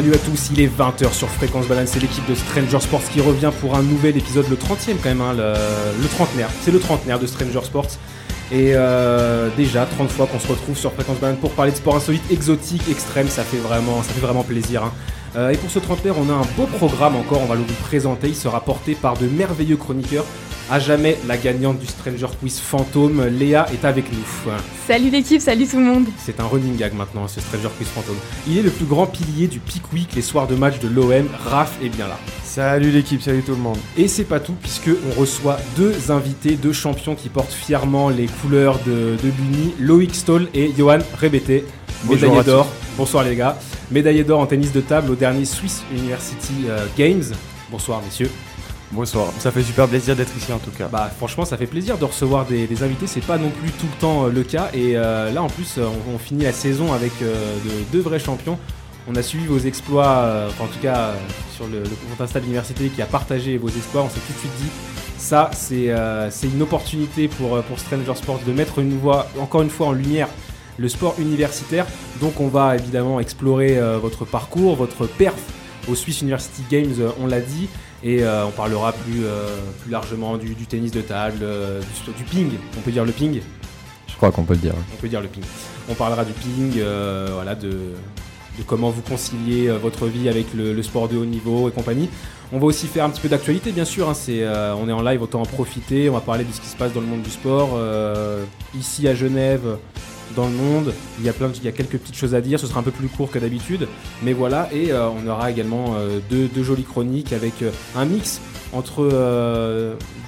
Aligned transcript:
Salut 0.00 0.14
à 0.14 0.18
tous, 0.18 0.48
il 0.54 0.60
est 0.62 0.66
20h 0.66 1.12
sur 1.12 1.28
Fréquence 1.28 1.66
Banane, 1.66 1.86
c'est 1.86 2.00
l'équipe 2.00 2.26
de 2.26 2.34
Stranger 2.34 2.80
Sports 2.80 3.02
qui 3.12 3.20
revient 3.20 3.50
pour 3.60 3.76
un 3.76 3.82
nouvel 3.82 4.16
épisode, 4.16 4.48
le 4.48 4.56
30e 4.56 4.94
quand 4.96 5.10
même, 5.10 5.20
hein, 5.20 5.34
le, 5.34 6.08
trentenaire. 6.08 6.48
C'est 6.62 6.70
le 6.70 6.80
trentenaire 6.80 7.18
de 7.18 7.26
Stranger 7.26 7.60
Sports. 7.64 7.98
Et 8.50 8.72
euh, 8.74 9.50
déjà 9.58 9.84
30 9.84 10.08
fois 10.10 10.26
qu'on 10.26 10.38
se 10.38 10.48
retrouve 10.48 10.78
sur 10.78 10.90
Fréquence 10.94 11.18
Banane 11.18 11.36
pour 11.36 11.50
parler 11.50 11.72
de 11.72 11.76
sport 11.76 11.96
insolite, 11.96 12.22
exotique, 12.30 12.80
extrême, 12.90 13.28
ça 13.28 13.42
fait 13.42 13.58
vraiment, 13.58 14.02
ça 14.02 14.14
fait 14.14 14.22
vraiment 14.22 14.42
plaisir. 14.42 14.84
hein. 14.84 14.92
Euh, 15.36 15.50
et 15.50 15.58
pour 15.58 15.70
ce 15.70 15.78
trentenaire, 15.78 16.14
on 16.18 16.30
a 16.30 16.32
un 16.32 16.46
beau 16.56 16.64
programme 16.78 17.16
encore, 17.16 17.42
on 17.42 17.46
va 17.46 17.56
le 17.56 17.60
vous 17.60 17.82
présenter. 17.82 18.28
Il 18.28 18.34
sera 18.36 18.64
porté 18.64 18.94
par 18.94 19.18
de 19.18 19.26
merveilleux 19.26 19.76
chroniqueurs. 19.76 20.24
À 20.72 20.78
jamais 20.78 21.18
la 21.26 21.36
gagnante 21.36 21.80
du 21.80 21.86
Stranger 21.86 22.28
Quiz 22.40 22.60
fantôme, 22.60 23.26
Léa 23.26 23.66
est 23.72 23.84
avec 23.84 24.04
nous. 24.12 24.52
Salut 24.86 25.10
l'équipe, 25.10 25.40
salut 25.40 25.66
tout 25.66 25.78
le 25.78 25.82
monde. 25.82 26.06
C'est 26.16 26.38
un 26.38 26.44
running 26.44 26.76
gag 26.76 26.94
maintenant, 26.94 27.26
ce 27.26 27.40
Stranger 27.40 27.70
Quiz 27.76 27.88
fantôme. 27.88 28.14
Il 28.46 28.56
est 28.56 28.62
le 28.62 28.70
plus 28.70 28.84
grand 28.84 29.06
pilier 29.06 29.48
du 29.48 29.58
Peak 29.58 29.92
Week, 29.92 30.14
les 30.14 30.22
soirs 30.22 30.46
de 30.46 30.54
match 30.54 30.78
de 30.78 30.86
l'OM. 30.86 31.26
Raph 31.44 31.76
est 31.82 31.88
bien 31.88 32.06
là. 32.06 32.16
Salut 32.44 32.92
l'équipe, 32.92 33.20
salut 33.20 33.42
tout 33.42 33.50
le 33.50 33.58
monde. 33.58 33.78
Et 33.96 34.06
c'est 34.06 34.22
pas 34.22 34.38
tout, 34.38 34.54
puisque 34.62 34.90
on 35.08 35.20
reçoit 35.20 35.58
deux 35.76 36.12
invités, 36.12 36.54
deux 36.54 36.72
champions 36.72 37.16
qui 37.16 37.30
portent 37.30 37.52
fièrement 37.52 38.08
les 38.08 38.26
couleurs 38.26 38.78
de, 38.86 39.16
de 39.20 39.28
l'Uni, 39.28 39.74
Loïc 39.80 40.14
Stoll 40.14 40.46
et 40.54 40.70
Johan 40.78 41.00
Rebete, 41.20 41.64
médaillé 42.08 42.44
d'or. 42.44 42.68
Bonsoir 42.96 43.24
les 43.24 43.34
gars. 43.34 43.58
Médaillé 43.90 44.22
d'or 44.22 44.38
en 44.38 44.46
tennis 44.46 44.72
de 44.72 44.80
table 44.80 45.10
au 45.10 45.16
dernier 45.16 45.46
Swiss 45.46 45.82
University 45.92 46.66
euh, 46.68 46.86
Games. 46.96 47.24
Bonsoir 47.72 48.00
messieurs. 48.04 48.30
Bonsoir, 48.92 49.32
ça 49.38 49.52
fait 49.52 49.62
super 49.62 49.86
plaisir 49.86 50.16
d'être 50.16 50.36
ici 50.36 50.52
en 50.52 50.58
tout 50.58 50.72
cas. 50.72 50.88
Bah 50.88 51.08
franchement 51.16 51.44
ça 51.44 51.56
fait 51.56 51.66
plaisir 51.68 51.96
de 51.96 52.04
recevoir 52.04 52.44
des, 52.44 52.82
invités, 52.82 53.06
c'est 53.06 53.24
pas 53.24 53.38
non 53.38 53.50
plus 53.50 53.70
tout 53.70 53.86
le 53.86 54.00
temps 54.00 54.26
euh, 54.26 54.30
le 54.30 54.42
cas 54.42 54.68
et 54.74 54.96
euh, 54.96 55.30
là 55.30 55.44
en 55.44 55.48
plus 55.48 55.76
euh, 55.78 55.86
on, 56.12 56.18
finit 56.18 56.42
la 56.42 56.52
saison 56.52 56.92
avec 56.92 57.12
de- 57.20 57.92
deux 57.92 58.00
vrais 58.00 58.18
champions. 58.18 58.58
On 59.06 59.14
a 59.14 59.22
suivi 59.22 59.46
vos 59.46 59.58
exploits, 59.58 60.48
en 60.60 60.66
tout 60.66 60.78
cas 60.82 61.12
sur 61.56 61.66
le, 61.66 61.82
compte 61.82 62.20
Insta 62.20 62.38
de 62.38 62.44
l'université 62.44 62.88
qui 62.88 63.00
a 63.00 63.06
partagé 63.06 63.58
vos 63.58 63.68
exploits, 63.68 64.02
on 64.02 64.08
s'est 64.08 64.20
tout 64.26 64.32
de 64.32 64.38
suite 64.38 64.52
dit 64.60 64.70
ça 65.16 65.50
c'est 65.54 65.88
une 66.44 66.62
opportunité 66.62 67.28
pour, 67.28 67.62
pour 67.62 67.78
Stranger 67.78 68.14
Sports 68.14 68.40
de 68.46 68.52
mettre 68.52 68.80
une 68.80 68.98
voix, 68.98 69.28
encore 69.38 69.62
une 69.62 69.70
fois 69.70 69.88
en 69.88 69.92
lumière 69.92 70.28
le 70.78 70.88
sport 70.88 71.14
universitaire. 71.18 71.86
Donc 72.20 72.40
on 72.40 72.48
va 72.48 72.76
évidemment 72.76 73.20
explorer 73.20 73.80
votre 74.00 74.24
parcours, 74.26 74.76
votre 74.76 75.06
perf 75.06 75.40
au 75.88 75.94
Swiss 75.94 76.20
University 76.20 76.62
Games, 76.70 77.10
on 77.20 77.26
l'a 77.26 77.40
dit. 77.40 77.68
Et 78.02 78.22
euh, 78.22 78.46
on 78.46 78.50
parlera 78.50 78.92
plus, 78.92 79.24
euh, 79.24 79.46
plus 79.82 79.90
largement 79.90 80.36
du, 80.38 80.54
du 80.54 80.66
tennis 80.66 80.90
de 80.90 81.02
table, 81.02 81.40
euh, 81.42 81.80
du, 82.06 82.12
du 82.12 82.24
ping. 82.24 82.50
On 82.78 82.80
peut 82.80 82.90
dire 82.90 83.04
le 83.04 83.12
ping 83.12 83.40
Je 84.08 84.16
crois 84.16 84.30
qu'on 84.32 84.44
peut 84.44 84.54
le 84.54 84.60
dire. 84.60 84.74
On 84.94 84.96
peut 84.96 85.08
dire 85.08 85.20
le 85.20 85.28
ping. 85.28 85.42
On 85.88 85.94
parlera 85.94 86.24
du 86.24 86.32
ping, 86.32 86.80
voilà, 87.32 87.54
de, 87.54 87.70
de 87.70 88.62
comment 88.66 88.90
vous 88.90 89.02
conciliez 89.02 89.68
votre 89.70 90.06
vie 90.06 90.28
avec 90.28 90.54
le, 90.54 90.72
le 90.72 90.82
sport 90.82 91.08
de 91.08 91.16
haut 91.16 91.24
niveau 91.26 91.68
et 91.68 91.72
compagnie. 91.72 92.08
On 92.52 92.58
va 92.58 92.66
aussi 92.66 92.86
faire 92.86 93.04
un 93.04 93.10
petit 93.10 93.20
peu 93.20 93.28
d'actualité, 93.28 93.70
bien 93.70 93.84
sûr. 93.84 94.08
hein, 94.08 94.14
c'est, 94.14 94.46
on 94.48 94.88
est 94.88 94.92
en 94.92 95.02
live, 95.02 95.20
autant 95.22 95.42
en 95.42 95.46
profiter. 95.46 96.08
On 96.08 96.14
va 96.14 96.20
parler 96.20 96.44
de 96.44 96.52
ce 96.52 96.60
qui 96.60 96.68
se 96.68 96.76
passe 96.76 96.92
dans 96.92 97.00
le 97.00 97.06
monde 97.06 97.22
du 97.22 97.30
sport. 97.30 97.78
ici 98.78 99.08
à 99.08 99.14
Genève, 99.14 99.76
dans 100.36 100.46
le 100.46 100.52
monde, 100.52 100.92
il 101.18 101.24
y 101.24 101.28
a 101.28 101.32
plein 101.32 101.48
de- 101.48 101.56
quelques 101.70 101.98
petites 101.98 102.16
choses 102.16 102.34
à 102.34 102.40
dire. 102.40 102.58
Ce 102.60 102.66
sera 102.66 102.80
un 102.80 102.82
peu 102.82 102.90
plus 102.90 103.08
court 103.08 103.30
que 103.30 103.38
d'habitude, 103.38 103.88
mais 104.22 104.32
voilà. 104.32 104.68
Et 104.72 104.92
euh, 104.92 105.08
on 105.08 105.26
aura 105.28 105.50
également 105.50 105.94
euh, 105.96 106.18
deux, 106.30 106.48
jolies 106.62 106.84
chroniques 106.84 107.32
avec 107.32 107.62
euh, 107.62 107.70
un 107.96 108.04
mix 108.04 108.40
entre 108.72 109.02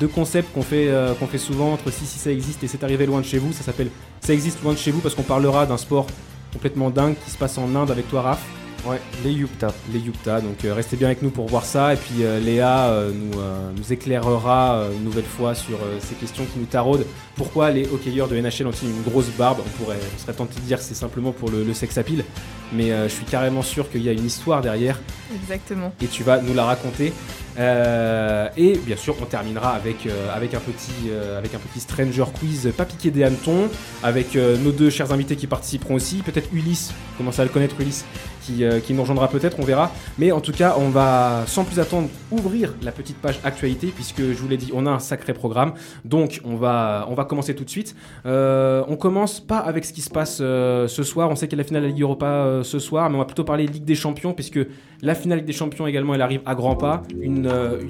deux 0.01 0.09
concepts 0.09 0.53
qu'on 0.53 0.62
fait, 0.62 0.91
qu'on 1.21 1.29
fait 1.29 1.39
souvent 1.39 1.73
entre 1.73 1.93
si 1.93 2.07
si 2.07 2.19
ça 2.19 2.33
existe 2.33 2.65
et 2.65 2.67
c'est 2.67 2.83
arrivé 2.83 3.07
loin 3.07 3.21
de 3.21 3.25
chez 3.25 3.39
vous. 3.39 3.53
Ça 3.53 3.62
s'appelle 3.62 3.89
ça 4.21 4.33
existe 4.35 4.62
loin 4.65 4.73
de 4.73 4.79
chez 4.79 4.91
vous 4.91 4.99
parce 5.01 5.15
qu'on 5.15 5.23
parlera 5.23 5.65
d'un 5.65 5.77
sport 5.77 6.07
complètement 6.53 6.91
dingue 6.91 7.15
qui 7.25 7.31
se 7.31 7.39
passe 7.39 7.57
en 7.59 7.73
Inde 7.77 7.93
avec 7.93 8.09
toi, 8.09 8.23
Raph, 8.23 8.43
Ouais, 8.84 9.00
les 9.22 9.31
Yupta. 9.31 9.72
les 9.93 10.00
Yukta. 10.00 10.41
Donc 10.41 10.65
euh, 10.65 10.75
restez 10.75 10.97
bien 10.97 11.06
avec 11.06 11.22
nous 11.22 11.31
pour 11.31 11.47
voir 11.47 11.65
ça. 11.65 11.94
Et 11.94 11.97
puis 11.97 12.25
euh, 12.25 12.41
Léa 12.41 12.88
euh, 12.88 13.12
nous, 13.12 13.38
nous 13.76 13.93
éclairera 13.93 14.87
une 14.97 15.04
nouvelle 15.04 15.25
fois 15.25 15.54
sur 15.54 15.78
ces 16.00 16.15
questions 16.16 16.44
qui 16.53 16.59
nous 16.59 16.66
taraudent. 16.66 17.04
Pourquoi 17.37 17.70
les 17.70 17.87
hockeyeurs 17.88 18.28
de 18.28 18.37
NHL 18.41 18.66
ont-ils 18.66 18.91
une 18.91 19.03
grosse 19.03 19.28
barbe? 19.38 19.59
On 19.65 19.82
pourrait, 19.82 19.98
on 20.16 20.20
serait 20.20 20.32
tenté 20.32 20.56
de 20.56 20.66
dire 20.66 20.78
que 20.78 20.84
c'est 20.84 20.94
simplement 20.94 21.32
pour 21.32 21.50
le, 21.50 21.62
le 21.65 21.75
sex 21.75 21.97
appeal, 21.97 22.25
mais 22.72 22.88
je 22.88 23.12
suis 23.12 23.25
carrément 23.25 23.62
sûr 23.62 23.91
qu'il 23.91 24.03
y 24.03 24.09
a 24.09 24.12
une 24.12 24.26
histoire 24.26 24.60
derrière 24.60 24.99
Exactement. 25.34 25.93
et 26.03 26.06
tu 26.06 26.22
vas 26.22 26.41
nous 26.41 26.54
la 26.54 26.64
raconter. 26.64 27.12
Euh, 27.59 28.49
et 28.57 28.77
bien 28.79 28.97
sûr, 28.97 29.15
on 29.21 29.25
terminera 29.25 29.71
avec, 29.71 30.07
euh, 30.07 30.35
avec, 30.35 30.55
un 30.55 30.61
petit, 30.61 31.11
euh, 31.11 31.39
avec 31.39 31.55
un 31.55 31.59
petit 31.59 31.81
Stranger 31.81 32.25
Quiz 32.39 32.73
pas 32.77 32.85
piqué 32.85 33.11
des 33.11 33.25
hannetons, 33.25 33.69
avec 34.03 34.35
nos 34.35 34.73
deux 34.73 34.91
chers 34.91 35.13
invités 35.13 35.37
qui 35.37 35.47
participeront 35.47 35.95
aussi, 35.95 36.23
peut-être 36.23 36.49
Ulysse, 36.53 36.95
commence 37.19 37.39
à 37.39 37.45
le 37.45 37.51
connaître 37.51 37.81
Ulysse, 37.81 38.05
qui, 38.43 38.65
qui 38.85 38.95
nous 38.95 39.03
rejoindra 39.03 39.29
peut-être, 39.29 39.59
on 39.61 39.65
verra. 39.65 39.93
Mais 40.19 40.33
en 40.33 40.41
tout 40.41 40.53
cas, 40.53 40.77
on 40.79 40.89
va 40.89 41.45
sans 41.47 41.65
plus 41.65 41.79
attendre 41.79 42.09
ouvrir 42.31 42.75
la 42.83 42.93
petite 42.93 43.17
page 43.19 43.39
actualité, 43.45 43.89
puisque 43.95 44.21
je 44.21 44.39
vous 44.39 44.49
l'ai 44.49 44.57
dit, 44.57 44.71
on 44.75 44.87
a 44.87 44.91
un 44.91 44.99
sacré 44.99 45.33
programme. 45.33 45.75
Donc 46.05 46.41
on 46.45 46.57
va, 46.57 47.07
on 47.09 47.15
va 47.15 47.25
commencer 47.25 47.55
tout 47.55 47.65
de 47.65 47.71
suite. 47.71 47.95
On 48.25 48.97
commence 48.99 49.41
pas 49.41 49.59
avec 49.59 49.85
ce 49.85 49.93
qui 49.93 50.03
se 50.03 50.11
passe 50.11 50.39
ce 50.39 51.03
soir, 51.03 51.31
on 51.31 51.37
sait 51.37 51.49
qu'il 51.49 51.59
y 51.59 51.61
a 51.61 51.62
la 51.62 51.67
finale 51.67 51.83
de 51.83 51.89
la 51.89 51.93
Ligue 51.93 52.03
Europa 52.03 52.61
ce 52.62 52.79
soir, 52.79 53.11
mais 53.11 53.17
on 53.17 53.21
va 53.21 53.25
plutôt 53.25 53.45
parler 53.45 53.67
Ligue 53.67 53.85
des 53.85 53.95
Champions, 53.95 54.33
puisque 54.33 54.61
la 55.03 55.15
finale 55.15 55.39
Ligue 55.39 55.47
des 55.47 55.53
Champions 55.53 55.87
également, 55.87 56.15
elle 56.15 56.23
arrive 56.23 56.43
à 56.47 56.55
grands 56.55 56.77
pas. 56.77 57.03
Euh, 57.47 57.81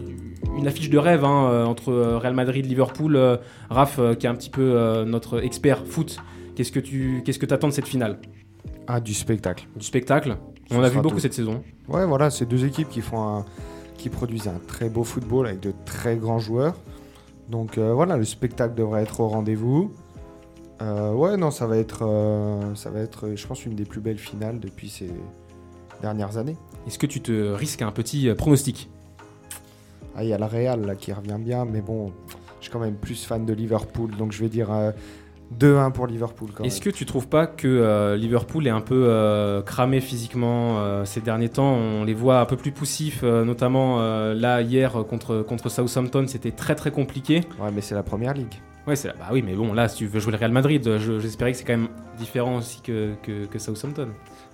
une 0.57 0.67
affiche 0.67 0.91
de 0.91 0.99
rêve 0.99 1.25
hein, 1.25 1.49
euh, 1.51 1.65
entre 1.65 1.91
euh, 1.91 2.19
Real 2.19 2.35
Madrid, 2.35 2.67
Liverpool. 2.67 3.39
Raph, 3.71 4.01
qui 4.19 4.27
est 4.27 4.29
un 4.29 4.35
petit 4.35 4.51
peu 4.51 5.05
notre 5.05 5.43
expert 5.43 5.87
foot, 5.87 6.19
qu'est-ce 6.55 6.73
que 6.73 6.81
tu 6.81 7.23
qu'est-ce 7.25 7.39
que 7.39 7.53
attends 7.53 7.69
de 7.69 7.73
cette 7.73 7.89
finale? 7.89 8.19
Ah, 8.87 9.01
du 9.01 9.15
spectacle. 9.15 9.67
Du 9.77 9.85
spectacle 9.85 10.37
On 10.71 10.83
a 10.83 10.89
vu 10.89 11.01
beaucoup 11.01 11.17
tout. 11.17 11.21
cette 11.21 11.35
saison. 11.35 11.63
Ouais, 11.89 12.05
voilà, 12.05 12.31
c'est 12.31 12.47
deux 12.47 12.65
équipes 12.65 12.89
qui 12.89 13.01
font 13.01 13.23
un, 13.23 13.45
qui 13.97 14.09
produisent 14.09 14.49
un 14.49 14.61
très 14.67 14.89
beau 14.89 15.05
football 15.05 15.47
avec 15.47 15.61
de 15.61 15.73
très 15.84 16.17
grands 16.17 16.41
joueurs. 16.41 16.75
Donc 17.49 17.79
euh, 17.79 17.93
voilà, 17.95 18.17
le 18.17 18.25
spectacle 18.25 18.75
devrait 18.75 19.03
être 19.03 19.21
au 19.21 19.29
rendez-vous. 19.29 19.93
Euh, 20.81 21.13
ouais, 21.13 21.37
non, 21.37 21.51
ça 21.51 21.67
va 21.67 21.77
être, 21.77 22.05
euh, 22.05 22.75
ça 22.75 22.91
va 22.91 23.01
être, 23.01 23.37
je 23.37 23.47
pense, 23.47 23.65
une 23.65 23.75
des 23.75 23.84
plus 23.84 24.01
belles 24.01 24.19
finales 24.19 24.59
depuis 24.59 24.89
ces 24.89 25.11
dernières 26.01 26.39
années. 26.39 26.57
Est-ce 26.87 26.99
que 26.99 27.07
tu 27.07 27.21
te 27.21 27.53
risques 27.53 27.83
un 27.83 27.93
petit 27.93 28.33
pronostic? 28.34 28.91
Ah, 30.17 30.23
il 30.25 30.28
y 30.31 30.33
a 30.33 30.39
la 30.39 30.47
Real 30.47 30.84
là 30.84 30.95
qui 30.95 31.12
revient 31.12 31.39
bien, 31.39 31.65
mais 31.65 31.81
bon, 31.81 32.12
je 32.61 32.65
suis 32.65 32.73
quand 32.73 32.81
même 32.81 32.97
plus 32.97 33.25
fan 33.25 33.45
de 33.47 33.53
Liverpool, 33.53 34.11
donc 34.17 34.33
je 34.33 34.41
vais 34.41 34.49
dire 34.49 34.71
euh, 34.73 34.93
2-1 35.59 35.93
pour 35.93 36.06
Liverpool. 36.06 36.50
Quand 36.55 36.65
Est-ce 36.65 36.81
que 36.81 36.91
tu 36.91 37.05
trouves 37.06 37.28
pas 37.28 37.47
que 37.47 37.67
euh, 37.69 38.17
Liverpool 38.17 38.67
est 38.67 38.71
un 38.71 38.81
peu 38.81 39.06
euh, 39.09 39.62
cramé 39.62 40.01
physiquement 40.01 40.78
euh, 40.78 41.05
ces 41.05 41.21
derniers 41.21 41.49
temps? 41.49 41.72
On 41.75 42.05
les 42.05 42.15
voit 42.15 42.41
un 42.41 42.45
peu 42.47 42.56
plus 42.56 42.72
poussifs, 42.72 43.22
notamment 43.22 43.99
là 44.34 44.61
hier 44.62 44.93
contre, 45.09 45.43
contre 45.43 45.69
Southampton, 45.69 46.25
c'était 46.27 46.53
très 46.53 46.75
très 46.75 46.91
compliqué. 46.91 47.43
Ouais, 47.61 47.71
mais 47.75 47.81
c'est 47.81 47.95
la 47.95 48.03
première 48.03 48.34
ligue. 48.34 48.55
Ouais, 48.87 48.97
c'est 48.97 49.09
bah 49.11 49.27
oui, 49.31 49.43
mais 49.47 49.55
bon, 49.55 49.72
là, 49.75 49.87
si 49.89 49.99
tu 49.99 50.06
veux 50.06 50.19
jouer 50.19 50.33
le 50.33 50.39
Real 50.39 50.51
Madrid, 50.51 50.99
je- 50.99 51.21
j'espérais 51.21 51.53
que 51.53 51.59
c'est 51.59 51.62
quand 51.65 51.77
même 51.77 51.89
différent 52.19 52.56
aussi 52.56 52.81
que, 52.83 53.12
que, 53.22 53.45
que 53.47 53.59
Southampton. 53.61 54.09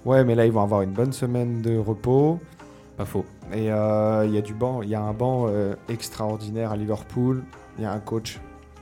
Ouais, 0.04 0.22
mais 0.22 0.34
là 0.34 0.44
ils 0.46 0.52
vont 0.52 0.62
avoir 0.62 0.82
une 0.82 0.92
bonne 0.92 1.12
semaine 1.12 1.62
de 1.62 1.76
repos. 1.78 2.38
Pas 2.98 3.04
faux. 3.04 3.24
Et 3.52 3.70
euh, 3.72 4.26
il 4.26 4.34
y 4.34 4.38
a 4.38 4.42
du 4.42 4.52
banc, 4.54 4.82
il 4.82 4.88
y 4.90 4.94
a 4.96 5.00
un 5.00 5.12
banc 5.14 5.46
euh, 5.48 5.74
extraordinaire 5.88 6.72
à 6.72 6.76
Liverpool. 6.76 7.44
Il 7.78 7.84
y 7.84 7.86
a 7.86 7.92
un 7.92 8.00
coach 8.00 8.40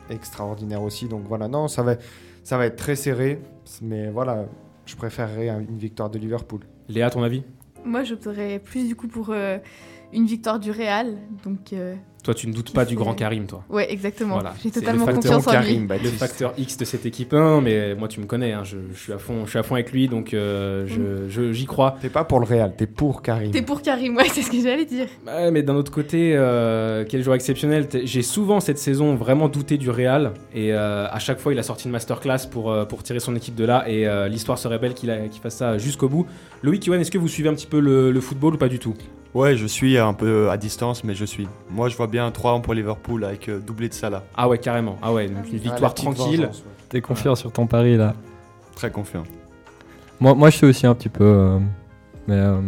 extraordinaire 0.08 0.82
aussi. 0.82 1.06
Donc 1.06 1.24
voilà, 1.28 1.48
non, 1.48 1.68
ça 1.68 1.82
va, 1.82 1.96
ça 2.42 2.56
va 2.56 2.64
être 2.66 2.76
très 2.76 2.96
serré. 2.96 3.40
Mais 3.82 4.08
voilà, 4.08 4.46
je 4.86 4.96
préférerais 4.96 5.50
un- 5.50 5.60
une 5.60 5.76
victoire 5.78 6.08
de 6.08 6.18
Liverpool. 6.18 6.60
Léa, 6.88 7.10
ton 7.10 7.22
avis? 7.22 7.44
Moi, 7.84 8.04
j'opterais 8.04 8.58
plus 8.58 8.88
du 8.88 8.96
coup 8.96 9.06
pour 9.06 9.28
euh, 9.30 9.58
une 10.12 10.26
victoire 10.26 10.58
du 10.58 10.70
Real. 10.70 11.14
Donc, 11.44 11.72
euh, 11.72 11.94
Toi, 12.22 12.34
tu 12.34 12.48
ne 12.48 12.52
doutes 12.52 12.72
pas 12.72 12.84
du 12.84 12.96
grand 12.96 13.14
Karim, 13.14 13.46
toi. 13.46 13.62
ouais, 13.70 13.92
exactement. 13.92 14.34
Voilà. 14.34 14.52
J'ai 14.56 14.70
C'est 14.70 14.80
totalement 14.80 15.06
le 15.06 15.12
facteur 15.12 15.36
confiance 15.36 15.54
en 15.54 15.60
lui. 15.60 15.86
Karim 15.86 15.88
Le 16.02 16.10
facteur 16.10 16.54
X 16.58 16.76
de 16.76 16.84
cette 16.84 17.06
équipe 17.06 17.32
1, 17.34 17.60
mais 17.60 17.94
moi, 17.94 18.08
tu 18.08 18.18
me 18.20 18.26
connais, 18.26 18.52
hein, 18.52 18.62
je, 18.64 18.78
je 18.92 18.98
suis 18.98 19.12
à 19.12 19.18
fond, 19.18 19.44
je 19.44 19.50
suis 19.50 19.58
à 19.58 19.62
fond 19.62 19.74
avec 19.76 19.92
lui, 19.92 20.08
donc 20.08 20.34
euh, 20.34 20.86
je- 20.88 21.28
je- 21.28 21.52
j'y 21.52 21.66
crois. 21.66 21.96
T'es 22.00 22.08
pas 22.08 22.24
pour 22.24 22.40
le 22.40 22.46
Real, 22.46 22.74
t'es 22.76 22.86
pour 22.88 23.22
Karim. 23.22 23.50
T'es 23.52 23.62
pour 23.62 23.80
Karim, 23.82 24.16
ouais, 24.16 24.24
c'est 24.32 24.42
ce 24.42 24.50
que 24.50 24.60
j'allais 24.60 24.86
dire. 24.86 25.06
Ouais, 25.26 25.50
mais 25.52 25.62
d'un 25.62 25.76
autre 25.76 25.92
côté, 25.92 26.32
euh, 26.34 27.04
quel 27.08 27.22
joueur 27.22 27.36
exceptionnel. 27.36 27.86
J'ai 28.04 28.22
souvent 28.22 28.58
cette 28.60 28.78
saison 28.78 29.14
vraiment 29.14 29.48
douté 29.48 29.76
du 29.78 29.90
Real 29.90 30.32
et 30.54 30.72
euh, 30.72 31.06
à 31.08 31.18
chaque 31.20 31.38
fois 31.38 31.52
il 31.52 31.58
a 31.60 31.62
sorti 31.62 31.84
une 31.86 31.92
masterclass 31.92 32.48
pour, 32.50 32.72
euh, 32.72 32.84
pour 32.84 33.02
tirer 33.04 33.20
son 33.20 33.36
équipe 33.36 33.54
de 33.54 33.64
là 33.64 33.84
et 33.88 34.06
euh, 34.08 34.26
l'histoire 34.28 34.58
serait 34.58 34.78
belle 34.80 34.94
qu'il 34.94 35.10
a- 35.10 35.28
qu'il 35.28 35.40
fasse 35.40 35.56
ça 35.56 35.78
jusqu'au 35.78 36.08
bout. 36.08 36.26
Loïc, 36.62 36.84
Yoann, 36.86 37.00
est-ce 37.00 37.10
que 37.12 37.18
vous 37.18 37.28
suivez 37.28 37.48
un 37.50 37.54
petit 37.54 37.66
peu 37.68 37.78
le, 37.78 38.10
le 38.10 38.20
football 38.20 38.54
ou 38.54 38.58
pas 38.58 38.68
du 38.68 38.78
tout? 38.80 38.94
Ouais, 39.36 39.54
je 39.56 39.66
suis 39.66 39.98
un 39.98 40.14
peu 40.14 40.48
à 40.50 40.56
distance, 40.56 41.04
mais 41.04 41.14
je 41.14 41.24
suis. 41.26 41.46
Moi, 41.70 41.88
je 41.90 41.96
vois 41.96 42.06
bien 42.06 42.30
3-1 42.30 42.62
pour 42.62 42.72
Liverpool 42.72 43.22
avec 43.24 43.48
euh, 43.50 43.58
doublé 43.58 43.88
de 43.90 43.94
Salah. 43.94 44.22
Ah 44.34 44.48
ouais, 44.48 44.56
carrément. 44.58 44.96
Ah 45.02 45.12
ouais, 45.12 45.26
donc 45.28 45.36
Ah 45.44 45.48
une. 45.48 45.56
Ah, 45.58 45.62
victoire 45.70 45.92
petite 45.94 46.14
tranquille. 46.14 46.40
vengeance, 46.40 46.58
ouais. 46.60 46.72
T'es 46.88 47.00
confiant 47.02 47.34
sur 47.34 47.52
ton 47.52 47.66
pari 47.66 47.96
là 47.98 48.14
Très 48.76 48.90
confiant. 48.90 49.24
moi, 50.20 50.34
moi, 50.34 50.48
je 50.48 50.56
suis 50.56 50.66
aussi 50.66 50.86
un 50.86 50.94
petit 50.94 51.10
peu. 51.10 51.24
euh, 51.24 51.58
mais 52.26 52.34
euh, 52.36 52.60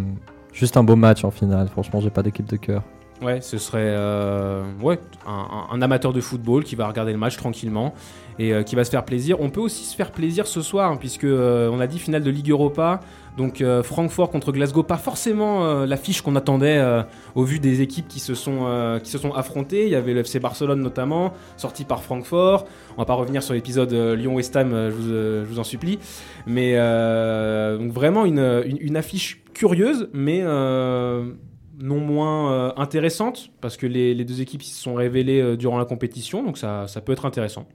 juste 0.53 0.77
un 0.77 0.85
beau 0.85 0.95
match 0.97 1.25
en 1.25 1.31
finale. 1.31 1.69
Franchement, 1.69 2.01
j'ai 2.01 2.11
pas 2.11 2.23
d'équipe 2.23 2.47
de 2.47 2.57
cœur. 2.57 2.83
Ouais, 3.23 3.41
ce 3.41 3.57
serait 3.59 3.81
euh, 3.97 4.63
ouais, 4.83 5.01
un, 5.27 5.33
un- 5.33 5.75
un 5.75 5.83
amateur 5.83 6.13
de 6.13 6.21
football 6.21 6.63
qui 6.65 6.77
va 6.77 6.87
regarder 6.87 7.11
le 7.13 7.19
match 7.19 7.37
tranquillement 7.37 7.93
et 8.39 8.53
euh, 8.53 8.63
qui 8.63 8.77
va 8.77 8.85
se 8.85 8.91
faire 8.91 9.05
plaisir. 9.05 9.41
On 9.41 9.51
peut 9.51 9.61
aussi 9.61 9.85
se 9.85 9.97
faire 9.97 10.13
plaisir 10.13 10.47
ce 10.47 10.61
soir, 10.63 10.93
hein, 10.93 10.97
puisque 10.97 11.25
euh, 11.25 11.69
on 11.73 11.81
a 11.81 11.87
dit 11.89 11.99
finale 11.99 12.23
de 12.23 12.31
Ligue 12.31 12.51
Europa. 12.51 13.01
Donc 13.37 13.61
euh, 13.61 13.83
Francfort 13.83 14.31
contre 14.31 14.51
Glasgow, 14.51 14.83
pas 14.83 14.97
forcément 14.97 15.65
euh, 15.65 15.87
l'affiche 15.87 16.23
qu'on 16.23 16.35
attendait 16.35 16.79
euh, 16.79 17.03
au 17.35 17.45
vu 17.45 17.61
des 17.61 17.83
équipes 17.83 18.09
qui 18.09 18.19
se 18.21 18.35
sont, 18.35 18.99
qui 19.03 19.11
se 19.11 19.19
sont 19.19 19.33
affrontées. 19.33 19.85
Il 19.85 19.91
y 19.91 19.95
avait 19.95 20.13
le 20.15 20.21
FC 20.21 20.41
Barcelone 20.41 20.81
notamment, 20.81 21.33
sorti 21.57 21.85
par 21.85 22.03
Francfort. 22.03 22.67
On 22.97 23.01
va 23.03 23.05
pas 23.05 23.15
revenir 23.15 23.43
sur 23.43 23.55
l'épisode 23.55 23.93
Lyon-West 23.93 24.57
Ham, 24.57 24.71
je, 24.73 24.91
vous, 24.91 25.09
je 25.09 25.45
vous 25.45 25.59
en 25.59 25.65
supplie. 25.65 25.99
Mais 26.47 26.75
vraiment 26.77 28.25
une, 28.25 28.65
une- 28.81 28.97
affiche 28.97 29.43
curieuse, 29.55 30.09
mais 30.13 30.43
non 30.43 32.01
moins 32.01 32.75
intéressante, 32.77 33.51
parce 33.61 33.77
que 33.77 33.87
les, 33.87 34.15
les 34.15 34.25
deux 34.25 34.41
équipes 34.41 34.63
se 34.63 34.75
sont 34.83 34.95
révélées 34.95 35.57
durant 35.57 35.79
la 35.79 35.85
compétition, 35.85 36.43
donc 36.43 36.59
ça, 36.59 36.89
ça 36.89 37.01
peut 37.01 37.13
être 37.13 37.27
intéressant. 37.27 37.67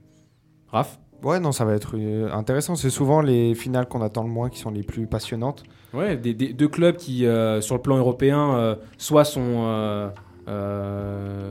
Raph? 0.68 0.98
Ouais, 1.22 1.40
non, 1.40 1.52
ça 1.52 1.64
va 1.64 1.74
être 1.74 1.96
euh, 1.96 2.30
intéressant. 2.32 2.74
C'est 2.76 2.90
souvent 2.90 3.20
les 3.22 3.54
finales 3.54 3.86
qu'on 3.88 4.02
attend 4.02 4.22
le 4.24 4.28
moins 4.30 4.50
qui 4.50 4.58
sont 4.58 4.70
les 4.70 4.82
plus 4.82 5.06
passionnantes. 5.06 5.62
Ouais, 5.94 6.16
des, 6.16 6.34
des- 6.34 6.52
deux 6.52 6.68
clubs 6.68 6.96
qui, 6.96 7.24
euh, 7.24 7.60
sur 7.60 7.76
le 7.76 7.80
plan 7.80 7.96
européen, 7.96 8.54
euh, 8.56 8.74
soit 8.98 9.24
sont 9.24 10.10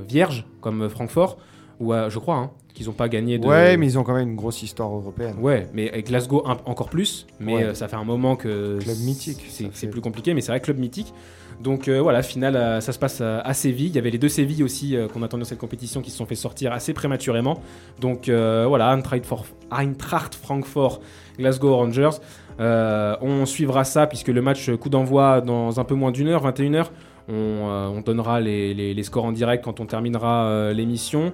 vierges, 0.07 0.45
comme 0.61 0.89
Francfort, 0.89 1.37
ou 1.79 1.93
je 2.09 2.19
crois 2.19 2.35
hein, 2.35 2.51
qu'ils 2.73 2.87
n'ont 2.87 2.93
pas 2.93 3.09
gagné 3.09 3.37
de. 3.39 3.47
Ouais, 3.47 3.77
mais 3.77 3.87
ils 3.87 3.97
ont 3.99 4.03
quand 4.03 4.13
même 4.13 4.29
une 4.29 4.35
grosse 4.35 4.61
histoire 4.63 4.89
européenne. 4.93 5.35
Ouais, 5.39 5.67
mais 5.73 5.89
avec 5.91 6.07
Glasgow 6.07 6.43
un- 6.45 6.57
encore 6.65 6.89
plus, 6.89 7.25
mais 7.39 7.55
Ouais. 7.67 7.75
ça 7.75 7.87
fait 7.87 7.95
un 7.95 8.03
moment 8.03 8.35
que 8.35 8.79
Club 8.79 8.97
mythique, 8.99 9.43
c'est 9.49 9.63
ça 9.65 9.69
c'est 9.73 9.85
fait- 9.85 9.91
plus 9.91 10.01
compliqué, 10.01 10.33
mais 10.33 10.41
c'est 10.41 10.51
vrai 10.51 10.59
club 10.59 10.77
mythique. 10.79 11.13
Donc 11.61 11.87
euh, 11.87 12.01
voilà, 12.01 12.23
finale, 12.23 12.55
euh, 12.55 12.81
ça 12.81 12.91
se 12.91 12.99
passe 12.99 13.19
euh, 13.21 13.39
à 13.43 13.53
Séville. 13.53 13.87
Il 13.87 13.95
y 13.95 13.99
avait 13.99 14.09
les 14.09 14.17
deux 14.17 14.29
Sévilles 14.29 14.63
aussi 14.63 14.95
qu'on 15.13 15.23
attendait 15.23 15.41
dans 15.43 15.47
cette 15.47 15.59
compétition 15.59 16.01
qui 16.01 16.11
se 16.11 16.17
sont 16.17 16.25
fait 16.25 16.35
sortir 16.35 16.71
assez 16.73 16.93
prématurément. 16.93 17.61
Donc 17.99 18.29
voilà, 18.29 18.91
Eintracht, 18.93 19.25
for- 19.25 19.45
Eintracht 19.71 20.35
Francfort, 20.35 20.99
Glasgow 21.37 21.75
Rangers. 21.75 22.17
On 22.59 23.45
suivra 23.45 23.83
ça 23.83 24.07
puisque 24.07 24.27
le 24.29 24.41
match 24.41 24.71
coup 24.75 24.89
d'envoi 24.89 25.41
dans 25.41 25.79
un 25.79 25.83
peu 25.83 25.95
moins 25.95 26.11
d'une 26.11 26.27
heure, 26.27 26.45
21h. 26.45 26.87
On, 27.29 27.33
on 27.33 28.01
donnera 28.01 28.41
les, 28.41 29.03
scores 29.03 29.25
en 29.25 29.31
direct 29.31 29.63
quand 29.63 29.79
on 29.79 29.85
terminera 29.85 30.71
l'émission 30.73 31.33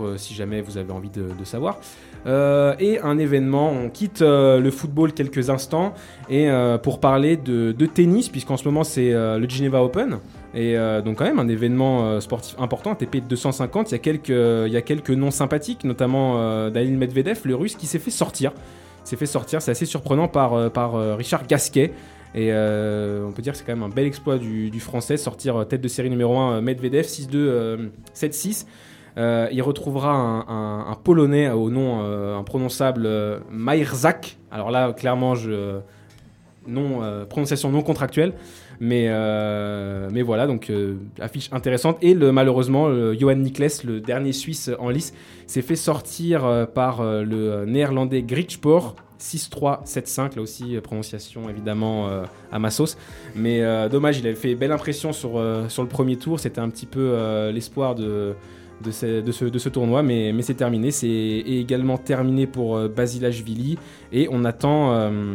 euh, 0.00 0.16
si 0.16 0.34
jamais 0.34 0.60
vous 0.60 0.78
avez 0.78 0.92
envie 0.92 1.10
de, 1.10 1.44
savoir. 1.44 1.78
Euh, 2.26 2.74
et 2.78 2.98
un 3.00 3.18
événement, 3.18 3.70
on 3.70 3.88
quitte 3.88 4.22
euh, 4.22 4.58
le 4.58 4.70
football 4.70 5.12
quelques 5.12 5.50
instants 5.50 5.94
et 6.28 6.48
pour 6.82 7.00
parler 7.00 7.36
de, 7.36 7.72
de 7.72 7.86
tennis, 7.86 8.28
puisqu'en 8.28 8.56
ce 8.56 8.64
moment 8.64 8.84
c'est 8.84 9.12
le 9.12 9.48
Geneva 9.48 9.82
Open, 9.82 10.18
et 10.54 10.76
donc 11.04 11.18
quand 11.18 11.24
même 11.24 11.38
un 11.38 11.48
événement 11.48 12.20
sportif 12.20 12.56
important, 12.58 12.92
ATP 12.92 13.26
250, 13.28 13.90
il 13.90 13.92
y 13.92 13.94
a 13.94 13.98
quelques, 13.98 14.28
il 14.28 14.72
y 14.72 14.76
a 14.76 14.82
quelques 14.82 15.10
noms 15.10 15.30
sympathiques, 15.30 15.84
notamment 15.84 16.70
Daniil 16.70 16.96
Medvedev, 16.96 17.40
le 17.44 17.54
russe, 17.54 17.76
qui 17.76 17.86
s'est 17.86 17.98
fait 17.98 18.10
sortir. 18.10 18.52
S'est 19.04 19.16
fait 19.16 19.26
sortir, 19.26 19.62
c'est 19.62 19.70
assez 19.70 19.86
surprenant 19.86 20.26
par, 20.26 20.70
par 20.72 21.16
Richard 21.16 21.46
Gasquet. 21.46 21.92
Et 22.34 22.52
on 22.52 23.32
peut 23.32 23.42
dire 23.42 23.52
que 23.52 23.58
c'est 23.58 23.64
quand 23.64 23.74
même 23.74 23.84
un 23.84 23.88
bel 23.88 24.06
exploit 24.06 24.38
du, 24.38 24.80
français, 24.80 25.16
sortir 25.16 25.66
tête 25.68 25.80
de 25.80 25.88
série 25.88 26.10
numéro 26.10 26.36
1 26.36 26.60
Medvedev 26.60 27.06
6-2, 27.06 27.28
euh, 27.34 27.88
7-6. 28.14 28.66
Euh, 29.18 29.48
il 29.50 29.62
retrouvera 29.62 30.12
un, 30.12 30.94
Polonais 31.02 31.50
au 31.50 31.70
nom 31.70 32.00
euh, 32.02 32.36
imprononçable 32.36 33.04
euh, 33.06 33.38
Majerzak. 33.50 34.38
Alors 34.50 34.70
là, 34.70 34.92
clairement, 34.92 35.34
non, 36.66 37.02
euh, 37.02 37.24
prononciation 37.24 37.70
non 37.70 37.82
contractuelle. 37.82 38.32
Mais, 38.78 39.08
mais 40.12 40.20
voilà, 40.20 40.46
donc 40.46 40.70
affiche 41.18 41.48
intéressante. 41.52 41.96
Et 42.02 42.12
le, 42.12 42.30
malheureusement, 42.30 42.88
Johan 43.14 43.36
Nikles, 43.36 43.86
le 43.86 44.00
dernier 44.00 44.32
Suisse 44.32 44.70
en 44.78 44.90
lice, 44.90 45.14
s'est 45.46 45.62
fait 45.62 45.76
sortir 45.76 46.66
par 46.74 47.02
le 47.02 47.64
néerlandais 47.64 48.22
Gritspoor. 48.22 48.96
6-3-7-5, 49.18 50.36
là 50.36 50.42
aussi, 50.42 50.78
prononciation 50.82 51.48
évidemment 51.48 52.10
à 52.52 52.58
ma 52.58 52.68
sauce. 52.68 52.98
Mais 53.34 53.62
dommage, 53.88 54.18
il 54.18 54.26
avait 54.26 54.36
fait 54.36 54.54
belle 54.54 54.72
impression 54.72 55.14
sur, 55.14 55.42
sur 55.68 55.82
le 55.82 55.88
premier 55.88 56.16
tour. 56.16 56.38
C'était 56.38 56.60
un 56.60 56.68
petit 56.68 56.84
peu 56.84 57.48
l'espoir 57.50 57.94
de, 57.94 58.34
de, 58.84 58.90
ce, 58.90 59.20
de, 59.20 59.32
ce, 59.32 59.44
de 59.46 59.58
ce 59.58 59.68
tournoi, 59.68 60.02
mais, 60.02 60.32
mais 60.32 60.42
c'est 60.42 60.54
terminé. 60.54 60.90
C'est 60.90 61.08
également 61.08 61.98
terminé 61.98 62.46
pour 62.46 62.76
euh, 62.76 62.88
Basilashvili. 62.88 63.78
Et 64.12 64.28
on 64.30 64.44
attend, 64.44 64.92
euh, 64.92 65.34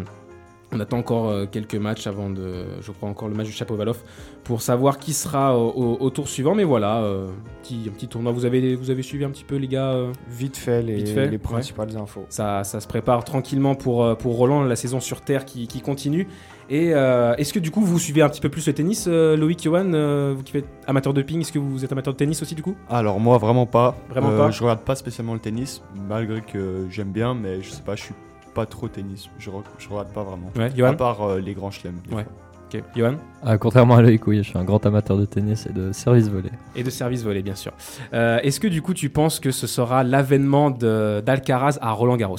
on 0.71 0.79
attend 0.79 0.97
encore 0.99 1.29
euh, 1.29 1.45
quelques 1.51 1.75
matchs 1.75 2.07
avant 2.07 2.29
de. 2.29 2.65
Je 2.81 2.91
crois 2.91 3.09
encore 3.09 3.27
le 3.27 3.35
match 3.35 3.47
du 3.47 3.51
Chapovalov 3.53 3.97
pour 4.43 4.61
savoir 4.61 4.97
qui 4.99 5.13
sera 5.13 5.57
au, 5.57 5.69
au- 5.69 5.97
au 5.99 6.09
tour 6.09 6.27
suivant. 6.27 6.55
Mais 6.55 6.63
voilà, 6.63 7.01
euh, 7.03 7.27
petit, 7.61 7.81
un 7.87 7.91
petit 7.91 8.07
tournoi. 8.07 8.31
Vous 8.31 8.45
avez, 8.45 8.75
vous 8.75 8.89
avez 8.89 9.01
suivi 9.03 9.23
un 9.25 9.29
petit 9.31 9.43
peu, 9.43 9.55
les 9.57 9.67
gars 9.67 9.91
euh 9.93 10.11
Vite 10.29 10.57
fait, 10.57 10.81
les, 10.81 10.95
Vite 10.95 11.09
fait, 11.09 11.25
les 11.25 11.31
ouais. 11.31 11.37
principales 11.37 11.95
infos. 11.97 12.25
ça, 12.29 12.63
ça 12.63 12.79
se 12.79 12.87
prépare 12.87 13.23
tranquillement 13.23 13.75
pour, 13.75 14.15
pour 14.17 14.35
Roland, 14.37 14.63
la 14.63 14.75
saison 14.75 14.99
sur 14.99 15.21
Terre 15.21 15.45
qui, 15.45 15.67
qui 15.67 15.81
continue. 15.81 16.27
Et 16.73 16.93
euh, 16.93 17.35
est-ce 17.35 17.51
que 17.51 17.59
du 17.59 17.69
coup 17.69 17.81
vous 17.81 17.99
suivez 17.99 18.21
un 18.21 18.29
petit 18.29 18.39
peu 18.39 18.47
plus 18.47 18.65
le 18.65 18.71
tennis, 18.73 19.05
euh, 19.09 19.35
Loïc, 19.35 19.61
Johan, 19.61 19.91
euh, 19.93 20.33
vous 20.35 20.41
qui 20.41 20.55
êtes 20.57 20.65
amateur 20.87 21.13
de 21.13 21.21
ping, 21.21 21.41
est-ce 21.41 21.51
que 21.51 21.59
vous 21.59 21.83
êtes 21.83 21.91
amateur 21.91 22.13
de 22.13 22.17
tennis 22.17 22.41
aussi 22.41 22.55
du 22.55 22.63
coup? 22.63 22.75
Alors 22.89 23.19
moi 23.19 23.37
vraiment 23.37 23.65
pas. 23.65 23.93
Vraiment 24.09 24.29
Euh, 24.29 24.37
pas 24.37 24.51
Je 24.51 24.61
regarde 24.63 24.79
pas 24.79 24.95
spécialement 24.95 25.33
le 25.33 25.39
tennis, 25.39 25.81
malgré 26.07 26.39
que 26.41 26.87
j'aime 26.89 27.11
bien, 27.11 27.33
mais 27.35 27.61
je 27.61 27.69
sais 27.69 27.81
pas, 27.81 27.95
je 27.97 28.03
suis 28.03 28.13
pas 28.55 28.65
trop 28.65 28.87
tennis. 28.87 29.29
Je, 29.37 29.49
re- 29.49 29.63
je 29.79 29.89
regarde 29.89 30.13
pas 30.13 30.23
vraiment. 30.23 30.49
Ouais, 30.57 30.81
À 30.81 30.93
part 30.93 31.21
euh, 31.23 31.39
les 31.41 31.53
grands 31.53 31.71
chelems. 31.71 31.99
Ouais. 32.09 32.23
fois. 32.23 32.31
Ok, 32.73 32.81
Johan? 32.95 33.15
Ah, 33.43 33.57
contrairement 33.57 33.95
à 33.97 34.01
Loïc, 34.01 34.25
oui, 34.27 34.37
je 34.37 34.43
suis 34.43 34.57
un 34.57 34.63
grand 34.63 34.85
amateur 34.85 35.17
de 35.17 35.25
tennis 35.25 35.65
et 35.69 35.73
de 35.73 35.91
service 35.91 36.29
volé. 36.29 36.49
Et 36.77 36.83
de 36.83 36.89
service 36.89 37.21
volé, 37.21 37.41
bien 37.41 37.55
sûr. 37.55 37.73
Euh, 38.13 38.39
est-ce 38.43 38.61
que 38.61 38.67
du 38.69 38.81
coup 38.81 38.93
tu 38.93 39.09
penses 39.09 39.41
que 39.41 39.51
ce 39.51 39.67
sera 39.67 40.05
l'avènement 40.05 40.71
d'Alcaraz 40.71 41.79
à 41.81 41.91
Roland 41.91 42.15
Garros 42.15 42.37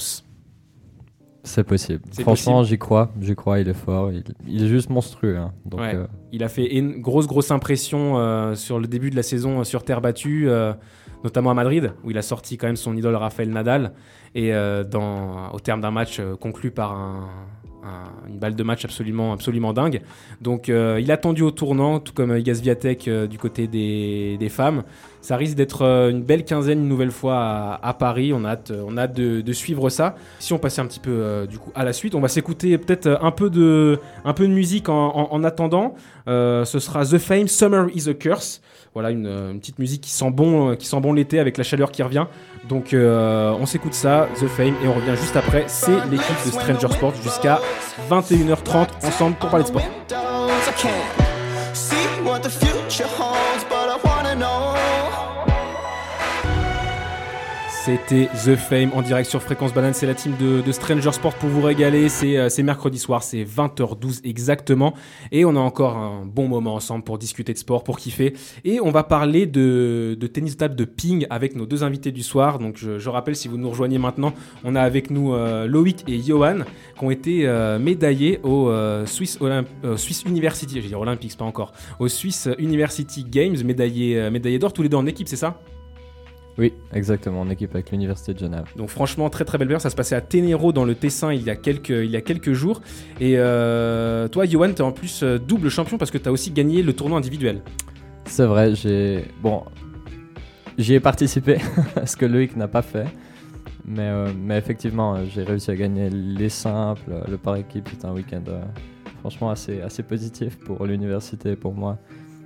C'est 1.43 1.63
possible. 1.65 2.01
Franchement, 2.21 2.63
j'y 2.63 2.77
crois, 2.77 3.11
j'y 3.19 3.35
crois, 3.35 3.59
il 3.59 3.67
est 3.67 3.73
fort, 3.73 4.11
il, 4.11 4.23
il 4.47 4.63
est 4.63 4.67
juste 4.67 4.89
monstrueux. 4.89 5.37
hein. 5.37 5.51
Donc, 5.65 5.81
Ouais. 5.81 5.93
euh, 5.95 6.07
Il 6.31 6.43
a 6.43 6.47
fait 6.49 6.73
une 6.77 7.01
grosse, 7.01 7.27
grosse 7.27 7.51
impression 7.51 8.17
euh, 8.17 8.55
sur 8.55 8.79
le 8.79 8.87
début 8.87 9.09
de 9.09 9.15
la 9.17 9.23
saison 9.23 9.59
euh, 9.59 9.63
sur 9.65 9.83
terre 9.83 9.99
battue, 10.01 10.47
notamment 11.23 11.51
à 11.51 11.53
Madrid, 11.53 11.91
où 12.03 12.11
il 12.11 12.17
a 12.17 12.21
sorti 12.21 12.57
quand 12.57 12.67
même 12.67 12.75
son 12.77 12.95
idole 12.95 13.15
Rafael 13.15 13.49
Nadal, 13.49 13.91
et 14.35 14.51
dans, 14.89 15.51
au 15.51 15.59
terme 15.59 15.81
d'un 15.81 15.91
match 15.91 16.19
conclu 16.39 16.71
par 16.71 16.93
un- 16.93 17.29
un- 17.85 18.27
une 18.29 18.37
balle 18.37 18.55
de 18.55 18.63
match 18.63 18.85
absolument, 18.85 19.33
absolument 19.33 19.73
dingue. 19.73 20.01
Donc 20.41 20.69
euh, 20.69 20.99
il 21.01 21.11
a 21.11 21.17
tendu 21.17 21.41
au 21.41 21.51
tournant, 21.51 21.99
tout 21.99 22.13
comme 22.13 22.35
Igas 22.35 22.59
Viatek 22.61 23.07
euh, 23.07 23.27
du 23.27 23.37
côté 23.37 23.67
des, 23.67 24.49
femmes. 24.49 24.83
Ça 25.21 25.37
risque 25.37 25.55
d'être 25.55 25.83
euh, 25.83 26.09
une 26.09 26.21
belle 26.21 26.43
quinzaine 26.43 26.79
une 26.79 26.87
nouvelle 26.89 27.11
fois 27.11 27.79
à, 27.81 27.93
Paris. 27.93 28.33
On 28.33 28.43
a 28.45 28.49
hâte, 28.49 28.71
on 28.85 28.97
a 28.97 29.03
hâte 29.03 29.13
de, 29.15 29.53
suivre 29.53 29.89
ça. 29.89 30.15
Si 30.39 30.51
on 30.53 30.57
passait 30.59 30.81
un 30.81 30.85
petit 30.87 30.99
peu 30.99 31.11
euh, 31.11 31.45
du 31.45 31.59
coup 31.59 31.71
à 31.75 31.83
la 31.83 31.93
suite, 31.93 32.15
on 32.15 32.19
va 32.19 32.27
s'écouter 32.27 32.77
peut-être 32.77 33.07
euh, 33.07 33.17
un 33.21 33.31
peu 33.31 33.49
de, 33.49 33.99
un 34.25 34.33
peu 34.33 34.47
de 34.47 34.53
musique 34.53 34.89
en, 34.89 35.09
en- 35.15 35.27
en 35.33 35.43
attendant. 35.43 35.95
Euh, 36.27 36.65
ce 36.65 36.79
sera 36.79 37.05
The 37.05 37.17
Fame 37.17 37.47
Summer 37.47 37.87
is 37.93 38.09
a 38.09 38.13
Curse. 38.13 38.61
Voilà 38.93 39.09
une, 39.09 39.59
petite 39.59 39.79
musique 39.79 40.01
qui 40.01 40.11
sent 40.11 40.29
bon, 40.29 40.71
euh, 40.71 40.75
qui 40.75 40.85
sent 40.85 40.99
bon 40.99 41.13
l'été 41.13 41.39
avec 41.39 41.57
la 41.57 41.63
chaleur 41.63 41.91
qui 41.91 42.03
revient. 42.03 42.25
Donc 42.69 42.93
euh, 42.93 43.51
on 43.59 43.65
s'écoute 43.65 43.93
ça, 43.93 44.27
The 44.39 44.47
Fame, 44.47 44.75
et 44.83 44.87
on 44.87 44.93
revient 44.93 45.15
juste 45.19 45.35
après. 45.35 45.65
C'est 45.67 46.05
l'équipe 46.11 46.45
de 46.45 46.51
Stranger 46.51 46.89
Sport 46.89 47.13
jusqu'à 47.23 47.59
21h30 48.09 49.05
ensemble 49.05 49.35
pour 49.37 49.49
parler 49.49 49.63
de 49.63 49.69
sport. 49.69 49.81
C'était 57.85 58.29
The 58.45 58.55
Fame 58.55 58.91
en 58.93 59.01
direct 59.01 59.29
sur 59.29 59.41
Fréquence 59.41 59.73
Banane. 59.73 59.93
C'est 59.93 60.05
la 60.05 60.15
team 60.15 60.35
de, 60.39 60.71
Stranger 60.71 61.11
Sport 61.11 61.33
pour 61.33 61.49
vous 61.49 61.59
régaler. 61.59 62.07
C'est 62.07 62.37
euh, 62.37 62.63
mercredi 62.63 62.97
soir, 62.97 63.23
c'est 63.23 63.43
20h12 63.43 64.21
exactement. 64.23 64.93
Et 65.33 65.43
on 65.43 65.57
a 65.57 65.59
encore 65.59 65.97
un 65.97 66.25
bon 66.25 66.47
moment 66.47 66.75
ensemble 66.75 67.03
pour 67.03 67.17
discuter 67.17 67.51
de 67.51 67.57
sport, 67.57 67.83
pour 67.83 67.99
kiffer. 67.99 68.35
Et 68.63 68.79
on 68.79 68.89
va 68.89 69.03
parler 69.03 69.47
de, 69.47 70.17
tennis 70.31 70.53
de 70.53 70.59
table 70.59 70.75
de 70.77 70.85
ping 70.85 71.27
avec 71.29 71.57
nos 71.57 71.65
deux 71.65 71.83
invités 71.83 72.13
du 72.13 72.23
soir. 72.23 72.57
Donc 72.57 72.77
je, 72.77 73.09
rappelle, 73.09 73.35
si 73.35 73.49
vous 73.49 73.57
nous 73.57 73.69
rejoignez 73.69 73.97
maintenant, 73.97 74.31
on 74.63 74.75
a 74.75 74.81
avec 74.81 75.11
nous 75.11 75.33
euh, 75.33 75.67
Loïc 75.67 76.05
et 76.07 76.21
Johan 76.21 76.59
qui 76.97 77.03
ont 77.03 77.11
été 77.11 77.45
euh, 77.45 77.79
médaillés 77.79 78.39
au 78.43 78.71
Swiss, 79.05 79.37
University, 80.25 80.81
je 80.81 80.87
vais 80.87 80.95
Olympics, 80.95 81.35
pas 81.35 81.43
encore, 81.43 81.73
au 81.99 82.07
Swiss 82.07 82.47
University 82.59 83.25
Games, 83.25 83.57
médaillés 83.61 84.57
d'or 84.57 84.71
tous 84.71 84.83
les 84.83 84.89
deux 84.89 84.95
en 84.95 85.05
équipe, 85.05 85.27
c'est 85.27 85.35
ça? 85.35 85.59
Oui, 86.57 86.73
exactement, 86.93 87.41
en 87.41 87.49
équipe 87.49 87.73
avec 87.73 87.91
l'Université 87.91 88.33
de 88.33 88.39
Genève. 88.39 88.65
Donc 88.75 88.89
franchement, 88.89 89.29
très 89.29 89.43
très 89.43 89.57
belle 89.57 89.67
verre. 89.67 89.81
Ça 89.81 89.89
se 89.89 89.95
passait 89.95 90.15
à 90.15 90.21
Ténéro 90.21 90.71
dans 90.71 90.85
le 90.85 90.93
Tessin 90.93 91.33
il 91.33 91.41
y 91.41 91.49
a 91.49 91.55
quelques, 91.55 91.89
il 91.89 92.11
y 92.11 92.15
a 92.15 92.21
quelques 92.21 92.53
jours. 92.53 92.81
Et 93.19 93.33
euh, 93.37 94.27
toi, 94.27 94.45
Johan, 94.45 94.69
tu 94.69 94.75
es 94.75 94.81
en 94.81 94.91
plus 94.91 95.23
euh, 95.23 95.39
double 95.39 95.69
champion 95.69 95.97
parce 95.97 96.11
que 96.11 96.19
tu 96.19 96.29
as 96.29 96.31
aussi 96.31 96.51
gagné 96.51 96.83
le 96.83 96.93
tournoi 96.93 97.17
individuel. 97.17 97.61
C'est 98.25 98.45
vrai, 98.45 98.75
j'ai. 98.75 99.25
Bon, 99.41 99.63
j'y 100.77 100.93
ai 100.93 100.99
participé, 100.99 101.57
ce 102.05 102.15
que 102.15 102.25
Loïc 102.25 102.55
n'a 102.55 102.67
pas 102.67 102.83
fait. 102.83 103.07
Mais, 103.85 104.07
euh, 104.07 104.31
mais 104.37 104.57
effectivement, 104.57 105.17
j'ai 105.25 105.43
réussi 105.43 105.71
à 105.71 105.75
gagner 105.75 106.09
les 106.09 106.49
simples, 106.49 107.11
le 107.27 107.37
par 107.37 107.55
équipe. 107.55 107.87
C'était 107.89 108.05
un 108.05 108.13
week-end 108.13 108.43
euh, 108.47 108.61
franchement 109.19 109.49
assez, 109.49 109.81
assez 109.81 110.03
positif 110.03 110.57
pour 110.59 110.85
l'université 110.85 111.51
et 111.51 111.55
pour 111.55 111.73
moi. 111.73 111.97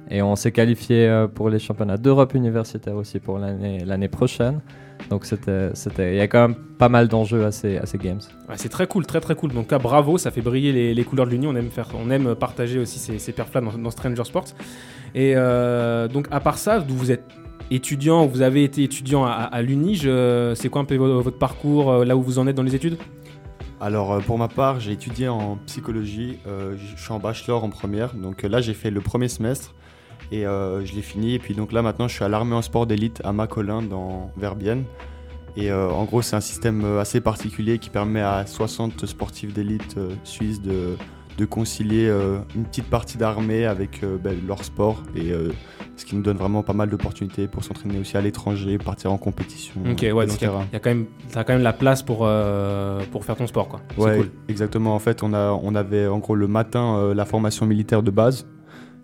Et 0.10 0.22
on 0.22 0.36
s'est 0.36 0.52
qualifié 0.52 1.08
euh, 1.08 1.28
pour 1.28 1.50
les 1.50 1.60
championnats 1.60 1.98
d'Europe 1.98 2.34
universitaire 2.34 2.96
aussi 2.96 3.20
pour 3.20 3.40
l'année 3.40 3.84
l'année 3.86 4.08
prochaine. 4.08 4.62
Donc 5.10 5.26
c'était, 5.26 5.70
c'était, 5.74 6.14
il 6.16 6.18
y 6.18 6.22
a 6.22 6.28
quand 6.28 6.48
même 6.48 6.56
pas 6.56 6.90
mal 6.90 7.08
d'enjeux 7.08 7.46
à 7.46 7.52
ces, 7.52 7.78
à 7.78 7.86
ces 7.86 7.98
games. 7.98 8.20
Ouais, 8.50 8.56
c'est 8.58 8.70
très 8.70 8.88
cool, 8.88 9.06
très 9.06 9.22
très 9.22 9.36
cool. 9.36 9.54
Donc 9.54 9.72
là, 9.72 9.78
bravo, 9.78 10.18
ça 10.18 10.32
fait 10.32 10.42
briller 10.42 10.72
les, 10.72 10.94
les 10.94 11.04
couleurs 11.04 11.26
de 11.28 11.32
l'Uni. 11.32 11.46
On 11.46 11.56
aime 11.56 11.70
faire, 11.70 11.90
on 11.94 12.10
aime 12.10 12.36
partager 12.36 12.80
aussi 12.80 13.00
ces, 13.00 13.20
ces 13.20 13.32
perfs-là 13.32 13.62
dans, 13.62 13.78
dans 13.78 13.92
Stranger 13.92 14.24
Sports. 14.24 14.48
Et 15.14 15.34
euh, 15.36 16.08
donc 16.08 16.28
à 16.32 16.40
part 16.40 16.58
ça, 16.58 16.80
d'où 16.80 16.96
vous 16.96 17.12
êtes 17.12 17.24
étudiant, 17.70 18.26
vous 18.26 18.42
avez 18.42 18.64
été 18.64 18.84
étudiant 18.84 19.26
à, 19.26 19.50
à 19.52 19.62
C'est 20.56 20.70
quoi 20.70 20.82
un 20.82 20.86
peu 20.86 20.96
vo- 20.96 21.22
votre 21.22 21.38
parcours, 21.38 21.92
euh, 21.92 22.06
là 22.06 22.16
où 22.16 22.22
vous 22.22 22.40
en 22.40 22.48
êtes 22.48 22.56
dans 22.56 22.64
les 22.64 22.76
études? 22.76 22.98
Alors 23.80 24.18
pour 24.24 24.38
ma 24.40 24.48
part, 24.48 24.80
j'ai 24.80 24.94
étudié 24.94 25.28
en 25.28 25.58
psychologie. 25.68 26.40
euh, 26.48 26.76
je 26.78 27.02
suis 27.02 27.14
en 27.14 27.20
bachelor 27.20 27.64
en 27.64 27.70
première. 27.70 28.16
Donc 28.16 28.42
là, 28.42 28.62
j'ai 28.62 28.74
fait 28.74 28.90
le 28.90 29.02
premier 29.02 29.28
semestre 29.28 29.76
et 30.31 30.46
euh, 30.46 30.86
je 30.86 30.93
l'ai 30.93 31.01
fini. 31.01 31.34
Et 31.36 31.39
puis 31.39 31.53
donc 31.53 31.72
là, 31.72 31.81
maintenant, 31.81 32.07
je 32.07 32.13
suis 32.15 32.24
à 32.24 32.29
l'armée 32.29 32.55
en 32.55 32.62
sport 32.62 32.86
d'élite 32.88 33.22
à 33.24 33.34
Macolin 33.34 33.81
dans 33.81 34.31
Verbienne. 34.38 34.84
Et 35.55 35.72
euh, 35.72 35.89
en 35.89 36.03
gros, 36.03 36.22
c'est 36.22 36.36
un 36.36 36.41
système 36.41 36.84
euh, 36.86 37.00
assez 37.01 37.19
particulier 37.19 37.79
qui 37.79 37.89
permet 37.89 38.22
à 38.22 38.46
60 38.46 39.05
sportifs 39.07 39.53
d'élite 39.53 39.96
euh, 39.98 40.10
suisses 40.24 40.62
de, 40.62 40.96
de 41.38 41.46
concilier 41.46 42.07
une 42.55 42.63
petite 42.65 42.86
partie 42.89 43.17
d'armée 43.17 43.65
avec 43.65 44.01
ben, 44.24 44.36
leur 44.48 44.63
sport. 44.63 45.03
Et 45.15 45.31
ce 45.96 46.03
qui 46.05 46.15
nous 46.15 46.22
donne 46.24 46.38
vraiment 46.38 46.63
pas 46.63 46.74
mal 46.74 46.89
d'opportunités 46.89 47.48
pour 47.48 47.63
s'entraîner 47.63 48.00
aussi 48.00 48.17
à 48.17 48.22
l'étranger, 48.22 48.77
partir 48.79 49.12
en 49.12 49.17
compétition. 49.19 49.75
Ok, 49.89 50.01
ouais, 50.01 50.25
donc 50.25 50.41
il 50.41 50.46
y, 50.46 50.46
etc. 50.46 50.48
a- 50.48 50.65
il 50.72 50.74
y 50.74 50.75
a 50.75 50.79
quand 50.79 50.89
même, 50.89 51.05
t'as 51.31 51.43
quand 51.43 51.53
même 51.53 51.62
la 51.63 51.74
place 51.74 52.01
pour, 52.01 52.22
euh, 52.24 53.01
pour 53.12 53.24
faire 53.24 53.36
ton 53.36 53.46
sport, 53.46 53.67
quoi. 53.67 53.81
Ouais, 54.00 54.17
cool. 54.17 54.31
exactement. 54.48 54.96
En 54.96 55.00
fait, 55.00 55.22
on, 55.22 55.31
a, 55.34 55.51
on 55.51 55.75
avait 55.75 56.07
en 56.07 56.17
gros 56.19 56.34
le 56.36 56.48
matin 56.48 56.98
euh, 56.98 57.13
la 57.13 57.25
formation 57.25 57.65
militaire 57.67 58.01
de 58.03 58.10
base 58.12 58.48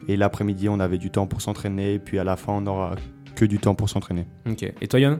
et 0.07 0.17
l'après-midi, 0.17 0.69
on 0.69 0.79
avait 0.79 0.97
du 0.97 1.09
temps 1.09 1.27
pour 1.27 1.41
s'entraîner. 1.41 1.93
Et 1.93 1.99
puis 1.99 2.19
à 2.19 2.23
la 2.23 2.35
fin, 2.35 2.53
on 2.53 2.61
n'aura 2.61 2.95
que 3.35 3.45
du 3.45 3.59
temps 3.59 3.75
pour 3.75 3.89
s'entraîner. 3.89 4.25
Ok. 4.49 4.63
Et 4.81 4.87
toi, 4.87 4.99
Yann 4.99 5.19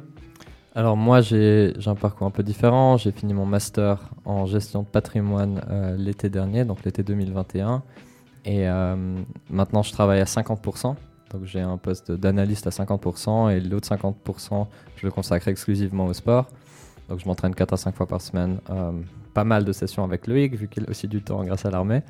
Alors 0.75 0.98
moi 0.98 1.22
j'ai, 1.22 1.74
j'ai 1.78 1.90
un 1.90 1.96
parcours 1.96 2.28
un 2.28 2.32
peu 2.32 2.44
différent. 2.44 2.98
J'ai 2.98 3.12
fini 3.12 3.34
mon 3.34 3.46
master 3.46 4.00
en 4.25 4.46
gestion 4.46 4.84
de 4.84 4.88
patrimoine 4.88 5.62
euh, 5.70 5.96
l'été 5.98 6.30
dernier, 6.30 6.66
donc 6.66 6.84
l'été 6.84 7.04
2021. 7.04 7.84
Et 8.46 8.68
euh, 8.68 8.96
maintenant 9.50 9.84
je 9.84 9.92
travaille 9.92 10.22
à 10.22 10.25
50%. 10.25 10.96
Donc 11.32 11.46
j'ai 11.46 11.62
un 11.62 11.78
poste 11.78 12.12
d'analyste 12.12 12.68
à 12.68 12.70
50% 12.70 13.52
et 13.52 13.60
l'autre 13.60 13.88
50% 13.90 14.68
je 14.98 15.06
le 15.06 15.12
consacre 15.12 15.48
exclusivement 15.48 16.06
au 16.06 16.13
sport. 16.13 16.48
Donc 17.10 17.20
je 17.20 17.25
m'entraîne 17.25 17.56
4 17.56 17.74
à 17.74 17.78
5 17.78 17.96
fois 17.96 18.08
par 18.08 18.22
semaine. 18.22 18.60
Euh, 18.70 18.92
pas 19.34 19.44
mal 19.44 19.66
de 19.66 19.72
sessions 19.72 20.04
avec 20.04 20.28
Loïc 20.28 20.56
vu 20.56 20.68
qu'il 20.68 20.86
a 20.86 20.90
aussi 20.90 21.08
du 21.08 21.22
temps 21.24 21.44
grâce 21.44 21.66
à 21.66 21.72
l'armée. 21.72 22.04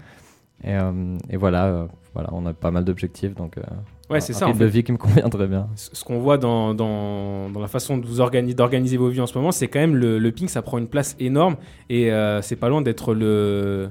Et, 0.63 0.73
euh, 0.75 1.17
et 1.29 1.37
voilà, 1.37 1.65
euh, 1.67 1.87
voilà, 2.13 2.29
on 2.33 2.45
a 2.45 2.53
pas 2.53 2.71
mal 2.71 2.85
d'objectifs. 2.85 3.35
Donc 3.35 3.57
euh, 3.57 3.61
Ouais, 4.09 4.17
un- 4.17 4.19
c'est 4.19 4.33
un 4.35 4.37
ça. 4.39 4.47
En 4.47 4.53
fait. 4.53 4.59
de 4.59 4.65
vie 4.65 4.83
qui 4.83 4.91
me 4.91 4.97
convient 4.99 5.29
très 5.29 5.47
bien. 5.47 5.67
Ce 5.75 6.03
qu'on 6.03 6.19
voit 6.19 6.37
dans, 6.37 6.73
dans, 6.73 7.49
dans 7.49 7.59
la 7.59 7.67
façon 7.67 7.97
de 7.97 8.05
vous 8.05 8.19
organiser, 8.21 8.53
d'organiser 8.53 8.97
vos 8.97 9.09
vies 9.09 9.21
en 9.21 9.27
ce 9.27 9.37
moment, 9.37 9.51
c'est 9.51 9.67
quand 9.67 9.79
même 9.79 9.95
le, 9.95 10.19
le 10.19 10.31
ping, 10.31 10.47
ça 10.47 10.61
prend 10.61 10.77
une 10.77 10.87
place 10.87 11.15
énorme 11.19 11.55
et 11.89 12.11
euh, 12.11 12.41
c'est 12.41 12.55
pas 12.55 12.69
loin 12.69 12.81
d'être 12.81 13.13
le 13.13 13.89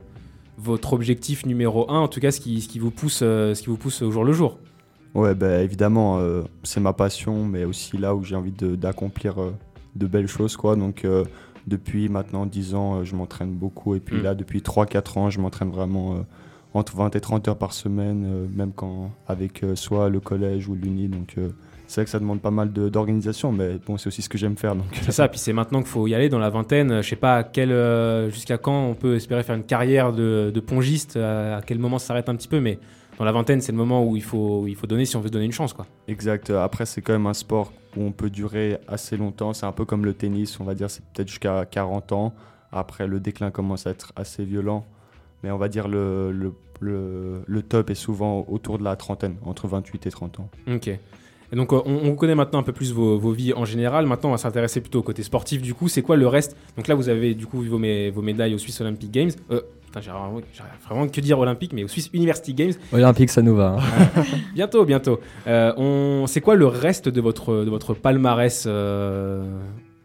votre 0.58 0.92
objectif 0.92 1.44
numéro 1.46 1.90
un, 1.90 1.98
en 1.98 2.08
tout 2.08 2.20
cas 2.20 2.30
ce 2.30 2.38
qui, 2.40 2.60
ce 2.60 2.68
qui 2.68 2.78
vous 2.78 2.90
pousse, 2.92 3.20
euh, 3.22 3.54
ce 3.54 3.62
qui 3.62 3.68
vous 3.70 3.76
pousse 3.78 4.00
au 4.02 4.10
jour 4.12 4.22
le 4.24 4.32
jour. 4.32 4.58
Ouais, 5.14 5.34
bah, 5.34 5.60
évidemment, 5.62 6.18
euh, 6.18 6.42
c'est 6.62 6.78
ma 6.80 6.92
passion, 6.92 7.44
mais 7.44 7.64
aussi 7.64 7.98
là 7.98 8.14
où 8.14 8.22
j'ai 8.22 8.36
envie 8.36 8.52
de- 8.52 8.76
d'accomplir 8.76 9.40
euh, 9.42 9.52
de 9.96 10.06
belles 10.06 10.28
choses. 10.28 10.56
Quoi. 10.56 10.76
Donc 10.76 11.04
euh, 11.04 11.24
depuis 11.66 12.08
maintenant 12.08 12.46
10 12.46 12.74
ans, 12.74 12.96
euh, 13.00 13.04
je 13.04 13.16
m'entraîne 13.16 13.50
beaucoup. 13.52 13.94
Et 13.96 14.00
puis 14.00 14.16
Mm. 14.18 14.22
là, 14.22 14.34
depuis 14.34 14.60
3-4 14.60 15.18
ans, 15.18 15.30
je 15.30 15.40
m'entraîne 15.40 15.70
vraiment 15.70 16.14
euh, 16.14 16.18
entre 16.74 16.96
20 16.96 17.14
et 17.16 17.20
30 17.20 17.48
heures 17.48 17.58
par 17.58 17.72
semaine, 17.72 18.24
euh, 18.26 18.46
même 18.54 18.72
quand 18.72 19.10
avec 19.26 19.62
euh, 19.62 19.76
soit 19.76 20.08
le 20.08 20.20
collège 20.20 20.68
ou 20.68 20.74
l'uni. 20.74 21.08
Donc 21.08 21.34
euh, 21.38 21.50
c'est 21.86 22.00
vrai 22.00 22.04
que 22.06 22.10
ça 22.10 22.18
demande 22.18 22.40
pas 22.40 22.50
mal 22.50 22.72
d'organisation, 22.72 23.52
mais 23.52 23.78
bon, 23.86 23.98
c'est 23.98 24.06
aussi 24.06 24.22
ce 24.22 24.28
que 24.30 24.38
j'aime 24.38 24.56
faire. 24.56 24.74
C'est 25.02 25.12
ça, 25.12 25.28
puis 25.28 25.38
c'est 25.38 25.52
maintenant 25.52 25.80
qu'il 25.80 25.90
faut 25.90 26.06
y 26.06 26.14
aller 26.14 26.30
dans 26.30 26.38
la 26.38 26.48
vingtaine. 26.48 27.02
Je 27.02 27.08
sais 27.08 27.16
pas 27.16 27.36
à 27.36 27.44
quel, 27.44 27.70
euh, 27.70 28.30
jusqu'à 28.30 28.56
quand 28.56 28.86
on 28.86 28.94
peut 28.94 29.16
espérer 29.16 29.42
faire 29.42 29.56
une 29.56 29.64
carrière 29.64 30.12
de, 30.14 30.50
de 30.54 30.60
pongiste, 30.60 31.16
à, 31.16 31.60
quel 31.66 31.78
moment 31.78 31.98
ça 31.98 32.08
s'arrête 32.08 32.30
un 32.30 32.34
petit 32.34 32.48
peu, 32.48 32.60
mais 32.60 32.78
dans 33.18 33.26
la 33.26 33.32
vingtaine, 33.32 33.60
c'est 33.60 33.72
le 33.72 33.78
moment 33.78 34.06
où 34.06 34.16
il 34.16 34.22
faut, 34.22 34.62
où 34.62 34.68
il 34.68 34.74
faut 34.74 34.86
donner 34.86 35.04
si 35.04 35.16
on 35.16 35.20
veut 35.20 35.28
se 35.28 35.32
donner 35.32 35.44
une 35.44 35.52
chance. 35.52 35.74
Quoi. 35.74 35.86
Exact. 36.08 36.48
Après, 36.48 36.86
c'est 36.86 37.02
quand 37.02 37.12
même 37.12 37.26
un 37.26 37.34
sport 37.34 37.72
où 37.96 38.02
on 38.02 38.12
peut 38.12 38.30
durer 38.30 38.78
assez 38.88 39.18
longtemps. 39.18 39.52
C'est 39.52 39.66
un 39.66 39.72
peu 39.72 39.84
comme 39.84 40.06
le 40.06 40.14
tennis, 40.14 40.58
on 40.60 40.64
va 40.64 40.74
dire, 40.74 40.88
c'est 40.88 41.04
peut-être 41.04 41.28
jusqu'à 41.28 41.66
40 41.66 42.12
ans. 42.12 42.32
Après, 42.72 43.06
le 43.06 43.20
déclin 43.20 43.50
commence 43.50 43.86
à 43.86 43.90
être 43.90 44.14
assez 44.16 44.44
violent. 44.44 44.86
Mais 45.42 45.50
on 45.50 45.58
va 45.58 45.68
dire 45.68 45.88
le, 45.88 46.30
le, 46.32 46.52
le, 46.80 47.42
le 47.46 47.62
top 47.62 47.90
est 47.90 47.94
souvent 47.94 48.44
autour 48.48 48.78
de 48.78 48.84
la 48.84 48.96
trentaine, 48.96 49.36
entre 49.44 49.66
28 49.68 50.06
et 50.06 50.10
30 50.10 50.40
ans. 50.40 50.48
Ok. 50.72 50.88
Et 50.88 51.56
donc, 51.56 51.72
euh, 51.74 51.82
on, 51.84 52.08
on 52.08 52.14
connaît 52.14 52.34
maintenant 52.34 52.60
un 52.60 52.62
peu 52.62 52.72
plus 52.72 52.92
vos, 52.94 53.18
vos 53.18 53.32
vies 53.32 53.52
en 53.52 53.66
général. 53.66 54.06
Maintenant, 54.06 54.30
on 54.30 54.32
va 54.32 54.38
s'intéresser 54.38 54.80
plutôt 54.80 55.00
au 55.00 55.02
côté 55.02 55.22
sportif. 55.22 55.60
Du 55.60 55.74
coup, 55.74 55.86
c'est 55.88 56.00
quoi 56.00 56.16
le 56.16 56.26
reste? 56.26 56.56
Donc 56.78 56.88
là, 56.88 56.94
vous 56.94 57.10
avez 57.10 57.34
du 57.34 57.46
coup 57.46 57.60
vos, 57.62 57.78
mé- 57.78 58.10
vos 58.10 58.22
médailles 58.22 58.54
aux 58.54 58.58
Swiss 58.58 58.80
Olympic 58.80 59.10
Games. 59.10 59.30
Euh, 59.50 59.60
putain, 59.84 60.00
j'ai 60.00 60.10
vraiment, 60.12 60.40
j'ai 60.52 60.62
vraiment 60.88 61.06
que 61.08 61.20
dire 61.20 61.38
Olympique, 61.38 61.74
mais 61.74 61.84
aux 61.84 61.88
Swiss 61.88 62.08
University 62.14 62.54
Games. 62.54 62.72
Olympique, 62.92 63.28
ça 63.28 63.42
nous 63.42 63.54
va. 63.54 63.76
hein. 63.78 64.22
Bientôt, 64.54 64.86
bientôt. 64.86 65.20
Euh, 65.46 65.74
on... 65.76 66.26
C'est 66.26 66.40
quoi 66.40 66.54
le 66.54 66.66
reste 66.66 67.10
de 67.10 67.20
votre, 67.20 67.64
de 67.64 67.68
votre 67.70 67.92
palmarès 67.92 68.64
euh, 68.66 69.44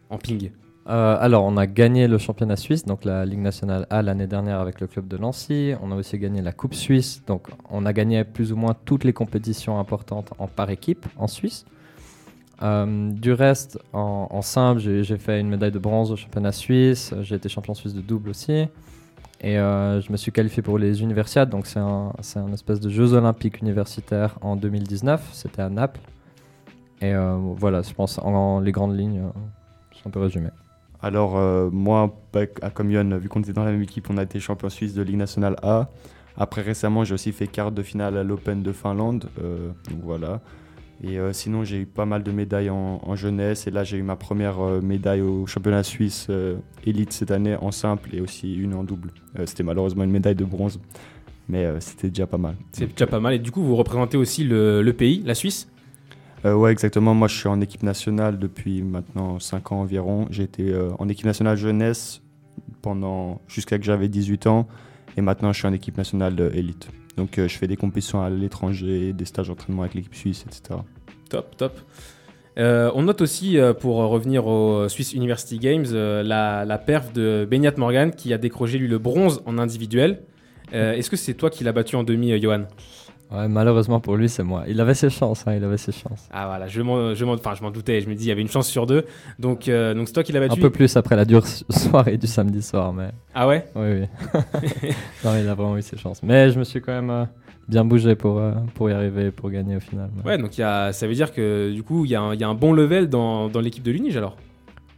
en 0.09 0.17
ping? 0.17 0.51
Euh, 0.89 1.17
alors, 1.19 1.43
on 1.43 1.57
a 1.57 1.67
gagné 1.67 2.07
le 2.07 2.17
championnat 2.17 2.55
suisse, 2.55 2.85
donc 2.85 3.03
la 3.03 3.25
Ligue 3.25 3.41
nationale 3.41 3.87
A 3.89 4.01
l'année 4.01 4.27
dernière 4.27 4.59
avec 4.59 4.79
le 4.79 4.87
club 4.87 5.07
de 5.07 5.17
Nancy. 5.17 5.73
On 5.81 5.91
a 5.91 5.95
aussi 5.95 6.17
gagné 6.17 6.41
la 6.41 6.53
Coupe 6.53 6.73
suisse, 6.73 7.21
donc 7.27 7.47
on 7.69 7.85
a 7.85 7.91
gagné 7.91 8.23
plus 8.23 8.53
ou 8.53 8.55
moins 8.55 8.73
toutes 8.85 9.03
les 9.03 9.11
compétitions 9.11 9.79
importantes 9.79 10.31
en 10.39 10.47
par 10.47 10.69
équipe 10.69 11.05
en 11.17 11.27
Suisse. 11.27 11.65
Euh, 12.63 13.11
du 13.11 13.33
reste, 13.33 13.79
en, 13.91 14.41
simple, 14.41 14.79
j'ai 14.79 15.17
fait 15.17 15.41
une 15.41 15.49
médaille 15.49 15.71
de 15.71 15.79
bronze 15.79 16.11
au 16.11 16.15
championnat 16.15 16.53
suisse. 16.53 17.13
J'ai 17.21 17.35
été 17.35 17.49
champion 17.49 17.73
suisse 17.73 17.93
de 17.93 18.01
double 18.01 18.29
aussi. 18.29 18.65
Et 19.41 19.59
euh, 19.59 20.01
je 20.01 20.11
me 20.11 20.17
suis 20.17 20.31
qualifié 20.31 20.63
pour 20.63 20.79
les 20.79 21.03
universiades, 21.03 21.49
donc 21.49 21.67
c'est 21.67 21.79
un, 21.79 22.11
espèce 22.53 22.79
de 22.79 22.89
Jeux 22.89 23.13
olympiques 23.13 23.61
universitaires 23.61 24.39
en 24.41 24.55
2019. 24.55 25.29
C'était 25.33 25.61
à 25.61 25.69
Naples. 25.69 25.99
Et 27.01 27.13
voilà, 27.57 27.81
je 27.83 27.93
pense 27.93 28.17
en, 28.19 28.61
les 28.61 28.71
grandes 28.71 28.97
lignes, 28.97 29.21
c'est 29.93 30.07
un 30.07 30.09
peu 30.09 30.21
résumé. 30.21 30.49
Alors, 31.01 31.37
euh, 31.37 31.69
moi, 31.71 32.15
à 32.61 32.69
comme 32.69 32.91
Yon, 32.91 33.17
vu 33.17 33.29
qu'on 33.29 33.41
était 33.41 33.53
dans 33.53 33.63
la 33.63 33.71
même 33.71 33.81
équipe, 33.81 34.09
on 34.09 34.17
a 34.17 34.23
été 34.23 34.39
champion 34.39 34.69
suisse 34.69 34.93
de 34.93 35.01
Ligue 35.01 35.17
nationale 35.17 35.55
A. 35.61 35.89
Après, 36.37 36.61
récemment, 36.61 37.03
j'ai 37.03 37.13
aussi 37.13 37.31
fait 37.31 37.47
quart 37.47 37.71
de 37.71 37.83
finale 37.83 38.17
à 38.17 38.23
l'Open 38.23 38.63
de 38.63 38.71
Finlande. 38.71 39.29
euh, 39.41 39.69
donc 39.89 39.99
voilà. 40.03 40.41
Et 41.03 41.19
euh, 41.19 41.31
sinon, 41.31 41.63
j'ai 41.63 41.81
eu 41.81 41.85
pas 41.85 42.05
mal 42.05 42.23
de 42.23 42.31
médailles 42.31 42.71
en, 42.71 43.15
jeunesse. 43.15 43.67
Et 43.67 43.71
là, 43.71 43.83
j'ai 43.83 43.97
eu 43.97 44.03
ma 44.03 44.15
première 44.15 44.59
médaille 44.81 45.21
au 45.21 45.45
championnat 45.45 45.83
suisse 45.83 46.27
élite 46.85 47.13
cette 47.13 47.29
année 47.29 47.55
en 47.55 47.71
simple 47.71 48.15
et 48.15 48.21
aussi 48.21 48.55
une 48.55 48.73
en 48.73 48.83
double. 48.83 49.11
C'était 49.45 49.63
malheureusement 49.63 50.03
une 50.03 50.11
médaille 50.11 50.35
de 50.35 50.45
bronze, 50.45 50.79
mais 51.47 51.67
c'était 51.79 52.09
déjà 52.09 52.25
pas 52.25 52.39
mal. 52.39 52.55
C'est 52.71 52.87
déjà 52.87 53.05
pas 53.05 53.19
mal. 53.19 53.35
Et 53.35 53.39
du 53.39 53.51
coup, 53.51 53.61
vous 53.61 53.75
représentez 53.75 54.17
aussi 54.17 54.43
le 54.43 54.91
pays, 54.91 55.21
la 55.23 55.35
Suisse? 55.35 55.67
Euh, 56.45 56.53
ouais, 56.53 56.71
exactement. 56.71 57.13
Moi, 57.13 57.27
je 57.27 57.35
suis 57.35 57.47
en 57.47 57.61
équipe 57.61 57.83
nationale 57.83 58.37
depuis 58.37 58.81
maintenant 58.81 59.39
5 59.39 59.71
ans 59.71 59.81
environ. 59.81 60.27
J'ai 60.29 60.43
été 60.43 60.71
euh, 60.71 60.91
en 60.99 61.09
équipe 61.09 61.25
nationale 61.25 61.57
jeunesse 61.57 62.21
pendant 62.81 63.41
jusqu'à 63.47 63.77
que 63.77 63.85
j'avais 63.85 64.07
18 64.07 64.47
ans. 64.47 64.67
Et 65.17 65.21
maintenant, 65.21 65.51
je 65.51 65.59
suis 65.59 65.67
en 65.67 65.73
équipe 65.73 65.97
nationale 65.97 66.35
euh, 66.39 66.51
élite. 66.53 66.89
Donc, 67.17 67.39
euh, 67.39 67.47
je 67.47 67.57
fais 67.57 67.67
des 67.67 67.77
compétitions 67.77 68.21
à 68.21 68.29
l'étranger, 68.29 69.13
des 69.13 69.25
stages 69.25 69.47
d'entraînement 69.47 69.81
avec 69.81 69.95
l'équipe 69.95 70.13
suisse, 70.13 70.45
etc. 70.47 70.79
Top, 71.29 71.57
top. 71.57 71.79
On 72.59 73.03
note 73.03 73.21
aussi, 73.21 73.59
pour 73.81 73.97
revenir 73.97 74.47
au 74.47 74.89
Swiss 74.89 75.13
University 75.13 75.59
Games, 75.59 75.85
la, 75.93 76.65
la 76.65 76.77
perf 76.79 77.13
de 77.13 77.47
Benyat 77.47 77.73
Morgan 77.77 78.09
qui 78.09 78.33
a 78.33 78.39
décroché 78.39 78.79
lui 78.79 78.87
le 78.87 78.97
bronze 78.97 79.43
en 79.45 79.59
individuel. 79.59 80.23
Est-ce 80.71 81.11
que 81.11 81.17
c'est 81.17 81.35
toi 81.35 81.51
qui 81.51 81.63
l'as 81.63 81.71
battu 81.71 81.95
en 81.97 82.03
demi, 82.03 82.41
Johan? 82.41 82.63
Ouais, 83.31 83.47
malheureusement 83.49 83.99
pour 83.99 84.15
lui, 84.15 84.29
c'est 84.29 84.43
moi. 84.43 84.63
Il 84.67 84.79
avait 84.79 84.93
ses 84.93 85.09
chances, 85.09 85.45
hein, 85.47 85.53
il 85.55 85.63
avait 85.63 85.77
ses 85.77 85.91
chances. 85.91 86.29
Ah 86.31 86.47
voilà, 86.47 86.67
je 86.67 86.81
m'en, 86.81 87.13
je 87.13 87.25
m'en, 87.25 87.33
enfin, 87.33 87.53
je 87.55 87.61
m'en 87.63 87.71
doutais. 87.71 87.99
Je 88.01 88.07
me 88.09 88.15
dis, 88.15 88.25
il 88.25 88.27
y 88.29 88.31
avait 88.31 88.41
une 88.41 88.47
chance 88.47 88.67
sur 88.67 88.85
deux. 88.85 89.05
Donc, 89.37 89.67
euh, 89.67 89.93
donc 89.93 90.07
c'est 90.07 90.13
toi 90.13 90.23
qui 90.23 90.35
Un 90.35 90.39
battu. 90.47 90.61
peu 90.61 90.69
plus 90.69 90.95
après 90.95 91.15
la 91.17 91.25
dure 91.25 91.45
soirée 91.45 92.17
du 92.17 92.27
samedi 92.27 92.61
soir, 92.61 92.93
mais 92.93 93.09
Ah 93.33 93.47
ouais? 93.47 93.65
Oui, 93.75 93.87
oui. 94.01 94.07
non, 95.25 95.31
il 95.37 95.47
a 95.47 95.55
vraiment 95.55 95.77
eu 95.77 95.81
ses 95.81 95.97
chances. 95.97 96.23
Mais 96.23 96.51
je 96.51 96.59
me 96.59 96.63
suis 96.63 96.79
quand 96.81 96.93
même 96.93 97.09
euh, 97.09 97.25
bien 97.67 97.83
bougé 97.83 98.15
pour, 98.15 98.37
euh, 98.39 98.53
pour 98.75 98.89
y 98.89 98.93
arriver, 98.93 99.31
pour 99.31 99.49
gagner 99.49 99.75
au 99.75 99.81
final. 99.81 100.09
ouais. 100.23 100.31
Ouais, 100.31 100.37
donc 100.37 100.57
y 100.57 100.63
a, 100.63 100.93
ça 100.93 101.05
veut 101.07 101.13
dire 101.13 101.33
que 101.33 101.71
du 101.73 101.83
coup, 101.83 102.05
il 102.05 102.11
y, 102.11 102.15
un- 102.15 102.33
y 102.33 102.43
a 102.43 102.47
un 102.47 102.55
bon 102.55 102.71
level 102.71 103.09
dans, 103.09 103.49
dans 103.49 103.59
l'équipe 103.59 103.83
de 103.83 103.91
l'Unige 103.91 104.15
alors? 104.15 104.37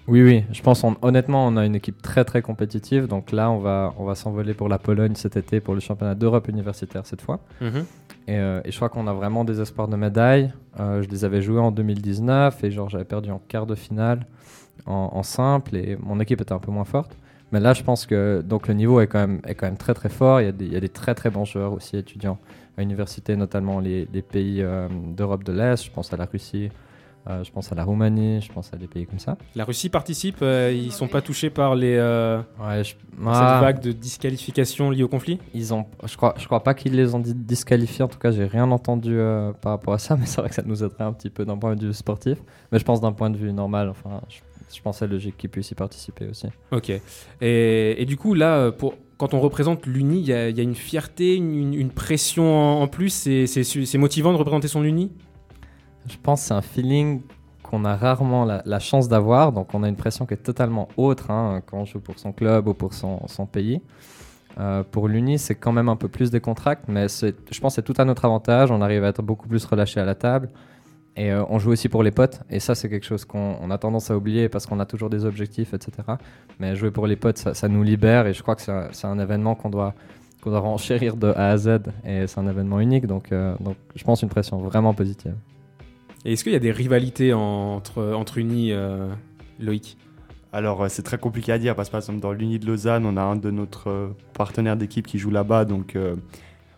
Oui, 0.07 0.23
oui, 0.23 0.43
je 0.51 0.61
pense 0.63 0.83
on- 0.83 0.95
honnêtement, 1.03 1.45
on 1.45 1.55
a 1.55 1.65
une 1.67 1.75
équipe 1.75 2.01
très 2.01 2.25
très 2.25 2.41
compétitive. 2.41 3.05
Donc 3.07 3.31
là, 3.31 3.51
on 3.51 3.59
va, 3.59 3.93
on 3.97 4.05
va 4.05 4.15
s'envoler 4.15 4.55
pour 4.55 4.67
la 4.67 4.79
Pologne 4.79 5.13
cet 5.15 5.37
été 5.37 5.59
pour 5.59 5.75
le 5.75 5.79
championnat 5.79 6.15
d'Europe 6.15 6.47
universitaire 6.47 7.05
cette 7.05 7.21
fois. 7.21 7.39
Et, 8.29 8.37
euh, 8.37 8.61
et 8.63 8.71
je 8.71 8.75
crois 8.75 8.89
qu'on 8.89 9.07
a 9.07 9.13
vraiment 9.13 9.43
des 9.43 9.59
espoirs 9.59 9.87
de 9.87 9.95
médailles. 9.95 10.53
Euh, 10.79 11.01
je 11.01 11.09
les 11.09 11.25
avais 11.25 11.41
joués 11.41 11.59
en 11.59 11.71
2019 11.71 12.63
et 12.63 12.69
genre 12.69 12.87
j'avais 12.87 13.03
perdu 13.03 13.31
en 13.31 13.41
quart 13.47 13.65
de 13.65 13.73
finale 13.73 14.27
en, 14.85 15.23
simple 15.23 15.75
et 15.75 15.97
mon 15.99 16.19
équipe 16.19 16.39
était 16.39 16.53
un 16.53 16.59
peu 16.59 16.71
moins 16.71 16.85
forte. 16.85 17.15
Mais 17.51 17.59
là, 17.59 17.73
je 17.73 17.81
pense 17.81 18.05
que 18.05 18.43
donc 18.45 18.67
le 18.67 18.75
niveau 18.75 19.01
est 19.01 19.07
quand 19.07 19.27
même, 19.27 19.77
très 19.77 19.95
très 19.95 20.09
fort. 20.09 20.41
Il 20.41 20.45
y, 20.45 20.75
a 20.75 20.79
des, 20.79 20.89
très 20.89 21.15
très 21.15 21.31
bons 21.31 21.45
joueurs 21.45 21.73
aussi 21.73 21.97
étudiants 21.97 22.37
à 22.77 22.81
l'université, 22.81 23.35
notamment 23.35 23.79
les, 23.79 24.07
les 24.13 24.21
pays 24.21 24.61
euh, 24.61 24.87
d'Europe 25.15 25.43
de 25.43 25.51
l'Est. 25.51 25.85
Je 25.85 25.91
pense 25.91 26.13
à 26.13 26.17
la 26.17 26.25
Russie, 26.25 26.69
euh, 27.27 27.43
je 27.43 27.51
pense 27.51 27.71
à 27.71 27.75
la 27.75 27.83
Roumanie, 27.83 28.41
je 28.41 28.51
pense 28.51 28.73
à 28.73 28.77
des 28.77 28.87
pays 28.87 29.05
comme 29.05 29.19
ça. 29.19 29.37
La 29.55 29.65
Russie 29.65 29.89
participe, 29.89 30.37
euh, 30.41 30.71
ils 30.75 30.91
sont 30.91 31.07
pas 31.07 31.21
touchés 31.21 31.49
par 31.49 31.75
les, 31.75 31.95
euh, 31.95 32.39
Ouais, 32.59 32.83
je- 32.83 32.89
cette 32.91 32.97
Ah, 33.27 33.59
vague 33.61 33.81
de 33.81 33.91
disqualification 33.91 34.89
liée 34.89 35.03
au 35.03 35.07
conflit? 35.09 35.39
Ils 35.53 35.73
ont, 35.73 35.85
je 36.05 36.15
crois, 36.15 36.33
je 36.37 36.45
crois 36.45 36.63
pas 36.63 36.73
qu'ils 36.73 36.95
les 36.95 37.13
ont 37.15 37.19
disqualifiés. 37.23 38.03
En 38.03 38.07
tout 38.07 38.19
cas, 38.19 38.31
j'ai 38.31 38.45
rien 38.45 38.69
entendu 38.71 39.13
euh, 39.17 39.51
par 39.53 39.73
rapport 39.73 39.93
à 39.93 39.99
ça. 39.99 40.15
Mais 40.19 40.25
c'est 40.25 40.39
vrai 40.41 40.49
que 40.49 40.55
ça 40.55 40.63
nous 40.65 40.83
aiderait 40.83 41.03
un 41.03 41.13
petit 41.13 41.29
peu 41.29 41.45
d'un 41.45 41.57
point 41.57 41.75
de 41.75 41.87
vue 41.87 41.93
sportif. 41.93 42.37
Mais 42.71 42.79
je 42.79 42.85
pense 42.85 43.01
d'un 43.01 43.11
point 43.11 43.29
de 43.29 43.37
vue 43.37 43.51
normal. 43.53 43.89
Enfin, 43.89 44.21
je, 44.29 44.37
je 44.73 44.91
c'est 44.91 45.07
logique 45.07 45.37
qu'ils 45.37 45.49
puissent 45.49 45.71
y 45.71 45.75
participer 45.75 46.27
aussi. 46.27 46.47
Ok. 46.71 46.91
Et, 47.41 48.01
et 48.01 48.05
du 48.05 48.17
coup, 48.17 48.33
là, 48.33 48.55
euh, 48.57 48.71
pour, 48.71 48.95
quand 49.17 49.33
on 49.33 49.39
représente 49.41 49.85
l'Uni, 49.85 50.19
il 50.21 50.27
y, 50.27 50.33
a 50.33 50.49
il 50.49 50.57
y 50.57 50.59
a 50.59 50.63
une 50.63 50.75
fierté, 50.75 51.35
une, 51.35 51.89
pression 51.89 52.43
en, 52.55 52.81
en 52.83 52.87
plus. 52.87 53.09
C'est 53.45 53.97
motivant 53.97 54.31
de 54.31 54.37
représenter 54.37 54.67
son 54.67 54.83
Uni? 54.83 55.11
Je 56.07 56.17
pense 56.21 56.41
que 56.41 56.47
c'est 56.47 56.53
un 56.53 56.61
feeling 56.61 57.21
qu'on 57.63 57.85
a 57.85 57.95
rarement 57.95 58.45
la, 58.45 58.79
chance 58.79 59.07
d'avoir. 59.07 59.51
Donc, 59.51 59.73
on 59.73 59.83
a 59.83 59.89
une 59.89 59.95
pression 59.95 60.25
qui 60.25 60.33
est 60.33 60.37
totalement 60.37 60.87
autre 60.97 61.29
hein, 61.29 61.61
quand 61.65 61.77
on 61.77 61.85
joue 61.85 61.99
pour 61.99 62.17
son 62.17 62.31
club 62.31 62.67
ou 62.67 62.73
pour 62.73 62.93
son, 62.93 63.45
pays. 63.51 63.81
Euh, 64.59 64.83
pour 64.83 65.07
l'Uni, 65.07 65.37
c'est 65.37 65.55
quand 65.55 65.71
même 65.71 65.87
un 65.89 65.95
peu 65.95 66.07
plus 66.07 66.31
décontracté, 66.31 66.91
mais 66.91 67.07
c'est- 67.07 67.35
je 67.51 67.59
pense 67.59 67.73
que 67.73 67.75
c'est 67.75 67.93
tout 67.93 68.01
à 68.01 68.05
notre 68.05 68.25
avantage. 68.25 68.71
On 68.71 68.81
arrive 68.81 69.03
à 69.03 69.09
être 69.09 69.21
beaucoup 69.21 69.47
plus 69.47 69.63
relâché 69.65 69.99
à 69.99 70.05
la 70.05 70.15
table. 70.15 70.49
Et 71.15 71.31
euh, 71.31 71.43
on 71.49 71.59
joue 71.59 71.71
aussi 71.71 71.89
pour 71.89 72.01
les 72.01 72.11
potes. 72.11 72.39
Et 72.49 72.59
ça, 72.59 72.75
c'est 72.75 72.89
quelque 72.89 73.05
chose 73.05 73.25
qu'on 73.25 73.57
on 73.61 73.71
a 73.71 73.77
tendance 73.77 74.09
à 74.09 74.15
oublier 74.15 74.47
parce 74.47 74.65
qu'on 74.65 74.79
a 74.79 74.85
toujours 74.85 75.09
des 75.09 75.25
objectifs, 75.25 75.73
etc. 75.73 75.91
Mais 76.59 76.75
jouer 76.75 76.91
pour 76.91 77.07
les 77.07 77.17
potes, 77.17 77.37
ça, 77.37 77.67
nous 77.67 77.83
libère. 77.83 78.25
Et 78.25 78.33
je 78.33 78.41
crois 78.41 78.55
que 78.55 78.61
c'est 78.61 78.71
un, 78.71 78.87
c'est 78.93 79.07
un 79.07 79.19
événement 79.19 79.53
qu'on 79.55 79.69
doit, 79.69 79.93
qu'on 80.41 80.49
doit 80.49 80.59
renchérir 80.59 81.17
de 81.17 81.27
A 81.27 81.49
à 81.49 81.57
Z. 81.57 81.79
Et 82.05 82.25
c'est 82.25 82.39
un 82.39 82.47
événement 82.47 82.79
unique. 82.79 83.05
Donc, 83.05 83.31
euh, 83.31 83.53
donc 83.59 83.75
je 83.95 84.03
pense 84.03 84.21
une 84.21 84.29
pression 84.29 84.59
vraiment 84.59 84.93
positive. 84.93 85.35
Et 86.25 86.33
est-ce 86.33 86.43
qu'il 86.43 86.53
y 86.53 86.57
a 86.57 86.59
des 86.59 86.71
rivalités 86.71 87.33
entre, 87.33 88.13
entre 88.13 88.37
Uni, 88.37 88.71
euh, 88.71 89.09
Loïc? 89.59 89.97
Alors, 90.51 90.81
euh, 90.81 90.87
c'est 90.89 91.03
très 91.03 91.17
compliqué 91.17 91.51
à 91.51 91.59
dire 91.59 91.75
parce 91.75 91.89
que, 91.89 91.91
par 91.91 92.01
exemple, 92.01 92.19
dans 92.19 92.31
l'Uni 92.31 92.59
de 92.59 92.65
Lausanne, 92.65 93.05
on 93.05 93.17
a 93.17 93.21
un 93.21 93.35
de 93.35 93.51
notre 93.51 93.89
euh, 93.89 94.09
partenaires 94.33 94.77
d'équipe 94.77 95.05
qui 95.05 95.19
joue 95.19 95.29
là-bas. 95.29 95.65
Donc, 95.65 95.95
euh, 95.95 96.15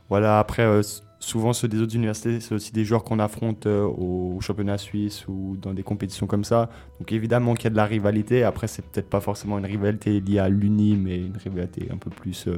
voilà, 0.09 0.39
après, 0.39 0.81
souvent, 1.19 1.53
ceux 1.53 1.69
des 1.69 1.79
autres 1.79 1.95
universités, 1.95 2.41
c'est 2.41 2.53
aussi 2.53 2.73
des 2.73 2.83
joueurs 2.83 3.05
qu'on 3.05 3.19
affronte 3.19 3.65
au 3.65 4.37
championnat 4.41 4.77
suisse 4.77 5.25
ou 5.29 5.55
dans 5.61 5.73
des 5.73 5.83
compétitions 5.83 6.27
comme 6.27 6.43
ça. 6.43 6.69
Donc, 6.99 7.13
évidemment 7.13 7.53
qu'il 7.53 7.63
y 7.63 7.67
a 7.67 7.69
de 7.69 7.77
la 7.77 7.85
rivalité. 7.85 8.43
Après, 8.43 8.67
c'est 8.67 8.81
peut-être 8.81 9.09
pas 9.09 9.21
forcément 9.21 9.57
une 9.57 9.65
rivalité 9.65 10.19
liée 10.19 10.39
à 10.39 10.49
l'Uni, 10.49 10.97
mais 10.97 11.15
une 11.15 11.37
rivalité 11.37 11.87
un 11.93 11.97
peu 11.97 12.09
plus, 12.09 12.49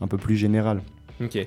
un 0.00 0.08
peu 0.08 0.16
plus 0.16 0.36
générale. 0.36 0.82
Ok. 1.20 1.38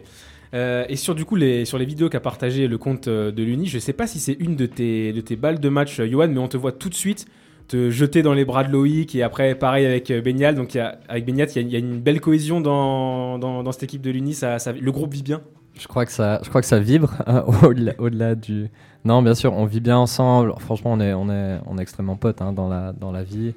Euh, 0.53 0.85
et 0.89 0.97
sur 0.97 1.15
du 1.15 1.23
coup 1.23 1.35
les, 1.35 1.63
sur 1.65 1.77
les 1.77 1.85
vidéos 1.85 2.09
qu'a 2.09 2.19
partagé 2.19 2.67
le 2.67 2.77
compte 2.77 3.07
euh, 3.07 3.31
de 3.31 3.41
l'Uni, 3.41 3.67
je 3.67 3.79
sais 3.79 3.93
pas 3.93 4.05
si 4.05 4.19
c'est 4.19 4.33
une 4.33 4.55
de 4.55 4.65
tes, 4.65 5.13
de 5.13 5.21
tes 5.21 5.37
balles 5.37 5.59
de 5.59 5.69
match, 5.69 5.99
euh, 5.99 6.07
Johan, 6.07 6.27
mais 6.27 6.39
on 6.39 6.49
te 6.49 6.57
voit 6.57 6.73
tout 6.73 6.89
de 6.89 6.93
suite 6.93 7.25
te 7.69 7.89
jeter 7.89 8.21
dans 8.21 8.33
les 8.33 8.43
bras 8.43 8.65
de 8.65 8.71
Loïc 8.71 9.15
et 9.15 9.23
après 9.23 9.55
pareil 9.55 9.85
avec 9.85 10.11
Beignal. 10.11 10.55
Donc 10.55 10.75
avec 10.75 11.25
Beignat, 11.25 11.45
il 11.55 11.69
y, 11.69 11.75
a- 11.77 11.79
une 11.79 12.01
belle 12.01 12.19
cohésion 12.19 12.59
dans, 12.59 13.39
dans, 13.39 13.71
cette 13.71 13.83
équipe 13.83 14.01
de 14.01 14.11
l'Uni. 14.11 14.33
Ça, 14.33 14.57
le 14.77 14.91
groupe 14.91 15.13
vit 15.13 15.23
bien. 15.23 15.39
Je 15.79 15.87
crois 15.87 16.05
que 16.05 16.11
ça, 16.11 16.41
je 16.43 16.49
crois 16.49 16.59
que 16.59 16.67
ça 16.67 16.79
vibre 16.79 17.13
au-delà, 17.97 18.35
du. 18.35 18.67
Non, 19.05 19.21
bien 19.21 19.35
sûr, 19.35 19.53
on 19.53 19.63
vit 19.63 19.79
bien 19.79 19.97
ensemble. 19.97 20.53
Franchement, 20.59 20.91
on 20.91 20.99
est, 20.99 21.13
on 21.13 21.29
est, 21.29 21.59
on 21.65 21.77
est 21.77 21.81
extrêmement 21.81 22.17
potes 22.17 22.41
hein, 22.41 22.51
dans 22.51 22.67
la, 22.67 22.91
dans 22.91 23.13
la 23.13 23.23
vie. 23.23 23.53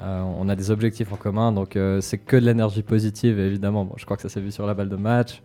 On 0.00 0.48
a 0.48 0.54
des 0.54 0.70
objectifs 0.70 1.12
en 1.12 1.16
commun, 1.16 1.50
donc 1.50 1.76
c'est 2.00 2.18
que 2.18 2.36
de 2.36 2.46
l'énergie 2.46 2.82
positive. 2.82 3.40
Évidemment, 3.40 3.90
je 3.96 4.04
crois 4.04 4.16
que 4.16 4.22
ça 4.22 4.28
s'est 4.28 4.40
vu 4.40 4.52
sur 4.52 4.64
la 4.64 4.74
balle 4.74 4.90
de 4.90 4.96
match, 4.96 5.42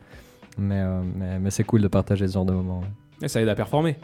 mais, 0.57 0.79
euh, 0.79 1.01
mais, 1.16 1.40
mais 1.40 1.51
c'est 1.51 1.64
cool 1.64 1.81
de 1.81 1.87
partager 1.87 2.27
ce 2.27 2.33
genre 2.33 2.46
de 2.46 2.53
moments. 2.53 2.79
ouais. 2.81 2.87
Et 3.24 3.27
ça 3.27 3.42
aide 3.42 3.50
à 3.50 3.55
performer. 3.55 3.98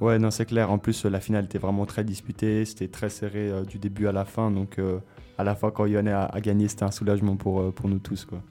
Ouais, 0.00 0.18
non, 0.18 0.30
c'est 0.30 0.44
clair. 0.44 0.70
En 0.70 0.78
plus, 0.78 1.06
euh, 1.06 1.08
la 1.08 1.20
finale 1.20 1.44
était 1.46 1.58
vraiment 1.58 1.86
très 1.86 2.04
disputée. 2.04 2.64
C'était 2.64 2.88
très 2.88 3.08
serré 3.08 3.48
euh, 3.50 3.64
du 3.64 3.78
début 3.78 4.06
à 4.08 4.12
la 4.12 4.24
fin. 4.24 4.50
Donc, 4.50 4.78
euh, 4.78 4.98
à 5.38 5.44
la 5.44 5.54
fin, 5.54 5.70
quand 5.70 5.86
Yohann 5.86 6.08
a, 6.08 6.24
a 6.24 6.40
gagné, 6.40 6.68
c'était 6.68 6.82
un 6.82 6.90
soulagement 6.90 7.36
pour, 7.36 7.60
euh, 7.60 7.70
pour 7.70 7.88
nous 7.88 7.98
tous. 7.98 8.24
Quoi. 8.24 8.42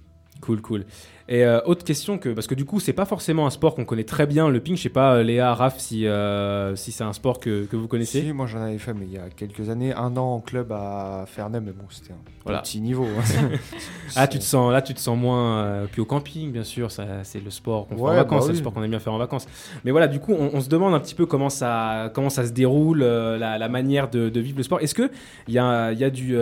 Cool, 0.41 0.61
cool. 0.61 0.85
Et 1.27 1.43
euh, 1.43 1.59
autre 1.65 1.83
question 1.83 2.19
que 2.19 2.29
parce 2.29 2.45
que 2.45 2.53
du 2.53 2.65
coup 2.65 2.79
c'est 2.79 2.93
pas 2.93 3.05
forcément 3.05 3.47
un 3.47 3.49
sport 3.49 3.73
qu'on 3.73 3.83
connaît 3.83 4.03
très 4.03 4.27
bien 4.27 4.47
le 4.47 4.59
ping. 4.59 4.75
Je 4.77 4.83
sais 4.83 4.89
pas 4.89 5.15
euh, 5.15 5.23
Léa, 5.23 5.55
Raph 5.55 5.79
si 5.79 6.05
euh, 6.05 6.75
si 6.75 6.91
c'est 6.91 7.03
un 7.03 7.13
sport 7.13 7.39
que, 7.39 7.65
que 7.65 7.75
vous 7.75 7.87
connaissez. 7.87 8.21
Si, 8.21 8.31
moi 8.31 8.45
j'en 8.45 8.61
avais 8.61 8.77
fait, 8.77 8.93
mais 8.93 9.05
il 9.07 9.13
y 9.13 9.17
a 9.17 9.29
quelques 9.35 9.69
années, 9.71 9.91
un 9.93 10.15
an 10.17 10.35
en 10.35 10.39
club 10.39 10.71
à 10.71 11.25
Ferney, 11.27 11.59
mais 11.61 11.71
bon, 11.71 11.85
c'était 11.89 12.13
un 12.13 12.17
Voilà. 12.43 12.59
petit 12.61 12.79
niveau. 12.79 13.05
hein. 13.05 13.49
Ah, 14.15 14.27
tu 14.27 14.37
te 14.37 14.43
sens, 14.43 14.71
là, 14.71 14.81
tu 14.83 14.93
te 14.93 14.99
sens 14.99 15.17
moins. 15.17 15.63
euh, 15.65 15.85
puis 15.91 15.99
au 15.99 16.05
camping, 16.05 16.51
bien 16.51 16.63
sûr, 16.63 16.91
ça, 16.91 17.05
c'est 17.23 17.43
le 17.43 17.49
sport 17.49 17.87
qu'on 17.87 17.95
fait 17.95 18.01
en 18.01 18.05
Ouais, 18.05 18.15
vacances, 18.15 18.41
bah 18.41 18.45
c'est 18.45 18.51
le 18.53 18.57
sport 18.59 18.71
qu'on 18.73 18.83
aime 18.83 18.91
bien 18.91 18.99
faire 18.99 19.11
en 19.13 19.17
vacances. 19.17 19.47
Mais 19.83 19.89
voilà, 19.91 20.07
du 20.07 20.19
coup, 20.19 20.33
on, 20.37 20.51
on 20.53 20.61
se 20.61 20.69
demande 20.69 20.93
un 20.93 20.99
petit 20.99 21.15
peu 21.15 21.25
comment 21.25 21.49
ça, 21.49 22.11
comment 22.13 22.29
ça 22.29 22.45
se 22.45 22.51
déroule, 22.51 22.99
la, 23.03 23.57
la 23.57 23.67
manière 23.69 24.09
de, 24.11 24.29
de 24.29 24.39
vivre 24.39 24.57
le 24.57 24.63
sport. 24.63 24.79
Est-ce 24.79 24.93
qu'il 24.93 25.09
y 25.47 25.57
a, 25.57 25.91
il 25.91 25.97
y 25.99 26.03
a 26.03 26.09
du, 26.11 26.35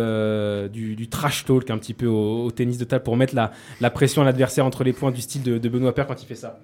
du, 0.69 0.95
du 0.97 1.07
trash 1.07 1.45
talk 1.45 1.69
un 1.69 1.77
petit 1.77 1.93
peu 1.93 2.05
au, 2.07 2.43
au 2.45 2.51
tennis 2.51 2.77
de 2.77 2.83
table 2.83 3.03
pour 3.03 3.15
mettre 3.15 3.33
la, 3.33 3.51
la 3.79 3.89
pression 3.89 4.21
à 4.21 4.25
l'adversaire 4.25 4.65
entre 4.73 4.83
les 4.83 4.93
points 4.93 5.12
du 5.12 5.21
style 5.21 5.43
de, 5.43 5.59
de 5.59 5.69
Benoît 5.69 5.93
Père 5.93 6.07
quand 6.07 6.19
il 6.19 6.25
fait 6.25 6.33
ça 6.33 6.59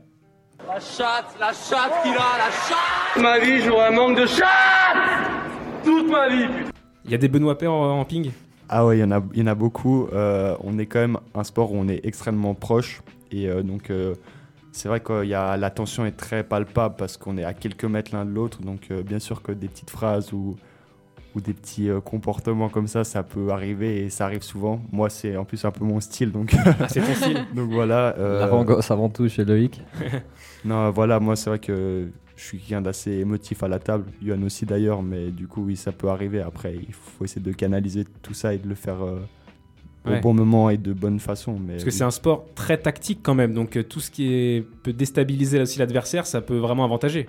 La 0.67 0.80
chatte, 0.80 1.36
la 1.39 1.54
chatte 1.54 2.02
qu'il 2.02 2.12
a, 2.12 2.38
la 2.39 2.50
chatte 2.50 3.22
Ma 3.22 3.38
vie, 3.38 3.62
j'aurais 3.63 3.89
un 3.89 3.91
manque 3.91 4.17
de 4.17 4.26
chatte 4.26 4.98
Toute 5.84 6.10
ma 6.10 6.28
vie, 6.28 6.48
putain 6.48 6.72
Il 7.06 7.12
y 7.12 7.13
a 7.13 7.19
des 7.19 7.28
Benoît 7.28 7.56
Père 7.56 7.72
en, 7.72 8.00
en 8.00 8.06
ping? 8.06 8.32
Ah 8.67 8.84
ouais, 8.88 8.98
il 8.98 9.02
y 9.02 9.04
en 9.04 9.12
a, 9.12 9.22
il 9.34 9.39
y 9.39 9.43
en 9.43 9.48
a 9.48 9.54
beaucoup. 9.54 10.08
Euh, 10.12 10.56
on 10.62 10.80
est 10.80 10.88
quand 10.88 11.00
même 11.00 11.17
un 11.36 11.43
sport 11.43 11.72
où 11.72 11.76
on 11.78 11.88
est 11.88 12.04
extrêmement 12.04 12.56
proche. 12.56 13.02
Et 13.32 13.48
euh, 13.48 13.62
donc, 13.62 13.91
euh, 13.91 14.15
c'est 14.72 14.89
vrai 14.89 15.00
que 15.02 15.24
y 15.26 15.36
a, 15.36 15.56
la 15.58 15.69
tension 15.69 16.06
est 16.06 16.17
très 16.17 16.43
palpable 16.43 16.95
parce 16.98 17.17
qu'on 17.17 17.38
est 17.38 17.43
à 17.43 17.54
quelques 17.54 17.86
mètres 17.86 18.12
l'un 18.13 18.26
de 18.26 18.32
l'autre. 18.32 18.62
Donc, 18.62 18.88
euh, 18.89 19.04
bien 19.04 19.19
sûr 19.19 19.43
que 19.43 19.52
des 19.52 19.67
petites 19.67 19.89
phrases 19.91 20.34
ou, 20.34 20.56
ou 21.36 21.42
des 21.42 21.54
petits 21.54 21.89
euh, 21.89 22.02
comportements 22.02 22.70
comme 22.70 22.88
ça, 22.88 23.04
ça 23.04 23.22
peut 23.24 23.50
arriver 23.52 24.04
et 24.06 24.10
ça 24.10 24.26
arrive 24.26 24.42
souvent. 24.42 24.82
Moi, 24.92 25.10
c'est 25.10 25.38
en 25.38 25.46
plus 25.46 25.63
un 25.65 25.72
peu 25.72 25.86
mon 25.86 26.00
style. 26.00 26.32
Donc, 26.32 26.56
Ah, 26.80 26.88
c'est 26.88 27.02
ton 27.02 27.13
style 27.13 27.46
donc 27.56 27.70
voilà. 27.72 28.15
euh, 28.18 28.39
La 28.39 28.48
rangosse 28.48 28.89
avant 28.92 29.10
tout 29.10 29.28
chez 29.30 29.46
Loïc. 29.46 29.82
non, 30.65 30.89
voilà, 30.92 31.20
moi, 31.20 31.36
c'est 31.36 31.50
vrai 31.50 31.60
que 31.60 32.08
je 32.36 32.44
suis 32.44 32.58
quelqu'un 32.58 32.82
d'assez 32.82 33.12
émotif 33.12 33.62
à 33.63 33.68
la 33.68 33.80
table. 33.80 34.06
Yohan 34.22 34.42
aussi 34.44 34.65
d'ailleurs, 34.65 35.04
mais 35.04 35.30
du 35.30 35.48
coup, 35.48 35.63
oui, 35.65 35.76
ça 35.76 35.92
peut 35.92 36.08
arriver. 36.10 36.42
Après, 36.42 36.74
il 36.76 36.94
faut 36.94 37.26
essayer 37.26 37.42
de 37.42 37.52
canaliser 37.52 38.06
tout 38.22 38.34
ça 38.34 38.54
et 38.54 38.58
de 38.58 38.68
le 38.68 38.76
faire 38.76 39.04
euh, 39.04 39.20
Ouais. 40.06 40.20
au 40.20 40.22
bon 40.22 40.34
moment 40.34 40.70
et 40.70 40.78
de 40.78 40.94
bonne 40.94 41.20
façon. 41.20 41.60
Mais 41.60 41.74
Parce 41.74 41.84
que 41.84 41.89
oui. 41.89 41.96
c'est 41.96 42.06
un 42.06 42.10
sport 42.12 42.46
très 42.56 42.78
tactique 42.78 43.20
quand 43.22 43.36
même, 43.36 43.54
donc 43.54 43.76
euh, 43.76 43.84
tout 43.84 44.00
ce 44.00 44.10
qui 44.10 44.34
est, 44.34 44.65
peut 44.82 44.94
déstabiliser 44.94 45.60
aussi 45.60 45.78
l'adversaire, 45.78 46.26
ça 46.26 46.39
peut 46.39 46.56
vraiment 46.58 46.86
avantager. 46.86 47.28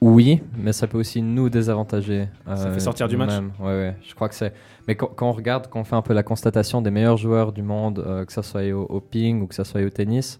Oui, 0.00 0.42
mais 0.58 0.72
ça 0.72 0.86
peut 0.86 0.98
aussi 0.98 1.22
nous 1.22 1.48
désavantager. 1.48 2.28
Ça 2.46 2.70
fait 2.70 2.80
sortir 2.80 3.08
du 3.08 3.16
match. 3.16 3.32
Ouais, 3.58 3.66
ouais, 3.66 3.96
je 4.02 4.14
crois 4.14 4.28
que 4.28 4.34
c'est. 4.34 4.52
Mais 4.86 4.94
quand, 4.94 5.08
quand 5.08 5.28
on 5.28 5.32
regarde, 5.32 5.68
quand 5.68 5.80
on 5.80 5.84
fait 5.84 5.96
un 5.96 6.02
peu 6.02 6.12
la 6.12 6.22
constatation 6.22 6.82
des 6.82 6.90
meilleurs 6.90 7.16
joueurs 7.16 7.52
du 7.52 7.62
monde, 7.62 8.04
euh, 8.06 8.24
que 8.24 8.32
ça 8.32 8.42
soit 8.42 8.70
au, 8.72 8.82
au 8.82 9.00
ping 9.00 9.40
ou 9.42 9.46
que 9.46 9.54
ça 9.54 9.64
soit 9.64 9.82
au 9.82 9.88
tennis, 9.90 10.38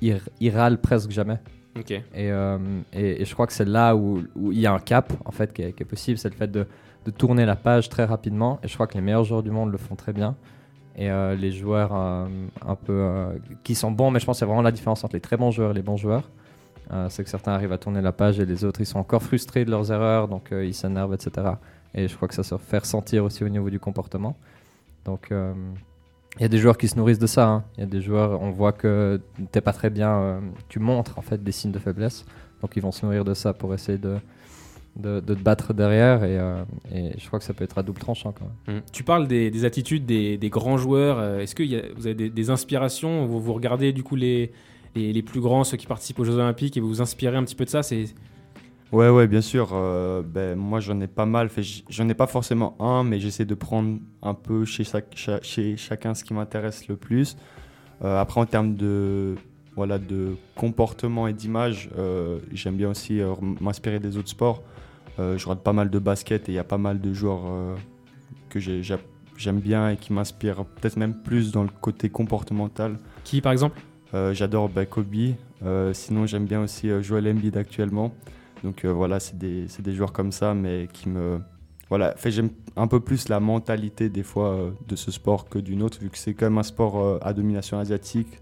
ils, 0.00 0.20
ils 0.40 0.50
râlent 0.50 0.80
presque 0.80 1.10
jamais. 1.10 1.38
Ok. 1.78 1.90
Et, 1.90 2.02
euh, 2.16 2.58
et, 2.92 3.22
et 3.22 3.24
je 3.24 3.32
crois 3.34 3.46
que 3.46 3.52
c'est 3.52 3.68
là 3.68 3.94
où, 3.94 4.22
où 4.34 4.52
il 4.52 4.58
y 4.58 4.66
a 4.66 4.72
un 4.72 4.78
cap 4.80 5.12
en 5.24 5.32
fait 5.32 5.52
qui 5.52 5.62
est, 5.62 5.72
qui 5.72 5.82
est 5.82 5.86
possible, 5.86 6.18
c'est 6.18 6.30
le 6.30 6.34
fait 6.36 6.50
de, 6.50 6.66
de 7.04 7.10
tourner 7.10 7.44
la 7.44 7.56
page 7.56 7.88
très 7.88 8.04
rapidement. 8.04 8.58
Et 8.62 8.68
je 8.68 8.74
crois 8.74 8.86
que 8.86 8.94
les 8.94 9.02
meilleurs 9.02 9.24
joueurs 9.24 9.42
du 9.42 9.50
monde 9.50 9.70
le 9.70 9.78
font 9.78 9.96
très 9.96 10.12
bien. 10.12 10.34
Et 10.96 11.10
euh, 11.10 11.36
les 11.36 11.52
joueurs 11.52 11.94
euh, 11.94 12.26
un 12.66 12.74
peu 12.74 12.92
euh, 12.92 13.38
qui 13.62 13.76
sont 13.76 13.92
bons, 13.92 14.10
mais 14.10 14.18
je 14.18 14.26
pense 14.26 14.36
que 14.36 14.38
c'est 14.40 14.46
vraiment 14.46 14.62
la 14.62 14.72
différence 14.72 15.04
entre 15.04 15.14
les 15.14 15.20
très 15.20 15.36
bons 15.36 15.52
joueurs 15.52 15.70
et 15.70 15.74
les 15.74 15.82
bons 15.82 15.96
joueurs. 15.96 16.28
Euh, 16.90 17.06
c'est 17.10 17.22
que 17.22 17.28
certains 17.30 17.52
arrivent 17.52 17.72
à 17.72 17.78
tourner 17.78 18.00
la 18.00 18.12
page 18.12 18.40
et 18.40 18.46
les 18.46 18.64
autres 18.64 18.80
ils 18.80 18.86
sont 18.86 18.98
encore 18.98 19.22
frustrés 19.22 19.64
de 19.66 19.70
leurs 19.70 19.92
erreurs, 19.92 20.26
donc 20.28 20.52
euh, 20.52 20.64
ils 20.64 20.72
s'énervent, 20.74 21.12
etc. 21.14 21.46
Et 21.94 22.08
je 22.08 22.16
crois 22.16 22.28
que 22.28 22.34
ça 22.34 22.42
se 22.42 22.56
fait 22.56 22.78
ressentir 22.78 23.24
aussi 23.24 23.44
au 23.44 23.48
niveau 23.48 23.68
du 23.68 23.78
comportement. 23.78 24.36
Donc 25.04 25.30
euh, 25.30 25.52
il 26.38 26.42
y 26.42 26.44
a 26.44 26.48
des 26.48 26.58
joueurs 26.58 26.78
qui 26.78 26.88
se 26.88 26.96
nourrissent 26.96 27.18
de 27.18 27.26
ça. 27.26 27.46
hein. 27.48 27.64
Il 27.76 27.80
y 27.80 27.82
a 27.82 27.86
des 27.86 28.00
joueurs, 28.00 28.40
on 28.40 28.50
voit 28.50 28.72
que 28.72 29.20
t'es 29.52 29.60
pas 29.60 29.72
très 29.72 29.90
bien, 29.90 30.10
euh, 30.18 30.40
tu 30.68 30.78
montres 30.78 31.18
en 31.18 31.22
fait 31.22 31.42
des 31.42 31.52
signes 31.52 31.72
de 31.72 31.78
faiblesse. 31.78 32.24
Donc 32.62 32.74
ils 32.76 32.82
vont 32.82 32.92
se 32.92 33.04
nourrir 33.04 33.24
de 33.24 33.34
ça 33.34 33.52
pour 33.52 33.74
essayer 33.74 33.98
de, 33.98 34.16
de, 34.96 35.20
te 35.20 35.32
battre 35.32 35.74
derrière. 35.74 36.24
Et, 36.24 36.38
euh, 36.38 36.62
je 36.92 37.26
crois 37.26 37.38
que 37.38 37.44
ça 37.44 37.52
peut 37.54 37.64
être 37.64 37.76
à 37.78 37.82
double 37.82 38.00
tranchant 38.00 38.32
quand 38.32 38.46
même. 38.66 38.78
Mm. 38.78 38.82
Tu 38.92 39.04
parles 39.04 39.28
des, 39.28 39.50
des 39.50 39.64
attitudes 39.64 40.06
des, 40.06 40.38
grands 40.50 40.78
joueurs. 40.78 41.18
euh, 41.18 41.40
Est-ce 41.40 41.54
que 41.54 41.62
y 41.62 41.76
a- 41.76 41.82
vous 41.96 42.06
avez 42.06 42.14
des, 42.14 42.30
des 42.30 42.50
inspirations? 42.50 43.26
Vous, 43.26 43.40
vous 43.40 43.52
regardez 43.52 43.92
du 43.92 44.02
coup 44.02 44.16
les, 44.16 44.52
les, 44.98 45.12
les 45.12 45.22
plus 45.22 45.40
grands, 45.40 45.64
ceux 45.64 45.76
qui 45.76 45.86
participent 45.86 46.18
aux 46.18 46.24
Jeux 46.24 46.34
Olympiques, 46.34 46.76
et 46.76 46.80
vous 46.80 46.88
vous 46.88 47.00
inspirez 47.02 47.36
un 47.36 47.44
petit 47.44 47.54
peu 47.54 47.64
de 47.64 47.70
ça 47.70 47.82
C'est 47.82 48.06
Ouais, 48.90 49.10
ouais, 49.10 49.26
bien 49.26 49.42
sûr. 49.42 49.70
euh, 49.74 50.22
ben, 50.22 50.56
moi, 50.56 50.80
j'en 50.80 50.98
ai 51.00 51.06
pas 51.08 51.26
mal. 51.26 51.48
Fait, 51.50 51.62
j'en 51.90 52.08
ai 52.08 52.14
pas 52.14 52.26
forcément 52.26 52.74
un, 52.80 53.04
mais 53.04 53.20
j'essaie 53.20 53.44
de 53.44 53.54
prendre 53.54 53.98
un 54.22 54.32
peu 54.34 54.64
chez, 54.64 54.82
chaque- 54.84 55.14
cha- 55.14 55.42
chez 55.42 55.76
chacun 55.76 56.14
ce 56.14 56.24
qui 56.24 56.32
m'intéresse 56.32 56.88
le 56.88 56.96
plus. 56.96 57.36
Euh, 58.02 58.18
après, 58.20 58.40
en 58.40 58.46
termes 58.46 58.76
de, 58.76 59.34
voilà, 59.76 59.98
de 59.98 60.36
comportement 60.56 61.28
et 61.28 61.34
d'image, 61.34 61.90
euh, 61.98 62.38
j'aime 62.52 62.76
bien 62.76 62.88
aussi 62.90 63.20
m'inspirer 63.60 64.00
des 64.00 64.16
autres 64.16 64.30
sports. 64.30 64.62
Je 65.18 65.42
regarde 65.44 65.62
pas 65.64 65.72
mal 65.72 65.90
de 65.90 65.98
basket 65.98 66.48
et 66.48 66.52
il 66.52 66.54
y 66.54 66.58
a 66.60 66.64
pas 66.64 66.78
mal 66.78 67.00
de 67.00 67.12
joueurs 67.12 67.42
que 68.48 68.60
j'ai- 68.60 68.82
j'a- 68.84 69.00
j'aime 69.36 69.58
bien 69.60 69.90
et 69.90 69.96
qui 69.96 70.12
m'inspire 70.12 70.64
peut-être 70.64 70.96
même 70.96 71.12
plus 71.22 71.50
dans 71.52 71.64
le 71.64 71.68
côté 71.80 72.08
comportemental. 72.08 72.98
Qui, 73.24 73.40
par 73.40 73.50
exemple? 73.52 73.78
J'adore 74.12 74.68
bah, 74.68 74.86
Kobe. 74.86 75.14
Euh, 75.64 75.92
sinon, 75.92 76.26
j'aime 76.26 76.44
bien 76.46 76.62
aussi 76.62 76.88
euh, 76.90 77.02
Joel 77.02 77.28
Embiid 77.28 77.56
actuellement. 77.56 78.12
Donc 78.64 78.84
euh, 78.84 78.92
voilà, 78.92 79.20
c'est 79.20 79.36
des, 79.38 79.66
c'est 79.68 79.82
des 79.82 79.92
joueurs 79.94 80.12
comme 80.12 80.32
ça, 80.32 80.54
mais 80.54 80.88
qui 80.92 81.08
me. 81.08 81.40
Voilà, 81.90 82.14
fait, 82.16 82.30
j'aime 82.30 82.50
un 82.76 82.86
peu 82.86 83.00
plus 83.00 83.28
la 83.28 83.40
mentalité 83.40 84.08
des 84.08 84.22
fois 84.22 84.50
euh, 84.50 84.70
de 84.88 84.94
ce 84.96 85.10
sport 85.10 85.48
que 85.48 85.58
d'une 85.58 85.82
autre, 85.82 85.98
vu 86.00 86.10
que 86.10 86.18
c'est 86.18 86.34
quand 86.34 86.46
même 86.46 86.58
un 86.58 86.62
sport 86.62 86.98
euh, 87.00 87.18
à 87.22 87.32
domination 87.32 87.78
asiatique. 87.78 88.40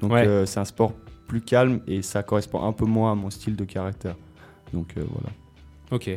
Donc 0.00 0.12
Ouais. 0.12 0.26
euh, 0.26 0.46
c'est 0.46 0.58
un 0.60 0.64
sport 0.64 0.92
plus 1.28 1.40
calme 1.40 1.80
et 1.86 2.02
ça 2.02 2.22
correspond 2.22 2.62
un 2.62 2.72
peu 2.72 2.86
moins 2.86 3.12
à 3.12 3.14
mon 3.14 3.30
style 3.30 3.54
de 3.56 3.64
caractère. 3.64 4.16
Donc 4.72 4.94
euh, 4.96 5.04
voilà. 5.12 5.28
Ok. 5.92 6.10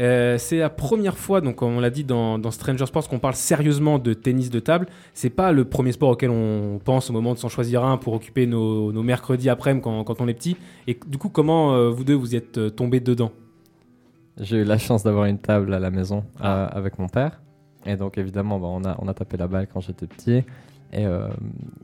Euh, 0.00 0.38
c'est 0.38 0.58
la 0.58 0.70
première 0.70 1.16
fois, 1.16 1.40
donc 1.40 1.56
comme 1.56 1.76
on 1.76 1.80
l'a 1.80 1.90
dit 1.90 2.02
dans, 2.04 2.38
dans 2.38 2.50
Stranger 2.50 2.86
Sports, 2.86 3.08
qu'on 3.08 3.20
parle 3.20 3.34
sérieusement 3.34 3.98
de 3.98 4.12
tennis 4.12 4.50
de 4.50 4.58
table. 4.58 4.86
C'est 5.12 5.30
pas 5.30 5.52
le 5.52 5.64
premier 5.64 5.92
sport 5.92 6.10
auquel 6.10 6.30
on 6.30 6.80
pense 6.84 7.10
au 7.10 7.12
moment 7.12 7.32
de 7.32 7.38
s'en 7.38 7.48
choisir 7.48 7.84
un 7.84 7.96
pour 7.96 8.14
occuper 8.14 8.46
nos, 8.46 8.92
nos 8.92 9.02
mercredis 9.02 9.48
après-midi 9.48 9.82
quand, 9.84 10.02
quand 10.04 10.20
on 10.20 10.26
est 10.28 10.34
petit. 10.34 10.56
Et 10.88 10.98
du 11.06 11.18
coup, 11.18 11.28
comment 11.28 11.74
euh, 11.74 11.90
vous 11.90 12.04
deux 12.04 12.14
vous 12.14 12.34
y 12.34 12.36
êtes 12.36 12.58
euh, 12.58 12.70
tombés 12.70 13.00
dedans? 13.00 13.30
J'ai 14.40 14.58
eu 14.58 14.64
la 14.64 14.78
chance 14.78 15.04
d'avoir 15.04 15.26
une 15.26 15.38
table 15.38 15.72
à 15.72 15.78
la 15.78 15.90
maison 15.90 16.24
euh, 16.42 16.66
avec 16.70 16.98
mon 16.98 17.08
père. 17.08 17.40
Et 17.86 17.96
donc, 17.96 18.18
évidemment, 18.18 18.58
bah, 18.58 18.66
on, 18.70 18.84
a, 18.84 18.96
on 18.98 19.06
a 19.06 19.14
tapé 19.14 19.36
la 19.36 19.46
balle 19.46 19.68
quand 19.72 19.80
j'étais 19.80 20.06
petit. 20.06 20.42
Et 20.92 21.06
euh, 21.06 21.28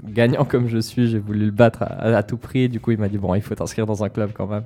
gagnant 0.04 0.44
comme 0.44 0.68
je 0.68 0.78
suis, 0.78 1.08
j'ai 1.08 1.18
voulu 1.18 1.46
le 1.46 1.50
battre 1.50 1.82
à, 1.82 2.16
à 2.16 2.22
tout 2.22 2.36
prix. 2.38 2.68
Du 2.68 2.80
coup, 2.80 2.90
il 2.90 2.98
m'a 2.98 3.08
dit 3.08 3.18
Bon, 3.18 3.34
il 3.34 3.42
faut 3.42 3.54
t'inscrire 3.54 3.86
dans 3.86 4.02
un 4.02 4.08
club 4.08 4.30
quand 4.34 4.46
même. 4.46 4.64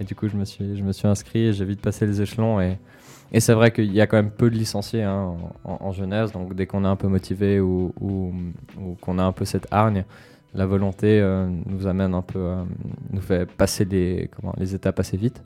Et 0.00 0.04
du 0.04 0.14
coup, 0.14 0.28
je 0.28 0.36
me 0.36 0.44
suis, 0.44 0.76
je 0.76 0.82
me 0.82 0.92
suis 0.92 1.06
inscrit 1.06 1.46
et 1.46 1.52
j'ai 1.52 1.64
vite 1.64 1.80
passé 1.80 2.06
les 2.06 2.22
échelons. 2.22 2.60
Et, 2.60 2.78
et 3.32 3.40
c'est 3.40 3.54
vrai 3.54 3.70
qu'il 3.70 3.92
y 3.92 4.00
a 4.00 4.06
quand 4.06 4.16
même 4.16 4.30
peu 4.30 4.50
de 4.50 4.56
licenciés 4.56 5.02
hein, 5.02 5.34
en, 5.64 5.78
en 5.80 5.92
jeunesse. 5.92 6.32
Donc, 6.32 6.54
dès 6.54 6.66
qu'on 6.66 6.84
est 6.84 6.88
un 6.88 6.96
peu 6.96 7.08
motivé 7.08 7.60
ou, 7.60 7.92
ou, 8.00 8.32
qu'on 9.00 9.18
a 9.18 9.22
un 9.22 9.32
peu 9.32 9.44
cette 9.44 9.68
hargne, 9.70 10.04
la 10.54 10.66
volonté 10.66 11.20
euh, 11.20 11.48
nous 11.66 11.86
amène 11.86 12.14
un 12.14 12.22
peu, 12.22 12.38
euh, 12.38 12.62
nous 13.10 13.20
fait 13.20 13.50
passer 13.50 13.84
les, 13.84 14.30
comment, 14.34 14.54
les 14.58 14.74
étapes 14.74 15.00
assez 15.00 15.16
vite. 15.16 15.42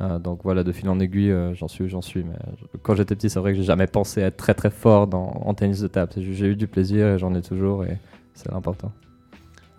Euh, 0.00 0.18
donc 0.18 0.40
voilà, 0.44 0.62
de 0.62 0.72
fil 0.72 0.88
en 0.90 1.00
aiguille, 1.00 1.30
euh, 1.30 1.54
j'en 1.54 1.68
suis 1.68 1.84
où 1.84 1.88
j'en 1.88 2.02
suis. 2.02 2.22
Mais 2.22 2.36
quand 2.82 2.94
j'étais 2.94 3.14
petit, 3.14 3.30
c'est 3.30 3.40
vrai 3.40 3.52
que 3.52 3.58
j'ai 3.58 3.64
jamais 3.64 3.86
pensé 3.86 4.20
être 4.20 4.36
très 4.36 4.54
très 4.54 4.70
fort 4.70 5.08
en 5.14 5.54
tennis 5.54 5.80
de 5.80 5.88
table. 5.88 6.12
J'ai 6.16 6.46
eu 6.46 6.56
du 6.56 6.66
plaisir 6.66 7.06
et 7.06 7.18
j'en 7.18 7.34
ai 7.34 7.40
toujours 7.40 7.84
et 7.84 7.98
c'est 8.34 8.50
l'important. 8.52 8.92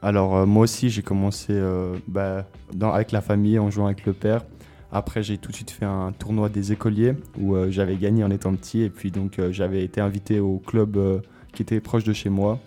Alors 0.02 0.36
euh, 0.36 0.46
moi 0.46 0.64
aussi 0.64 0.90
j'ai 0.90 1.02
commencé 1.02 1.54
euh, 1.54 1.98
bah, 2.08 2.46
avec 2.82 3.12
la 3.12 3.22
famille 3.22 3.58
en 3.60 3.70
jouant 3.72 3.88
avec 3.88 4.06
le 4.06 4.14
père. 4.14 4.46
Après 4.92 5.24
j'ai 5.24 5.38
tout 5.38 5.52
de 5.52 5.56
suite 5.56 5.72
fait 5.72 5.86
un 5.86 6.12
tournoi 6.12 6.50
des 6.50 6.72
écoliers 6.72 7.14
où 7.40 7.56
euh, 7.56 7.72
j'avais 7.72 7.98
gagné 7.98 8.24
en 8.24 8.30
étant 8.30 8.54
petit 8.56 8.82
et 8.82 8.90
puis 8.90 9.12
donc 9.12 9.40
j'avais 9.52 9.84
été 9.84 10.00
invité 10.00 10.40
au 10.40 10.60
club 10.60 11.22
qui 11.54 11.62
était 11.62 11.80
proche 11.80 12.04
de 12.04 12.14
chez 12.14 12.30
moi. 12.30 12.60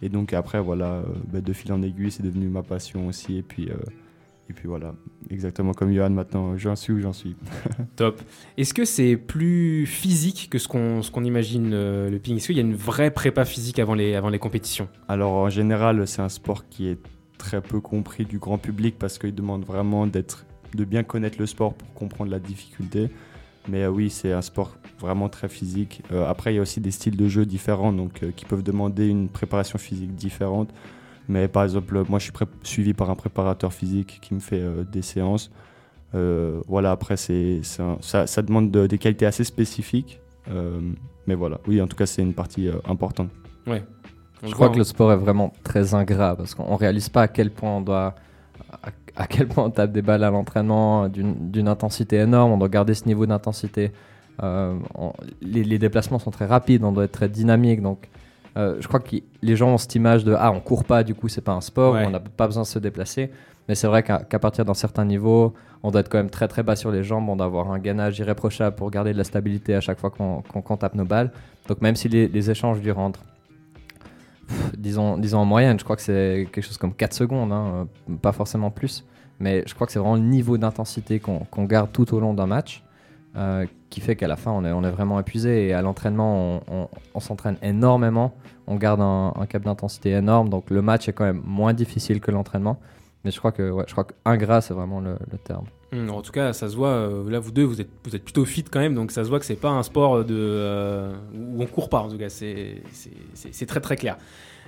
Et 0.00 0.08
donc 0.08 0.32
après 0.32 0.60
voilà, 0.60 1.02
bah, 1.32 1.40
de 1.40 1.52
fil 1.52 1.72
en 1.72 1.82
aiguille 1.82 2.10
c'est 2.10 2.22
devenu 2.22 2.48
ma 2.48 2.62
passion 2.62 3.06
aussi 3.06 3.38
et 3.38 3.42
puis, 3.42 3.68
et 4.50 4.54
puis 4.54 4.66
voilà, 4.66 4.94
exactement 5.28 5.74
comme 5.74 5.92
Johan 5.92 6.10
maintenant 6.10 6.56
j'en 6.56 6.74
suis 6.74 6.94
où 6.94 7.00
j'en 7.00 7.12
suis. 7.12 7.36
Top. 7.96 8.22
Est-ce 8.56 8.72
que 8.72 8.84
c'est 8.86 9.16
plus 9.16 9.84
physique 9.84 10.48
que 10.50 10.58
ce 10.58 10.68
qu'on 10.68 11.24
imagine 11.24 11.70
euh, 11.74 12.08
le 12.08 12.18
ping? 12.18 12.36
Est-ce 12.36 12.46
qu'il 12.46 12.56
y 12.56 12.60
a 12.60 12.62
une 12.62 12.74
vraie 12.74 13.10
prépa 13.10 13.44
physique 13.44 13.78
avant 13.78 13.94
les, 13.94 14.14
avant 14.14 14.30
les 14.30 14.38
compétitions? 14.38 14.88
Alors 15.06 15.32
en 15.32 15.50
général, 15.50 16.06
c'est 16.06 16.22
un 16.22 16.30
sport 16.30 16.66
qui 16.68 16.88
est 16.88 16.98
très 17.36 17.60
peu 17.60 17.80
compris 17.80 18.24
du 18.24 18.38
grand 18.38 18.58
public 18.58 18.96
parce 18.98 19.18
qu'il 19.18 19.34
demande 19.34 19.64
vraiment 19.64 20.06
d'être, 20.06 20.46
de 20.74 20.84
bien 20.84 21.02
connaître 21.02 21.38
le 21.38 21.46
sport 21.46 21.74
pour 21.74 21.92
comprendre 21.92 22.30
la 22.30 22.38
difficulté. 22.38 23.10
Mais 23.68 23.82
euh, 23.82 23.90
oui, 23.90 24.08
c'est 24.08 24.32
un 24.32 24.40
sport 24.40 24.78
vraiment 24.98 25.28
très 25.28 25.50
physique. 25.50 26.02
Euh, 26.10 26.26
après, 26.26 26.54
il 26.54 26.56
y 26.56 26.58
a 26.58 26.62
aussi 26.62 26.80
des 26.80 26.90
styles 26.90 27.18
de 27.18 27.28
jeu 27.28 27.44
différents 27.44 27.92
donc, 27.92 28.24
qui 28.34 28.46
peuvent 28.46 28.62
demander 28.62 29.08
une 29.08 29.28
préparation 29.28 29.78
physique 29.78 30.14
différente. 30.14 30.70
Mais 31.28 31.46
par 31.48 31.64
exemple, 31.64 32.02
moi, 32.08 32.18
je 32.18 32.24
suis 32.24 32.32
suivi 32.62 32.94
par 32.94 33.10
un 33.10 33.14
préparateur 33.14 33.72
physique 33.72 34.18
qui 34.22 34.34
me 34.34 34.40
fait 34.40 34.60
euh, 34.60 34.84
des 34.84 35.02
séances. 35.02 35.50
Euh, 36.14 36.60
voilà, 36.66 36.90
après, 36.90 37.16
c'est, 37.18 37.60
c'est 37.62 37.82
un- 37.82 37.98
ça, 38.00 38.26
ça 38.26 38.40
demande 38.42 38.70
de- 38.70 38.86
des 38.86 38.96
qualités 38.98 39.26
assez 39.26 39.44
spécifiques. 39.44 40.20
Euh, 40.50 40.80
mais 41.26 41.34
voilà, 41.34 41.58
oui, 41.66 41.82
en 41.82 41.86
tout 41.86 41.96
cas, 41.96 42.06
c'est 42.06 42.22
une 42.22 42.32
partie 42.32 42.68
euh, 42.68 42.76
importante. 42.88 43.28
On 43.66 44.46
Je 44.46 44.54
crois 44.54 44.70
que 44.70 44.78
le 44.78 44.84
sport 44.84 45.12
est 45.12 45.16
vraiment 45.16 45.52
très 45.64 45.94
ingrat 45.94 46.34
parce 46.36 46.54
qu'on 46.54 46.76
réalise 46.76 47.08
pas 47.10 47.22
à 47.22 47.28
quel 47.28 47.50
point 47.50 47.70
on 47.76 47.80
doit, 47.82 48.14
à, 48.82 48.88
à 49.16 49.26
quel 49.26 49.48
point 49.48 49.64
on 49.64 49.70
tape 49.70 49.92
des 49.92 50.00
balles 50.00 50.22
à 50.24 50.30
l'entraînement 50.30 51.08
d'une 51.08 51.50
d'une 51.50 51.68
intensité 51.68 52.16
énorme. 52.16 52.52
On 52.52 52.56
doit 52.56 52.68
garder 52.68 52.94
ce 52.94 53.04
niveau 53.04 53.26
d'intensité. 53.26 53.90
Euh, 54.42 54.78
on- 54.94 55.12
les, 55.42 55.64
les 55.64 55.78
déplacements 55.78 56.18
sont 56.20 56.30
très 56.30 56.46
rapides, 56.46 56.84
on 56.84 56.92
doit 56.92 57.04
être 57.04 57.12
très 57.12 57.28
dynamique. 57.28 57.82
Donc, 57.82 58.08
euh, 58.58 58.76
je 58.80 58.88
crois 58.88 59.00
que 59.00 59.16
les 59.42 59.56
gens 59.56 59.70
ont 59.70 59.78
cette 59.78 59.94
image 59.94 60.24
de 60.24 60.34
ah 60.36 60.50
on 60.52 60.60
court 60.60 60.84
pas, 60.84 61.04
du 61.04 61.14
coup 61.14 61.28
c'est 61.28 61.40
pas 61.40 61.52
un 61.52 61.60
sport, 61.60 61.94
Ouais. 61.94 62.04
on 62.06 62.10
n'a 62.10 62.20
pas 62.20 62.46
besoin 62.46 62.62
de 62.64 62.68
se 62.68 62.78
déplacer. 62.78 63.30
Mais 63.68 63.74
c'est 63.74 63.86
vrai 63.86 64.02
qu'à 64.02 64.38
partir 64.38 64.64
d'un 64.64 64.72
certain 64.74 65.04
niveau, 65.04 65.52
on 65.82 65.90
doit 65.90 66.00
être 66.00 66.08
quand 66.08 66.16
même 66.18 66.30
très 66.30 66.48
très 66.48 66.62
bas 66.62 66.74
sur 66.74 66.90
les 66.90 67.04
jambes, 67.04 67.28
on 67.28 67.36
doit 67.36 67.44
avoir 67.46 67.70
un 67.70 67.78
gainage 67.78 68.18
irréprochable 68.18 68.74
pour 68.76 68.90
garder 68.90 69.12
de 69.12 69.18
la 69.18 69.24
stabilité 69.24 69.74
à 69.74 69.80
chaque 69.82 69.98
fois 70.00 70.10
qu'on 70.10 70.76
tape 70.76 70.94
nos 70.94 71.04
balles. 71.04 71.30
Donc 71.68 71.82
même 71.82 71.94
si 71.94 72.08
les, 72.08 72.28
les 72.28 72.50
échanges 72.50 72.80
durent 72.80 72.96
pff, 74.48 74.72
disons, 74.78 75.18
disons 75.18 75.38
en 75.40 75.44
moyenne, 75.44 75.78
je 75.78 75.84
crois 75.84 75.96
que 75.96 76.02
c'est 76.02 76.48
quelque 76.52 76.64
chose 76.64 76.78
comme 76.78 76.94
4 76.94 77.12
secondes, 77.12 77.52
hein, 77.52 77.86
euh, 78.10 78.14
pas 78.16 78.32
forcément 78.32 78.70
plus. 78.70 79.04
Mais 79.38 79.62
je 79.66 79.74
crois 79.74 79.86
que 79.86 79.92
c'est 79.92 79.98
vraiment 79.98 80.16
le 80.16 80.22
niveau 80.22 80.56
d'intensité 80.58 81.20
qu'on 81.20 81.64
garde 81.64 81.92
tout 81.92 82.12
au 82.14 82.20
long 82.20 82.34
d'un 82.34 82.46
match 82.46 82.82
euh, 83.38 83.66
qui 83.88 84.00
fait 84.00 84.16
qu'à 84.16 84.26
la 84.26 84.36
fin, 84.36 84.50
on 84.50 84.64
est, 84.64 84.90
vraiment 84.90 85.20
épuisé. 85.20 85.68
Et 85.68 85.72
à 85.72 85.80
l'entraînement, 85.80 86.60
on, 87.14 87.20
s'entraîne 87.20 87.56
énormément, 87.62 88.34
on 88.66 88.76
garde 88.76 89.00
un, 89.00 89.46
cap 89.48 89.62
d'intensité 89.62 90.10
énorme. 90.10 90.48
Donc 90.48 90.70
le 90.70 90.82
match 90.82 91.08
est 91.08 91.12
quand 91.12 91.24
même 91.24 91.42
moins 91.44 91.72
difficile 91.72 92.20
que 92.20 92.30
l'entraînement. 92.30 92.78
Mais 93.24 93.30
je 93.30 93.38
crois 93.38 93.52
que, 93.52 93.70
ouais, 93.70 93.84
je 93.86 93.92
crois 93.92 94.04
que 94.04 94.14
ingrat, 94.24 94.60
c'est 94.60 94.74
vraiment 94.74 95.00
le, 95.00 95.16
terme. 95.44 95.66
Hum, 95.92 96.10
en 96.10 96.20
tout 96.20 96.32
cas, 96.32 96.52
ça 96.52 96.68
se 96.68 96.76
voit. 96.76 96.88
euh, 96.88 97.30
là, 97.30 97.38
vous 97.38 97.50
deux, 97.50 97.64
vous 97.64 97.80
êtes, 97.80 97.90
vous 98.04 98.14
êtes 98.14 98.24
plutôt 98.24 98.44
fit 98.44 98.64
quand 98.64 98.80
même, 98.80 98.94
donc 98.94 99.10
ça 99.10 99.24
se 99.24 99.28
voit 99.28 99.38
que 99.38 99.46
c'est 99.46 99.54
pas 99.56 99.70
un 99.70 99.82
sport 99.82 100.24
de 100.24 100.34
euh, 100.36 101.14
où 101.34 101.62
on 101.62 101.66
court 101.66 101.88
pas. 101.88 102.00
En 102.00 102.08
tout 102.08 102.18
cas, 102.18 102.28
c'est 102.28 102.82
très 103.66 103.80
très 103.80 103.96
clair. 103.96 104.18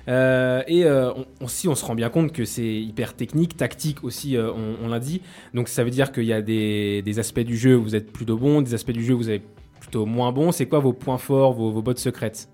Euh, 0.08 0.62
et 0.66 0.84
euh, 0.84 1.12
on, 1.12 1.44
aussi, 1.44 1.68
on 1.68 1.74
se 1.74 1.84
rend 1.84 1.94
bien 1.94 2.08
compte 2.08 2.32
que 2.32 2.44
c'est 2.44 2.80
hyper 2.80 3.14
technique, 3.14 3.56
tactique 3.56 4.04
aussi. 4.04 4.36
euh, 4.36 4.50
on 4.82 4.88
l'a 4.88 5.00
dit. 5.00 5.22
Donc, 5.54 5.68
ça 5.68 5.84
veut 5.84 5.90
dire 5.90 6.12
qu'il 6.12 6.24
y 6.24 6.32
a 6.32 6.42
des, 6.42 7.18
aspects 7.18 7.40
du 7.40 7.56
jeu 7.56 7.76
où 7.76 7.82
vous 7.82 7.96
êtes 7.96 8.12
plutôt 8.12 8.36
bon, 8.36 8.62
des 8.62 8.74
aspects 8.74 8.92
du 8.92 9.04
jeu 9.04 9.14
où 9.14 9.18
vous 9.18 9.30
êtes 9.30 9.44
plutôt 9.80 10.06
moins 10.06 10.32
bon. 10.32 10.52
C'est 10.52 10.66
quoi 10.66 10.78
vos 10.78 10.92
points 10.92 11.18
forts, 11.18 11.52
vos, 11.52 11.70
vos 11.70 11.82
bottes 11.82 11.98
secrètes? 11.98 12.48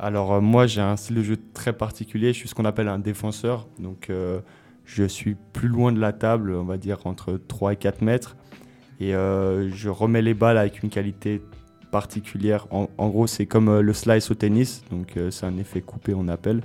Alors 0.00 0.40
moi 0.40 0.68
j'ai 0.68 0.80
un 0.80 0.96
style 0.96 1.16
de 1.16 1.22
jeu 1.24 1.36
très 1.54 1.72
particulier, 1.72 2.32
je 2.32 2.38
suis 2.38 2.48
ce 2.48 2.54
qu'on 2.54 2.64
appelle 2.64 2.86
un 2.86 3.00
défenseur, 3.00 3.66
donc 3.80 4.12
je 4.84 5.04
suis 5.04 5.34
plus 5.52 5.66
loin 5.66 5.90
de 5.90 5.98
la 5.98 6.12
table, 6.12 6.54
on 6.54 6.62
va 6.62 6.76
dire 6.76 6.98
entre 7.04 7.36
3 7.48 7.72
et 7.72 7.76
4 7.76 8.02
mètres, 8.02 8.36
et 9.00 9.10
je 9.10 9.88
remets 9.88 10.22
les 10.22 10.34
balles 10.34 10.56
avec 10.56 10.84
une 10.84 10.88
qualité 10.88 11.42
particulière. 11.90 12.66
En, 12.70 12.88
en 12.98 13.08
gros 13.08 13.26
c'est 13.26 13.46
comme 13.46 13.68
euh, 13.68 13.82
le 13.82 13.92
slice 13.92 14.30
au 14.30 14.34
tennis, 14.34 14.84
donc 14.90 15.16
euh, 15.16 15.30
c'est 15.30 15.46
un 15.46 15.56
effet 15.58 15.80
coupé 15.80 16.14
on 16.14 16.28
appelle. 16.28 16.62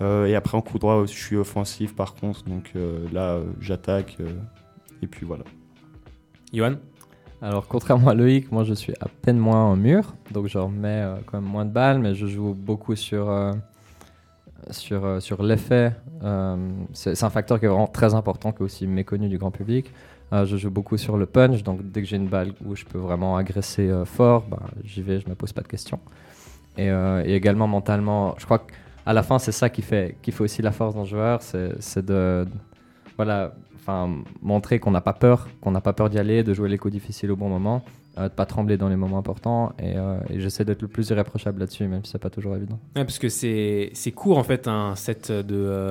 Euh, 0.00 0.26
et 0.26 0.34
après 0.34 0.56
en 0.56 0.62
coup 0.62 0.78
droit 0.78 1.04
je 1.06 1.12
suis 1.12 1.36
offensif 1.36 1.94
par 1.94 2.14
contre, 2.14 2.44
donc 2.44 2.72
euh, 2.74 3.06
là 3.12 3.38
j'attaque, 3.60 4.16
euh, 4.20 4.30
et 5.02 5.06
puis 5.06 5.24
voilà. 5.26 5.44
Johan 6.52 6.74
Alors, 7.40 7.66
contrairement 7.66 8.08
à 8.10 8.14
Loïc, 8.14 8.52
moi 8.52 8.62
je 8.62 8.74
suis 8.74 8.92
à 9.00 9.08
peine 9.08 9.38
moins 9.38 9.64
en 9.64 9.76
mur, 9.76 10.14
donc 10.30 10.46
je 10.46 10.58
remets 10.58 11.02
euh, 11.02 11.16
quand 11.26 11.40
même 11.40 11.50
moins 11.50 11.64
de 11.64 11.72
balles, 11.72 11.98
mais 11.98 12.14
je 12.14 12.26
joue 12.26 12.54
beaucoup 12.54 12.94
sur, 12.94 13.30
euh, 13.30 13.52
sur, 14.70 15.04
euh, 15.04 15.18
sur 15.18 15.42
l'effet. 15.42 15.92
Euh, 16.22 16.56
c'est 16.92 17.14
c'est 17.14 17.24
un 17.24 17.30
facteur 17.30 17.58
qui 17.58 17.64
est 17.64 17.68
vraiment 17.68 17.88
très 17.88 18.14
important, 18.14 18.52
qui 18.52 18.58
est 18.58 18.64
aussi 18.64 18.86
méconnu 18.86 19.28
du 19.28 19.38
grand 19.38 19.50
public. 19.50 19.90
Euh, 20.32 20.46
je 20.46 20.56
joue 20.56 20.70
beaucoup 20.70 20.96
sur 20.96 21.18
le 21.18 21.26
punch, 21.26 21.62
donc 21.62 21.80
dès 21.82 22.00
que 22.00 22.08
j'ai 22.08 22.16
une 22.16 22.28
balle 22.28 22.52
où 22.64 22.74
je 22.74 22.84
peux 22.84 22.98
vraiment 22.98 23.36
agresser 23.36 23.90
euh, 23.90 24.06
fort, 24.06 24.46
bah, 24.48 24.62
j'y 24.82 25.02
vais, 25.02 25.20
je 25.20 25.28
me 25.28 25.34
pose 25.34 25.52
pas 25.52 25.60
de 25.60 25.68
questions. 25.68 26.00
Et, 26.78 26.88
euh, 26.88 27.22
et 27.26 27.34
également 27.34 27.68
mentalement, 27.68 28.34
je 28.38 28.46
crois 28.46 28.60
qu'à 28.60 29.12
la 29.12 29.22
fin, 29.22 29.38
c'est 29.38 29.52
ça 29.52 29.68
qui 29.68 29.82
fait, 29.82 30.16
qui 30.22 30.32
fait 30.32 30.42
aussi 30.42 30.62
la 30.62 30.72
force 30.72 30.94
d'un 30.94 31.04
joueur, 31.04 31.42
c'est 31.42 32.04
de, 32.04 32.46
voilà, 33.16 33.52
montrer 34.40 34.78
qu'on 34.78 34.90
n'a 34.90 35.02
pas 35.02 35.12
peur, 35.12 35.48
qu'on 35.60 35.70
n'a 35.70 35.82
pas 35.82 35.92
peur 35.92 36.08
d'y 36.08 36.18
aller, 36.18 36.42
de 36.42 36.54
jouer 36.54 36.70
les 36.70 36.78
coups 36.78 36.92
difficiles 36.92 37.30
au 37.30 37.36
bon 37.36 37.50
moment, 37.50 37.84
de 38.16 38.28
pas 38.28 38.44
trembler 38.46 38.76
dans 38.76 38.88
les 38.88 38.96
moments 38.96 39.18
importants. 39.18 39.72
Et, 39.78 39.96
euh, 39.96 40.18
et 40.28 40.38
j'essaie 40.40 40.64
d'être 40.64 40.82
le 40.82 40.88
plus 40.88 41.08
irréprochable 41.10 41.60
là-dessus, 41.60 41.86
même 41.88 42.04
si 42.04 42.12
c'est 42.12 42.18
pas 42.18 42.30
toujours 42.30 42.54
évident. 42.56 42.78
Ouais, 42.96 43.04
parce 43.04 43.18
que 43.18 43.28
c'est 43.28 43.90
c'est 43.94 44.12
court 44.12 44.36
en 44.38 44.44
fait 44.44 44.68
un 44.68 44.94
set 44.96 45.30
de, 45.32 45.44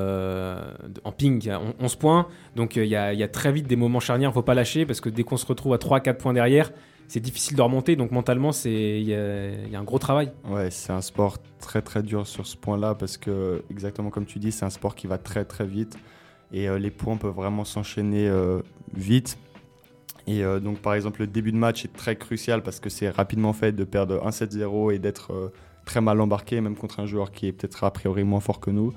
euh, 0.05 0.61
de- 0.87 1.01
en 1.03 1.11
ping, 1.11 1.41
il 1.43 1.47
y 1.47 1.51
a 1.51 1.59
on- 1.59 1.73
11 1.83 1.95
points, 1.95 2.27
donc 2.55 2.77
euh, 2.77 2.85
il 2.85 2.89
y, 2.91 2.95
a, 2.95 3.13
il 3.13 3.19
y 3.19 3.23
a 3.23 3.27
très 3.27 3.51
vite 3.51 3.67
des 3.67 3.75
moments 3.75 3.99
charnières, 3.99 4.33
faut 4.33 4.41
pas 4.43 4.53
lâcher 4.53 4.85
parce 4.85 5.01
que 5.01 5.09
dès 5.09 5.23
qu'on 5.23 5.37
se 5.37 5.45
retrouve 5.45 5.73
à 5.73 5.77
3-4 5.77 6.17
points 6.17 6.33
derrière, 6.33 6.71
c'est 7.07 7.19
difficile 7.19 7.57
de 7.57 7.61
remonter, 7.61 7.95
donc 7.95 8.11
mentalement 8.11 8.51
c'est 8.51 8.71
il 9.01 9.07
y, 9.09 9.15
a 9.15 9.49
il 9.65 9.69
y 9.71 9.75
a 9.75 9.79
un 9.79 9.83
gros 9.83 9.99
travail. 9.99 10.31
Ouais, 10.49 10.69
c'est 10.71 10.93
un 10.93 11.01
sport 11.01 11.37
très 11.59 11.81
très 11.81 12.03
dur 12.03 12.25
sur 12.27 12.45
ce 12.47 12.55
point-là 12.55 12.95
parce 12.95 13.17
que, 13.17 13.63
exactement 13.69 14.09
comme 14.11 14.25
tu 14.25 14.39
dis, 14.39 14.51
c'est 14.51 14.63
un 14.65 14.69
sport 14.69 14.95
qui 14.95 15.07
va 15.07 15.17
très 15.17 15.43
très 15.43 15.65
vite 15.65 15.97
et 16.53 16.69
euh, 16.69 16.77
les 16.79 16.91
points 16.91 17.17
peuvent 17.17 17.33
vraiment 17.35 17.65
s'enchaîner 17.65 18.27
euh, 18.29 18.59
vite. 18.93 19.37
Et 20.27 20.43
euh, 20.43 20.59
donc, 20.59 20.77
par 20.79 20.93
exemple, 20.93 21.21
le 21.21 21.27
début 21.27 21.51
de 21.51 21.57
match 21.57 21.83
est 21.85 21.93
très 21.93 22.15
crucial 22.15 22.61
parce 22.63 22.79
que 22.79 22.89
c'est 22.89 23.09
rapidement 23.09 23.53
fait 23.53 23.71
de 23.71 23.83
perdre 23.83 24.23
1-7-0 24.27 24.93
et 24.93 24.99
d'être 24.99 25.33
euh, 25.33 25.49
très 25.85 25.99
mal 26.01 26.21
embarqué, 26.21 26.61
même 26.61 26.75
contre 26.75 26.99
un 26.99 27.05
joueur 27.05 27.31
qui 27.31 27.47
est 27.47 27.51
peut-être 27.51 27.83
a 27.83 27.91
priori 27.91 28.23
moins 28.23 28.39
fort 28.39 28.59
que 28.59 28.69
nous. 28.71 28.93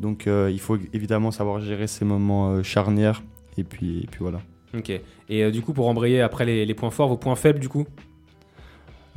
Donc 0.00 0.26
euh, 0.26 0.50
il 0.50 0.58
faut 0.60 0.76
évidemment 0.92 1.30
savoir 1.30 1.60
gérer 1.60 1.86
ces 1.86 2.04
moments 2.04 2.62
charnières. 2.62 3.22
Et 3.58 3.64
puis, 3.64 4.00
et 4.04 4.06
puis 4.06 4.20
voilà. 4.20 4.40
Ok. 4.76 4.90
Et 5.28 5.50
du 5.52 5.62
coup, 5.62 5.72
pour 5.72 5.86
embrayer 5.88 6.20
après 6.22 6.44
les, 6.44 6.66
les 6.66 6.74
points 6.74 6.90
forts, 6.90 7.08
vos 7.08 7.16
points 7.16 7.36
faibles, 7.36 7.60
du 7.60 7.68
coup? 7.68 7.86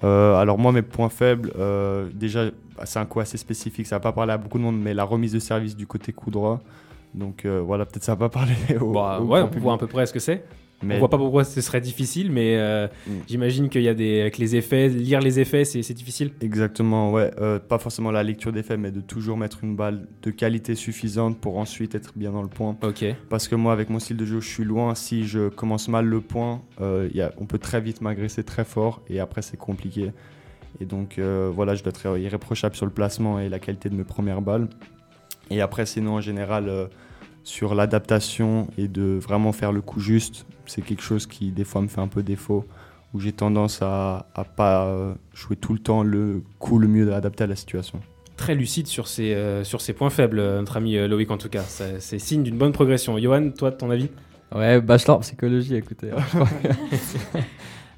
Alors 0.04 0.60
moi, 0.60 0.72
mes 0.72 0.84
points 0.84 1.10
faibles, 1.10 1.52
déjà, 2.14 2.52
c'est 2.84 3.00
un 3.00 3.06
coup 3.06 3.20
assez 3.20 3.38
spécifique. 3.38 3.88
Ça 3.88 3.96
va 3.96 4.00
pas 4.00 4.12
parler 4.12 4.34
à 4.34 4.38
beaucoup 4.38 4.60
de 4.60 4.64
monde, 4.64 4.80
mais 4.80 4.94
la 4.94 5.04
remise 5.04 5.34
de 5.34 5.40
service 5.40 5.76
du 5.76 5.88
côté 5.88 6.14
coup 6.14 6.30
droit. 6.30 6.60
Donc 7.16 7.46
voilà, 7.48 7.86
peut-être 7.88 8.04
ça 8.04 8.14
va 8.14 8.30
pas 8.30 8.40
parler 8.40 8.54
au, 8.80 8.92
Bah, 8.92 9.20
au 9.20 9.26
Ouais, 9.26 9.42
on 9.42 9.48
public. 9.48 9.64
voit 9.64 9.74
à 9.74 9.78
peu 9.80 9.88
près 9.88 10.06
ce 10.06 10.14
que 10.14 10.20
c'est. 10.20 10.44
Mais 10.84 10.96
On 10.96 11.00
voit 11.00 11.10
pas 11.10 11.18
pourquoi 11.18 11.44
ce 11.44 11.60
serait 11.62 11.82
difficile, 11.82 12.32
mais 12.32 12.56
euh, 12.56 12.88
Mm. 13.08 13.12
j'imagine 13.28 13.70
qu'il 13.70 13.82
y 13.82 13.88
a 13.88 13.96
des. 13.96 14.22
Avec 14.22 14.38
les 14.38 14.56
effets, 14.56 14.90
lire 14.90 15.20
les 15.22 15.40
effets, 15.40 15.66
c'est 15.66 15.94
difficile. 15.94 16.32
Exactement, 16.40 17.12
ouais. 17.12 17.32
Euh, 17.42 17.58
pas 17.58 17.80
forcément 17.80 18.12
la 18.12 18.22
lecture 18.22 18.52
des 18.52 18.62
faits, 18.62 18.80
mais 18.80 18.92
de 18.92 19.02
toujours 19.02 19.38
mettre 19.38 19.64
une 19.64 19.76
balle 19.76 20.06
de 20.22 20.30
qualité 20.30 20.76
suffisante 20.76 21.40
pour 21.40 21.58
ensuite 21.58 21.96
être 21.96 22.14
bien 22.16 22.32
dans 22.32 22.44
le 22.44 22.48
point. 22.48 22.78
Ok. 22.84 23.04
Parce 23.30 23.48
que 23.48 23.56
moi, 23.56 23.74
avec 23.74 23.90
mon 23.90 23.98
style 24.00 24.18
de 24.18 24.26
jeu, 24.26 24.40
je 24.40 24.48
suis 24.48 24.64
loin. 24.66 24.94
Si 24.94 25.26
je 25.26 25.50
commence 25.50 25.88
mal 25.88 26.06
le 26.06 26.22
point, 26.22 26.62
euh, 26.80 27.10
y 27.14 27.22
a- 27.22 27.32
on 27.40 27.46
peut 27.46 27.58
très 27.58 27.82
vite 27.82 28.02
m'agresser 28.02 28.44
très 28.44 28.64
fort 28.64 29.02
et 29.10 29.20
après, 29.20 29.42
c'est 29.42 29.58
compliqué. 29.58 30.12
Et 30.80 30.86
donc, 30.86 31.20
voilà, 31.56 31.74
je 31.74 31.82
dois 31.82 31.90
être 31.92 32.20
irréprochable 32.20 32.76
sur 32.76 32.86
le 32.86 32.92
placement 32.92 33.40
et 33.40 33.50
la 33.50 33.58
qualité 33.58 33.90
de 33.90 33.96
mes 33.96 34.04
premières 34.04 34.44
balles. 34.44 34.68
Et 35.50 35.60
après, 35.60 35.88
sinon, 35.88 36.16
en 36.18 36.22
général, 36.22 36.70
sur 37.48 37.76
l'adaptation 37.76 38.68
et 38.78 38.90
de 38.90 39.18
vraiment 39.22 39.54
faire 39.54 39.72
le 39.72 39.80
coup 39.82 40.02
juste, 40.02 40.46
c'est 40.66 40.82
quelque 40.82 41.02
chose 41.02 41.26
qui, 41.28 41.52
des 41.52 41.64
fois, 41.64 41.82
me 41.82 41.88
fait 41.88 42.02
un 42.02 42.10
peu 42.10 42.22
défaut. 42.22 42.66
Où 43.14 43.22
j'ai 43.22 43.32
tendance 43.32 43.82
à, 43.82 44.28
à 44.36 44.44
pas 44.44 44.86
euh, 44.88 45.14
jouer 45.34 45.56
tout 45.56 45.72
le 45.72 45.80
temps 45.80 46.04
le 46.04 46.44
coup 46.60 46.78
le 46.78 46.90
mieux 46.90 47.14
adapté 47.14 47.46
à 47.46 47.48
la 47.48 47.56
situation. 47.56 48.02
Très 48.36 48.54
lucide 48.54 48.86
sur 48.88 49.08
ses, 49.08 49.34
euh, 49.34 49.64
sur 49.64 49.80
ses 49.80 49.94
points 49.94 50.10
faibles, 50.10 50.40
euh, 50.40 50.60
notre 50.60 50.76
ami 50.76 50.98
euh, 50.98 51.08
Loïc 51.08 51.32
en 51.32 51.38
tout 51.38 51.48
cas. 51.48 51.62
C'est 51.64 52.20
signe 52.20 52.44
d'une 52.44 52.58
bonne 52.58 52.74
progression. 52.74 53.18
Johan, 53.18 53.52
toi, 53.58 53.72
ton 53.72 53.90
avis? 53.92 54.10
Ouais, 54.54 54.82
bachelor 54.82 55.18
en 55.18 55.20
psychologie, 55.22 55.76
écoutez. 55.76 56.12
hein, 56.12 56.18
je 56.20 56.36
crois 56.38 56.48
que- 56.62 57.38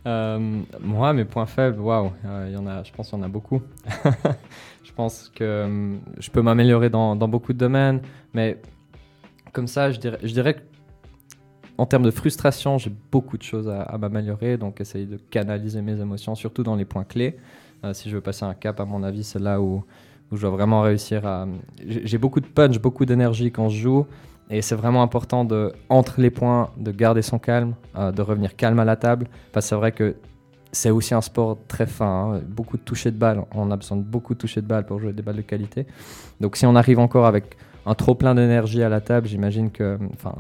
Euh, 0.06 0.62
moi, 0.82 1.12
mes 1.14 1.26
points 1.26 1.46
faibles, 1.48 1.80
waouh, 1.82 2.12
il 2.48 2.54
y 2.54 2.58
en 2.58 2.66
a, 2.68 2.84
je 2.84 2.92
pense 2.94 3.10
qu'il 3.10 3.18
y 3.20 3.22
en 3.22 3.26
a 3.26 3.28
beaucoup. 3.28 3.62
je 4.84 4.92
pense 4.96 5.30
que 5.36 5.96
je 6.20 6.30
peux 6.32 6.42
m'améliorer 6.42 6.90
dans, 6.90 7.16
dans 7.18 7.28
beaucoup 7.28 7.52
de 7.52 7.58
domaines, 7.58 8.00
mais 8.34 8.58
comme 9.54 9.68
ça, 9.68 9.92
je 9.92 10.00
dirais, 10.00 10.20
je 10.24 10.42
que 10.42 10.60
en 11.80 11.86
termes 11.86 12.04
de 12.04 12.12
frustration, 12.12 12.78
j'ai 12.78 12.92
beaucoup 13.12 13.38
de 13.38 13.44
choses 13.44 13.70
à, 13.70 13.98
m'améliorer, 13.98 14.58
donc 14.58 14.82
essayer 14.82 15.06
de 15.06 15.16
canaliser 15.16 15.82
mes 15.82 16.00
émotions, 16.02 16.36
surtout 16.36 16.62
dans 16.62 16.76
les 16.76 16.84
points 16.84 17.06
clés. 17.06 17.38
Euh, 17.86 17.94
si 17.94 18.10
je 18.10 18.16
veux 18.16 18.22
passer 18.22 18.44
un 18.44 18.54
cap, 18.54 18.82
à 18.82 18.86
mon 18.86 19.02
avis, 19.02 19.24
c'est 19.24 19.40
là 19.40 19.62
où, 19.62 19.86
où 20.30 20.36
je 20.36 20.42
dois 20.42 20.50
vraiment 20.50 20.82
réussir 20.82 21.26
à. 21.26 21.48
J'ai 21.88 22.18
beaucoup 22.18 22.42
de 22.42 22.48
punch, 22.48 22.80
beaucoup 22.80 23.06
d'énergie 23.06 23.50
quand 23.52 23.70
je 23.70 23.80
joue. 23.80 24.06
Et 24.50 24.62
c'est 24.62 24.76
vraiment 24.76 25.04
important 25.04 25.46
de, 25.46 25.72
entre 25.88 26.20
les 26.20 26.32
points, 26.32 26.70
de 26.76 26.92
garder 26.92 27.22
son 27.22 27.40
calme, 27.40 27.76
euh, 27.96 28.12
de 28.12 28.22
revenir 28.22 28.56
calme 28.56 28.80
à 28.80 28.86
la 28.86 28.98
table. 28.98 29.28
Parce 29.54 29.68
que 29.68 29.70
c'est 29.70 29.76
vrai 29.76 29.92
que 29.94 30.16
c'est 30.72 30.90
aussi 30.90 31.14
un 31.14 31.22
sport 31.22 31.58
très 31.68 31.86
fin. 31.86 32.34
hein. 32.36 32.42
Beaucoup 32.46 32.76
de 32.76 32.82
toucher 32.82 33.12
de 33.12 33.18
balle. 33.18 33.46
On 33.54 33.72
a 33.72 33.78
besoin 33.78 33.98
de 33.98 34.04
beaucoup 34.04 34.34
de 34.34 34.40
toucher 34.40 34.62
de 34.62 34.68
balle 34.68 34.86
pour 34.86 35.00
jouer 35.00 35.14
des 35.14 35.22
balles 35.22 35.38
de 35.38 35.42
qualité. 35.44 35.86
Donc 36.42 36.58
si 36.58 36.66
on 36.66 36.76
arrive 36.76 37.00
encore 37.00 37.26
avec 37.26 37.56
un 37.90 37.96
trop 37.96 38.16
plein 38.16 38.36
d'énergie 38.36 38.84
à 38.84 38.90
la 38.90 39.02
table, 39.02 39.28
j'imagine 39.28 39.72
que. 39.72 39.98
Enfin, 40.14 40.36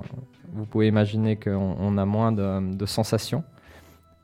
vous 0.53 0.65
pouvez 0.65 0.87
imaginer 0.87 1.35
qu'on 1.35 1.75
on 1.79 1.97
a 1.97 2.05
moins 2.05 2.31
de, 2.31 2.75
de 2.75 2.85
sensations. 2.85 3.43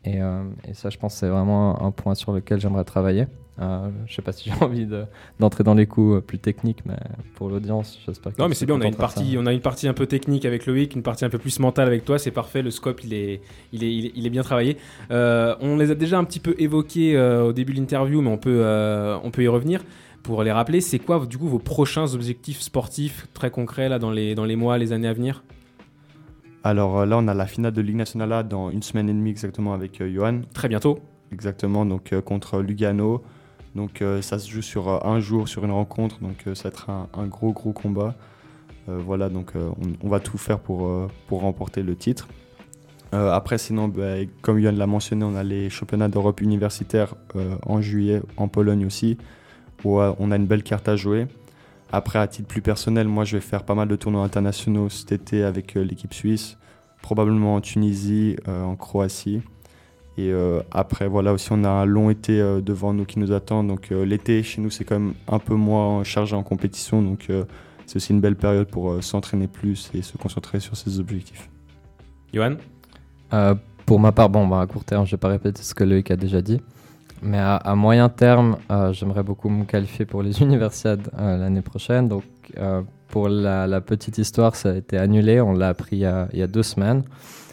Et, 0.03 0.21
euh, 0.21 0.43
et 0.67 0.73
ça, 0.75 0.89
je 0.91 0.97
pense, 0.97 1.15
c'est 1.15 1.29
vraiment 1.29 1.81
un 1.83 1.91
point 1.91 2.13
sur 2.15 2.31
lequel 2.31 2.59
j'aimerais 2.59 2.83
travailler. 2.83 3.25
Euh, 3.59 3.89
je 4.05 4.13
sais 4.13 4.21
pas 4.21 4.33
si 4.33 4.49
j'ai 4.51 4.63
envie 4.63 4.85
de- 4.85 5.05
d'entrer 5.39 5.63
dans 5.63 5.73
les 5.73 5.87
coups 5.87 6.17
euh, 6.17 6.21
plus 6.21 6.37
techniques, 6.39 6.85
mais 6.85 6.97
pour 7.35 7.49
l'audience, 7.49 7.97
j'espère 8.05 8.35
que 8.35 8.41
Non, 8.41 8.47
mais 8.49 8.53
c'est 8.53 8.65
bien, 8.65 8.75
on 8.75 8.81
a, 8.81 8.85
une 8.85 8.91
ça. 8.93 8.99
partie, 8.99 9.37
on 9.39 9.45
a 9.45 9.53
une 9.53 9.61
partie 9.61 9.87
un 9.87 9.93
peu 9.93 10.05
technique 10.07 10.45
avec 10.45 10.65
Loïc, 10.65 10.93
une 10.93 11.01
partie 11.03 11.23
un 11.25 11.29
peu 11.29 11.37
plus 11.39 11.59
mentale 11.59 11.87
avec 11.87 12.03
toi, 12.05 12.19
c'est 12.19 12.31
parfait, 12.31 12.61
le 12.61 12.69
scope 12.69 13.03
il 13.03 13.13
est, 13.13 13.41
il 13.71 13.83
est, 13.83 13.95
il 13.95 14.05
est, 14.07 14.11
il 14.15 14.27
est 14.27 14.29
bien 14.29 14.43
travaillé. 14.43 14.77
Euh, 15.09 15.55
on 15.61 15.77
les 15.77 15.89
a 15.89 15.95
déjà 15.95 16.19
un 16.19 16.25
petit 16.25 16.41
peu 16.41 16.53
évoqués 16.59 17.17
au 17.17 17.53
début 17.53 17.73
de 17.73 17.79
l'interview, 17.79 18.21
mais 18.21 18.29
on 18.29 18.37
peut, 18.37 18.63
on 19.23 19.31
peut 19.31 19.43
y 19.43 19.47
revenir. 19.47 19.81
Pour 20.25 20.41
les 20.41 20.51
rappeler, 20.51 20.81
c'est 20.81 20.97
quoi 20.97 21.23
du 21.23 21.37
coup 21.37 21.47
vos 21.47 21.59
prochains 21.59 22.15
objectifs 22.15 22.59
sportifs 22.59 23.27
très 23.35 23.51
concrets 23.51 23.89
là, 23.89 23.99
dans, 23.99 24.09
les, 24.09 24.33
dans 24.33 24.43
les 24.43 24.55
mois, 24.55 24.79
les 24.79 24.91
années 24.91 25.07
à 25.07 25.13
venir? 25.13 25.43
Alors 26.63 26.97
euh, 26.97 27.05
là, 27.05 27.19
on 27.19 27.27
a 27.27 27.35
la 27.35 27.45
finale 27.45 27.73
de 27.73 27.81
Ligue 27.81 27.97
Nationale 27.97 28.33
A 28.33 28.41
dans 28.41 28.71
une 28.71 28.81
semaine 28.81 29.07
et 29.07 29.13
demie 29.13 29.29
exactement 29.29 29.75
avec 29.75 30.01
euh, 30.01 30.11
Johan. 30.11 30.41
Très 30.51 30.67
bientôt. 30.67 30.97
Exactement, 31.31 31.85
donc 31.85 32.11
euh, 32.11 32.21
contre 32.21 32.59
Lugano. 32.61 33.23
Donc 33.75 34.03
ça 34.21 34.39
se 34.39 34.49
joue 34.49 34.61
sur 34.61 35.05
un 35.05 35.19
jour, 35.19 35.49
sur 35.49 35.65
une 35.65 35.71
rencontre, 35.71 36.21
donc 36.21 36.45
ça 36.53 36.63
va 36.63 36.69
être 36.69 36.89
un, 36.89 37.09
un 37.13 37.27
gros 37.27 37.51
gros 37.51 37.73
combat. 37.73 38.15
Voilà, 38.87 39.27
donc 39.27 39.51
on, 39.55 39.73
on 40.01 40.07
va 40.07 40.21
tout 40.21 40.37
faire 40.37 40.59
pour, 40.59 40.89
pour 41.27 41.41
remporter 41.41 41.83
le 41.83 41.93
titre. 41.97 42.29
Euh, 43.13 43.31
après, 43.31 43.57
sinon, 43.57 43.89
bah, 43.89 44.15
comme 44.41 44.61
Yann 44.61 44.77
l'a 44.77 44.87
mentionné, 44.87 45.25
on 45.25 45.35
a 45.35 45.43
les 45.43 45.69
championnats 45.69 46.07
d'Europe 46.07 46.39
universitaires 46.39 47.15
euh, 47.35 47.55
en 47.65 47.81
juillet, 47.81 48.21
en 48.37 48.47
Pologne 48.47 48.85
aussi, 48.85 49.17
où 49.85 49.99
on 49.99 50.31
a 50.31 50.35
une 50.35 50.47
belle 50.47 50.63
carte 50.63 50.89
à 50.89 50.95
jouer. 50.95 51.27
Après, 51.91 52.19
à 52.19 52.27
titre 52.27 52.47
plus 52.47 52.61
personnel, 52.61 53.07
moi 53.07 53.23
je 53.23 53.37
vais 53.37 53.41
faire 53.41 53.63
pas 53.63 53.75
mal 53.75 53.87
de 53.87 53.95
tournois 53.95 54.23
internationaux 54.23 54.89
cet 54.89 55.11
été 55.11 55.43
avec 55.43 55.77
euh, 55.77 55.83
l'équipe 55.83 56.13
suisse, 56.13 56.57
probablement 57.01 57.55
en 57.55 57.61
Tunisie, 57.61 58.35
euh, 58.47 58.63
en 58.63 58.75
Croatie. 58.75 59.41
Et 60.17 60.31
euh, 60.31 60.61
après, 60.71 61.07
voilà, 61.07 61.33
aussi, 61.33 61.49
on 61.51 61.63
a 61.63 61.69
un 61.69 61.85
long 61.85 62.09
été 62.09 62.39
euh, 62.39 62.61
devant 62.61 62.93
nous 62.93 63.05
qui 63.05 63.19
nous 63.19 63.31
attend. 63.33 63.63
Donc, 63.63 63.91
euh, 63.91 64.05
l'été, 64.05 64.43
chez 64.43 64.61
nous, 64.61 64.69
c'est 64.69 64.85
quand 64.85 64.99
même 64.99 65.13
un 65.27 65.39
peu 65.39 65.55
moins 65.55 66.03
chargé 66.03 66.35
en 66.35 66.43
compétition. 66.43 67.01
Donc, 67.01 67.27
euh, 67.29 67.43
c'est 67.85 67.97
aussi 67.97 68.13
une 68.13 68.21
belle 68.21 68.37
période 68.37 68.67
pour 68.67 68.91
euh, 68.91 69.01
s'entraîner 69.01 69.47
plus 69.47 69.91
et 69.93 70.01
se 70.01 70.17
concentrer 70.17 70.61
sur 70.61 70.77
ses 70.77 70.99
objectifs. 70.99 71.49
Johan? 72.33 72.55
Euh, 73.33 73.55
pour 73.85 73.99
ma 73.99 74.13
part, 74.13 74.29
bon, 74.29 74.47
bah, 74.47 74.61
à 74.61 74.67
court 74.67 74.85
terme, 74.85 75.05
je 75.05 75.11
vais 75.11 75.17
pas 75.17 75.27
répéter 75.27 75.61
ce 75.61 75.75
que 75.75 75.83
Loïc 75.83 76.09
a 76.09 76.15
déjà 76.15 76.41
dit. 76.41 76.61
Mais 77.25 77.37
à, 77.39 77.55
à 77.55 77.75
moyen 77.75 78.07
terme, 78.09 78.57
euh, 78.71 78.93
j'aimerais 78.93 79.23
beaucoup 79.23 79.49
me 79.49 79.65
qualifier 79.65 80.05
pour 80.05 80.21
les 80.23 80.41
universiades 80.43 81.09
euh, 81.17 81.37
l'année 81.37 81.61
prochaine. 81.61 82.07
Donc, 82.07 82.23
euh, 82.57 82.81
pour 83.09 83.27
la, 83.29 83.65
la 83.67 83.81
petite 83.81 84.17
histoire, 84.17 84.55
ça 84.55 84.69
a 84.71 84.75
été 84.75 84.97
annulé. 84.97 85.41
On 85.41 85.53
l'a 85.53 85.69
appris 85.69 85.97
il 85.97 85.99
y, 85.99 86.05
a, 86.05 86.27
il 86.33 86.39
y 86.39 86.43
a 86.43 86.47
deux 86.47 86.63
semaines. 86.63 87.03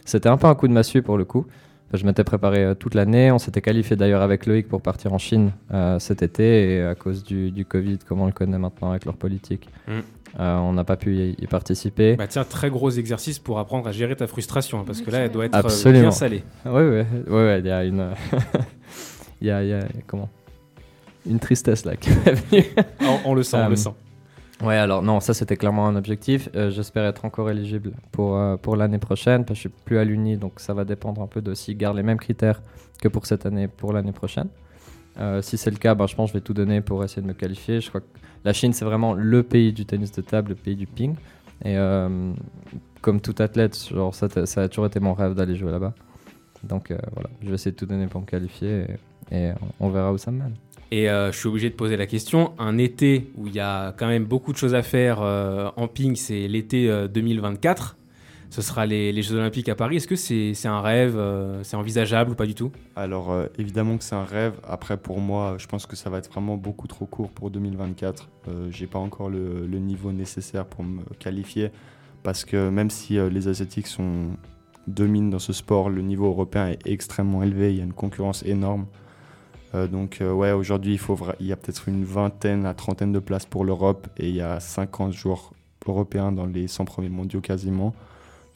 C'était 0.04 0.28
un 0.28 0.36
peu 0.36 0.46
un 0.46 0.54
coup 0.54 0.68
de 0.68 0.72
massue 0.72 1.02
pour 1.02 1.16
le 1.16 1.24
coup. 1.24 1.46
Enfin, 1.88 1.98
je 1.98 2.04
m'étais 2.06 2.24
préparé 2.24 2.74
toute 2.78 2.94
l'année. 2.94 3.30
On 3.30 3.38
s'était 3.38 3.60
qualifié 3.60 3.96
d'ailleurs 3.96 4.22
avec 4.22 4.46
Loïc 4.46 4.68
pour 4.68 4.80
partir 4.82 5.12
en 5.12 5.18
Chine 5.18 5.52
cet 5.98 6.22
été. 6.22 6.74
Et 6.76 6.82
à 6.82 6.94
cause 6.94 7.22
du, 7.22 7.50
du 7.50 7.64
Covid, 7.64 7.98
comme 7.98 8.20
on 8.20 8.26
le 8.26 8.32
connaît 8.32 8.58
maintenant 8.58 8.90
avec 8.90 9.04
leur 9.04 9.16
politique, 9.16 9.68
Mm. 9.86 9.92
euh, 10.40 10.56
on 10.58 10.72
n'a 10.72 10.84
pas 10.84 10.96
pu 10.96 11.34
y, 11.38 11.46
participer. 11.46 12.16
Bah 12.16 12.26
tiens, 12.26 12.44
très 12.44 12.70
gros 12.70 12.90
exercice 12.90 13.38
pour 13.38 13.58
apprendre 13.58 13.86
à 13.88 13.92
gérer 13.92 14.16
ta 14.16 14.26
frustration, 14.26 14.80
hein, 14.80 14.84
parce 14.86 15.00
que 15.02 15.10
là, 15.10 15.18
elle 15.18 15.30
doit 15.30 15.44
être 15.44 15.54
euh, 15.54 15.58
Absolument. 15.60 16.00
bien 16.02 16.10
salée. 16.12 16.42
Oui, 16.64 16.82
oui, 16.82 17.02
oui, 17.28 17.58
il 17.58 17.66
y 17.66 17.70
a 17.70 17.84
une. 17.84 18.08
Il 19.42 19.46
y, 19.46 19.50
a, 19.50 19.62
il 19.62 19.68
y 19.70 19.72
a- 19.74 19.84
comment? 20.06 20.28
Une 21.26 21.38
tristesse 21.40 21.84
là 21.84 21.96
qui 22.00 22.10
est 22.10 22.32
venue. 22.32 22.64
On, 23.00 23.30
on 23.30 23.34
le 23.34 23.42
sent, 23.42 23.56
on 23.58 23.66
le 23.66 23.72
Euh, 23.72 23.76
sent. 23.76 23.90
Ouais, 24.62 24.76
alors 24.76 25.02
non, 25.02 25.18
ça 25.18 25.34
c'était 25.34 25.56
clairement 25.56 25.88
un 25.88 25.96
objectif. 25.96 26.48
Euh, 26.54 26.70
J'espère 26.70 27.04
être 27.06 27.24
encore 27.24 27.50
éligible 27.50 27.92
pour, 28.12 28.36
euh, 28.36 28.56
pour 28.56 28.76
l'année 28.76 28.98
prochaine, 28.98 29.44
parce 29.44 29.58
que 29.58 29.68
je 29.68 29.68
suis 29.74 29.84
plus 29.84 29.98
à 29.98 30.04
l'Uni, 30.04 30.36
donc 30.36 30.60
ça 30.60 30.72
va 30.74 30.84
dépendre 30.84 31.20
un 31.20 31.26
peu 31.26 31.40
de 31.42 31.52
s'ils 31.54 31.76
gardent 31.76 31.96
les 31.96 32.02
mêmes 32.04 32.18
critères 32.20 32.62
que 33.00 33.08
pour 33.08 33.26
cette 33.26 33.44
année, 33.46 33.66
pour 33.66 33.92
l'année 33.92 34.12
prochaine. 34.12 34.46
Euh, 35.18 35.42
si 35.42 35.58
c'est 35.58 35.70
le 35.72 35.76
cas, 35.76 35.94
ben, 35.96 36.06
je 36.06 36.14
pense 36.14 36.30
que 36.30 36.38
je 36.38 36.40
vais 36.40 36.44
tout 36.44 36.54
donner 36.54 36.80
pour 36.80 37.02
essayer 37.02 37.20
de 37.22 37.26
me 37.26 37.32
qualifier. 37.34 37.80
Je 37.80 37.88
crois 37.88 38.00
que 38.02 38.06
la 38.44 38.52
Chine, 38.52 38.72
c'est 38.72 38.84
vraiment 38.84 39.12
le 39.14 39.42
pays 39.42 39.72
du 39.72 39.84
tennis 39.84 40.12
de 40.12 40.22
table, 40.22 40.50
le 40.50 40.54
pays 40.54 40.76
du 40.76 40.86
ping. 40.86 41.16
Et 41.64 41.76
comme 43.00 43.20
tout 43.20 43.34
athlète, 43.38 43.76
genre, 43.92 44.14
ça, 44.14 44.28
ça 44.46 44.62
a 44.62 44.68
toujours 44.68 44.86
été 44.86 45.00
mon 45.00 45.12
rêve 45.14 45.34
d'aller 45.34 45.56
jouer 45.56 45.70
là-bas. 45.72 45.92
Donc 46.62 46.92
voilà, 47.14 47.28
je 47.42 47.48
vais 47.48 47.54
essayer 47.54 47.72
de 47.72 47.76
tout 47.76 47.86
donner 47.86 48.06
pour 48.06 48.20
me 48.20 48.26
qualifier 48.26 48.80
et, 48.82 48.86
et 49.32 49.50
on 49.80 49.88
verra 49.88 50.12
où 50.12 50.18
ça 50.18 50.30
me 50.30 50.38
mène. 50.38 50.54
Et 50.90 51.08
euh, 51.08 51.32
je 51.32 51.38
suis 51.38 51.48
obligé 51.48 51.70
de 51.70 51.74
poser 51.74 51.96
la 51.96 52.06
question. 52.06 52.52
Un 52.58 52.76
été 52.76 53.30
où 53.36 53.46
il 53.46 53.54
y 53.54 53.60
a 53.60 53.92
quand 53.92 54.06
même 54.06 54.24
beaucoup 54.24 54.52
de 54.52 54.58
choses 54.58 54.74
à 54.74 54.82
faire 54.82 55.22
euh, 55.22 55.70
en 55.76 55.88
ping, 55.88 56.16
c'est 56.16 56.46
l'été 56.48 56.90
euh, 56.90 57.08
2024. 57.08 57.96
Ce 58.50 58.60
sera 58.60 58.84
les, 58.84 59.12
les 59.12 59.22
Jeux 59.22 59.36
Olympiques 59.36 59.70
à 59.70 59.74
Paris. 59.74 59.96
Est-ce 59.96 60.06
que 60.06 60.16
c'est 60.16 60.68
un 60.68 60.82
rêve 60.82 61.16
euh, 61.16 61.62
C'est 61.62 61.76
envisageable 61.76 62.32
ou 62.32 62.34
pas 62.34 62.44
du 62.44 62.54
tout? 62.54 62.70
Alors, 62.96 63.32
euh, 63.32 63.46
évidemment 63.56 63.96
que 63.96 64.04
c'est 64.04 64.14
un 64.14 64.26
rêve. 64.26 64.52
Après, 64.68 64.98
pour 64.98 65.20
moi, 65.20 65.56
je 65.56 65.66
pense 65.66 65.86
que 65.86 65.96
ça 65.96 66.10
va 66.10 66.18
être 66.18 66.30
vraiment 66.30 66.58
beaucoup 66.58 66.86
trop 66.86 67.06
court 67.06 67.30
pour 67.30 67.50
2024. 67.50 68.28
Euh, 68.48 68.68
J'ai 68.70 68.86
pas 68.86 68.98
encore 68.98 69.30
le, 69.30 69.66
le 69.66 69.78
niveau 69.78 70.12
nécessaire 70.12 70.66
pour 70.66 70.84
me 70.84 71.00
qualifier. 71.18 71.70
Parce 72.22 72.44
que 72.44 72.68
même 72.68 72.90
si 72.90 73.18
euh, 73.18 73.30
les 73.30 73.48
Asiatiques 73.48 73.86
sont, 73.86 74.36
dominent 74.86 75.30
dans 75.30 75.38
ce 75.38 75.52
sport, 75.52 75.88
le 75.88 76.02
niveau 76.02 76.26
européen 76.26 76.68
est 76.68 76.86
extrêmement 76.86 77.42
élevé. 77.42 77.70
Il 77.72 77.78
y 77.78 77.80
a 77.80 77.84
une 77.84 77.92
concurrence 77.94 78.44
énorme. 78.44 78.86
Euh, 79.74 79.86
donc, 79.86 80.18
euh, 80.20 80.32
ouais, 80.32 80.52
aujourd'hui, 80.52 80.92
il, 80.92 80.98
faut 80.98 81.14
vra- 81.14 81.34
il 81.40 81.46
y 81.46 81.52
a 81.52 81.56
peut-être 81.56 81.88
une 81.88 82.04
vingtaine 82.04 82.66
à 82.66 82.74
trentaine 82.74 83.12
de 83.12 83.18
places 83.18 83.46
pour 83.46 83.64
l'Europe. 83.64 84.06
Et 84.18 84.28
il 84.28 84.34
y 84.34 84.40
a 84.42 84.60
50 84.60 85.12
joueurs 85.12 85.52
européens 85.86 86.30
dans 86.32 86.46
les 86.46 86.68
100 86.68 86.84
premiers 86.84 87.08
mondiaux 87.08 87.40
quasiment. 87.40 87.94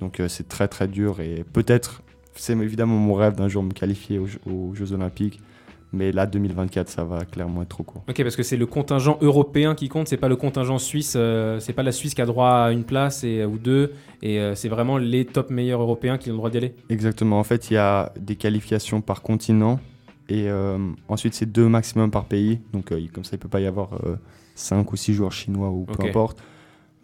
Donc, 0.01 0.21
euh, 0.21 0.29
c'est 0.29 0.49
très, 0.49 0.69
très 0.69 0.89
dur. 0.89 1.21
Et 1.21 1.45
peut-être 1.53 2.03
c'est 2.35 2.53
évidemment 2.53 2.97
mon 2.97 3.15
rêve 3.15 3.35
d'un 3.35 3.49
jour 3.49 3.63
me 3.63 3.71
qualifier 3.73 4.19
aux, 4.19 4.27
Jeux- 4.27 4.41
aux 4.47 4.75
Jeux 4.75 4.93
Olympiques, 4.93 5.41
Mais 5.93 6.13
là, 6.13 6.27
2024, 6.27 6.89
ça 6.91 7.05
va 7.05 7.25
clairement 7.25 7.63
être 7.63 7.69
trop 7.71 7.83
court. 7.85 8.03
Ok, 8.09 8.23
parce 8.23 8.37
que 8.37 8.43
c'est 8.43 8.59
le 8.59 8.67
contingent 8.67 9.17
européen 9.23 9.75
qui 9.75 9.89
compte, 9.89 10.09
c'est 10.09 10.19
pas 10.19 10.29
le 10.29 10.37
contingent 10.37 10.79
suisse, 10.79 11.15
euh, 11.17 11.61
c'est 11.61 11.73
pas 11.73 11.85
la 11.85 11.93
Suisse 11.93 12.13
qui 12.13 12.21
a 12.21 12.27
droit 12.27 12.51
à 12.51 12.73
une 12.73 12.85
place 12.85 13.25
et, 13.25 13.45
ou 13.47 13.57
deux, 13.57 13.93
et 14.21 14.39
c'est 14.55 14.69
vraiment 14.69 14.99
les 14.99 15.25
top 15.25 15.49
meilleurs 15.49 15.81
européens 15.81 16.19
qui 16.19 16.29
ont 16.29 16.33
le 16.35 16.39
droit 16.39 16.51
d'y 16.51 16.59
aller. 16.59 16.75
Exactement. 16.91 17.39
En 17.39 17.45
fait, 17.45 17.71
il 17.71 17.75
y 17.75 17.79
a 17.79 18.13
des 18.21 18.37
qualifications 18.37 19.01
par 19.01 19.23
continent 19.23 19.81
et 20.29 20.49
euh, 20.49 20.79
ensuite 21.09 21.35
c'est 21.35 21.47
deux 21.47 21.69
maximum 21.69 22.11
par 22.11 22.25
pays. 22.25 22.61
Donc 22.73 22.93
euh, 22.93 23.01
comme 23.13 23.25
ça, 23.25 23.31
il 23.37 23.39
peut 23.39 23.49
pas 23.49 23.61
y 23.61 23.67
avoir 23.67 23.91
5 24.55 24.91
ou 24.93 24.97
6 24.97 25.15
joueurs 25.15 25.33
chinois 25.33 25.71
ou 25.71 25.85
peu 25.85 26.07
importe. 26.07 26.43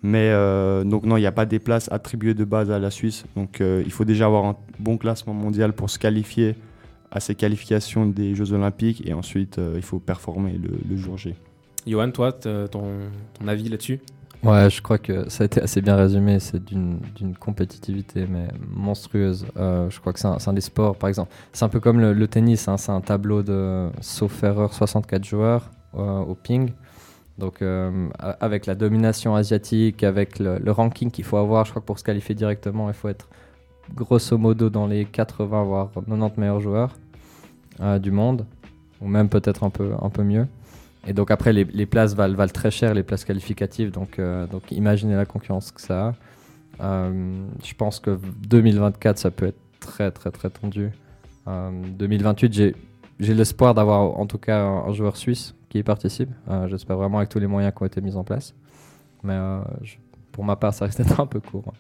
Mais 0.03 0.31
euh, 0.33 0.83
donc 0.83 1.05
non, 1.05 1.17
il 1.17 1.21
n'y 1.21 1.27
a 1.27 1.33
pas 1.33 1.47
des 1.47 1.61
places 1.61 1.91
attribuées 1.93 2.35
de 2.35 2.45
base 2.45 2.71
à 2.71 2.79
la 2.79 2.91
Suisse. 2.91 3.25
Donc 3.37 3.61
euh, 3.61 3.83
il 3.85 3.93
faut 3.93 4.05
déjà 4.05 4.27
avoir 4.27 4.45
un 4.45 4.57
bon 4.81 4.99
classement 4.99 5.33
mondial 5.33 5.73
pour 5.73 5.91
se 5.91 5.99
qualifier 5.99 6.57
à 7.13 7.21
ces 7.21 7.35
qualifications 7.35 8.07
des 8.07 8.35
Jeux 8.35 8.53
Olympiques 8.53 9.07
et 9.07 9.13
ensuite 9.13 9.59
euh, 9.59 9.75
il 9.77 9.83
faut 9.83 10.01
performer 10.01 10.53
le, 10.55 10.71
le 10.89 10.97
jour 10.97 11.19
J. 11.19 11.35
Johan, 11.87 12.11
toi, 12.11 12.33
ton 12.33 12.83
avis 13.47 13.69
là-dessus? 13.69 14.01
Ouais, 14.43 14.69
je 14.71 14.83
crois 14.83 14.99
que 14.99 15.29
ça 15.29 15.45
a 15.45 15.47
été 15.47 15.63
assez 15.63 15.81
bien 15.81 15.95
résumé. 15.95 16.41
C'est 16.41 16.63
d'une 16.65 17.01
compétitivité 17.39 18.27
mais 18.29 18.49
monstrueuse. 18.69 19.47
Euh, 19.57 19.89
je 19.89 20.01
crois 20.01 20.13
que 20.13 20.19
c'est 20.19 20.27
un, 20.27 20.39
un 20.45 20.53
des 20.53 20.61
sports, 20.61 20.97
par 20.97 21.09
exemple. 21.09 21.33
C'est 21.53 21.65
un 21.65 21.69
peu 21.69 21.79
comme 21.79 22.01
le, 22.01 22.29
tennis. 22.29 22.67
hein, 22.67 22.77
c'est 22.77 22.91
un 22.91 23.01
tableau 23.01 23.43
de, 23.43 23.89
sauf 24.01 24.43
erreur, 24.43 24.73
64 24.73 25.25
joueurs 25.25 25.71
euh, 25.95 26.19
au 26.21 26.35
ping. 26.35 26.73
Donc 27.39 27.63
euh, 27.63 28.09
avec 28.19 28.67
la 28.67 28.75
domination 28.75 29.37
asiatique, 29.37 30.03
avec 30.03 30.39
le, 30.41 30.71
ranking 30.73 31.11
qu'il 31.11 31.25
faut 31.25 31.37
avoir, 31.37 31.65
je 31.65 31.71
crois 31.71 31.81
que 31.81 31.87
pour 31.87 31.99
se 31.99 32.05
qualifier 32.05 32.35
directement, 32.35 32.89
il 32.89 32.95
faut 32.95 33.09
être 33.09 33.29
grosso 33.95 34.37
modo 34.39 34.71
dans 34.71 34.87
les 34.87 35.05
80 35.05 35.63
voire 35.65 35.91
90 35.95 36.39
meilleurs 36.39 36.61
joueurs 36.61 36.95
du 38.01 38.11
monde, 38.11 38.47
ou 39.01 39.09
même 39.09 39.29
peut-être 39.29 39.65
un 39.65 39.71
peu, 39.71 39.93
un 40.01 40.11
peu 40.11 40.23
mieux. 40.23 40.47
Et 41.07 41.13
donc 41.13 41.31
après, 41.31 41.53
les, 41.53 41.87
places 41.87 42.15
valent, 42.15 42.37
très 42.49 42.71
cher, 42.71 42.95
les 42.95 43.03
places 43.03 43.25
qualificatives. 43.25 43.91
Donc, 43.91 44.19
euh, 44.19 44.47
imaginez 44.71 45.17
la 45.17 45.27
concurrence 45.27 45.73
que 45.73 45.81
ça 45.81 46.09
a. 46.09 46.15
Euh, 46.81 47.45
je 47.65 47.75
pense 47.75 48.01
que 48.01 48.19
2024, 48.49 49.19
ça 49.19 49.31
peut 49.31 49.47
être 49.47 49.61
très 49.81 50.11
très 50.11 50.31
très 50.31 50.49
tendu. 50.51 50.91
Euh, 51.49 51.71
2028, 51.99 52.53
j'ai 52.53 52.77
j'ai 53.21 53.35
l'espoir 53.35 53.75
d'avoir 53.75 54.19
en 54.19 54.27
tout 54.27 54.39
cas 54.39 54.65
un, 54.65 54.93
joueur 54.93 55.17
suisse 55.17 55.55
qui 55.69 55.79
y 55.79 55.83
participe. 55.83 56.31
Euh, 56.49 56.67
J'espère 56.69 56.97
vraiment 56.97 57.19
avec 57.19 57.31
tous 57.31 57.39
les 57.39 57.47
moyens 57.47 57.73
qui 57.75 57.83
ont 57.83 57.87
été 57.87 58.01
mis 58.01 58.17
en 58.17 58.25
place. 58.25 58.55
Mais 59.23 59.35
euh, 59.35 59.61
pour 60.33 60.45
ma 60.45 60.57
part, 60.57 60.75
ça 60.75 60.87
risque 60.87 60.99
d'être 60.99 61.21
un 61.21 61.27
peu 61.27 61.41
court. 61.41 61.73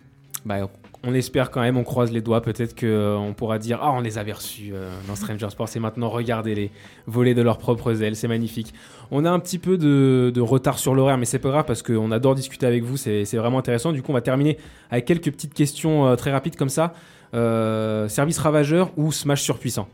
Bah, 0.44 0.56
on 1.04 1.14
espère 1.14 1.50
quand 1.50 1.60
même, 1.60 1.76
on 1.76 1.82
croise 1.84 2.12
les 2.12 2.20
doigts. 2.20 2.40
Peut-être 2.42 2.78
qu'on 2.78 3.34
pourra 3.36 3.58
dire 3.58 3.78
Ah, 3.82 3.92
on 3.92 4.00
les 4.00 4.18
avait 4.18 4.32
reçus 4.32 4.70
euh, 4.72 4.88
dans 5.08 5.16
Stranger 5.16 5.50
Sports 5.50 5.68
et 5.74 5.80
maintenant 5.80 6.08
regardez-les 6.08 6.70
voler 7.06 7.34
de 7.34 7.42
leurs 7.42 7.58
propres 7.58 8.02
ailes. 8.02 8.14
C'est 8.16 8.28
magnifique. 8.28 8.72
On 9.10 9.24
a 9.24 9.30
un 9.30 9.38
petit 9.40 9.58
peu 9.58 9.78
de, 9.78 10.30
de 10.34 10.40
retard 10.40 10.78
sur 10.78 10.94
l'horaire, 10.94 11.18
mais 11.18 11.24
c'est 11.24 11.38
pas 11.38 11.50
grave 11.50 11.64
parce 11.66 11.82
qu'on 11.82 12.10
adore 12.12 12.34
discuter 12.34 12.66
avec 12.66 12.84
vous. 12.84 12.96
C'est 12.96 13.24
vraiment 13.34 13.58
intéressant. 13.58 13.92
Du 13.92 14.02
coup, 14.02 14.12
on 14.12 14.14
va 14.14 14.20
terminer 14.22 14.58
avec 14.90 15.04
quelques 15.04 15.30
petites 15.32 15.54
questions 15.54 16.06
euh, 16.06 16.16
très 16.16 16.30
rapides 16.32 16.56
comme 16.56 16.68
ça. 16.68 16.92
Euh, 17.34 18.08
service 18.08 18.38
ravageur 18.38 18.90
ou 18.96 19.10
smash 19.10 19.42
surpuissant? 19.42 19.88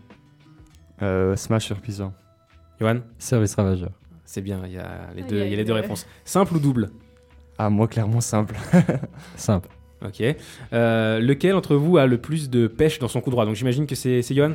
Euh, 1.00 1.36
Smash 1.36 1.66
sur 1.66 1.80
Pisa. 1.80 2.12
Johan? 2.80 2.98
Service 3.18 3.54
ravageur. 3.54 3.90
C'est 4.24 4.40
bien, 4.42 4.60
il 4.66 4.72
y 4.72 4.78
a 4.78 5.08
les 5.14 5.22
deux, 5.22 5.36
il 5.36 5.38
y 5.38 5.42
a 5.42 5.44
aïe, 5.44 5.56
les 5.56 5.64
deux 5.64 5.72
aïe. 5.74 5.80
réponses. 5.82 6.06
Simple 6.24 6.56
ou 6.56 6.58
double? 6.58 6.90
Ah, 7.56 7.70
moi, 7.70 7.86
clairement 7.88 8.20
simple. 8.20 8.56
Simple. 9.36 9.68
Ok. 10.04 10.22
Euh, 10.72 11.18
lequel 11.18 11.54
entre 11.54 11.74
vous 11.74 11.96
a 11.98 12.06
le 12.06 12.18
plus 12.18 12.50
de 12.50 12.66
pêche 12.68 12.98
dans 12.98 13.08
son 13.08 13.20
coup 13.20 13.30
droit? 13.30 13.44
Donc 13.46 13.54
j'imagine 13.56 13.86
que 13.86 13.94
c'est 13.94 14.22
Johan 14.30 14.52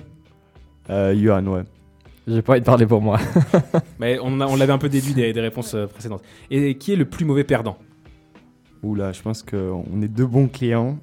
Euh, 0.89 1.15
Johan, 1.15 1.45
ouais. 1.47 1.63
J'ai 2.27 2.41
pas 2.41 2.53
envie 2.53 2.61
de 2.61 2.65
parler 2.65 2.85
pour 2.85 3.01
moi. 3.01 3.19
Mais 3.99 4.17
on, 4.23 4.39
a- 4.39 4.47
on 4.47 4.55
l'avait 4.55 4.71
un 4.71 4.77
peu 4.77 4.87
déduit 4.87 5.13
des, 5.13 5.33
des 5.33 5.41
réponses 5.41 5.73
euh, 5.75 5.87
précédentes. 5.87 6.23
Et 6.49 6.77
qui 6.77 6.93
est 6.93 6.95
le 6.95 7.03
plus 7.05 7.25
mauvais 7.25 7.43
perdant? 7.43 7.77
Oula, 8.81 9.11
je 9.11 9.21
pense 9.21 9.43
qu'on 9.43 10.01
est 10.01 10.07
deux 10.07 10.25
bons 10.25 10.47
clients. 10.47 10.97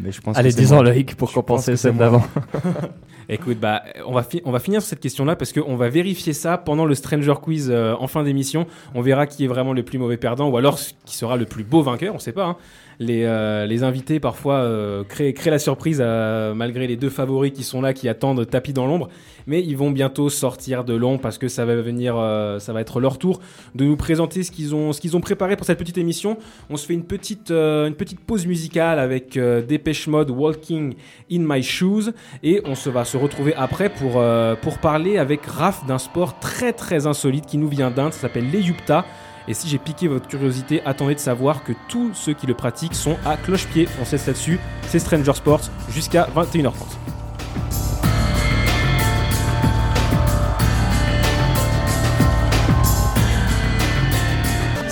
Mais 0.00 0.10
je 0.12 0.20
pense 0.22 0.36
Allez, 0.38 0.48
que 0.50 0.54
c'est 0.54 0.60
disons 0.60 0.76
moi. 0.76 0.84
Loïc 0.84 1.16
pour 1.16 1.28
Je 1.28 1.34
pense 1.34 1.42
compenser 1.44 1.72
que 1.72 1.76
c'est 1.76 1.82
celle 1.88 1.94
moi. 1.94 2.04
d'avant. 2.04 2.24
Écoute, 3.28 3.58
bah, 3.58 3.82
on 4.06 4.12
va, 4.12 4.22
fi- 4.22 4.40
on 4.44 4.50
va 4.52 4.58
finir 4.58 4.80
sur 4.80 4.88
cette 4.90 5.00
question-là 5.00 5.36
parce 5.36 5.52
qu'on 5.52 5.76
va 5.76 5.88
vérifier 5.88 6.32
ça 6.32 6.56
pendant 6.58 6.84
le 6.84 6.94
Stranger 6.94 7.34
Quiz 7.42 7.68
euh, 7.70 7.94
en 7.98 8.06
fin 8.06 8.22
d'émission. 8.22 8.66
On 8.94 9.00
verra 9.00 9.26
qui 9.26 9.44
est 9.44 9.48
vraiment 9.48 9.72
le 9.72 9.82
plus 9.82 9.98
mauvais 9.98 10.16
perdant 10.16 10.48
ou 10.48 10.56
alors 10.56 10.78
qui 11.04 11.16
sera 11.16 11.36
le 11.36 11.44
plus 11.44 11.64
beau 11.64 11.82
vainqueur, 11.82 12.14
on 12.14 12.18
sait 12.18 12.32
pas. 12.32 12.44
hein. 12.46 12.56
Les, 12.98 13.24
euh, 13.24 13.66
les 13.66 13.82
invités 13.82 14.20
parfois 14.20 14.56
euh, 14.56 15.04
créent, 15.04 15.34
la 15.46 15.58
surprise 15.58 15.98
euh, 16.00 16.54
malgré 16.54 16.86
les 16.86 16.96
deux 16.96 17.10
favoris 17.10 17.52
qui 17.52 17.62
sont 17.62 17.82
là, 17.82 17.92
qui 17.92 18.08
attendent 18.08 18.48
tapis 18.48 18.72
dans 18.72 18.86
l'ombre. 18.86 19.08
Mais 19.46 19.62
ils 19.62 19.76
vont 19.76 19.90
bientôt 19.90 20.30
sortir 20.30 20.82
de 20.82 20.94
l'ombre 20.94 21.20
parce 21.20 21.38
que 21.38 21.48
ça 21.48 21.64
va 21.64 21.76
venir, 21.76 22.16
ça 22.58 22.72
va 22.72 22.80
être 22.80 22.98
leur 22.98 23.16
tour 23.16 23.40
de 23.76 23.84
nous 23.84 23.96
présenter 23.96 24.42
ce 24.42 24.50
qu'ils 24.50 24.74
ont, 24.74 24.92
ce 24.92 25.00
qu'ils 25.00 25.16
ont 25.16 25.20
préparé 25.20 25.54
pour 25.54 25.64
cette 25.64 25.78
petite 25.78 25.98
émission. 25.98 26.36
On 26.68 26.76
se 26.76 26.84
fait 26.84 26.94
une 26.94 27.04
petite, 27.04 27.52
une 27.52 27.94
petite 27.94 28.18
pause 28.18 28.44
musicale 28.44 28.98
avec 28.98 29.38
Dépêche 29.38 30.08
Mode 30.08 30.30
Walking 30.30 30.94
in 31.30 31.44
My 31.46 31.62
Shoes 31.62 32.10
et 32.42 32.60
on 32.64 32.74
se 32.74 32.90
va 32.90 33.04
se 33.04 33.16
retrouver 33.16 33.54
après 33.54 33.88
pour, 33.88 34.20
pour 34.62 34.78
parler 34.78 35.16
avec 35.16 35.46
Raph 35.46 35.86
d'un 35.86 35.98
sport 35.98 36.40
très 36.40 36.72
très 36.72 37.06
insolite 37.06 37.46
qui 37.46 37.58
nous 37.58 37.68
vient 37.68 37.92
d'Inde, 37.92 38.14
ça 38.14 38.22
s'appelle 38.22 38.50
l'Eyupta. 38.50 39.04
Et 39.48 39.54
si 39.54 39.68
j'ai 39.68 39.78
piqué 39.78 40.08
votre 40.08 40.28
curiosité, 40.28 40.82
attendez 40.84 41.14
de 41.14 41.20
savoir 41.20 41.62
que 41.62 41.72
tous 41.88 42.12
ceux 42.14 42.32
qui 42.32 42.46
le 42.46 42.54
pratiquent 42.54 42.94
sont 42.94 43.16
à 43.24 43.36
cloche-pied. 43.36 43.88
On 44.00 44.04
cesse 44.04 44.26
là-dessus, 44.26 44.58
c'est 44.88 44.98
Stranger 44.98 45.34
Sports 45.34 45.70
jusqu'à 45.88 46.28
21h30. 46.34 47.15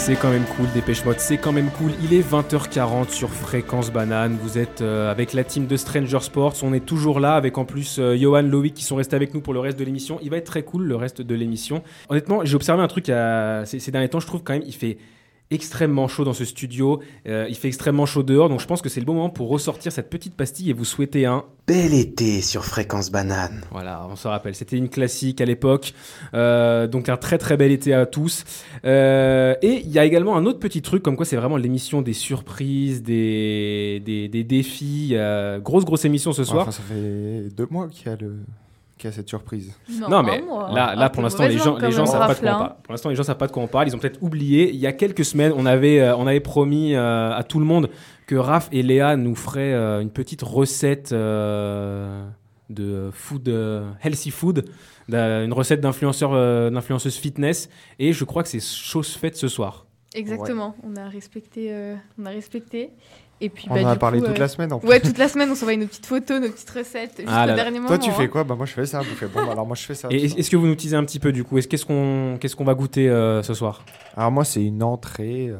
C'est 0.06 0.16
quand 0.16 0.30
même 0.30 0.44
cool, 0.56 0.66
Dépêche 0.74 1.02
Mode, 1.06 1.18
c'est 1.18 1.38
quand 1.38 1.52
même 1.52 1.70
cool. 1.70 1.92
Il 2.02 2.12
est 2.12 2.20
20h40 2.20 3.08
sur 3.08 3.30
Fréquence 3.30 3.90
Banane. 3.90 4.36
Vous 4.42 4.58
êtes 4.58 4.82
euh, 4.82 5.10
avec 5.10 5.32
la 5.32 5.44
team 5.44 5.66
de 5.66 5.78
Stranger 5.78 6.20
Sports. 6.20 6.56
On 6.62 6.74
est 6.74 6.84
toujours 6.84 7.20
là 7.20 7.36
avec 7.36 7.56
en 7.56 7.64
plus 7.64 7.98
euh, 7.98 8.14
Johan, 8.14 8.42
Loïc 8.42 8.74
qui 8.74 8.84
sont 8.84 8.96
restés 8.96 9.16
avec 9.16 9.32
nous 9.32 9.40
pour 9.40 9.54
le 9.54 9.60
reste 9.60 9.78
de 9.78 9.84
l'émission. 9.84 10.18
Il 10.22 10.28
va 10.28 10.36
être 10.36 10.44
très 10.44 10.62
cool 10.62 10.84
le 10.84 10.94
reste 10.96 11.22
de 11.22 11.34
l'émission. 11.34 11.82
Honnêtement, 12.10 12.44
j'ai 12.44 12.54
observé 12.54 12.82
un 12.82 12.86
truc 12.86 13.08
à- 13.08 13.62
ces, 13.64 13.78
ces 13.78 13.90
derniers 13.92 14.10
temps. 14.10 14.20
Je 14.20 14.26
trouve 14.26 14.42
quand 14.42 14.52
même 14.52 14.62
il 14.66 14.74
fait 14.74 14.98
extrêmement 15.50 16.08
chaud 16.08 16.24
dans 16.24 16.32
ce 16.32 16.44
studio. 16.44 17.00
Euh, 17.26 17.46
il 17.48 17.54
fait 17.56 17.68
extrêmement 17.68 18.06
chaud 18.06 18.22
dehors. 18.22 18.48
Donc 18.48 18.60
je 18.60 18.66
pense 18.66 18.82
que 18.82 18.88
c'est 18.88 19.00
le 19.00 19.06
bon 19.06 19.14
moment 19.14 19.30
pour 19.30 19.48
ressortir 19.48 19.92
cette 19.92 20.10
petite 20.10 20.34
pastille 20.34 20.70
et 20.70 20.72
vous 20.72 20.84
souhaiter 20.84 21.26
un 21.26 21.44
Bel 21.66 21.94
été 21.94 22.42
sur 22.42 22.62
Fréquence 22.62 23.10
Banane. 23.10 23.62
voilà, 23.70 24.06
on 24.10 24.16
se 24.16 24.28
rappelle, 24.28 24.54
c'était 24.54 24.76
une 24.76 24.90
classique 24.90 25.40
à 25.40 25.46
l'époque. 25.46 25.94
Euh, 26.34 26.86
donc 26.86 27.08
un 27.08 27.16
très 27.16 27.38
très 27.38 27.56
bel 27.56 27.72
été 27.72 27.94
à 27.94 28.04
tous. 28.04 28.44
Euh, 28.84 29.54
et 29.62 29.80
il 29.82 29.90
y 29.90 29.98
a 29.98 30.04
également 30.04 30.36
un 30.36 30.44
autre 30.44 30.58
petit 30.58 30.82
truc, 30.82 31.02
comme 31.02 31.16
quoi 31.16 31.24
c'est 31.24 31.36
vraiment 31.36 31.56
l'émission 31.56 32.02
des 32.02 32.12
surprises, 32.12 33.02
des, 33.02 34.02
des, 34.04 34.28
des 34.28 34.44
défis. 34.44 35.12
Euh, 35.12 35.58
grosse 35.58 35.86
grosse 35.86 36.04
émission 36.04 36.34
ce 36.34 36.44
soir. 36.44 36.68
Enfin, 36.68 36.72
ça 36.72 36.82
fait 36.82 37.48
deux 37.56 37.66
mois 37.70 37.88
qu'il 37.88 38.08
y 38.08 38.10
a, 38.10 38.16
le... 38.16 38.36
qu'il 39.04 39.10
y 39.10 39.12
a 39.12 39.16
cette 39.16 39.28
surprise. 39.28 39.74
Non, 40.08 40.22
mais 40.22 40.40
moi. 40.40 40.70
là, 40.72 40.94
là 40.94 41.10
pour 41.10 41.22
l'instant, 41.22 41.46
les 41.46 41.58
gens, 41.58 41.76
les 41.76 41.90
gens 41.92 42.06
savent 42.06 42.26
pas 42.26 42.34
de 42.34 42.40
quoi 42.40 42.54
on 42.54 42.58
parle. 42.58 42.74
Pour 42.82 42.92
l'instant, 42.92 43.08
les 43.10 43.16
gens 43.16 43.22
savent 43.22 43.36
pas 43.36 43.46
de 43.46 43.52
quoi 43.52 43.62
on 43.62 43.66
parle. 43.66 43.88
Ils 43.88 43.94
ont 43.94 43.98
peut-être 43.98 44.22
oublié. 44.22 44.70
Il 44.70 44.76
y 44.80 44.86
a 44.86 44.92
quelques 44.92 45.24
semaines, 45.24 45.52
on 45.54 45.66
avait, 45.66 46.00
euh, 46.00 46.16
on 46.16 46.26
avait 46.26 46.40
promis 46.40 46.94
euh, 46.94 47.32
à 47.34 47.42
tout 47.44 47.58
le 47.58 47.66
monde 47.66 47.90
que 48.26 48.34
Raph 48.34 48.68
et 48.72 48.82
Léa 48.82 49.16
nous 49.16 49.34
feraient 49.34 49.74
euh, 49.74 50.00
une 50.00 50.10
petite 50.10 50.40
recette 50.42 51.12
euh, 51.12 52.24
de 52.70 53.10
food, 53.12 53.48
euh, 53.48 53.90
healthy 54.02 54.30
food, 54.30 54.64
une 55.10 55.52
recette 55.52 55.82
d'influenceur, 55.82 56.32
euh, 56.32 56.70
d'influenceuse 56.70 57.16
fitness. 57.16 57.68
Et 57.98 58.14
je 58.14 58.24
crois 58.24 58.42
que 58.42 58.48
c'est 58.48 58.60
chose 58.64 59.08
faite 59.14 59.36
ce 59.36 59.48
soir. 59.48 59.84
Exactement, 60.14 60.76
on 60.84 60.94
a 60.96 61.08
respecté. 61.08 61.72
euh, 61.72 61.96
on 62.18 62.24
a 62.24 62.30
respecté. 62.30 62.90
Et 63.40 63.48
puis, 63.48 63.66
On 63.68 63.74
bah, 63.74 63.82
en 63.82 63.86
a 63.88 63.92
du 63.94 63.98
parlé 63.98 64.20
coup, 64.20 64.26
toute 64.26 64.36
euh, 64.36 64.40
la 64.40 64.48
semaine 64.48 64.72
en 64.72 64.78
plus. 64.78 64.88
Ouais, 64.88 65.00
toute 65.00 65.18
la 65.18 65.28
semaine, 65.28 65.50
on 65.50 65.54
s'envoie 65.54 65.76
nos 65.76 65.86
petites 65.86 66.06
photos, 66.06 66.40
nos 66.40 66.48
petites 66.48 66.70
recettes, 66.70 67.14
jusqu'au 67.16 67.32
Ah 67.32 67.46
là 67.46 67.54
là. 67.54 67.62
dernier 67.62 67.78
moment. 67.78 67.88
Toi, 67.88 67.98
tu 67.98 68.10
hein. 68.10 68.14
fais 68.14 68.28
quoi? 68.28 68.44
Bah, 68.44 68.54
moi, 68.54 68.64
je 68.64 68.72
fais 68.72 68.86
ça. 68.86 69.00
Vous 69.00 69.14
faites 69.14 69.32
bon, 69.32 69.44
bah, 69.44 69.52
alors 69.52 69.66
moi, 69.66 69.76
je 69.76 69.82
fais 69.82 69.94
ça. 69.94 70.08
Et 70.10 70.24
est-ce 70.24 70.48
que 70.50 70.56
vous 70.56 70.66
nous 70.66 70.76
teasez 70.76 70.96
un 70.96 71.04
petit 71.04 71.18
peu 71.18 71.32
du 71.32 71.44
coup? 71.44 71.58
Est-ce 71.58 71.68
qu'est-ce 71.68 71.84
qu'on 71.84 72.38
qu'est-ce 72.40 72.56
qu'on 72.56 72.64
va 72.64 72.74
goûter 72.74 73.10
euh, 73.10 73.42
ce 73.42 73.54
soir? 73.54 73.84
Alors, 74.16 74.30
moi, 74.30 74.44
c'est 74.44 74.64
une 74.64 74.82
entrée 74.82 75.48
euh, 75.48 75.58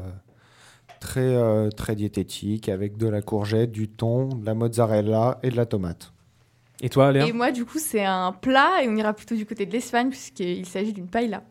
très, 1.01 1.21
euh, 1.21 1.69
très 1.71 1.95
diététique 1.97 2.69
avec 2.69 2.97
de 2.97 3.09
la 3.09 3.23
courgette, 3.23 3.73
du 3.73 3.89
thon, 3.89 4.29
de 4.29 4.47
la 4.47 4.55
mozzarella 4.55 5.39
et 5.43 5.51
de 5.51 5.57
la 5.57 5.67
tomate. 5.67 6.13
Et 6.81 6.89
toi, 6.89 7.13
Léa? 7.13 7.27
Et 7.27 7.33
moi, 7.33 7.51
du 7.51 7.65
coup, 7.65 7.79
c'est 7.79 8.05
un 8.05 8.33
plat 8.33 8.83
et 8.83 8.89
on 8.89 8.97
ira 8.97 9.13
plutôt 9.13 9.35
du 9.35 9.47
côté 9.47 9.67
de 9.67 9.73
l'Espagne 9.73 10.11
puisqu'il 10.11 10.67
s'agit 10.67 10.93
d'une 10.93 11.09
paella. 11.09 11.43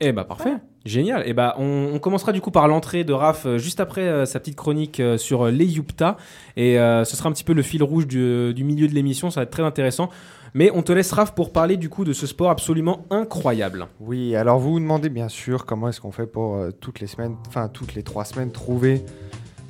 Eh 0.00 0.12
bah 0.12 0.22
parfait, 0.22 0.54
génial. 0.88 1.28
Et 1.28 1.34
bah 1.34 1.54
on, 1.58 1.90
on 1.94 1.98
commencera 1.98 2.32
du 2.32 2.40
coup 2.40 2.50
par 2.50 2.66
l'entrée 2.66 3.04
de 3.04 3.12
Raph 3.12 3.46
euh, 3.46 3.58
juste 3.58 3.80
après 3.80 4.02
euh, 4.02 4.26
sa 4.26 4.40
petite 4.40 4.56
chronique 4.56 5.00
euh, 5.00 5.16
sur 5.18 5.46
les 5.46 5.66
Yupta 5.66 6.16
et 6.56 6.74
ce 6.76 7.16
sera 7.16 7.28
un 7.28 7.32
petit 7.32 7.44
peu 7.44 7.52
le 7.52 7.62
fil 7.62 7.82
rouge 7.82 8.06
du, 8.06 8.52
du 8.54 8.64
milieu 8.64 8.88
de 8.88 8.94
l'émission, 8.94 9.30
ça 9.30 9.40
va 9.40 9.44
être 9.44 9.50
très 9.50 9.62
intéressant. 9.62 10.08
Mais 10.54 10.70
on 10.74 10.82
te 10.82 10.92
laisse 10.92 11.12
Raph 11.12 11.34
pour 11.34 11.52
parler 11.52 11.76
du 11.76 11.88
coup 11.88 12.04
de 12.04 12.12
ce 12.12 12.26
sport 12.26 12.50
absolument 12.50 13.04
incroyable. 13.10 13.86
Oui, 14.00 14.34
alors 14.34 14.58
vous 14.58 14.72
vous 14.72 14.80
demandez 14.80 15.08
bien 15.08 15.28
sûr 15.28 15.66
comment 15.66 15.88
est-ce 15.88 16.00
qu'on 16.00 16.10
fait 16.10 16.26
pour 16.26 16.58
toutes 16.80 17.00
les 17.00 17.06
semaines, 17.06 17.36
enfin 17.46 17.68
toutes 17.68 17.94
les 17.94 18.02
trois 18.02 18.24
semaines, 18.24 18.50
trouver 18.50 19.04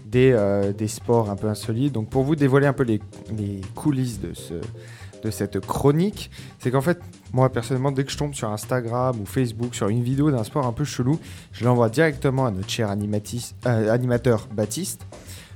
des, 0.06 0.34
des 0.78 0.88
sports 0.88 1.28
un 1.30 1.36
peu 1.36 1.48
insolites. 1.48 1.92
Donc 1.92 2.08
pour 2.08 2.22
vous 2.22 2.36
dévoiler 2.36 2.66
un 2.66 2.72
peu 2.72 2.84
les, 2.84 3.00
les 3.36 3.60
coulisses 3.74 4.20
de, 4.20 4.32
ce, 4.34 4.54
de 5.22 5.30
cette 5.30 5.60
chronique, 5.60 6.30
c'est 6.58 6.70
qu'en 6.70 6.80
fait 6.80 7.00
Moi, 7.32 7.50
personnellement, 7.50 7.92
dès 7.92 8.04
que 8.04 8.10
je 8.10 8.16
tombe 8.16 8.34
sur 8.34 8.48
Instagram 8.50 9.16
ou 9.20 9.26
Facebook 9.26 9.74
sur 9.74 9.88
une 9.88 10.02
vidéo 10.02 10.30
d'un 10.30 10.44
sport 10.44 10.66
un 10.66 10.72
peu 10.72 10.84
chelou, 10.84 11.18
je 11.52 11.64
l'envoie 11.64 11.88
directement 11.90 12.46
à 12.46 12.50
notre 12.50 12.70
cher 12.70 12.88
euh, 12.90 13.92
animateur 13.92 14.48
Baptiste 14.52 15.06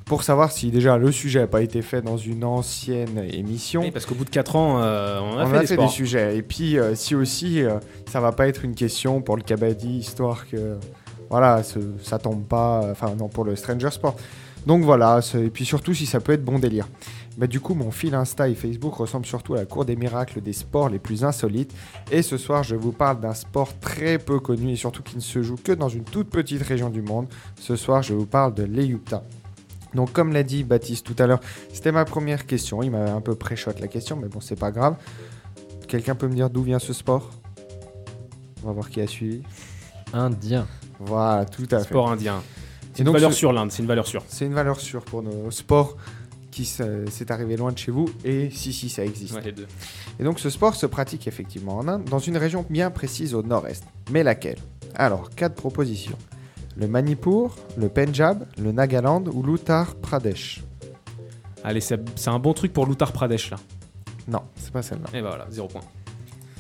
pour 0.04 0.22
savoir 0.24 0.52
si 0.52 0.70
déjà 0.70 0.98
le 0.98 1.10
sujet 1.12 1.40
n'a 1.40 1.46
pas 1.46 1.62
été 1.62 1.80
fait 1.80 2.02
dans 2.02 2.18
une 2.18 2.44
ancienne 2.44 3.24
émission. 3.32 3.80
Oui, 3.82 3.90
parce 3.90 4.04
qu'au 4.04 4.14
bout 4.14 4.24
de 4.24 4.30
4 4.30 4.56
ans, 4.56 4.80
euh, 4.80 5.18
on 5.22 5.38
a 5.38 5.44
On 5.44 5.46
fait 5.46 5.56
a 5.56 5.60
des 5.60 5.66
fait 5.68 5.76
des 5.76 5.88
sujets. 5.88 6.36
Et 6.36 6.42
puis, 6.42 6.78
euh, 6.78 6.94
si 6.94 7.14
aussi, 7.14 7.62
euh, 7.62 7.78
ça 8.10 8.20
va 8.20 8.32
pas 8.32 8.48
être 8.48 8.64
une 8.64 8.74
question 8.74 9.22
pour 9.22 9.36
le 9.36 9.42
Kabaddi, 9.42 9.98
histoire 9.98 10.46
que, 10.48 10.76
voilà, 11.30 11.62
ce- 11.62 11.78
ça 12.02 12.18
tombe 12.18 12.42
pas, 12.44 12.82
enfin, 12.90 13.14
non, 13.18 13.28
pour 13.28 13.44
le 13.44 13.56
Stranger 13.56 13.90
Sport. 13.90 14.16
Donc 14.66 14.84
voilà, 14.84 15.20
et 15.34 15.50
puis 15.50 15.64
surtout 15.64 15.92
si 15.94 16.06
ça 16.06 16.20
peut 16.20 16.32
être 16.32 16.44
bon 16.44 16.58
délire. 16.60 16.86
Bah, 17.38 17.46
du 17.46 17.60
coup, 17.60 17.74
mon 17.74 17.90
fil 17.90 18.14
Insta 18.14 18.48
et 18.48 18.54
Facebook 18.54 18.94
ressemble 18.94 19.24
surtout 19.24 19.54
à 19.54 19.56
la 19.58 19.64
cour 19.64 19.84
des 19.86 19.96
miracles 19.96 20.42
des 20.42 20.52
sports 20.52 20.90
les 20.90 20.98
plus 20.98 21.24
insolites. 21.24 21.72
Et 22.10 22.20
ce 22.22 22.36
soir, 22.36 22.62
je 22.62 22.76
vous 22.76 22.92
parle 22.92 23.20
d'un 23.20 23.32
sport 23.32 23.78
très 23.80 24.18
peu 24.18 24.38
connu 24.38 24.70
et 24.72 24.76
surtout 24.76 25.02
qui 25.02 25.16
ne 25.16 25.20
se 25.22 25.42
joue 25.42 25.56
que 25.56 25.72
dans 25.72 25.88
une 25.88 26.04
toute 26.04 26.28
petite 26.28 26.62
région 26.62 26.90
du 26.90 27.00
monde. 27.00 27.26
Ce 27.58 27.74
soir, 27.74 28.02
je 28.02 28.12
vous 28.12 28.26
parle 28.26 28.52
de 28.54 28.64
l'Eyupta. 28.64 29.24
Donc, 29.94 30.12
comme 30.12 30.32
l'a 30.32 30.42
dit 30.42 30.62
Baptiste 30.62 31.06
tout 31.06 31.16
à 31.18 31.26
l'heure, 31.26 31.40
c'était 31.72 31.92
ma 31.92 32.04
première 32.04 32.46
question. 32.46 32.82
Il 32.82 32.90
m'avait 32.90 33.10
un 33.10 33.20
peu 33.22 33.34
pré-shot 33.34 33.72
la 33.80 33.88
question, 33.88 34.16
mais 34.16 34.28
bon, 34.28 34.40
c'est 34.40 34.58
pas 34.58 34.70
grave. 34.70 34.96
Quelqu'un 35.88 36.14
peut 36.14 36.28
me 36.28 36.34
dire 36.34 36.50
d'où 36.50 36.62
vient 36.62 36.78
ce 36.78 36.92
sport? 36.92 37.30
On 38.62 38.68
va 38.68 38.72
voir 38.72 38.90
qui 38.90 39.00
a 39.00 39.06
suivi. 39.06 39.42
Indien. 40.12 40.66
Voilà, 41.00 41.44
tout 41.46 41.66
à 41.70 41.78
fait. 41.78 41.84
Sport 41.84 42.10
indien. 42.12 42.42
C'est 42.92 43.00
une 43.00 43.06
donc, 43.06 43.14
valeur 43.14 43.32
ce- 43.32 43.38
sûre 43.38 43.52
l'Inde, 43.54 43.72
c'est 43.72 43.82
une 43.82 43.88
valeur 43.88 44.06
sûre. 44.06 44.22
C'est 44.28 44.44
une 44.44 44.52
valeur 44.54 44.78
sûre 44.80 45.02
pour 45.02 45.22
nos 45.22 45.50
sports 45.50 45.96
qui 46.53 46.64
se- 46.64 47.07
s'est 47.11 47.32
arrivé 47.32 47.57
loin 47.57 47.72
de 47.72 47.78
chez 47.78 47.90
vous. 47.90 48.09
Et 48.24 48.50
si, 48.50 48.72
si, 48.72 48.88
ça 48.88 49.05
existe. 49.05 49.34
Ouais, 49.34 49.42
les 49.42 49.50
deux. 49.53 49.66
Et 50.20 50.22
donc 50.24 50.38
ce 50.38 50.50
sport 50.50 50.76
se 50.76 50.86
pratique 50.86 51.26
effectivement 51.26 51.78
en 51.78 51.88
Inde, 51.88 52.05
dans 52.05 52.20
une 52.20 52.36
région 52.36 52.64
bien 52.70 52.90
précise 52.92 53.34
au 53.34 53.42
nord-est. 53.42 53.82
Mais 54.12 54.22
laquelle? 54.22 54.59
Alors, 54.94 55.30
quatre 55.30 55.55
propositions. 55.57 56.18
Le 56.76 56.86
Manipur, 56.86 57.57
le 57.76 57.88
Punjab, 57.88 58.46
le 58.59 58.70
Nagaland 58.72 59.24
ou 59.32 59.42
l'Uttar 59.42 59.94
Pradesh? 59.96 60.62
Allez, 61.64 61.80
c'est 61.80 61.98
un 62.28 62.38
bon 62.38 62.53
truc 62.55 62.72
pour 62.72 62.86
l'Uttar 62.86 63.12
Pradesh 63.12 63.50
là. 63.50 63.59
Non, 64.28 64.42
c'est 64.57 64.70
pas 64.72 64.82
celle-là. 64.82 65.07
Et 65.18 65.20
bah 65.22 65.30
voilà, 65.30 65.46
zéro 65.50 65.68
point. 65.68 65.80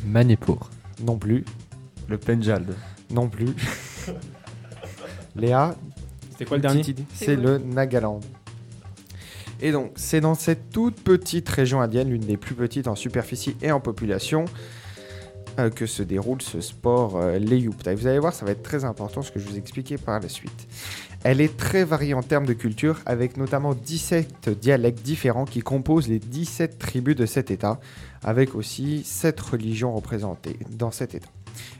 Manipur. 0.04 0.68
Non 1.04 1.16
plus. 1.16 1.44
Le 2.08 2.18
Penjald. 2.18 2.74
Non 3.10 3.28
plus. 3.28 3.50
Léa, 5.36 5.74
C'était 6.30 6.44
quoi 6.44 6.56
le 6.56 6.62
dernier? 6.62 6.82
C'est 7.14 7.36
le 7.36 7.58
Nagaland. 7.58 8.20
Et 9.62 9.72
donc, 9.72 9.92
c'est 9.94 10.20
dans 10.20 10.34
cette 10.34 10.70
toute 10.70 11.00
petite 11.00 11.48
région 11.48 11.80
indienne, 11.80 12.10
l'une 12.10 12.20
des 12.26 12.36
plus 12.36 12.54
petites 12.54 12.88
en 12.88 12.96
superficie 12.96 13.56
et 13.62 13.70
en 13.70 13.80
population, 13.80 14.44
euh, 15.58 15.70
que 15.70 15.86
se 15.86 16.02
déroule 16.02 16.42
ce 16.42 16.60
sport, 16.60 17.16
euh, 17.16 17.38
l'Eyupta. 17.38 17.92
Et 17.92 17.94
vous 17.94 18.06
allez 18.08 18.18
voir, 18.18 18.34
ça 18.34 18.44
va 18.44 18.50
être 18.50 18.62
très 18.62 18.84
important 18.84 19.22
ce 19.22 19.30
que 19.30 19.38
je 19.38 19.46
vous 19.48 19.56
expliquer 19.56 19.98
par 19.98 20.18
la 20.18 20.28
suite. 20.28 20.66
Elle 21.24 21.40
est 21.40 21.56
très 21.56 21.84
variée 21.84 22.14
en 22.14 22.22
termes 22.22 22.46
de 22.46 22.54
culture, 22.54 22.98
avec 23.06 23.36
notamment 23.36 23.74
17 23.74 24.48
dialectes 24.58 25.02
différents 25.04 25.44
qui 25.44 25.60
composent 25.60 26.08
les 26.08 26.18
17 26.18 26.78
tribus 26.78 27.14
de 27.14 27.26
cet 27.26 27.52
État, 27.52 27.78
avec 28.24 28.56
aussi 28.56 29.04
7 29.04 29.38
religions 29.40 29.94
représentées 29.94 30.58
dans 30.70 30.90
cet 30.90 31.14
État. 31.14 31.28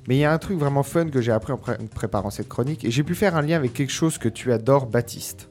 Mais 0.07 0.16
il 0.16 0.20
y 0.20 0.24
a 0.24 0.33
un 0.33 0.39
truc 0.39 0.59
vraiment 0.59 0.85
fun 0.85 1.09
que 1.09 1.20
j'ai 1.20 1.33
appris 1.33 1.53
en 1.53 1.57
pré- 1.57 1.78
préparant 1.93 2.30
cette 2.30 2.49
chronique, 2.49 2.85
et 2.85 2.93
j'ai 2.93 3.03
pu 3.03 3.16
faire 3.16 3.35
un 3.35 3.43
lien 3.43 3.57
avec 3.57 3.72
quelque 3.72 3.91
chose 3.91 4.18
que 4.18 4.28
tu 4.28 4.53
adores, 4.53 4.87
Baptiste. 4.87 5.49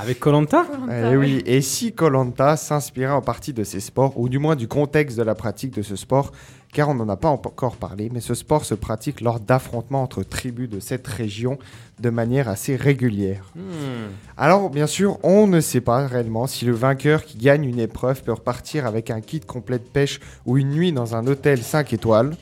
Avec 0.00 0.20
Colanta 0.20 0.64
Eh 0.90 1.16
oui, 1.16 1.42
et 1.44 1.60
si 1.60 1.92
Colanta 1.92 2.56
s'inspirait 2.56 3.12
en 3.12 3.20
partie 3.20 3.52
de 3.52 3.64
ces 3.64 3.80
sports, 3.80 4.18
ou 4.18 4.28
du 4.28 4.38
moins 4.38 4.54
du 4.54 4.68
contexte 4.68 5.18
de 5.18 5.24
la 5.24 5.34
pratique 5.34 5.74
de 5.74 5.82
ce 5.82 5.96
sport, 5.96 6.30
car 6.72 6.88
on 6.88 6.94
n'en 6.94 7.08
a 7.08 7.16
pas 7.16 7.28
encore 7.28 7.76
parlé, 7.76 8.08
mais 8.12 8.20
ce 8.20 8.34
sport 8.34 8.64
se 8.64 8.74
pratique 8.74 9.20
lors 9.20 9.40
d'affrontements 9.40 10.02
entre 10.02 10.22
tribus 10.22 10.68
de 10.68 10.78
cette 10.78 11.06
région 11.06 11.58
de 11.98 12.10
manière 12.10 12.48
assez 12.48 12.76
régulière. 12.76 13.50
Hmm. 13.56 14.12
Alors, 14.36 14.70
bien 14.70 14.86
sûr, 14.86 15.18
on 15.24 15.48
ne 15.48 15.60
sait 15.60 15.80
pas 15.80 16.06
réellement 16.06 16.46
si 16.46 16.64
le 16.64 16.72
vainqueur 16.72 17.24
qui 17.24 17.36
gagne 17.36 17.64
une 17.64 17.80
épreuve 17.80 18.22
peut 18.22 18.32
repartir 18.32 18.86
avec 18.86 19.10
un 19.10 19.20
kit 19.20 19.40
complet 19.40 19.78
de 19.78 19.84
pêche 19.84 20.20
ou 20.46 20.58
une 20.58 20.70
nuit 20.70 20.92
dans 20.92 21.16
un 21.16 21.26
hôtel 21.26 21.60
5 21.60 21.92
étoiles. 21.92 22.36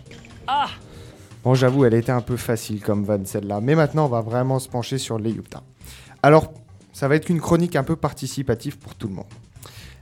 Bon, 1.42 1.54
j'avoue, 1.54 1.84
elle 1.84 1.94
était 1.94 2.12
un 2.12 2.20
peu 2.20 2.36
facile 2.36 2.82
comme 2.82 3.04
vanne 3.04 3.24
celle-là, 3.24 3.60
mais 3.62 3.76
maintenant 3.76 4.06
on 4.06 4.08
va 4.10 4.20
vraiment 4.20 4.58
se 4.58 4.68
pencher 4.68 4.98
sur 4.98 5.18
les 5.18 5.30
Yupta. 5.30 5.62
Alors, 6.22 6.52
ça 6.96 7.08
va 7.08 7.16
être 7.16 7.28
une 7.28 7.42
chronique 7.42 7.76
un 7.76 7.82
peu 7.82 7.94
participative 7.94 8.78
pour 8.78 8.94
tout 8.94 9.06
le 9.06 9.12
monde. 9.12 9.26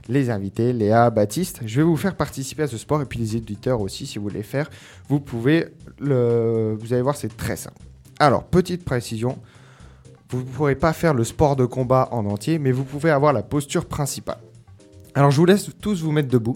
Les 0.07 0.29
invités, 0.29 0.71
Léa, 0.71 1.09
Baptiste, 1.09 1.59
je 1.65 1.75
vais 1.75 1.83
vous 1.83 1.97
faire 1.97 2.15
participer 2.15 2.63
à 2.63 2.67
ce 2.67 2.77
sport 2.77 3.01
et 3.01 3.05
puis 3.05 3.19
les 3.19 3.35
éditeurs 3.35 3.81
aussi, 3.81 4.05
si 4.05 4.17
vous 4.17 4.29
voulez 4.29 4.43
faire, 4.43 4.69
vous 5.09 5.19
pouvez 5.19 5.67
le. 5.99 6.73
Vous 6.79 6.93
allez 6.93 7.01
voir, 7.01 7.17
c'est 7.17 7.35
très 7.35 7.57
simple. 7.57 7.75
Alors, 8.17 8.45
petite 8.45 8.85
précision, 8.85 9.37
vous 10.29 10.37
ne 10.39 10.43
pourrez 10.43 10.75
pas 10.75 10.93
faire 10.93 11.13
le 11.13 11.25
sport 11.25 11.57
de 11.57 11.65
combat 11.65 12.07
en 12.11 12.25
entier, 12.27 12.59
mais 12.59 12.71
vous 12.71 12.85
pouvez 12.85 13.11
avoir 13.11 13.33
la 13.33 13.43
posture 13.43 13.87
principale. 13.87 14.39
Alors, 15.15 15.31
je 15.31 15.37
vous 15.37 15.45
laisse 15.45 15.69
tous 15.81 16.01
vous 16.01 16.13
mettre 16.13 16.29
debout. 16.29 16.55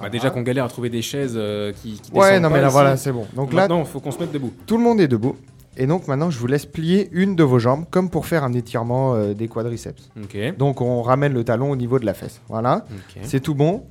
Bah, 0.00 0.08
déjà 0.08 0.30
qu'on 0.30 0.40
galère 0.40 0.64
à 0.64 0.68
trouver 0.68 0.88
des 0.88 1.02
chaises 1.02 1.34
euh, 1.36 1.74
qui, 1.74 2.00
qui 2.00 2.10
Ouais, 2.12 2.40
non, 2.40 2.48
mais 2.48 2.62
là, 2.62 2.68
ici. 2.68 2.72
voilà, 2.72 2.96
c'est 2.96 3.12
bon. 3.12 3.26
Donc 3.34 3.52
là, 3.52 3.68
il 3.70 3.84
faut 3.84 4.00
qu'on 4.00 4.12
se 4.12 4.18
mette 4.18 4.32
debout. 4.32 4.54
tout 4.66 4.78
le 4.78 4.82
monde 4.82 4.98
est 4.98 5.08
debout. 5.08 5.36
Et 5.80 5.86
donc 5.86 6.08
maintenant, 6.08 6.28
je 6.30 6.38
vous 6.38 6.48
laisse 6.48 6.66
plier 6.66 7.08
une 7.12 7.36
de 7.36 7.44
vos 7.44 7.60
jambes, 7.60 7.84
comme 7.90 8.10
pour 8.10 8.26
faire 8.26 8.42
un 8.42 8.52
étirement 8.52 9.14
euh, 9.14 9.32
des 9.32 9.46
quadriceps. 9.46 10.10
Donc 10.52 10.80
on 10.80 11.02
ramène 11.02 11.32
le 11.32 11.44
talon 11.44 11.70
au 11.70 11.76
niveau 11.76 11.98
de 12.00 12.04
la 12.06 12.14
fesse. 12.14 12.40
Voilà. 12.48 12.84
C'est 13.22 13.40
tout 13.40 13.54
bon. 13.54 13.84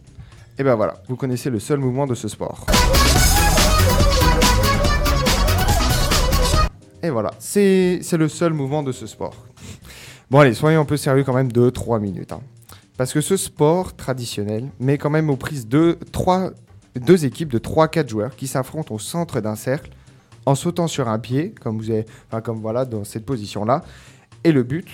Et 0.59 0.63
ben 0.63 0.75
voilà, 0.75 0.95
vous 1.07 1.15
connaissez 1.15 1.49
le 1.49 1.59
seul 1.59 1.79
mouvement 1.79 2.05
de 2.07 2.13
ce 2.15 2.27
sport. 2.27 2.65
Et 7.03 7.09
voilà, 7.09 7.31
c'est 7.39 7.99
c'est 8.01 8.17
le 8.17 8.27
seul 8.27 8.53
mouvement 8.53 8.83
de 8.83 8.91
ce 8.91 9.05
sport. 9.07 9.35
Bon 10.29 10.39
allez, 10.39 10.53
soyons 10.55 10.81
un 10.81 10.85
peu 10.85 10.97
sérieux 10.97 11.23
quand 11.23 11.33
même 11.33 11.47
2-3 11.49 12.01
minutes. 12.01 12.33
hein. 12.33 12.41
Parce 12.97 13.13
que 13.13 13.21
ce 13.21 13.37
sport 13.37 13.95
traditionnel 13.95 14.65
met 14.79 14.97
quand 14.97 15.11
même 15.11 15.29
aux 15.29 15.35
prises 15.37 15.67
deux, 15.67 15.97
trois, 16.11 16.49
deux 16.99 17.23
équipes 17.25 17.49
de 17.53 17.59
3-4 17.59 18.09
joueurs 18.09 18.35
qui 18.35 18.47
s'affrontent 18.47 18.93
au 18.93 18.99
centre 18.99 19.39
d'un 19.39 19.55
cercle 19.55 19.91
en 20.47 20.55
sautant 20.55 20.87
sur 20.87 21.09
un 21.09 21.19
pied, 21.19 21.53
comme 21.61 21.77
vous 21.77 21.91
avez, 21.91 22.05
enfin, 22.29 22.39
comme 22.39 22.61
voilà 22.61 22.85
dans 22.85 23.03
cette 23.03 23.25
position-là. 23.25 23.83
Et 24.45 24.53
le 24.53 24.63
but, 24.63 24.87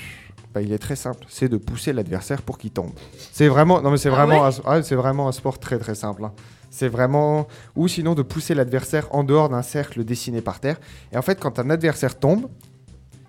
bah, 0.51 0.63
il 0.63 0.73
est 0.73 0.79
très 0.79 0.95
simple, 0.95 1.23
c'est 1.29 1.47
de 1.47 1.57
pousser 1.57 1.93
l'adversaire 1.93 2.41
pour 2.41 2.57
qu'il 2.57 2.71
tombe. 2.71 2.89
C'est 3.31 3.47
vraiment, 3.47 3.79
non 3.79 3.91
mais 3.91 3.97
c'est 3.97 4.09
Ah 4.09 4.25
vraiment, 4.25 4.49
ah, 4.65 4.81
c'est 4.81 4.95
vraiment 4.95 5.27
un 5.27 5.31
sport 5.31 5.59
très 5.59 5.77
très 5.77 5.93
simple. 5.93 6.25
hein. 6.25 6.33
C'est 6.71 6.87
vraiment, 6.87 7.47
ou 7.75 7.87
sinon 7.87 8.15
de 8.15 8.23
pousser 8.23 8.55
l'adversaire 8.55 9.07
en 9.13 9.23
dehors 9.23 9.47
d'un 9.47 9.61
cercle 9.61 10.03
dessiné 10.03 10.41
par 10.41 10.59
terre. 10.59 10.79
Et 11.11 11.17
en 11.17 11.21
fait, 11.21 11.39
quand 11.39 11.59
un 11.59 11.69
adversaire 11.69 12.17
tombe, 12.17 12.47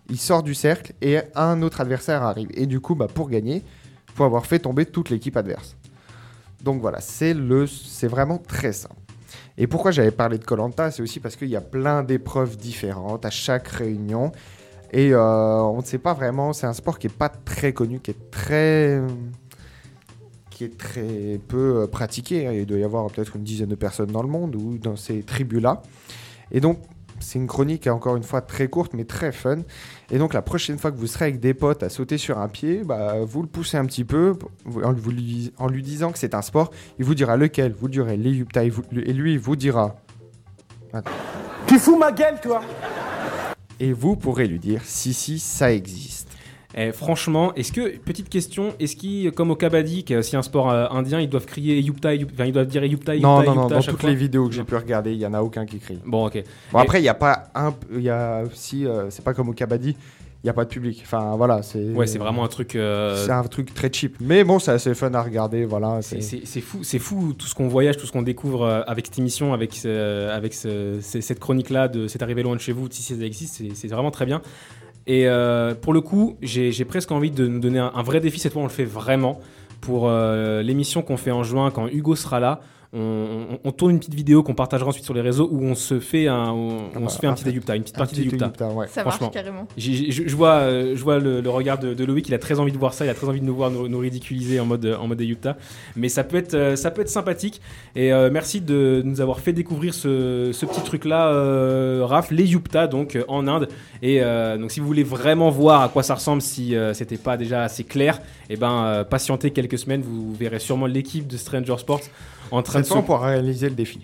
il 0.08 0.18
sort 0.18 0.42
du 0.42 0.54
cercle 0.54 0.94
et 1.02 1.18
un 1.34 1.60
autre 1.60 1.82
adversaire 1.82 2.22
arrive. 2.22 2.48
Et 2.54 2.64
du 2.64 2.80
coup, 2.80 2.94
bah, 2.94 3.06
pour 3.12 3.28
gagner, 3.28 3.56
il 4.08 4.14
faut 4.14 4.24
avoir 4.24 4.46
fait 4.46 4.60
tomber 4.60 4.86
toute 4.86 5.10
l'équipe 5.10 5.36
adverse. 5.36 5.76
Donc 6.62 6.80
voilà, 6.80 7.02
c'est 7.02 7.34
le, 7.34 7.66
c'est 7.66 8.08
vraiment 8.08 8.38
très 8.38 8.72
simple. 8.72 8.94
Et 9.56 9.66
pourquoi 9.66 9.92
j'avais 9.92 10.10
parlé 10.10 10.38
de 10.38 10.44
Colanta, 10.44 10.90
c'est 10.90 11.02
aussi 11.02 11.20
parce 11.20 11.36
qu'il 11.36 11.48
y 11.48 11.56
a 11.56 11.60
plein 11.60 12.02
d'épreuves 12.02 12.56
différentes 12.56 13.24
à 13.24 13.30
chaque 13.30 13.68
réunion. 13.68 14.32
Et 14.92 15.12
euh, 15.12 15.62
on 15.62 15.78
ne 15.78 15.84
sait 15.84 15.98
pas 15.98 16.12
vraiment, 16.12 16.52
c'est 16.52 16.66
un 16.66 16.72
sport 16.72 16.98
qui 16.98 17.06
n'est 17.06 17.12
pas 17.12 17.28
très 17.28 17.72
connu, 17.72 18.00
qui 18.00 18.10
est 18.10 18.30
très, 18.30 19.00
qui 20.50 20.64
est 20.64 20.76
très 20.76 21.40
peu 21.48 21.82
euh, 21.82 21.86
pratiqué. 21.86 22.48
Il 22.60 22.66
doit 22.66 22.78
y 22.78 22.84
avoir 22.84 23.06
peut-être 23.10 23.36
une 23.36 23.44
dizaine 23.44 23.68
de 23.68 23.74
personnes 23.74 24.10
dans 24.10 24.22
le 24.22 24.28
monde 24.28 24.56
ou 24.56 24.78
dans 24.78 24.96
ces 24.96 25.22
tribus-là. 25.22 25.82
Et 26.50 26.60
donc, 26.60 26.78
c'est 27.20 27.38
une 27.38 27.46
chronique, 27.46 27.86
encore 27.86 28.16
une 28.16 28.22
fois, 28.22 28.40
très 28.40 28.68
courte, 28.68 28.92
mais 28.94 29.04
très 29.04 29.32
fun. 29.32 29.58
Et 30.10 30.18
donc, 30.18 30.34
la 30.34 30.42
prochaine 30.42 30.78
fois 30.78 30.90
que 30.90 30.96
vous 30.96 31.06
serez 31.06 31.26
avec 31.26 31.40
des 31.40 31.54
potes 31.54 31.82
à 31.82 31.88
sauter 31.88 32.18
sur 32.18 32.38
un 32.38 32.48
pied, 32.48 32.82
bah, 32.84 33.16
vous 33.24 33.42
le 33.42 33.48
poussez 33.48 33.76
un 33.76 33.86
petit 33.86 34.04
peu 34.04 34.34
en, 34.82 34.92
lui, 34.92 35.52
en 35.58 35.68
lui 35.68 35.82
disant 35.82 36.12
que 36.12 36.18
c'est 36.18 36.34
un 36.34 36.42
sport. 36.42 36.70
Il 36.98 37.04
vous 37.04 37.14
dira 37.14 37.36
lequel, 37.36 37.72
vous 37.72 37.86
le 37.86 37.92
direz 37.92 38.16
les 38.16 38.30
Yupta, 38.30 38.64
et 38.64 39.12
lui, 39.12 39.34
il 39.34 39.38
vous 39.38 39.56
dira. 39.56 39.96
Tu 41.66 41.78
fous 41.78 41.96
ma 41.96 42.12
gueule, 42.12 42.40
toi 42.40 42.60
Et 43.80 43.92
vous 43.92 44.16
pourrez 44.16 44.46
lui 44.46 44.58
dire 44.58 44.82
si, 44.84 45.14
si, 45.14 45.38
ça 45.38 45.72
existe. 45.72 46.23
Eh, 46.76 46.90
franchement, 46.92 47.54
est-ce 47.54 47.70
que, 47.72 47.96
petite 47.98 48.28
question, 48.28 48.74
est-ce 48.80 48.96
qu'ils, 48.96 49.30
comme 49.32 49.50
au 49.52 49.56
est 49.56 50.16
aussi 50.16 50.36
un 50.36 50.42
sport 50.42 50.70
euh, 50.70 50.86
indien, 50.90 51.20
ils 51.20 51.28
doivent 51.28 51.46
crier 51.46 51.78
Yupta, 51.80 52.14
Yupta, 52.14 52.34
enfin, 52.34 52.44
ils 52.46 52.52
doivent 52.52 52.66
dire 52.66 52.84
Yupta, 52.84 53.14
Yupta, 53.14 53.28
Non, 53.28 53.36
non, 53.36 53.40
Yupta 53.42 53.54
non, 53.54 53.66
à 53.66 53.68
dans 53.70 53.80
toutes 53.82 54.00
fois 54.00 54.10
les 54.10 54.16
vidéos 54.16 54.48
que 54.48 54.54
j'ai 54.54 54.64
pu 54.64 54.74
regarder, 54.74 55.12
il 55.12 55.18
n'y 55.18 55.26
en 55.26 55.34
a 55.34 55.40
aucun 55.42 55.66
qui 55.66 55.78
crie. 55.78 55.98
Bon, 56.04 56.26
ok. 56.26 56.42
Bon, 56.72 56.78
après, 56.80 56.98
il 56.98 57.02
n'y 57.02 57.08
a 57.08 57.14
pas 57.14 57.44
un. 57.54 57.74
Il 57.94 58.00
y 58.02 58.10
a 58.10 58.42
aussi. 58.42 58.86
euh, 58.86 59.08
c'est 59.10 59.24
pas 59.24 59.34
comme 59.34 59.48
au 59.50 59.52
Kabaddi, 59.52 59.90
il 59.90 60.46
n'y 60.46 60.50
a 60.50 60.52
pas 60.52 60.64
de 60.64 60.68
public. 60.70 61.00
Enfin, 61.04 61.36
voilà, 61.36 61.62
c'est. 61.62 61.78
Ouais, 61.92 62.08
c'est 62.08 62.18
vraiment 62.18 62.44
un 62.44 62.48
truc. 62.48 62.74
euh, 62.74 63.24
C'est 63.24 63.30
un 63.30 63.42
truc 63.44 63.72
très 63.72 63.92
cheap. 63.92 64.16
Mais 64.20 64.42
bon, 64.42 64.58
c'est 64.58 64.72
assez 64.72 64.94
fun 64.94 65.14
à 65.14 65.22
regarder, 65.22 65.64
voilà. 65.66 66.00
C'est 66.02 66.60
fou, 66.60 66.82
c'est 66.82 66.98
fou 66.98 67.34
tout 67.38 67.46
ce 67.46 67.54
qu'on 67.54 67.68
voyage, 67.68 67.96
tout 67.98 68.06
ce 68.06 68.12
qu'on 68.12 68.22
découvre 68.22 68.84
avec 68.88 69.06
cette 69.06 69.18
émission, 69.20 69.54
avec, 69.54 69.74
ce- 69.74 70.28
avec 70.28 70.54
ce- 70.54 70.98
ce- 71.00 71.20
cette 71.20 71.38
chronique-là 71.38 71.86
de 71.86 72.08
C'est 72.08 72.20
arrivé 72.22 72.42
loin 72.42 72.56
de 72.56 72.60
chez 72.60 72.72
vous, 72.72 72.88
si 72.90 73.02
ça 73.02 73.14
existe, 73.24 73.62
c'est 73.74 73.88
vraiment 73.88 74.10
très 74.10 74.26
bien. 74.26 74.42
Et 75.06 75.28
euh, 75.28 75.74
pour 75.74 75.92
le 75.92 76.00
coup, 76.00 76.36
j'ai 76.40 76.84
presque 76.84 77.12
envie 77.12 77.30
de 77.30 77.46
nous 77.46 77.60
donner 77.60 77.78
un, 77.78 77.92
un 77.94 78.02
vrai 78.02 78.20
défi, 78.20 78.38
cette 78.38 78.52
fois 78.52 78.62
on 78.62 78.66
le 78.66 78.70
fait 78.70 78.84
vraiment, 78.84 79.40
pour 79.80 80.08
euh, 80.08 80.62
l'émission 80.62 81.02
qu'on 81.02 81.16
fait 81.16 81.30
en 81.30 81.42
juin 81.42 81.70
quand 81.70 81.88
Hugo 81.88 82.16
sera 82.16 82.40
là. 82.40 82.60
On, 82.94 82.98
on- 83.54 83.58
on 83.64 83.72
tourne 83.72 83.92
une 83.92 83.98
petite 83.98 84.14
vidéo 84.14 84.42
qu'on 84.42 84.54
partagera 84.54 84.88
ensuite 84.88 85.04
sur 85.04 85.14
les 85.14 85.20
réseaux 85.20 85.48
où 85.50 85.62
on 85.64 85.74
se 85.74 85.98
fait 86.00 86.28
un, 86.28 86.50
on, 86.50 86.78
on 86.94 87.00
bah, 87.00 87.08
se 87.08 87.18
fait 87.18 87.26
un 87.26 87.30
un- 87.30 87.34
petit 87.34 87.48
Ayupta, 87.48 87.74
une 87.76 87.82
petite 87.82 87.96
Un 87.96 87.98
partie 87.98 88.14
petit 88.22 88.36
d'Ayupta. 88.36 88.68
Ouais. 88.68 88.86
Ça 88.88 89.00
Franchement. 89.02 89.26
marche 89.26 89.34
carrément. 89.34 89.66
J'ai- 89.76 90.10
j'ai- 90.12 90.28
Je, 90.28 90.36
vois, 90.36 90.52
euh, 90.54 90.94
je 90.96 91.02
vois 91.02 91.18
le, 91.18 91.40
le 91.40 91.50
regard 91.50 91.78
de, 91.78 91.92
de 91.94 92.04
Loïc, 92.04 92.28
il 92.28 92.34
a 92.34 92.38
très 92.38 92.60
envie 92.60 92.72
de 92.72 92.78
voir 92.78 92.94
ça, 92.94 93.04
il 93.04 93.08
a 93.08 93.14
très 93.14 93.28
envie 93.28 93.40
de 93.40 93.44
nous 93.44 93.54
voir 93.54 93.70
nous, 93.70 93.88
nous 93.88 93.98
ridiculiser 93.98 94.60
en 94.60 94.66
mode, 94.66 94.96
en 95.00 95.06
mode 95.08 95.20
Ayupta. 95.20 95.56
Mais 95.96 96.08
ça 96.08 96.24
peut 96.24 96.36
être, 96.36 96.54
euh, 96.54 96.76
ça 96.76 96.90
peut 96.90 97.02
être 97.02 97.08
sympathique. 97.08 97.60
Et 97.96 98.12
euh, 98.12 98.30
merci 98.32 98.60
de 98.60 99.02
nous 99.04 99.20
avoir 99.20 99.40
fait 99.40 99.52
découvrir 99.52 99.92
ce, 99.94 100.50
ce 100.52 100.64
petit 100.66 100.82
truc-là, 100.82 101.28
euh, 101.28 102.02
Raph, 102.04 102.30
les 102.30 102.46
Yupta, 102.52 102.86
donc 102.86 103.18
en 103.28 103.46
Inde. 103.48 103.68
Et 104.02 104.22
euh, 104.22 104.56
donc 104.58 104.70
si 104.70 104.80
vous 104.80 104.86
voulez 104.86 105.02
vraiment 105.04 105.50
voir 105.50 105.82
à 105.82 105.88
quoi 105.88 106.02
ça 106.02 106.14
ressemble, 106.14 106.42
si 106.42 106.76
euh, 106.76 106.92
c'était 106.94 107.16
pas 107.16 107.36
déjà 107.36 107.62
assez 107.64 107.84
clair, 107.84 108.20
et 108.50 108.56
ben 108.56 108.84
euh, 108.84 109.04
patientez 109.04 109.50
quelques 109.50 109.78
semaines, 109.78 110.02
vous 110.02 110.32
verrez 110.34 110.58
sûrement 110.58 110.86
l'équipe 110.86 111.26
de 111.26 111.36
Stranger 111.36 111.76
Sports 111.78 112.00
en 112.50 112.62
train 112.62 112.80
de 112.80 112.84
se. 112.86 112.94
pourra 112.94 113.28
réaliser 113.28 113.68
le 113.68 113.74
défi. 113.74 114.00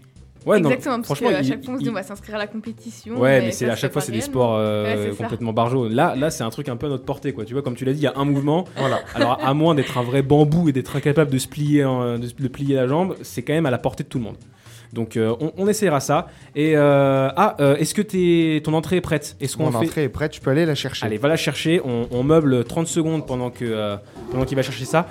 Ouais, 0.47 0.59
non, 0.59 0.71
Exactement, 0.71 0.97
parce 0.97 1.07
franchement, 1.07 1.29
qu'à 1.29 1.43
il- 1.43 1.49
chaque 1.49 1.65
fois 1.65 1.75
on 1.75 1.77
se 1.77 1.81
dit 1.83 1.87
il- 1.89 1.91
on 1.91 1.95
va 1.95 2.03
s'inscrire 2.03 2.37
à 2.37 2.39
la 2.39 2.47
compétition. 2.47 3.19
Ouais, 3.21 3.43
mais 3.43 3.53
c'est 3.53 3.69
à 3.69 3.77
chaque 3.77 3.93
fois 3.93 4.01
c'est 4.01 4.11
des 4.11 4.23
sports 4.23 4.55
euh, 4.57 5.11
Ouais, 5.11 5.15
complètement 5.15 5.53
barjots. 5.53 5.87
Là, 5.89 6.17
là 6.17 6.31
c'est 6.31 6.43
un 6.43 6.49
truc 6.49 6.71
un 6.71 6.77
peu 6.77 6.87
à 6.87 6.89
notre 6.89 7.05
portée, 7.05 7.35
quoi. 7.35 7.45
Tu 7.45 7.53
vois, 7.53 7.63
comme 7.63 7.75
tu 7.77 7.85
l'as 7.85 7.93
dit, 7.93 8.01
il 8.01 8.05
y 8.05 8.07
a 8.07 8.15
un 8.17 8.25
mouvement. 8.25 8.65
Voilà. 8.79 9.01
Alors, 9.15 9.39
à 9.45 9.53
moins 9.53 9.75
d'être 9.75 9.99
un 9.99 10.03
vrai 10.03 10.23
bambou 10.23 10.71
et 10.71 10.73
d'être 10.73 10.97
incapable 10.97 11.31
de 11.31 11.37
se 11.37 11.47
plier, 11.47 11.85
en- 11.85 12.19
de, 12.19 12.27
se- 12.27 12.35
de 12.35 12.49
plier 12.49 12.75
la 12.77 12.87
jambe, 12.87 13.17
c'est 13.21 13.43
quand 13.43 13.53
même 13.53 13.67
à 13.67 13.71
la 13.71 13.77
portée 13.77 14.03
de 14.05 14.09
tout 14.09 14.17
le 14.17 14.25
monde. 14.25 14.37
Donc, 14.93 15.17
euh, 15.17 15.35
on, 15.41 15.53
on 15.57 15.69
essaiera 15.69 16.01
ça. 16.01 16.27
Et 16.57 16.77
euh, 16.77 17.29
ah, 17.37 17.57
euh, 17.61 17.77
est-ce 17.77 17.95
que 17.95 18.03
t'es- 18.03 18.61
ton 18.65 18.75
entrée 18.75 18.97
est 18.97 19.01
prête? 19.01 19.37
Est-ce 19.41 19.57
qu'on 19.57 19.65
Mon 19.71 19.71
fait 19.81 19.87
entrée 19.87 20.03
est 20.05 20.09
prête, 20.09 20.35
je 20.35 20.41
peux 20.41 20.51
aller 20.51 20.67
la 20.67 20.75
chercher. 20.75 21.07
Allez, 21.07 21.17
va 21.17 21.29
la 21.29 21.37
chercher. 21.37 21.81
On, 21.85 22.09
on 22.11 22.23
meuble 22.23 22.65
30 22.65 22.87
secondes 22.87 23.27
pendant 23.27 23.51
que 23.51 23.97
pendant 24.33 24.45
qu'il 24.45 24.57
va 24.57 24.63
chercher 24.63 24.85
ça. 24.85 25.07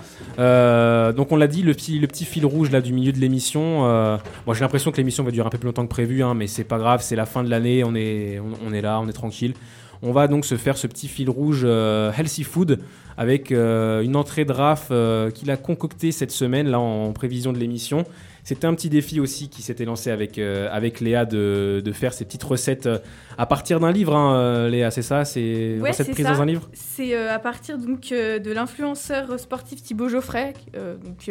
Donc 1.14 1.32
on 1.32 1.36
l'a 1.38 1.48
dit, 1.48 1.62
le 1.62 1.74
petit 1.74 2.00
le 2.00 2.08
petit 2.08 2.26
fil 2.26 2.46
rouge 2.46 2.72
là 2.72 2.82
du 2.82 2.94
milieu 2.94 3.12
de 3.12 3.20
l'émission. 3.20 3.80
moi 3.84 4.54
j'ai 4.54 4.62
l'impression 4.62 4.92
que 4.92 4.98
l'émission 4.98 5.24
va 5.24 5.32
durer 5.32 5.48
un 5.48 5.50
peu 5.50 5.58
plus 5.58 5.68
longtemps 5.68 5.84
que 5.84 5.90
prévu, 5.92 6.24
hein, 6.24 6.34
mais 6.34 6.48
c'est 6.48 6.64
pas 6.64 6.78
grave. 6.78 7.02
C'est 7.02 7.16
la 7.16 7.26
fin 7.26 7.44
de 7.44 7.50
l'année. 7.50 7.84
On 7.84 7.96
est 7.96 8.40
on, 8.40 8.68
on 8.70 8.74
est 8.74 8.82
là, 8.82 9.00
on 9.02 9.08
est 9.08 9.14
tranquille. 9.14 9.54
On 10.02 10.12
va 10.14 10.28
donc 10.28 10.46
se 10.46 10.56
faire 10.56 10.78
ce 10.78 10.88
petit 10.88 11.10
fil 11.10 11.30
rouge 11.30 11.62
euh, 11.66 12.12
healthy 12.18 12.44
food 12.44 12.80
avec 13.18 13.52
euh, 13.52 14.02
une 14.02 14.16
entrée 14.16 14.46
de 14.46 14.54
RAF 14.54 14.88
euh, 14.92 15.30
qu'il 15.30 15.52
a 15.52 15.58
concocté 15.58 16.14
cette 16.14 16.32
semaine 16.32 16.70
là 16.70 16.80
en 16.80 17.12
prévision 17.12 17.52
de 17.52 17.58
l'émission. 17.58 18.06
C'était 18.50 18.66
un 18.66 18.74
petit 18.74 18.89
défi 18.89 19.20
aussi 19.20 19.47
qui 19.47 19.62
s'était 19.62 19.86
lancé 19.86 20.10
avec, 20.10 20.39
euh, 20.39 20.68
avec 20.72 21.02
Léa 21.02 21.26
de, 21.26 21.84
de 21.86 21.91
faire 21.91 22.16
ces 22.16 22.26
petites 22.26 22.41
recettes 22.41 22.88
euh, 22.88 22.97
à 23.38 23.45
partir 23.45 23.80
d'un 23.80 23.91
livre, 23.91 24.16
hein, 24.16 24.34
euh, 24.34 24.70
Léa, 24.70 24.89
c'est 24.89 25.04
ça? 25.04 25.24
C'est 25.24 25.78
Ouais, 25.80 25.91
recette 25.91 26.08
c'est 26.08 26.12
prise 26.14 26.26
ça. 26.26 26.34
dans 26.34 26.41
un 26.41 26.47
livre? 26.47 26.68
C'est 26.74 27.16
euh, 27.16 27.32
à 27.32 27.38
partir 27.38 27.78
donc 27.78 28.12
euh, 28.12 28.39
de 28.39 28.52
l'influenceur 28.52 29.39
sportif 29.39 29.84
Thibaut 29.84 30.10
Geoffrey, 30.10 30.56
donc, 30.74 31.30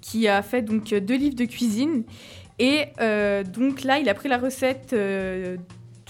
qui 0.00 0.26
a 0.26 0.40
fait 0.40 0.62
donc 0.62 0.94
deux 0.94 1.16
livres 1.18 1.36
de 1.36 1.44
cuisine. 1.44 2.04
Et 2.58 2.86
donc 3.52 3.82
là, 3.82 3.98
il 3.98 4.08
a 4.08 4.14
pris 4.14 4.30
la 4.30 4.38
recette 4.38 4.96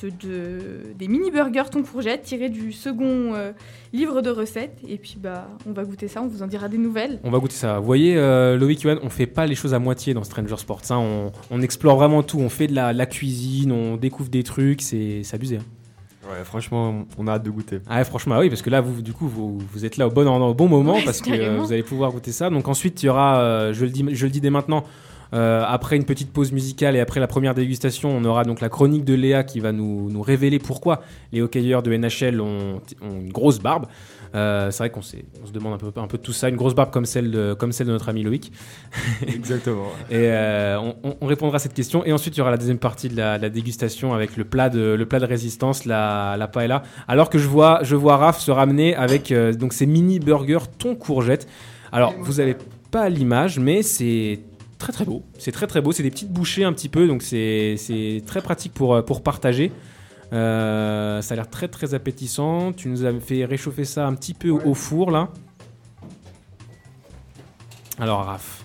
de, 0.02 0.08
de- 0.08 0.92
des 0.98 1.08
mini 1.08 1.30
burgers 1.30 1.70
thon 1.70 1.82
courgette 1.82 2.22
tirée 2.22 2.48
du 2.48 2.72
second 2.72 3.32
euh, 3.34 3.52
livre 3.92 4.20
de 4.22 4.30
recettes. 4.30 4.76
Et 4.88 4.96
puis 4.98 5.16
bah, 5.20 5.48
on 5.68 5.72
va 5.72 5.84
goûter 5.84 6.08
ça, 6.08 6.20
on 6.22 6.26
vous 6.26 6.42
en 6.42 6.46
dira 6.46 6.68
des 6.68 6.78
nouvelles. 6.78 7.20
On 7.24 7.30
va 7.30 7.38
goûter 7.38 7.54
ça. 7.54 7.78
Vous 7.78 7.86
voyez, 7.86 8.16
euh, 8.16 8.56
Loïc, 8.56 8.82
Yoann, 8.82 8.98
on 9.02 9.10
fait 9.10 9.26
pas 9.26 9.46
les 9.46 9.54
choses 9.54 9.72
à 9.74 9.78
moitié 9.78 10.12
dans 10.14 10.24
Stranger 10.24 10.56
Sports. 10.58 10.82
hein. 10.90 10.98
On, 10.98 11.32
on 11.50 11.60
explore 11.62 11.96
vraiment 11.96 12.22
tout. 12.22 12.38
On 12.40 12.48
fait 12.48 12.66
de 12.66 12.74
la, 12.74 12.92
la 12.92 13.06
cuisine, 13.06 13.72
on 13.72 13.96
découvre 13.96 14.28
des 14.30 14.42
trucs. 14.42 14.82
C'est 14.82 15.22
abusé. 15.32 15.56
hein. 15.58 15.64
Ouais, 16.26 16.42
franchement, 16.42 17.04
on 17.18 17.26
a 17.26 17.32
hâte 17.32 17.42
de 17.42 17.50
goûter. 17.50 17.80
Ah 17.86 17.98
ouais, 17.98 18.04
franchement, 18.04 18.36
ah 18.36 18.40
oui, 18.40 18.48
parce 18.48 18.62
que 18.62 18.70
là, 18.70 18.80
vous, 18.80 19.02
du 19.02 19.12
coup, 19.12 19.28
vous, 19.28 19.58
vous 19.58 19.84
êtes 19.84 19.98
là 19.98 20.06
au 20.08 20.10
bon, 20.10 20.26
au 20.26 20.54
bon 20.54 20.68
moment 20.68 20.94
Ouais, 20.94 21.04
parce 21.04 21.20
que 21.20 21.30
euh, 21.30 21.58
vous 21.58 21.70
allez 21.70 21.82
pouvoir 21.82 22.12
goûter 22.12 22.32
ça. 22.32 22.48
Donc 22.48 22.66
ensuite, 22.66 23.02
il 23.02 23.06
y 23.06 23.08
aura, 23.10 23.40
euh, 23.40 23.72
je, 23.74 23.84
le 23.84 23.90
dis, 23.90 24.06
je 24.10 24.24
le 24.24 24.30
dis 24.32 24.40
dès 24.40 24.48
maintenant, 24.48 24.84
euh, 25.34 25.64
après 25.66 25.96
une 25.96 26.04
petite 26.04 26.32
pause 26.32 26.52
musicale 26.52 26.94
et 26.96 27.00
après 27.00 27.18
la 27.20 27.26
première 27.26 27.54
dégustation, 27.54 28.10
on 28.16 28.24
aura 28.24 28.44
donc 28.44 28.60
la 28.60 28.68
chronique 28.68 29.04
de 29.04 29.14
Léa 29.14 29.42
qui 29.44 29.60
va 29.60 29.72
nous, 29.72 30.10
nous 30.10 30.22
révéler 30.22 30.58
pourquoi 30.58 31.02
les 31.32 31.42
hockeyeurs 31.42 31.82
de 31.82 31.94
NHL 31.96 32.40
ont, 32.40 32.80
ont 33.02 33.16
une 33.20 33.32
grosse 33.32 33.58
barbe. 33.58 33.86
Euh, 34.36 34.72
c'est 34.72 34.78
vrai 34.78 34.90
qu'on 34.90 35.00
on 35.00 35.46
se 35.46 35.52
demande 35.52 35.74
un 35.74 35.78
peu, 35.78 35.92
un 36.00 36.06
peu 36.08 36.18
tout 36.18 36.32
ça, 36.32 36.48
une 36.48 36.56
grosse 36.56 36.74
barbe 36.74 36.90
comme 36.90 37.04
celle 37.06 37.30
de, 37.30 37.54
comme 37.54 37.70
celle 37.70 37.86
de 37.86 37.92
notre 37.92 38.08
ami 38.08 38.22
Loïc. 38.24 38.50
Exactement. 39.26 39.86
Et 40.10 40.14
euh, 40.16 40.78
on, 40.80 40.96
on- 41.04 41.16
on 41.20 41.26
répondra 41.26 41.56
à 41.56 41.58
cette 41.60 41.74
question. 41.74 42.04
Et 42.04 42.12
ensuite, 42.12 42.34
il 42.36 42.38
y 42.38 42.40
aura 42.40 42.50
la 42.50 42.56
deuxième 42.56 42.78
partie 42.78 43.08
de 43.08 43.16
la, 43.16 43.38
de 43.38 43.42
la 43.42 43.48
dégustation 43.50 44.12
avec 44.12 44.36
le 44.36 44.44
plat 44.44 44.68
de, 44.70 44.80
le 44.98 45.06
plat 45.06 45.20
de 45.20 45.26
résistance, 45.26 45.84
la, 45.84 46.36
la 46.36 46.48
paella. 46.48 46.82
Alors 47.06 47.30
que 47.30 47.38
je 47.38 47.46
vois, 47.48 47.78
je 47.82 47.94
vois 47.96 48.16
Raph 48.16 48.40
se 48.40 48.50
ramener 48.50 48.96
avec 48.96 49.30
euh, 49.30 49.52
donc 49.52 49.72
ces 49.72 49.86
mini 49.86 50.18
burgers 50.18 50.66
thon 50.78 50.96
courgette. 50.96 51.46
Alors, 51.92 52.12
vous 52.20 52.34
n'avez 52.34 52.56
pas 52.90 53.08
l'image, 53.08 53.60
mais 53.60 53.82
c'est 53.82 54.40
très 54.84 54.92
très 54.92 55.04
beau. 55.06 55.22
C'est 55.38 55.50
très 55.52 55.66
très 55.66 55.80
beau. 55.80 55.92
C'est 55.92 56.02
des 56.02 56.10
petites 56.10 56.30
bouchées 56.30 56.64
un 56.64 56.72
petit 56.74 56.88
peu, 56.90 57.06
donc 57.06 57.22
c'est 57.22 57.76
très 58.26 58.42
pratique 58.42 58.74
pour, 58.74 58.94
euh, 58.94 59.02
pour 59.02 59.22
partager. 59.22 59.72
Euh, 60.32 61.22
ça 61.22 61.32
a 61.32 61.36
l'air 61.36 61.48
très 61.48 61.68
très 61.68 61.94
appétissant. 61.94 62.72
Tu 62.72 62.88
nous 62.88 63.04
as 63.06 63.12
fait 63.20 63.44
réchauffer 63.46 63.84
ça 63.84 64.06
un 64.06 64.14
petit 64.14 64.34
peu 64.34 64.50
au- 64.50 64.60
au 64.62 64.74
four 64.74 65.10
là. 65.10 65.28
Alors 67.98 68.24
Raph, 68.24 68.64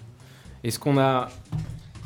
est-ce 0.63 0.79
qu'on 0.79 0.97
a... 0.97 1.29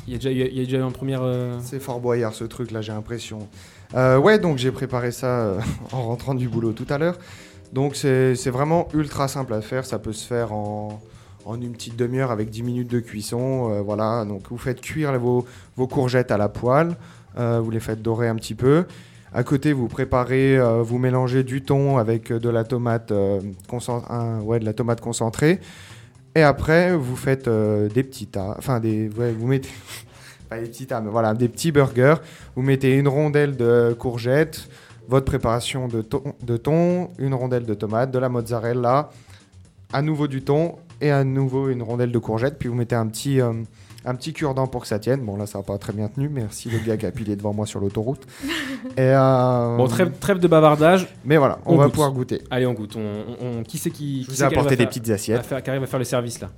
Il 0.06 0.12
y 0.12 0.16
a 0.16 0.18
déjà 0.18 0.30
eu, 0.30 0.48
il 0.52 0.58
y 0.58 0.60
a 0.60 0.64
déjà 0.64 0.78
eu 0.78 0.82
une 0.82 0.92
première... 0.92 1.22
euh, 1.22 1.58
C'est 1.62 1.80
fort 1.80 1.98
boyard 2.00 2.34
ce 2.34 2.44
truc 2.44 2.70
là, 2.70 2.82
j'ai 2.82 2.92
l'impression. 2.92 3.48
Euh, 3.94 4.18
ouais, 4.18 4.38
donc 4.38 4.58
j'ai 4.58 4.70
préparé 4.70 5.10
ça 5.12 5.54
en 5.92 6.02
rentrant 6.02 6.34
du 6.34 6.48
boulot 6.48 6.72
tout 6.72 6.86
à 6.90 6.98
l'heure. 6.98 7.18
Donc 7.72 7.96
c'est 7.96 8.36
c'est 8.36 8.50
vraiment 8.50 8.86
ultra 8.94 9.26
simple 9.26 9.54
à 9.54 9.60
faire, 9.60 9.84
ça 9.86 9.98
peut 9.98 10.12
se 10.12 10.24
faire 10.26 10.52
en, 10.52 11.00
en 11.44 11.60
une 11.60 11.72
petite 11.72 11.96
demi-heure 11.96 12.30
avec 12.30 12.50
10 12.50 12.62
minutes 12.62 12.90
de 12.90 13.00
cuisson. 13.00 13.70
euh, 13.70 13.82
voilà, 13.82 14.24
donc 14.24 14.42
vous 14.48 14.58
faites 14.58 14.80
cuire 14.80 15.18
vos, 15.18 15.46
courgettes 15.76 16.30
à 16.30 16.38
la 16.38 16.48
poêle, 16.48 16.96
euh, 17.38 17.60
vous 17.62 17.70
les 17.70 17.80
faites 17.80 18.02
dorer 18.02 18.28
un 18.28 18.36
petit 18.36 18.54
peu. 18.54 18.84
À 19.32 19.42
côté, 19.42 19.72
vous 19.72 19.88
préparez, 19.88 20.56
euh, 20.56 20.82
vous 20.82 20.98
mélangez 20.98 21.42
du 21.42 21.62
thon 21.62 21.98
avec 21.98 22.32
de 22.32 22.48
la 22.48 22.64
tomate, 22.64 23.12
concentrée. 23.68 25.60
Et 26.36 26.42
après, 26.42 26.96
vous 26.96 27.16
faites 27.16 27.48
des 27.48 28.02
petits 28.02 28.26
tas, 28.26 28.54
enfin 28.58 28.80
des, 28.80 29.08
vous 29.08 29.46
mettez 29.46 29.68
pas 30.48 30.58
des 30.58 30.66
petits 30.66 30.86
tas, 30.86 31.00
mais 31.00 31.10
voilà, 31.10 31.34
des 31.34 31.48
petits 31.48 31.72
burgers. 31.72 32.16
Vous 32.56 32.62
mettez 32.62 32.96
une 32.96 33.08
rondelle 33.08 33.56
de 33.56 33.94
courgettes, 33.98 34.68
votre 35.08 35.26
préparation 35.26 35.88
de 35.88 36.56
thon, 36.56 37.10
une 37.18 37.34
rondelle 37.34 37.66
de 37.66 37.74
tomate, 37.74 38.10
de 38.10 38.18
la 38.18 38.28
mozzarella, 38.28 39.10
à 39.92 40.02
nouveau 40.02 40.26
du 40.26 40.42
thon 40.42 40.76
et 41.04 41.10
à 41.10 41.24
nouveau 41.24 41.68
une 41.68 41.82
rondelle 41.82 42.12
de 42.12 42.18
courgettes. 42.18 42.58
Puis 42.58 42.68
vous 42.68 42.74
mettez 42.74 42.94
un 42.94 43.06
petit, 43.06 43.40
euh, 43.40 43.52
un 44.04 44.14
petit 44.14 44.32
cure-dent 44.32 44.66
pour 44.66 44.82
que 44.82 44.86
ça 44.88 44.98
tienne. 44.98 45.20
Bon, 45.20 45.36
là, 45.36 45.46
ça 45.46 45.58
n'a 45.58 45.64
pas 45.64 45.78
très 45.78 45.92
bien 45.92 46.08
tenu. 46.08 46.28
Merci 46.28 46.70
le 46.70 46.78
gars 46.78 46.96
qui 46.96 47.06
a 47.06 47.10
pilé 47.10 47.36
devant 47.36 47.52
moi 47.52 47.66
sur 47.66 47.80
l'autoroute. 47.80 48.26
Et, 48.96 49.00
euh, 49.00 49.76
Bon, 49.76 49.86
trêve, 49.88 50.12
trêve 50.18 50.38
de 50.38 50.48
bavardage. 50.48 51.08
Mais 51.24 51.36
voilà, 51.36 51.58
on, 51.66 51.74
On 51.74 51.76
va 51.76 51.84
goûte. 51.84 51.92
pouvoir 51.94 52.12
goûter. 52.12 52.42
Allez, 52.50 52.66
on 52.66 52.72
goûte. 52.74 52.96
On, 52.96 53.00
on- 53.00 53.58
on- 53.58 53.62
qui 53.62 53.78
c'est 53.78 53.90
qui, 53.90 54.24
Je 54.24 54.30
vous 54.30 54.42
ai 54.42 54.46
apporté 54.46 54.70
des 54.70 54.76
faire- 54.76 54.88
petites 54.88 55.08
assiettes. 55.10 55.44
faire- 55.46 55.62
qui 55.62 55.70
arrive 55.70 55.82
à 55.82 55.86
faire 55.86 55.98
le 55.98 56.04
service 56.04 56.40
là 56.40 56.50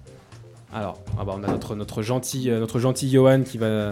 Alors, 0.72 0.98
ah 1.18 1.24
bah, 1.24 1.34
on 1.38 1.42
a 1.44 1.48
notre, 1.48 1.74
notre 1.74 2.02
gentil, 2.02 2.50
euh, 2.50 2.58
notre 2.60 2.78
gentil 2.78 3.10
Johan 3.10 3.42
qui, 3.42 3.58
va, 3.58 3.90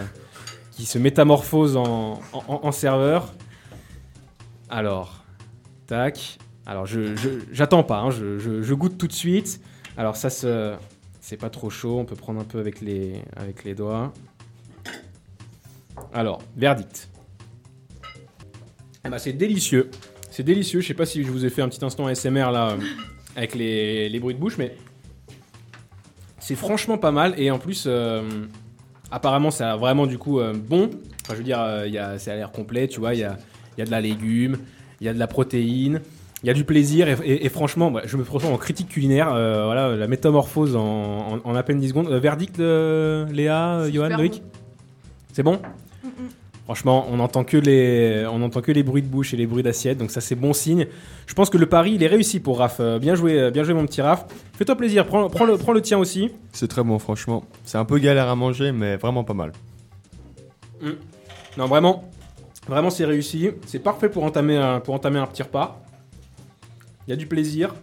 qui 0.72 0.84
se 0.86 0.98
métamorphose 0.98 1.76
en, 1.76 2.20
en- 2.32 2.60
en 2.62 2.72
serveur. 2.72 3.32
Alors, 4.68 5.24
tac. 5.86 6.38
Alors, 6.66 6.86
je, 6.86 7.14
je- 7.14 7.28
j'attends 7.52 7.82
pas, 7.82 7.98
hein, 7.98 8.10
je, 8.10 8.38
je- 8.38 8.62
je 8.62 8.74
goûte 8.74 8.96
tout 8.96 9.06
de 9.06 9.12
suite. 9.12 9.60
Alors, 9.96 10.16
ça, 10.16 10.30
c'est 10.30 11.36
pas 11.36 11.50
trop 11.50 11.70
chaud, 11.70 11.98
on 11.98 12.04
peut 12.04 12.16
prendre 12.16 12.40
un 12.40 12.44
peu 12.44 12.58
avec 12.58 12.80
les, 12.80 13.22
avec 13.36 13.64
les 13.64 13.74
doigts. 13.74 14.12
Alors, 16.12 16.42
verdict. 16.56 17.08
Eh 19.04 19.08
ben, 19.08 19.18
c'est 19.18 19.32
délicieux. 19.32 19.90
C'est 20.30 20.42
délicieux. 20.42 20.80
Je 20.80 20.88
sais 20.88 20.94
pas 20.94 21.06
si 21.06 21.22
je 21.22 21.30
vous 21.30 21.44
ai 21.44 21.50
fait 21.50 21.62
un 21.62 21.68
petit 21.68 21.84
instant 21.84 22.06
ASMR 22.06 22.50
là 22.50 22.70
euh, 22.70 22.78
avec 23.36 23.54
les, 23.54 24.08
les 24.08 24.20
bruits 24.20 24.34
de 24.34 24.40
bouche, 24.40 24.58
mais 24.58 24.76
c'est 26.38 26.56
franchement 26.56 26.98
pas 26.98 27.12
mal. 27.12 27.34
Et 27.38 27.50
en 27.50 27.58
plus, 27.58 27.84
euh, 27.86 28.22
apparemment, 29.10 29.50
ça 29.50 29.72
a 29.72 29.76
vraiment 29.76 30.06
du 30.06 30.18
coup 30.18 30.40
euh, 30.40 30.52
bon. 30.54 30.90
Enfin, 31.22 31.32
je 31.32 31.38
veux 31.38 31.44
dire, 31.44 31.60
euh, 31.60 31.88
y 31.88 31.98
a, 31.98 32.18
ça 32.18 32.32
a 32.32 32.36
l'air 32.36 32.52
complet, 32.52 32.88
tu 32.88 33.00
vois. 33.00 33.14
Il 33.14 33.20
y 33.20 33.24
a, 33.24 33.38
y 33.78 33.82
a 33.82 33.84
de 33.84 33.90
la 33.90 34.00
légume, 34.00 34.58
il 35.00 35.06
y 35.06 35.08
a 35.08 35.14
de 35.14 35.18
la 35.18 35.26
protéine, 35.26 36.00
il 36.44 36.46
y 36.46 36.50
a 36.50 36.54
du 36.54 36.64
plaisir. 36.64 37.08
Et, 37.08 37.16
et- 37.24 37.46
et 37.46 37.48
franchement, 37.48 37.90
bah, 37.90 38.02
je 38.04 38.16
me 38.16 38.22
transforme 38.24 38.52
en 38.54 38.58
critique 38.58 38.88
culinaire. 38.88 39.32
euh, 39.34 39.64
voilà, 39.64 39.96
la 39.96 40.06
métamorphose 40.06 40.76
en, 40.76 40.82
en- 40.82 41.40
en 41.42 41.54
à 41.56 41.62
peine 41.62 41.80
10 41.80 41.88
secondes. 41.88 42.08
Euh, 42.08 42.20
verdict, 42.20 42.60
euh, 42.60 43.26
Léa, 43.32 43.78
euh, 43.80 43.90
Johan, 43.90 44.10
Loïc 44.16 44.42
C'est 45.32 45.42
bon 45.42 45.58
Mm, 46.02 46.06
mm. 46.08 46.28
Franchement, 46.66 47.06
on 47.10 47.16
n'entend 47.16 47.44
que 47.44 47.56
les, 47.58 48.26
on 48.30 48.40
entend 48.42 48.60
que 48.62 48.72
les 48.72 48.82
bruits 48.82 49.02
de 49.02 49.06
bouche 49.06 49.34
et 49.34 49.36
les 49.36 49.46
bruits 49.46 49.62
d'assiette, 49.62 49.98
donc 49.98 50.10
ça 50.10 50.20
c'est 50.22 50.34
bon 50.34 50.52
signe. 50.54 50.86
Je 51.26 51.34
pense 51.34 51.50
que 51.50 51.58
le 51.58 51.66
pari 51.66 51.92
il 51.92 52.02
est 52.02 52.06
réussi 52.06 52.40
pour 52.40 52.58
Raph. 52.58 52.80
Bien 53.00 53.14
joué, 53.14 53.50
bien 53.50 53.64
joué 53.64 53.74
mon 53.74 53.84
petit 53.86 54.00
Raph. 54.00 54.24
Fais-toi 54.54 54.74
plaisir, 54.76 55.04
prends, 55.06 55.28
prends 55.28 55.44
le, 55.44 55.58
prends 55.58 55.72
le 55.72 55.82
tien 55.82 55.98
aussi. 55.98 56.30
C'est 56.52 56.68
très 56.68 56.82
bon, 56.82 56.98
franchement. 56.98 57.44
C'est 57.64 57.76
un 57.78 57.84
peu 57.84 57.98
galère 57.98 58.28
à 58.28 58.34
manger, 58.36 58.72
mais 58.72 58.96
vraiment 58.96 59.24
pas 59.24 59.34
mal. 59.34 59.52
Non 61.56 61.66
vraiment, 61.66 62.04
vraiment 62.68 62.90
c'est 62.90 63.04
réussi. 63.04 63.50
C'est 63.66 63.78
parfait 63.78 64.08
pour 64.08 64.24
entamer 64.24 64.56
un, 64.56 64.80
pour 64.80 64.94
entamer 64.94 65.18
un 65.18 65.26
petit 65.26 65.42
repas. 65.42 65.80
Il 67.06 67.10
y 67.10 67.12
a 67.12 67.16
du 67.16 67.26
plaisir. 67.26 67.74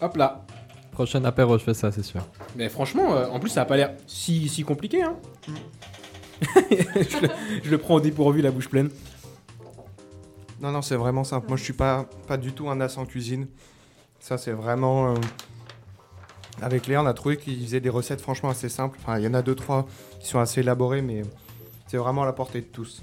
Hop 0.00 0.16
là. 0.16 0.44
Prochain 0.92 1.24
apéro, 1.24 1.56
je 1.58 1.64
fais 1.64 1.74
ça, 1.74 1.90
c'est 1.92 2.02
sûr. 2.02 2.20
Mais 2.56 2.68
franchement, 2.68 3.14
euh, 3.14 3.26
en 3.28 3.40
plus, 3.40 3.50
ça 3.50 3.62
a 3.62 3.64
pas 3.64 3.76
l'air 3.76 3.94
si, 4.06 4.48
si 4.48 4.62
compliqué. 4.62 5.02
Hein. 5.02 5.16
je, 6.70 7.20
le, 7.22 7.28
je 7.62 7.70
le 7.70 7.78
prends 7.78 7.94
au 7.94 8.00
dépourvu, 8.00 8.42
la 8.42 8.50
bouche 8.50 8.68
pleine. 8.68 8.90
Non, 10.60 10.70
non, 10.72 10.82
c'est 10.82 10.96
vraiment 10.96 11.24
simple. 11.24 11.48
Moi, 11.48 11.56
je 11.56 11.64
suis 11.64 11.72
pas, 11.72 12.06
pas 12.26 12.36
du 12.36 12.52
tout 12.52 12.68
un 12.68 12.80
as 12.80 12.98
en 12.98 13.06
cuisine. 13.06 13.46
Ça, 14.20 14.36
c'est 14.36 14.52
vraiment. 14.52 15.12
euh, 15.14 15.16
Avec 16.60 16.86
Léa, 16.86 17.02
on 17.02 17.06
a 17.06 17.14
trouvé 17.14 17.36
qu'ils 17.38 17.62
faisaient 17.64 17.80
des 17.80 17.88
recettes 17.88 18.20
franchement 18.20 18.50
assez 18.50 18.68
simples. 18.68 18.98
Enfin, 19.02 19.18
il 19.18 19.24
y 19.24 19.28
en 19.28 19.34
a 19.34 19.42
deux, 19.42 19.54
trois 19.54 19.86
qui 20.20 20.28
sont 20.28 20.38
assez 20.38 20.60
élaborées, 20.60 21.02
mais 21.02 21.22
c'est 21.86 21.96
vraiment 21.96 22.22
à 22.22 22.26
la 22.26 22.32
portée 22.34 22.60
de 22.60 22.66
tous. 22.66 23.02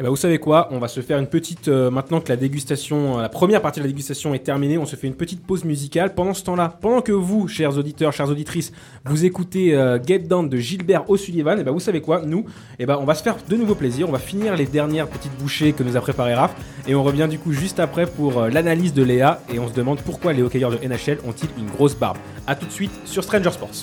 Et 0.00 0.04
ben 0.04 0.10
vous 0.10 0.16
savez 0.16 0.38
quoi? 0.38 0.68
On 0.70 0.78
va 0.78 0.86
se 0.86 1.00
faire 1.00 1.18
une 1.18 1.26
petite. 1.26 1.66
euh, 1.66 1.90
maintenant 1.90 2.20
que 2.20 2.28
la 2.28 2.36
dégustation, 2.36 3.18
euh, 3.18 3.22
la 3.22 3.28
première 3.28 3.60
partie 3.60 3.80
de 3.80 3.84
la 3.84 3.90
dégustation 3.90 4.32
est 4.32 4.38
terminée, 4.38 4.78
on 4.78 4.86
se 4.86 4.94
fait 4.94 5.08
une 5.08 5.16
petite 5.16 5.44
pause 5.44 5.64
musicale. 5.64 6.14
Pendant 6.14 6.34
ce 6.34 6.44
temps-là, 6.44 6.78
pendant 6.80 7.00
que 7.00 7.10
vous, 7.10 7.48
chers 7.48 7.76
auditeurs, 7.76 8.12
chères 8.12 8.28
auditrices, 8.28 8.72
vous 9.06 9.24
écoutez 9.24 9.74
euh, 9.74 9.98
Get 10.00 10.20
Down 10.20 10.48
de 10.48 10.56
Gilbert 10.56 11.10
O'Sullivan, 11.10 11.58
et 11.58 11.64
ben 11.64 11.72
vous 11.72 11.80
savez 11.80 12.00
quoi? 12.00 12.22
Nous, 12.24 12.44
et 12.78 12.86
ben 12.86 12.96
on 13.00 13.04
va 13.04 13.16
se 13.16 13.24
faire 13.24 13.38
de 13.48 13.56
nouveau 13.56 13.74
plaisir. 13.74 14.08
On 14.08 14.12
va 14.12 14.20
finir 14.20 14.54
les 14.54 14.66
dernières 14.66 15.08
petites 15.08 15.36
bouchées 15.36 15.72
que 15.72 15.82
nous 15.82 15.96
a 15.96 16.00
préparé 16.00 16.32
Raph, 16.32 16.54
et 16.86 16.94
on 16.94 17.02
revient 17.02 17.26
du 17.28 17.40
coup 17.40 17.52
juste 17.52 17.80
après 17.80 18.06
pour 18.06 18.42
l'analyse 18.42 18.94
de 18.94 19.02
Léa, 19.02 19.40
et 19.52 19.58
on 19.58 19.66
se 19.66 19.74
demande 19.74 19.98
pourquoi 20.02 20.32
les 20.32 20.42
hockeyeurs 20.42 20.70
de 20.70 20.78
NHL 20.86 21.18
ont-ils 21.26 21.50
une 21.58 21.70
grosse 21.70 21.96
barbe. 21.96 22.18
A 22.46 22.54
tout 22.54 22.66
de 22.66 22.72
suite 22.72 22.92
sur 23.04 23.24
Stranger 23.24 23.50
Sports. 23.50 23.82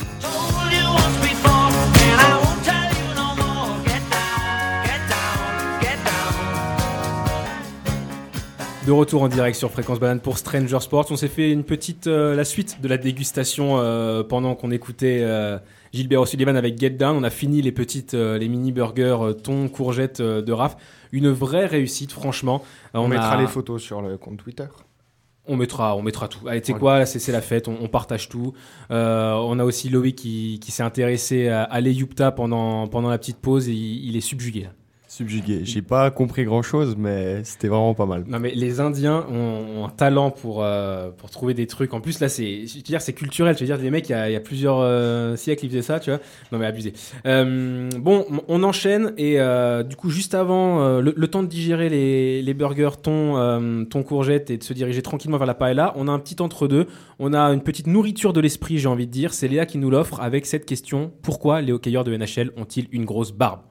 De 8.86 8.92
retour 8.92 9.24
en 9.24 9.28
direct 9.30 9.58
sur 9.58 9.72
Fréquence 9.72 10.00
Banane 10.00 10.20
pour 10.20 10.38
Stranger 10.38 10.80
Sports. 10.80 11.08
On 11.10 11.16
s'est 11.16 11.28
fait 11.28 11.52
une 11.52 11.64
petite 11.64 12.06
euh, 12.06 12.36
la 12.36 12.46
suite 12.46 12.82
de 12.82 12.88
la 12.88 12.98
dégustation 12.98 13.80
euh, 13.80 14.22
pendant 14.22 14.54
qu'on 14.54 14.70
écoutait 14.70 15.22
euh, 15.24 15.58
Gilbert 15.92 16.22
O'Sullivan 16.22 16.56
avec 16.56 16.80
Get 16.80 16.92
Down. 16.92 17.18
On 17.18 17.24
a 17.24 17.32
fini 17.32 17.64
les 17.64 17.72
petites 17.72 18.14
les 18.14 18.48
mini 18.48 18.72
burgers 18.72 19.18
thon 19.42 19.70
courgette 19.70 20.22
de 20.22 20.52
Raph. 20.52 20.78
Une 21.12 21.30
vraie 21.32 21.66
réussite 21.66 22.12
franchement. 22.12 22.64
On, 22.94 23.08
mettra 23.08 23.42
les 23.42 23.48
photos 23.48 23.82
sur 23.82 24.04
le 24.04 24.18
compte 24.20 24.38
Twitter. 24.38 24.68
On 25.48 25.58
mettra, 25.58 25.96
on 25.96 26.04
mettra 26.04 26.28
tout. 26.28 26.48
Allez, 26.48 26.62
tu 26.62 26.68
sais 26.68 26.74
Ouais. 26.74 26.80
quoi, 26.80 27.06
c'est 27.08 27.18
c'est 27.20 27.32
la 27.32 27.42
fête, 27.42 27.68
on, 27.68 27.78
on 27.82 27.88
partage 27.88 28.30
tout. 28.30 28.54
Euh, 28.92 29.34
on 29.34 29.58
a 29.58 29.64
aussi 29.64 29.90
Loïc 29.90 30.16
qui, 30.16 30.60
qui 30.60 30.72
s'est 30.72 30.84
intéressé 30.84 31.48
à, 31.48 31.64
à 31.64 31.82
l'Eyupta 31.82 32.32
pendant, 32.32 32.88
pendant 32.88 33.10
la 33.10 33.18
petite 33.18 33.38
pause 33.38 33.68
et 33.68 33.74
il, 33.74 34.10
il 34.10 34.16
est 34.18 34.22
subjugué. 34.22 34.62
là. 34.62 34.70
Subjugué. 35.16 35.62
J'ai 35.64 35.82
pas 35.82 36.12
compris 36.12 36.44
grand 36.44 36.62
chose, 36.62 36.96
mais 36.98 37.42
c'était 37.46 37.70
vraiment 37.70 37.94
pas 37.94 38.06
mal. 38.06 38.26
Non 38.28 38.38
mais 38.38 38.52
les 38.54 38.82
Indiens 38.82 39.26
ont, 39.32 39.86
un 39.86 39.90
talent 39.90 40.30
pour 40.30 40.62
euh, 40.62 41.10
pour 41.12 41.30
trouver 41.30 41.54
des 41.54 41.68
trucs. 41.68 41.94
En 41.94 42.02
plus 42.02 42.20
là 42.20 42.28
c'est, 42.28 42.66
dire 42.84 43.00
c'est 43.00 43.14
culturel. 43.14 43.56
Je 43.56 43.62
veux 43.62 43.66
dire 43.66 43.78
les 43.78 43.92
mecs 43.92 44.10
il 44.10 44.12
y 44.12 44.16
a, 44.16 44.30
il 44.30 44.34
y 44.34 44.36
a 44.36 44.42
plusieurs 44.42 44.80
euh, 44.82 45.38
siècles 45.38 45.66
ils 45.66 45.70
faisaient 45.70 45.84
ça, 45.84 46.02
tu 46.02 46.10
vois. 46.10 46.20
Non 46.52 46.58
mais 46.58 46.66
abusé. 46.66 46.92
Euh, 47.26 47.90
bon, 47.98 48.26
on 48.50 48.62
enchaîne 48.64 49.14
et 49.18 49.38
du 49.88 49.96
coup 49.96 50.10
juste 50.10 50.36
avant 50.36 51.00
le, 51.00 51.28
temps 51.28 51.44
de 51.44 51.48
digérer 51.48 51.88
les, 51.88 52.42
les 52.42 52.54
burgers 52.54 52.98
thon 53.02 53.38
euh, 53.38 53.86
thon 53.86 54.04
courgette 54.04 54.50
et 54.50 54.58
de 54.58 54.64
se 54.64 54.74
diriger 54.74 55.02
tranquillement 55.02 55.38
vers 55.38 55.48
la 55.48 55.54
paella, 55.54 55.94
on 55.96 56.10
a 56.10 56.12
un 56.12 56.20
petit 56.20 56.42
entre 56.42 56.68
deux. 56.68 56.88
On 57.20 57.34
a 57.34 57.42
une 57.54 57.62
petite 57.62 57.88
nourriture 57.88 58.34
de 58.34 58.42
l'esprit 58.42 58.80
j'ai 58.80 58.90
envie 58.90 59.08
de 59.08 59.12
dire. 59.12 59.34
C'est 59.34 59.48
Léa 59.48 59.66
qui 59.66 59.78
nous 59.78 59.90
l'offre 59.90 60.20
avec 60.20 60.46
cette 60.46 60.66
question 60.66 61.14
pourquoi 61.22 61.62
les 61.62 61.72
hockeyeurs 61.72 62.04
de 62.04 62.16
NHL 62.16 62.52
ont-ils 62.58 62.88
une 62.92 63.06
grosse 63.06 63.32
barbe? 63.32 63.62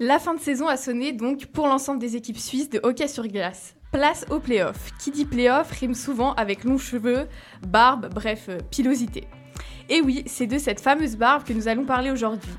La 0.00 0.18
fin 0.18 0.34
de 0.34 0.40
saison 0.40 0.66
a 0.66 0.76
sonné 0.76 1.12
donc 1.12 1.46
pour 1.46 1.68
l'ensemble 1.68 2.00
des 2.00 2.16
équipes 2.16 2.38
suisses 2.38 2.68
de 2.68 2.80
hockey 2.82 3.06
sur 3.06 3.28
glace. 3.28 3.76
Place 3.92 4.26
aux 4.28 4.40
playoffs. 4.40 4.90
Qui 4.98 5.12
dit 5.12 5.24
playoff 5.24 5.70
rime 5.70 5.94
souvent 5.94 6.34
avec 6.34 6.64
longs 6.64 6.78
cheveux, 6.78 7.28
barbe, 7.68 8.12
bref, 8.12 8.46
euh, 8.48 8.58
pilosité. 8.72 9.28
Et 9.88 10.00
oui, 10.00 10.24
c'est 10.26 10.48
de 10.48 10.58
cette 10.58 10.80
fameuse 10.80 11.14
barbe 11.14 11.44
que 11.44 11.52
nous 11.52 11.68
allons 11.68 11.84
parler 11.84 12.10
aujourd'hui. 12.10 12.50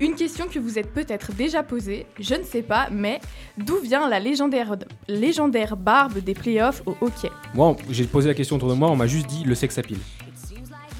Une 0.00 0.16
question 0.16 0.48
que 0.48 0.58
vous 0.58 0.80
êtes 0.80 0.92
peut-être 0.92 1.32
déjà 1.32 1.62
posée, 1.62 2.06
je 2.18 2.34
ne 2.34 2.42
sais 2.42 2.62
pas, 2.62 2.88
mais 2.90 3.20
d'où 3.56 3.76
vient 3.76 4.08
la 4.08 4.18
légendaire, 4.18 4.74
légendaire 5.06 5.76
barbe 5.76 6.18
des 6.18 6.34
playoffs 6.34 6.82
au 6.86 6.96
hockey? 7.00 7.30
Moi 7.54 7.76
j'ai 7.88 8.04
posé 8.06 8.26
la 8.26 8.34
question 8.34 8.56
autour 8.56 8.68
de 8.68 8.74
moi, 8.74 8.90
on 8.90 8.96
m'a 8.96 9.06
juste 9.06 9.28
dit 9.28 9.44
le 9.44 9.54
sexe 9.54 9.78
à 9.78 9.82
pile. 9.82 9.98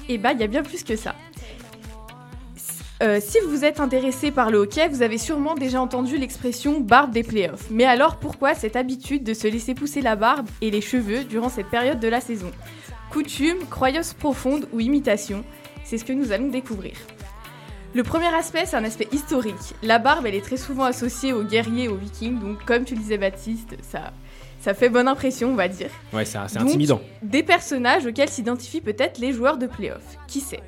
Eh 0.07 0.17
bah, 0.17 0.31
il 0.31 0.39
y 0.39 0.43
a 0.43 0.47
bien 0.47 0.63
plus 0.63 0.85
que 0.85 0.95
ça. 0.95 1.15
Euh, 3.01 3.19
si 3.19 3.39
vous 3.39 3.49
vous 3.49 3.65
êtes 3.65 3.79
intéressé 3.79 4.29
par 4.29 4.51
le 4.51 4.59
hockey, 4.59 4.87
vous 4.87 5.01
avez 5.01 5.17
sûrement 5.17 5.55
déjà 5.55 5.81
entendu 5.81 6.17
l'expression 6.17 6.79
barbe 6.79 7.11
des 7.11 7.23
playoffs. 7.23 7.65
Mais 7.71 7.85
alors 7.85 8.17
pourquoi 8.17 8.53
cette 8.53 8.75
habitude 8.75 9.23
de 9.23 9.33
se 9.33 9.47
laisser 9.47 9.73
pousser 9.73 10.01
la 10.01 10.15
barbe 10.15 10.47
et 10.61 10.69
les 10.69 10.81
cheveux 10.81 11.23
durant 11.23 11.49
cette 11.49 11.69
période 11.69 11.99
de 11.99 12.07
la 12.07 12.21
saison? 12.21 12.51
Coutume, 13.09 13.57
croyance 13.71 14.13
profonde 14.13 14.67
ou 14.71 14.79
imitation 14.79 15.43
C'est 15.83 15.97
ce 15.97 16.05
que 16.05 16.13
nous 16.13 16.31
allons 16.31 16.49
découvrir. 16.49 16.93
Le 17.95 18.03
premier 18.03 18.27
aspect, 18.35 18.65
c'est 18.67 18.77
un 18.77 18.83
aspect 18.83 19.07
historique. 19.11 19.73
La 19.81 19.97
barbe, 19.97 20.27
elle 20.27 20.35
est 20.35 20.45
très 20.45 20.57
souvent 20.57 20.83
associée 20.83 21.33
aux 21.33 21.43
guerriers 21.43 21.87
aux 21.87 21.97
vikings, 21.97 22.39
donc 22.39 22.63
comme 22.65 22.85
tu 22.85 22.93
le 22.93 23.01
disais 23.01 23.17
Baptiste, 23.17 23.75
ça, 23.81 24.13
ça 24.61 24.75
fait 24.75 24.89
bonne 24.89 25.07
impression, 25.07 25.49
on 25.49 25.55
va 25.55 25.67
dire 25.67 25.89
Ouais 26.13 26.23
c'est 26.23 26.37
intimidant. 26.37 27.01
des 27.23 27.41
personnages 27.41 28.05
auxquels 28.05 28.29
s'identifient 28.29 28.79
peut-être 28.79 29.17
les 29.19 29.33
joueurs 29.33 29.57
de 29.57 29.65
playoff. 29.65 30.03
Qui 30.27 30.39
sait? 30.39 30.61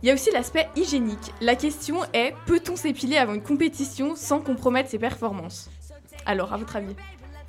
Il 0.00 0.06
y 0.06 0.10
a 0.12 0.14
aussi 0.14 0.30
l'aspect 0.30 0.68
hygiénique. 0.76 1.32
La 1.40 1.56
question 1.56 1.96
est 2.12 2.32
peut-on 2.46 2.76
s'épiler 2.76 3.16
avant 3.16 3.34
une 3.34 3.42
compétition 3.42 4.14
sans 4.14 4.38
compromettre 4.38 4.90
ses 4.90 4.98
performances? 4.98 5.70
Alors, 6.24 6.52
à 6.52 6.56
votre 6.56 6.76
avis? 6.76 6.94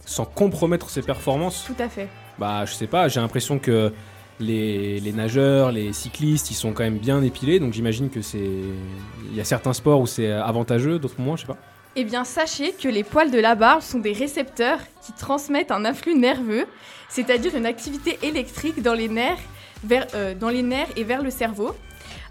Sans 0.03 0.25
compromettre 0.25 0.89
ses 0.89 1.03
performances? 1.03 1.65
Tout 1.67 1.81
à 1.81 1.87
fait. 1.89 2.07
Bah, 2.39 2.65
je 2.65 2.73
sais 2.73 2.87
pas, 2.87 3.07
j'ai 3.07 3.19
l'impression 3.19 3.59
que 3.59 3.93
les, 4.39 4.99
les 4.99 5.11
nageurs, 5.11 5.71
les 5.71 5.93
cyclistes, 5.93 6.49
ils 6.49 6.55
sont 6.55 6.73
quand 6.73 6.83
même 6.83 6.97
bien 6.97 7.21
épilés, 7.21 7.59
donc 7.59 7.73
j'imagine 7.73 8.09
que 8.09 8.23
c'est. 8.23 8.39
Il 8.39 9.35
y 9.35 9.41
a 9.41 9.43
certains 9.43 9.73
sports 9.73 10.01
où 10.01 10.07
c'est 10.07 10.31
avantageux, 10.31 10.97
d'autres 10.97 11.21
moins, 11.21 11.35
je 11.35 11.41
sais 11.41 11.47
pas. 11.47 11.57
Eh 11.95 12.03
bien, 12.03 12.23
sachez 12.23 12.71
que 12.71 12.87
les 12.87 13.03
poils 13.03 13.29
de 13.29 13.39
la 13.39 13.53
barbe 13.53 13.81
sont 13.81 13.99
des 13.99 14.13
récepteurs 14.13 14.79
qui 15.05 15.11
transmettent 15.13 15.71
un 15.71 15.85
influx 15.85 16.15
nerveux, 16.15 16.65
c'est-à-dire 17.09 17.55
une 17.55 17.65
activité 17.67 18.17
électrique 18.23 18.81
dans 18.81 18.93
les 18.93 19.09
nerfs, 19.09 19.37
vers, 19.83 20.07
euh, 20.15 20.33
dans 20.33 20.49
les 20.49 20.63
nerfs 20.63 20.89
et 20.95 21.03
vers 21.03 21.21
le 21.21 21.29
cerveau. 21.29 21.75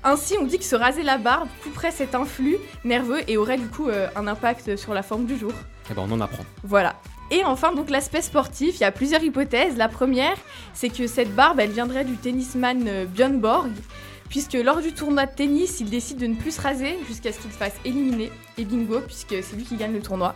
Ainsi, 0.04 0.36
on 0.40 0.44
dit 0.44 0.58
que 0.58 0.64
se 0.64 0.76
raser 0.76 1.02
la 1.02 1.18
barbe 1.18 1.48
couperait 1.62 1.90
cet 1.90 2.14
influx 2.14 2.56
nerveux 2.84 3.20
et 3.28 3.36
aurait 3.36 3.58
du 3.58 3.66
coup 3.66 3.88
euh, 3.88 4.08
un 4.16 4.26
impact 4.26 4.76
sur 4.76 4.94
la 4.94 5.02
forme 5.02 5.26
du 5.26 5.36
jour. 5.36 5.52
Eh 5.90 5.94
ben, 5.94 6.04
on 6.08 6.12
en 6.12 6.20
apprend. 6.20 6.44
Voilà. 6.62 6.94
Et 7.30 7.44
enfin, 7.44 7.72
donc 7.72 7.90
l'aspect 7.90 8.22
sportif, 8.22 8.76
il 8.76 8.80
y 8.80 8.84
a 8.84 8.92
plusieurs 8.92 9.22
hypothèses. 9.22 9.76
La 9.76 9.88
première, 9.88 10.36
c'est 10.72 10.88
que 10.88 11.06
cette 11.06 11.34
barbe, 11.34 11.60
elle 11.60 11.70
viendrait 11.70 12.04
du 12.04 12.16
tennisman 12.16 12.86
euh, 12.86 13.06
Björn 13.06 13.38
Borg, 13.38 13.70
puisque 14.30 14.54
lors 14.54 14.80
du 14.80 14.92
tournoi 14.92 15.26
de 15.26 15.34
tennis, 15.34 15.80
il 15.80 15.90
décide 15.90 16.18
de 16.18 16.26
ne 16.26 16.36
plus 16.36 16.52
se 16.52 16.60
raser 16.60 16.98
jusqu'à 17.06 17.32
ce 17.32 17.40
qu'il 17.40 17.52
se 17.52 17.56
fasse 17.56 17.74
éliminer. 17.84 18.30
Et 18.56 18.64
bingo, 18.64 19.00
puisque 19.00 19.42
c'est 19.42 19.56
lui 19.56 19.64
qui 19.64 19.76
gagne 19.76 19.92
le 19.92 20.00
tournoi. 20.00 20.34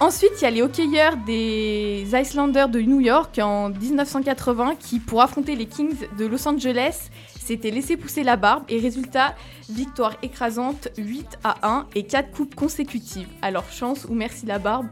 Ensuite, 0.00 0.30
il 0.38 0.42
y 0.42 0.46
a 0.46 0.50
les 0.50 0.62
hockeyeurs 0.62 1.16
des 1.26 2.06
Islanders 2.12 2.68
de 2.68 2.80
New 2.80 3.00
York 3.00 3.36
en 3.42 3.70
1980 3.70 4.76
qui, 4.78 5.00
pour 5.00 5.22
affronter 5.22 5.56
les 5.56 5.66
Kings 5.66 6.06
de 6.16 6.26
Los 6.26 6.46
Angeles, 6.46 7.10
s'étaient 7.48 7.70
laissé 7.70 7.96
pousser 7.96 8.22
la 8.22 8.36
barbe 8.36 8.64
et 8.68 8.78
résultat, 8.78 9.34
victoire 9.68 10.16
écrasante 10.22 10.88
8 10.96 11.38
à 11.44 11.56
1 11.66 11.86
et 11.94 12.04
4 12.04 12.30
coupes 12.30 12.54
consécutives. 12.54 13.28
Alors 13.42 13.70
chance 13.70 14.06
ou 14.08 14.14
merci 14.14 14.46
la 14.46 14.58
barbe? 14.58 14.86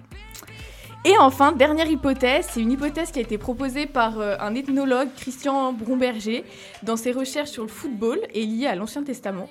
Et 1.05 1.17
enfin, 1.19 1.53
dernière 1.53 1.89
hypothèse, 1.89 2.49
c'est 2.51 2.61
une 2.61 2.73
hypothèse 2.73 3.13
qui 3.13 3.21
a 3.21 3.23
été 3.23 3.39
proposée 3.39 3.87
par 3.87 4.19
euh, 4.19 4.37
un 4.41 4.55
ethnologue, 4.57 5.09
Christian 5.17 5.73
Bromberger, 5.73 6.45
dans 6.83 6.97
ses 6.97 7.13
recherches 7.13 7.51
sur 7.51 7.63
le 7.63 7.69
football 7.69 8.19
et 8.35 8.45
liée 8.45 8.67
à 8.67 8.75
l'Ancien 8.75 9.05
Testament. 9.05 9.49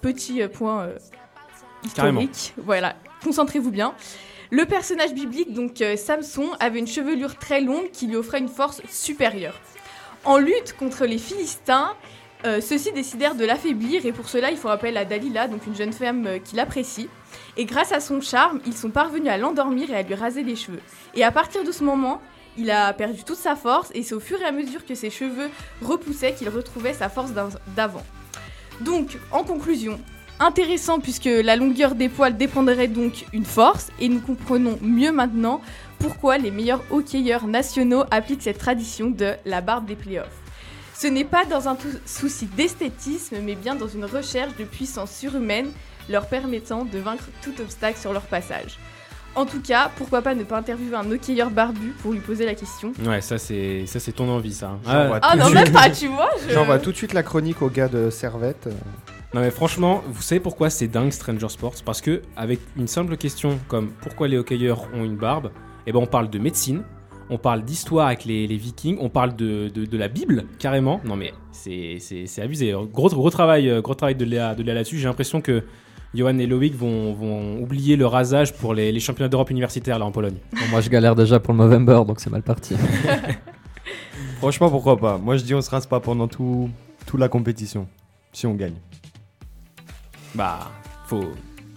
Petit 0.00 0.42
euh, 0.42 0.48
point 0.48 0.82
euh, 0.82 0.98
Carrément. 1.94 2.20
historique. 2.20 2.54
Voilà, 2.64 2.94
concentrez-vous 3.24 3.72
bien. 3.72 3.94
Le 4.50 4.66
personnage 4.66 5.14
biblique, 5.14 5.54
donc 5.54 5.80
euh, 5.80 5.96
Samson, 5.96 6.50
avait 6.60 6.78
une 6.78 6.86
chevelure 6.86 7.36
très 7.36 7.62
longue 7.62 7.90
qui 7.90 8.06
lui 8.06 8.16
offrait 8.16 8.38
une 8.38 8.50
force 8.50 8.82
supérieure. 8.90 9.58
En 10.26 10.36
lutte 10.36 10.76
contre 10.78 11.06
les 11.06 11.16
Philistins, 11.16 11.96
euh, 12.44 12.60
ceux-ci 12.60 12.92
décidèrent 12.92 13.36
de 13.36 13.44
l'affaiblir 13.44 14.04
et 14.04 14.12
pour 14.12 14.28
cela, 14.28 14.50
il 14.50 14.56
faut 14.56 14.68
appel 14.68 14.96
à 14.96 15.04
Dalila, 15.04 15.46
donc 15.46 15.66
une 15.66 15.76
jeune 15.76 15.92
femme 15.92 16.26
euh, 16.26 16.38
qui 16.38 16.56
l'apprécie. 16.56 17.08
Et 17.56 17.64
grâce 17.64 17.92
à 17.92 18.00
son 18.00 18.20
charme, 18.20 18.60
ils 18.66 18.76
sont 18.76 18.90
parvenus 18.90 19.30
à 19.30 19.38
l'endormir 19.38 19.90
et 19.90 19.96
à 19.96 20.02
lui 20.02 20.14
raser 20.14 20.42
les 20.42 20.56
cheveux. 20.56 20.80
Et 21.14 21.22
à 21.22 21.30
partir 21.30 21.62
de 21.62 21.70
ce 21.70 21.84
moment, 21.84 22.20
il 22.58 22.70
a 22.70 22.92
perdu 22.92 23.22
toute 23.24 23.36
sa 23.36 23.54
force 23.54 23.90
et 23.94 24.02
c'est 24.02 24.14
au 24.14 24.20
fur 24.20 24.40
et 24.40 24.44
à 24.44 24.52
mesure 24.52 24.84
que 24.84 24.94
ses 24.94 25.10
cheveux 25.10 25.50
repoussaient 25.82 26.34
qu'il 26.34 26.48
retrouvait 26.48 26.94
sa 26.94 27.08
force 27.08 27.30
d'avant-. 27.76 28.04
Donc, 28.80 29.18
en 29.30 29.44
conclusion, 29.44 30.00
intéressant 30.40 30.98
puisque 30.98 31.26
la 31.26 31.54
longueur 31.54 31.94
des 31.94 32.08
poils 32.08 32.36
dépendrait 32.36 32.88
donc 32.88 33.26
une 33.32 33.44
force 33.44 33.90
et 34.00 34.08
nous 34.08 34.20
comprenons 34.20 34.78
mieux 34.82 35.12
maintenant 35.12 35.60
pourquoi 36.00 36.38
les 36.38 36.50
meilleurs 36.50 36.82
hockeyeurs 36.90 37.46
nationaux 37.46 38.02
appliquent 38.10 38.42
cette 38.42 38.58
tradition 38.58 39.10
de 39.10 39.34
la 39.44 39.60
barbe 39.60 39.86
des 39.86 39.96
playoffs. 39.96 40.41
Ce 41.02 41.08
n'est 41.08 41.24
pas 41.24 41.44
dans 41.44 41.68
un 41.68 41.76
souci 42.06 42.46
d'esthétisme, 42.46 43.34
mais 43.42 43.56
bien 43.56 43.74
dans 43.74 43.88
une 43.88 44.04
recherche 44.04 44.56
de 44.56 44.62
puissance 44.62 45.10
surhumaine 45.10 45.66
leur 46.08 46.26
permettant 46.28 46.84
de 46.84 46.96
vaincre 46.98 47.24
tout 47.42 47.60
obstacle 47.60 47.98
sur 47.98 48.12
leur 48.12 48.22
passage. 48.22 48.78
En 49.34 49.44
tout 49.44 49.60
cas, 49.60 49.90
pourquoi 49.96 50.22
pas 50.22 50.36
ne 50.36 50.44
pas 50.44 50.58
interviewer 50.58 50.94
un 50.94 51.10
hockeyeur 51.10 51.50
barbu 51.50 51.88
pour 52.02 52.12
lui 52.12 52.20
poser 52.20 52.46
la 52.46 52.54
question 52.54 52.92
Ouais, 53.04 53.20
ça 53.20 53.36
c'est 53.36 53.84
ça 53.86 53.98
c'est 53.98 54.12
ton 54.12 54.28
envie 54.28 54.52
ça. 54.54 54.78
J'envoie 54.86 55.18
Ah 55.22 55.32
tout 55.32 55.38
de 55.38 55.42
non, 55.42 55.46
suite- 55.48 55.58
même 55.64 55.72
pas, 55.72 55.90
tu 55.90 56.06
vois 56.06 56.30
je- 56.46 56.54
J'envoie 56.54 56.78
tout 56.78 56.92
de 56.92 56.96
suite 56.96 57.14
la 57.14 57.24
chronique 57.24 57.62
au 57.62 57.68
gars 57.68 57.88
de 57.88 58.08
Servette. 58.08 58.68
Non 59.34 59.40
mais 59.40 59.50
franchement, 59.50 60.04
vous 60.06 60.22
savez 60.22 60.40
pourquoi 60.40 60.70
c'est 60.70 60.86
dingue 60.86 61.10
Stranger 61.10 61.48
Sports? 61.48 61.74
Parce 61.84 62.00
que 62.00 62.22
avec 62.36 62.60
une 62.76 62.86
simple 62.86 63.16
question 63.16 63.58
comme 63.66 63.90
pourquoi 64.02 64.28
les 64.28 64.38
hockeyeurs 64.38 64.86
ont 64.94 65.02
une 65.02 65.16
barbe, 65.16 65.50
eh 65.88 65.92
ben 65.92 65.98
on 65.98 66.06
parle 66.06 66.30
de 66.30 66.38
médecine, 66.38 66.84
on 67.32 67.38
parle 67.38 67.64
d'histoire 67.64 68.06
avec 68.08 68.24
les, 68.24 68.46
les 68.46 68.56
Vikings, 68.56 68.98
on 69.00 69.08
parle 69.08 69.34
de, 69.34 69.68
de, 69.74 69.84
de 69.86 69.98
la 69.98 70.08
Bible 70.08 70.44
carrément. 70.58 71.00
Non 71.04 71.16
mais 71.16 71.32
c'est 71.50 71.96
c'est- 71.98 72.26
c'est 72.26 72.42
abusé. 72.42 72.72
Gros 72.92 73.08
gros 73.08 73.30
travail 73.30 73.68
euh, 73.68 73.80
gros 73.80 73.94
travail 73.94 74.14
de 74.14 74.24
Léa 74.24 74.54
de 74.54 74.62
Léa 74.62 74.74
là-dessus. 74.74 74.98
J'ai 74.98 75.08
l'impression 75.08 75.40
que 75.40 75.64
Johan 76.14 76.36
et 76.38 76.46
Loïc 76.46 76.74
vont, 76.74 77.14
vont 77.14 77.56
oublier 77.62 77.96
le 77.96 78.06
rasage 78.06 78.52
pour 78.52 78.74
les, 78.74 78.92
les 78.92 79.00
championnats 79.00 79.30
d'Europe 79.30 79.48
universitaires 79.50 79.98
là 79.98 80.04
en 80.04 80.12
Pologne. 80.12 80.36
Bon, 80.52 80.58
moi, 80.70 80.82
je 80.82 80.90
galère 80.90 81.14
déjà 81.14 81.40
pour 81.40 81.54
le 81.54 81.58
Movember, 81.58 82.02
donc 82.06 82.20
c'est 82.20 82.28
mal 82.28 82.42
parti. 82.42 82.76
Franchement, 84.38 84.68
pourquoi 84.70 84.98
pas? 84.98 85.16
Moi, 85.18 85.36
je 85.38 85.44
dis 85.44 85.54
on 85.54 85.62
se 85.62 85.70
rase 85.70 85.86
pas 85.86 86.00
pendant 86.00 86.28
tout, 86.28 86.68
toute 87.06 87.18
la 87.18 87.28
compétition. 87.28 87.88
Si 88.32 88.46
on 88.46 88.54
gagne. 88.54 88.74
Bah 90.34 90.70
faut 91.06 91.24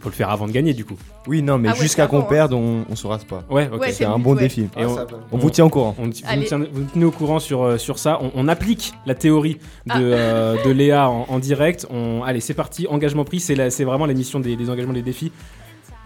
faut 0.06 0.10
le 0.12 0.16
faire 0.16 0.30
avant 0.30 0.46
de 0.48 0.52
gagner 0.52 0.74
du 0.76 0.86
coup. 0.86 0.96
Oui, 1.28 1.42
non, 1.42 1.58
mais 1.58 1.70
Ah 1.70 1.74
ouais, 1.74 1.80
jusqu'à 1.82 2.06
qu'on 2.06 2.22
clairement, 2.22 2.30
perde, 2.30 2.54
on, 2.54 2.86
on 2.90 2.96
se 2.96 3.08
rase 3.08 3.24
pas. 3.24 3.44
Ouais, 3.50 3.68
ok. 3.74 3.82
Ouais, 3.82 3.92
C'est 3.92 4.06
un 4.06 4.18
but, 4.18 4.24
bon 4.24 4.36
ouais. 4.36 4.42
défi. 4.44 4.68
Et 4.78 4.86
on- 4.86 4.96
ça 4.96 5.06
va. 5.06 5.18
On 5.32 5.38
vous 5.38 5.50
tient 5.50 5.66
au 5.66 5.70
courant. 5.70 5.96
On, 5.98 6.04
vous, 6.04 6.10
nous 6.10 6.16
Allez. 6.28 6.46
tiens- 6.46 6.60
vous 6.60 6.82
nous 6.82 6.88
tenez 6.94 7.06
au 7.06 7.12
courant 7.12 7.40
sur, 7.40 7.64
euh, 7.64 7.78
sur 7.80 7.98
ça. 7.98 8.20
On, 8.22 8.32
on 8.36 8.48
applique 8.48 8.94
la 9.08 9.16
théorie 9.16 9.58
de, 9.88 9.94
euh, 9.96 10.64
de 10.64 10.70
Léa 10.70 11.10
en, 11.10 11.26
en 11.28 11.40
direct. 11.40 11.88
On, 11.90 12.22
allez, 12.24 12.40
c'est 12.40 12.54
parti. 12.54 12.86
Engagement 12.88 13.26
pris. 13.26 13.40
C'est 13.40 13.56
la- 13.56 13.72
c'est 13.72 13.84
vraiment 13.84 14.06
l'émission 14.06 14.40
des, 14.40 14.56
des 14.56 14.70
engagements, 14.70 14.94
des 14.94 15.02
défis. 15.02 15.32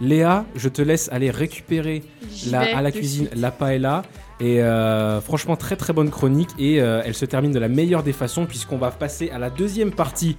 Léa, 0.00 0.46
je 0.56 0.68
te 0.70 0.80
laisse 0.80 1.10
aller 1.12 1.30
récupérer 1.30 2.02
J'y 2.32 2.50
la- 2.50 2.60
vais 2.64 2.72
à 2.72 2.80
la 2.80 2.90
de 2.90 2.96
cuisine 2.96 3.26
suite. 3.26 3.38
la 3.40 3.50
paella. 3.50 4.02
Et 4.40 4.62
euh, 4.62 5.20
franchement, 5.20 5.56
très 5.56 5.76
très 5.76 5.92
bonne 5.92 6.08
chronique. 6.08 6.48
Et 6.58 6.80
euh, 6.80 7.02
elle 7.04 7.14
se 7.14 7.26
termine 7.26 7.52
de 7.52 7.58
la 7.58 7.68
meilleure 7.68 8.02
des 8.02 8.14
façons, 8.14 8.46
puisqu'on 8.46 8.78
va 8.78 8.90
passer 8.90 9.28
à 9.30 9.38
la 9.38 9.50
deuxième 9.50 9.90
partie 9.90 10.38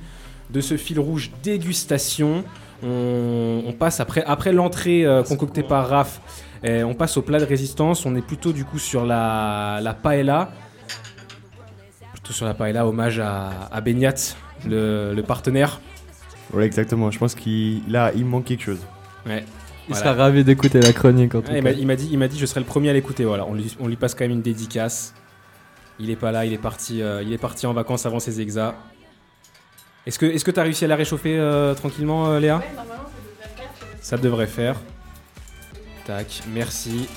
de 0.50 0.60
ce 0.62 0.76
fil 0.78 1.00
rouge 1.00 1.32
dégustation. 1.44 2.44
On, 2.84 3.64
on 3.68 3.74
passe 3.74 4.00
après, 4.00 4.24
après 4.26 4.52
l'entrée 4.54 5.06
euh, 5.06 5.24
concoctée 5.24 5.64
par 5.64 5.88
Raph, 5.90 6.20
euh, 6.66 6.84
on 6.84 6.94
passe 6.94 7.18
au 7.18 7.22
plat 7.22 7.40
de 7.40 7.46
résistance. 7.46 8.06
On 8.06 8.16
est 8.16 8.22
plutôt 8.22 8.52
du 8.54 8.66
coup 8.66 8.80
sur 8.80 9.06
la, 9.06 9.80
la 9.82 9.94
paella. 9.94 10.52
Plutôt 12.14 12.34
sur 12.34 12.46
la 12.46 12.54
paella, 12.54 12.88
hommage 12.88 13.20
à, 13.20 13.50
à 13.72 13.82
Beignat, 13.82 14.14
le, 14.68 15.14
le 15.16 15.24
partenaire. 15.24 15.80
Ouais, 16.54 16.66
exactement. 16.66 17.12
Je 17.12 17.20
pense 17.20 17.36
qu'il 17.36 17.82
il 17.88 18.26
manque 18.26 18.46
quelque 18.46 18.64
chose. 18.64 18.80
Ouais. 19.26 19.44
Il 19.88 19.96
Voilà. 19.96 20.04
sera 20.12 20.14
ravi 20.24 20.44
d'écouter 20.44 20.80
la 20.80 20.94
chronique 20.94 21.34
en 21.36 21.42
tout 21.42 21.50
Ouais, 21.52 21.56
cas. 21.58 21.62
m'a- 21.64 21.72
il 21.72 21.88
m'a 21.88 21.96
dit, 21.96 22.10
il 22.12 22.18
m'a 22.20 22.28
dit, 22.28 22.38
je 22.38 22.46
serai 22.46 22.60
le 22.60 22.66
premier 22.66 22.90
à 22.90 22.94
l'écouter. 22.94 23.26
Voilà, 23.26 23.46
on 23.48 23.54
lui, 23.54 23.76
on 23.80 23.88
lui 23.88 23.96
passe 23.96 24.14
quand 24.16 24.24
même 24.24 24.32
une 24.32 24.42
dédicace. 24.42 25.14
Il 26.00 26.10
est 26.10 26.16
pas 26.16 26.32
là, 26.32 26.46
il 26.46 26.54
est 26.54 26.58
parti, 26.58 27.02
euh, 27.02 27.22
il 27.24 27.34
est 27.34 27.38
parti 27.38 27.66
en 27.66 27.74
vacances 27.74 28.06
avant 28.06 28.20
ses 28.20 28.42
exas. 28.42 28.76
Est-ce 30.08 30.18
que, 30.18 30.26
est-ce 30.26 30.44
que 30.44 30.52
t'as 30.52 30.64
réussi 30.64 30.86
à 30.86 30.88
la 30.88 30.96
réchauffer 30.96 31.38
euh, 31.38 31.74
tranquillement, 31.76 32.28
euh, 32.28 32.40
Léa? 32.40 32.62
Ça 34.02 34.18
devrait 34.18 34.48
faire. 34.48 34.76
Tac, 36.06 36.42
merci. 36.54 37.08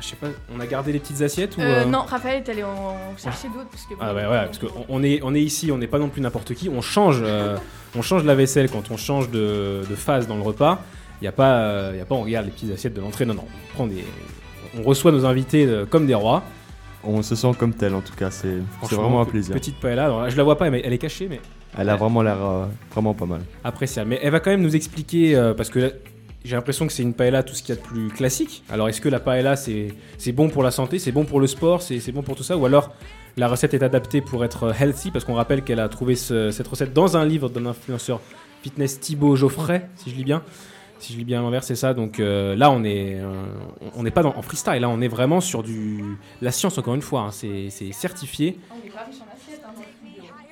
Je 0.00 0.06
sais 0.08 0.16
pas, 0.16 0.28
on 0.54 0.60
a 0.60 0.66
gardé 0.66 0.92
les 0.92 0.98
petites 1.00 1.22
assiettes 1.22 1.56
ou 1.56 1.60
Euh, 1.60 1.82
euh, 1.82 1.84
non, 1.84 2.02
Raphaël 2.02 2.42
est 2.44 2.48
allé 2.48 2.62
en 2.64 2.96
chercher 3.16 3.48
d'autres. 3.48 3.68
Parce 3.70 3.84
que 3.84 3.94
Ah 4.00 4.12
bon, 4.12 4.18
ouais, 4.20 4.26
ouais, 4.26 4.44
parce 4.46 4.58
qu'on 4.58 4.84
on 4.88 5.02
est, 5.02 5.20
on 5.22 5.34
est 5.34 5.40
ici, 5.42 5.70
on 5.72 5.78
n'est 5.78 5.86
pas 5.88 5.98
non 5.98 6.08
plus 6.08 6.20
n'importe 6.20 6.54
qui. 6.54 6.68
On 6.68 6.80
change, 6.80 7.18
euh, 7.22 7.56
on 7.96 8.02
change 8.02 8.24
la 8.24 8.34
vaisselle 8.34 8.70
quand 8.70 8.90
on 8.90 8.96
change 8.96 9.30
de, 9.30 9.82
de 9.88 9.94
phase 9.96 10.26
dans 10.26 10.36
le 10.36 10.42
repas. 10.42 10.80
Il 11.20 11.24
y 11.24 11.28
a 11.28 11.32
pas, 11.32 11.58
euh, 11.58 11.94
y 11.96 12.00
a 12.00 12.04
pas, 12.04 12.14
on 12.14 12.22
regarde 12.22 12.46
les 12.46 12.52
petites 12.52 12.72
assiettes 12.72 12.94
de 12.94 13.00
l'entrée. 13.00 13.24
Non, 13.24 13.34
non, 13.34 13.44
on 13.46 13.74
prend 13.74 13.86
des, 13.86 14.04
on 14.78 14.82
reçoit 14.82 15.10
nos 15.12 15.24
invités 15.26 15.66
euh, 15.66 15.84
comme 15.84 16.06
des 16.06 16.14
rois. 16.14 16.42
On 17.04 17.22
se 17.22 17.34
sent 17.34 17.52
comme 17.58 17.74
tel 17.74 17.94
en 17.94 18.00
tout 18.00 18.14
cas. 18.14 18.30
C'est 18.30 18.58
vraiment 18.82 19.20
un 19.20 19.24
plaisir. 19.24 19.54
Petite 19.54 19.78
paella. 19.80 20.04
Alors 20.06 20.22
là, 20.22 20.28
je 20.28 20.36
la 20.36 20.42
vois 20.44 20.56
pas, 20.58 20.70
mais 20.70 20.80
elle 20.84 20.92
est 20.92 20.98
cachée, 20.98 21.28
mais 21.28 21.40
Elle 21.76 21.88
a 21.90 21.96
vraiment 21.96 22.22
l'air 22.22 22.38
euh, 22.44 22.66
vraiment 22.92 23.14
pas 23.14 23.26
mal. 23.26 23.40
appréciable. 23.64 24.10
Mais 24.10 24.20
elle 24.22 24.30
va 24.32 24.40
quand 24.40 24.50
même 24.50 24.62
nous 24.62 24.74
expliquer, 24.76 25.36
euh, 25.36 25.54
parce 25.54 25.68
que 25.70 25.78
là, 25.80 25.88
j'ai 26.44 26.54
l'impression 26.56 26.86
que 26.86 26.92
c'est 26.92 27.02
une 27.02 27.14
paella 27.14 27.42
tout 27.42 27.54
ce 27.54 27.62
qu'il 27.62 27.74
y 27.74 27.78
a 27.78 27.80
de 27.80 27.86
plus 27.86 28.08
classique. 28.08 28.62
Alors 28.70 28.88
est-ce 28.88 29.00
que 29.00 29.08
la 29.08 29.20
paella 29.20 29.56
c'est 29.56 29.88
c'est 30.16 30.32
bon 30.32 30.48
pour 30.48 30.62
la 30.62 30.70
santé, 30.70 30.98
c'est 30.98 31.12
bon 31.12 31.24
pour 31.24 31.40
le 31.40 31.46
sport, 31.46 31.82
c'est 31.82 32.00
c'est 32.00 32.12
bon 32.12 32.22
pour 32.22 32.36
tout 32.36 32.42
ça, 32.44 32.56
ou 32.56 32.64
alors 32.64 32.94
la 33.36 33.48
recette 33.48 33.74
est 33.74 33.82
adaptée 33.82 34.20
pour 34.20 34.44
être 34.44 34.72
healthy, 34.80 35.10
parce 35.10 35.24
qu'on 35.24 35.34
rappelle 35.34 35.62
qu'elle 35.62 35.80
a 35.80 35.88
trouvé 35.88 36.14
ce- 36.14 36.50
cette 36.52 36.66
recette 36.68 36.92
dans 36.92 37.16
un 37.16 37.24
livre 37.24 37.48
d'un 37.48 37.66
influenceur 37.66 38.20
fitness 38.62 38.98
Thibaut 39.00 39.36
Geoffrey, 39.36 39.88
si 39.96 40.10
je 40.10 40.16
lis 40.16 40.24
bien. 40.24 40.42
Si 41.00 41.12
je 41.12 41.18
lis 41.18 41.24
bien 41.24 41.38
à 41.38 41.42
l'envers, 41.42 41.62
c'est 41.62 41.76
ça. 41.76 41.94
Donc 41.94 42.18
euh, 42.18 42.56
là, 42.56 42.72
on 42.72 42.82
est, 42.82 43.20
euh, 43.20 43.44
on 43.94 44.02
n'est 44.02 44.10
pas 44.10 44.24
dans, 44.24 44.34
en 44.36 44.42
freestyle. 44.42 44.80
Là, 44.80 44.88
on 44.88 45.00
est 45.00 45.06
vraiment 45.06 45.40
sur 45.40 45.62
du 45.62 46.02
la 46.42 46.50
science 46.50 46.76
encore 46.76 46.96
une 46.96 47.02
fois. 47.02 47.20
hein. 47.20 47.30
c'est 47.30 47.68
c'est 47.70 47.92
certifié. 47.92 48.58
On 48.72 48.84
est 48.84 48.90
pas 48.90 49.04
riche 49.04 49.20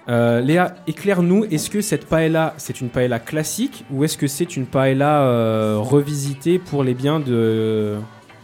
Euh, 0.08 0.40
Léa, 0.40 0.74
éclaire-nous, 0.86 1.44
est-ce 1.46 1.68
que 1.68 1.80
cette 1.80 2.06
paella, 2.06 2.54
c'est 2.58 2.80
une 2.80 2.90
paella 2.90 3.18
classique 3.18 3.84
ou 3.90 4.04
est-ce 4.04 4.16
que 4.16 4.28
c'est 4.28 4.56
une 4.56 4.66
paella 4.66 5.22
euh, 5.22 5.78
revisitée 5.80 6.58
pour 6.60 6.84
les 6.84 6.94
biens 6.94 7.18
de, 7.18 7.96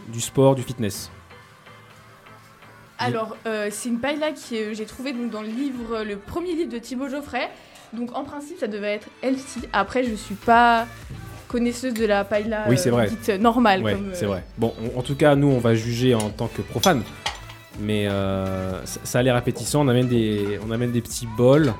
du 0.09 0.19
sport, 0.19 0.55
du 0.55 0.61
fitness? 0.63 1.09
Alors, 2.99 3.35
euh, 3.47 3.69
c'est 3.71 3.89
une 3.89 3.99
paella 3.99 4.31
que 4.31 4.73
j'ai 4.73 4.85
trouvée 4.85 5.13
donc, 5.13 5.29
dans 5.31 5.41
le 5.41 5.47
livre, 5.47 6.03
le 6.03 6.17
premier 6.17 6.53
livre 6.53 6.71
de 6.71 6.77
Thibaut 6.79 7.07
Geoffrey. 7.09 7.49
Donc, 7.93 8.15
en 8.17 8.23
principe, 8.23 8.59
ça 8.59 8.67
devait 8.67 8.95
être 8.95 9.07
healthy. 9.21 9.61
Après, 9.71 10.03
je 10.03 10.15
suis 10.15 10.35
pas 10.35 10.85
connaisseuse 11.47 11.93
de 11.93 12.05
la 12.05 12.23
paella 12.23 12.65
Oui, 12.67 12.77
c'est 12.77 12.89
vrai. 12.89 13.07
dite 13.07 13.29
normale. 13.39 13.83
Ouais, 13.83 13.93
comme, 13.93 14.09
c'est 14.13 14.25
vrai. 14.25 14.43
Bon, 14.57 14.73
on- 14.95 14.99
en 14.99 15.01
tout 15.01 15.15
cas, 15.15 15.35
nous, 15.35 15.47
on 15.47 15.59
va 15.59 15.75
juger 15.75 16.13
en 16.15 16.29
tant 16.29 16.47
que 16.47 16.61
profane. 16.61 17.03
Mais 17.79 18.07
euh, 18.07 18.85
ça, 18.85 18.99
ça 19.03 19.19
a 19.19 19.23
l'air 19.23 19.35
appétissant. 19.35 19.85
On 19.85 19.87
amène 19.87 20.07
des, 20.07 20.59
on 20.67 20.71
amène 20.71 20.91
des 20.91 21.01
petits 21.01 21.27
bols. 21.37 21.73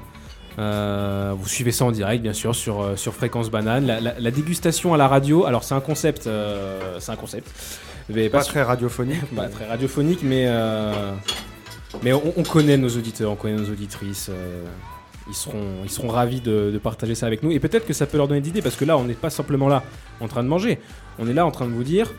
Euh, 0.60 1.34
vous 1.38 1.48
suivez 1.48 1.72
ça 1.72 1.86
en 1.86 1.92
direct, 1.92 2.22
bien 2.22 2.34
sûr, 2.34 2.56
sur, 2.56 2.82
euh, 2.82 2.96
sur 2.96 3.14
Fréquence 3.14 3.50
Banane. 3.50 3.86
La, 3.86 4.00
la- 4.00 4.20
la 4.20 4.32
dégustation 4.32 4.94
à 4.94 4.98
la 4.98 5.08
radio, 5.08 5.46
alors 5.46 5.64
c'est 5.64 5.74
un 5.76 5.82
concept. 5.82 6.28
euh, 6.28 6.98
c'est 7.00 7.12
un 7.12 7.16
concept. 7.16 7.48
Mais 8.10 8.30
Pas 8.30 8.40
pas 8.40 8.44
très 8.44 8.62
radiophonique. 8.64 9.24
Pas 9.36 9.48
très 9.48 9.66
radiophonique, 9.68 10.20
mais, 10.24 10.46
euh, 10.48 11.14
mais 12.04 12.12
on, 12.14 12.34
on 12.38 12.44
connaît 12.44 12.78
nos 12.78 12.90
auditeurs, 12.90 13.32
on 13.32 13.36
connaît 13.36 13.56
nos 13.56 13.70
auditrices. 13.70 14.30
ils, 15.30 15.34
seront, 15.34 15.64
ils 15.84 15.90
seront 15.90 16.10
ravis 16.10 16.42
de, 16.42 16.70
de 16.74 16.78
partager 16.78 17.16
ça 17.16 17.28
avec 17.28 17.42
nous. 17.44 17.52
Et 17.52 17.60
peut-être 17.60 17.86
que 17.88 17.94
ça 17.94 18.06
peut 18.06 18.18
leur 18.18 18.28
donner 18.28 18.42
des 18.42 18.50
idées, 18.50 18.62
parce 18.62 18.76
que 18.76 18.86
là, 18.86 18.98
on 18.98 19.06
n'est 19.06 19.14
pas 19.14 19.30
simplement 19.30 19.70
là 19.70 19.84
en 20.20 20.28
train 20.28 20.44
de 20.44 20.50
manger. 20.50 20.80
On 21.18 21.28
est 21.28 21.34
là 21.34 21.46
en 21.46 21.52
train 21.52 21.66
de 21.66 21.72
vous 21.72 21.84
dire, 21.84 22.12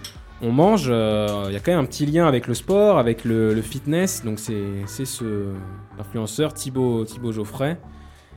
on 0.43 0.53
mange, 0.53 0.87
euh, 0.89 1.45
il 1.47 1.53
y 1.53 1.57
a 1.57 1.61
quand 1.61 1.71
même 1.73 1.81
un 1.81 1.87
petit 1.87 2.07
lien 2.07 2.27
avec 2.27 2.47
le 2.47 2.55
sport, 2.55 2.99
avec 2.99 3.25
le, 3.25 3.55
le 3.55 3.63
fitness. 3.63 4.25
Donc 4.25 4.39
c'est 4.39 4.85
c'est 4.87 5.05
ce 5.07 5.53
influenceur 5.99 6.53
Thibaut, 6.53 7.05
Thibaut 7.05 7.33
Geoffrey 7.33 7.79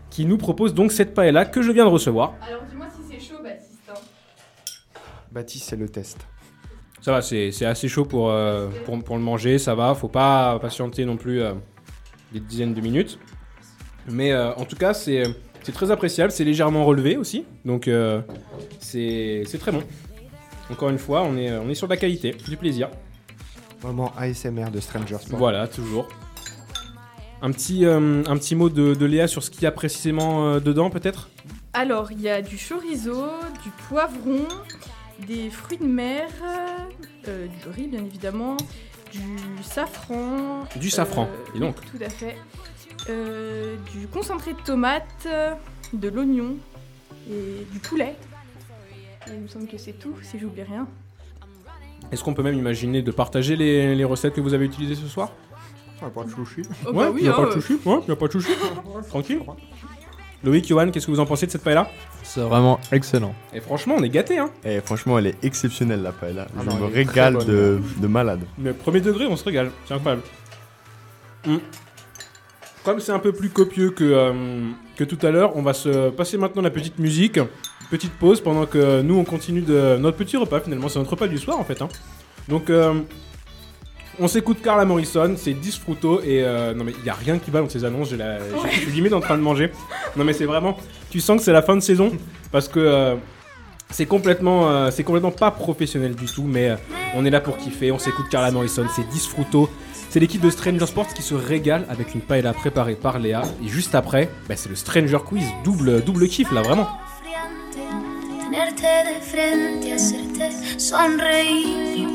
qui 0.10 0.26
nous 0.26 0.38
propose 0.38 0.74
donc 0.74 0.92
cette 0.94 1.14
paella 1.14 1.44
que 1.46 1.62
je 1.62 1.72
viens 1.72 1.84
de 1.84 1.90
recevoir. 1.90 2.34
Alors, 2.48 2.62
dis-moi 2.70 2.86
si 2.90 3.02
c'est 3.14 3.20
chaud, 3.20 3.42
Baptiste. 3.44 3.80
hein. 3.90 3.94
Baptiste, 5.32 5.66
c'est 5.70 5.76
le 5.76 5.90
test. 5.90 6.18
Ça 7.02 7.12
va, 7.12 7.22
c'est 7.22 7.52
c'est 7.52 7.66
assez 7.66 7.88
chaud 7.90 8.06
pour, 8.06 8.30
euh, 8.32 8.70
pour, 8.86 9.02
pour 9.04 9.18
le 9.18 9.22
manger, 9.24 9.58
ça 9.60 9.76
va. 9.76 9.94
Faut 9.96 10.08
pas 10.08 10.58
patienter 10.60 11.04
non 11.06 11.18
plus 11.18 11.42
euh, 11.42 11.54
des 12.32 12.40
dizaines 12.40 12.74
de 12.74 12.82
minutes. 12.82 13.20
Mais 14.10 14.32
euh, 14.32 14.54
en 14.54 14.64
tout 14.66 14.78
cas, 14.78 14.94
c'est 14.94 15.24
c'est 15.64 15.74
très 15.74 15.92
appréciable, 15.92 16.32
c'est 16.32 16.46
légèrement 16.46 16.86
relevé 16.86 17.18
aussi. 17.18 17.46
Donc 17.66 17.88
euh, 17.88 18.22
c'est 18.80 19.44
c'est 19.46 19.58
très 19.58 19.72
bon. 19.74 19.84
Encore 20.70 20.90
une 20.90 20.98
fois, 20.98 21.24
on 21.24 21.38
est, 21.38 21.52
on 21.58 21.70
est 21.70 21.76
sur 21.76 21.88
de 21.88 21.94
la 21.94 21.98
qualité, 21.98 22.32
du 22.32 22.58
plaisir. 22.58 22.90
Moment 23.84 24.12
ASMR 24.18 24.70
de 24.72 24.80
Stranger 24.80 25.18
Sport. 25.20 25.40
Voilà, 25.40 25.68
toujours. 25.68 26.08
Un 27.42 27.52
petit, 27.52 27.86
euh, 27.86 28.24
un 28.26 28.38
petit 28.38 28.56
mot 28.56 28.70
de, 28.70 28.96
de 28.96 29.06
Léa 29.06 29.28
sur 29.28 29.44
ce 29.44 29.52
qu'il 29.52 29.64
y 29.64 29.68
a 29.68 29.72
précisément 29.72 30.48
euh, 30.48 30.60
dedans, 30.60 30.90
peut-être? 30.90 31.30
Alors, 31.74 32.12
il 32.12 32.22
y 32.22 32.30
a 32.30 32.42
du 32.42 32.58
chorizo, 32.58 33.28
du 33.64 33.70
poivron, 33.88 34.48
des 35.28 35.50
fruits 35.50 35.78
de 35.78 35.86
mer, 35.86 36.28
euh, 37.28 37.48
du 37.48 37.70
riz, 37.70 37.88
bien 37.88 38.04
évidemment, 38.04 38.58
du 39.12 39.64
safran. 39.64 40.64
Du 40.76 40.90
safran, 40.90 41.30
dis 41.54 41.60
donc. 41.60 41.76
Tout 41.92 42.04
à 42.04 42.10
fait. 42.10 42.36
Euh, 43.10 43.76
du 43.94 44.08
concentré 44.08 44.54
de 44.54 44.60
tomate, 44.66 45.04
euh, 45.28 45.54
de 45.94 46.10
l'oignon 46.10 46.56
et 47.30 47.66
du 47.72 47.80
poulet. 47.80 48.16
Et 49.30 49.36
il 49.36 49.42
me 49.42 49.48
semble 49.48 49.68
que 49.68 49.78
c'est 49.78 49.94
tout, 49.94 50.14
si 50.22 50.40
j'oublie 50.40 50.64
rien. 50.64 50.88
Est-ce 52.12 52.24
qu'on 52.24 52.34
peut 52.34 52.44
même 52.44 52.58
imaginer 52.58 53.02
de 53.02 53.12
partager 53.12 53.56
les, 53.56 53.96
les 53.96 54.04
recettes 54.04 54.34
que 54.34 54.42
vous 54.42 54.54
avez 54.54 54.66
utilisées 54.66 54.96
ce 54.96 55.08
soir? 55.08 55.32
Ah, 56.02 56.10
pas 56.10 56.24
de 56.24 56.30
chouchi. 56.30 56.62
Oh, 56.86 56.90
Ouais, 56.92 57.06
bah 57.06 57.12
oui, 57.14 57.24
y 57.24 57.28
a 57.28 57.32
hein, 57.32 57.36
pas 57.36 57.44
de 57.44 57.48
euh, 57.50 57.54
chouchou? 57.62 57.80
Ouais, 57.86 58.00
y 58.08 58.12
a 58.12 58.16
pas 58.16 58.28
de 58.28 58.32
chouchou? 58.32 58.52
Tranquille. 59.10 59.40
Loïc, 60.44 60.68
Johan, 60.68 60.92
qu'est-ce 60.92 61.08
que 61.08 61.12
vous 61.12 61.20
en 61.20 61.26
pensez 61.26 61.48
de 61.48 61.52
cette 61.52 61.64
paella? 61.64 61.90
C'est 62.24 62.42
vraiment 62.42 62.80
excellent. 62.92 63.34
Et 63.54 63.60
franchement, 63.60 63.96
on 63.98 64.04
est 64.04 64.10
gâtés, 64.10 64.38
hein 64.38 64.52
Et 64.64 64.80
franchement, 64.82 65.18
elle 65.18 65.28
est 65.28 65.44
exceptionnelle 65.44 66.04
la 66.04 66.12
paella. 66.12 66.48
Ah 66.56 66.62
Je 66.64 66.70
non, 66.70 66.76
me 66.78 66.86
régale 66.86 67.38
de 67.44 68.08
malade. 68.08 68.42
Mais 68.60 68.74
premier 68.74 69.02
degré, 69.02 69.26
on 69.26 69.36
se 69.36 69.44
régale. 69.44 69.72
C'est 69.86 69.96
incroyable. 69.96 70.22
Mm. 71.46 71.58
Comme 72.84 73.00
c'est 73.00 73.12
un 73.12 73.20
peu 73.20 73.34
plus 73.34 73.50
copieux 73.50 73.90
que, 73.90 74.04
euh, 74.04 74.70
que 74.96 75.04
tout 75.04 75.18
à 75.26 75.32
l'heure, 75.32 75.56
on 75.58 75.62
va 75.62 75.74
se 75.74 76.10
passer 76.12 76.38
maintenant 76.38 76.62
la 76.62 76.70
petite 76.70 77.00
musique. 77.00 77.40
Petite 77.90 78.14
pause 78.14 78.42
pendant 78.42 78.66
que 78.66 79.02
nous 79.02 79.16
on 79.16 79.24
continue 79.24 79.62
de 79.62 79.98
notre 79.98 80.18
petit 80.18 80.36
repas 80.38 80.60
finalement, 80.60 80.90
c'est 80.90 81.00
notre 81.00 81.12
repas 81.12 81.28
du 81.28 81.38
soir 81.38 81.58
en 81.60 81.64
fait. 81.64 81.82
hein. 81.82 81.88
Donc 82.50 82.70
euh, 82.70 82.94
on 84.20 84.28
s'écoute 84.28 84.62
Carla 84.62 84.84
Morrison, 84.84 85.36
c'est 85.38 85.54
Disfruto 85.54 86.22
et 86.22 86.44
euh, 86.44 86.74
non 86.74 86.84
mais 86.84 86.94
il 87.00 87.06
y 87.06 87.10
a 87.10 87.14
rien 87.14 87.38
qui 87.40 87.50
va 87.52 87.62
dans 87.62 87.70
ces 87.70 87.86
annonces, 87.86 88.10
j'ai 88.10 88.18
la- 88.18 88.40
j'ai- 88.40 88.72
je 88.72 88.80
suis 88.82 88.92
limite 88.92 89.14
en 89.14 89.20
train 89.22 89.38
de 89.38 89.42
manger. 89.44 89.72
Non 90.18 90.24
mais 90.26 90.34
c'est 90.34 90.46
vraiment, 90.46 90.78
tu 91.10 91.20
sens 91.22 91.38
que 91.38 91.44
c'est 91.44 91.54
la 91.54 91.62
fin 91.62 91.76
de 91.76 91.82
saison 91.82 92.12
parce 92.52 92.68
que 92.68 92.80
euh, 92.80 93.16
c'est 93.90 94.06
complètement, 94.06 94.92
c'est 94.92 95.06
complètement 95.06 95.32
pas 95.32 95.50
professionnel 95.52 96.14
du 96.14 96.26
tout, 96.26 96.44
mais 96.44 96.76
on 97.16 97.24
est 97.24 97.30
là 97.30 97.40
pour 97.40 97.56
kiffer. 97.58 97.90
On 97.94 98.00
s'écoute 98.00 98.26
Carla 98.30 98.52
Morrison, 98.52 98.86
c'est 98.94 99.08
Disfruto. 99.08 99.70
C'est 100.10 100.20
l'équipe 100.20 100.42
de 100.42 100.50
Stranger 100.50 100.86
Sports 100.88 101.14
qui 101.14 101.22
se 101.22 101.36
régale 101.36 101.86
avec 101.90 102.14
une 102.14 102.20
paella 102.22 102.52
préparée 102.54 102.96
par 102.96 103.18
Léa. 103.20 103.44
Et 103.64 103.68
juste 103.70 103.94
après, 103.96 104.30
bah, 104.50 104.56
c'est 104.58 104.68
le 104.70 104.76
Stranger 104.76 105.20
Quiz, 105.26 105.46
double, 105.64 106.02
double 106.02 106.28
kiff 106.28 106.52
là, 106.52 106.62
vraiment. 106.62 106.90
Tenerte 108.58 108.82
de 109.06 109.22
frente, 109.22 109.86
hacerte 109.94 110.80
sonreír. 110.80 112.08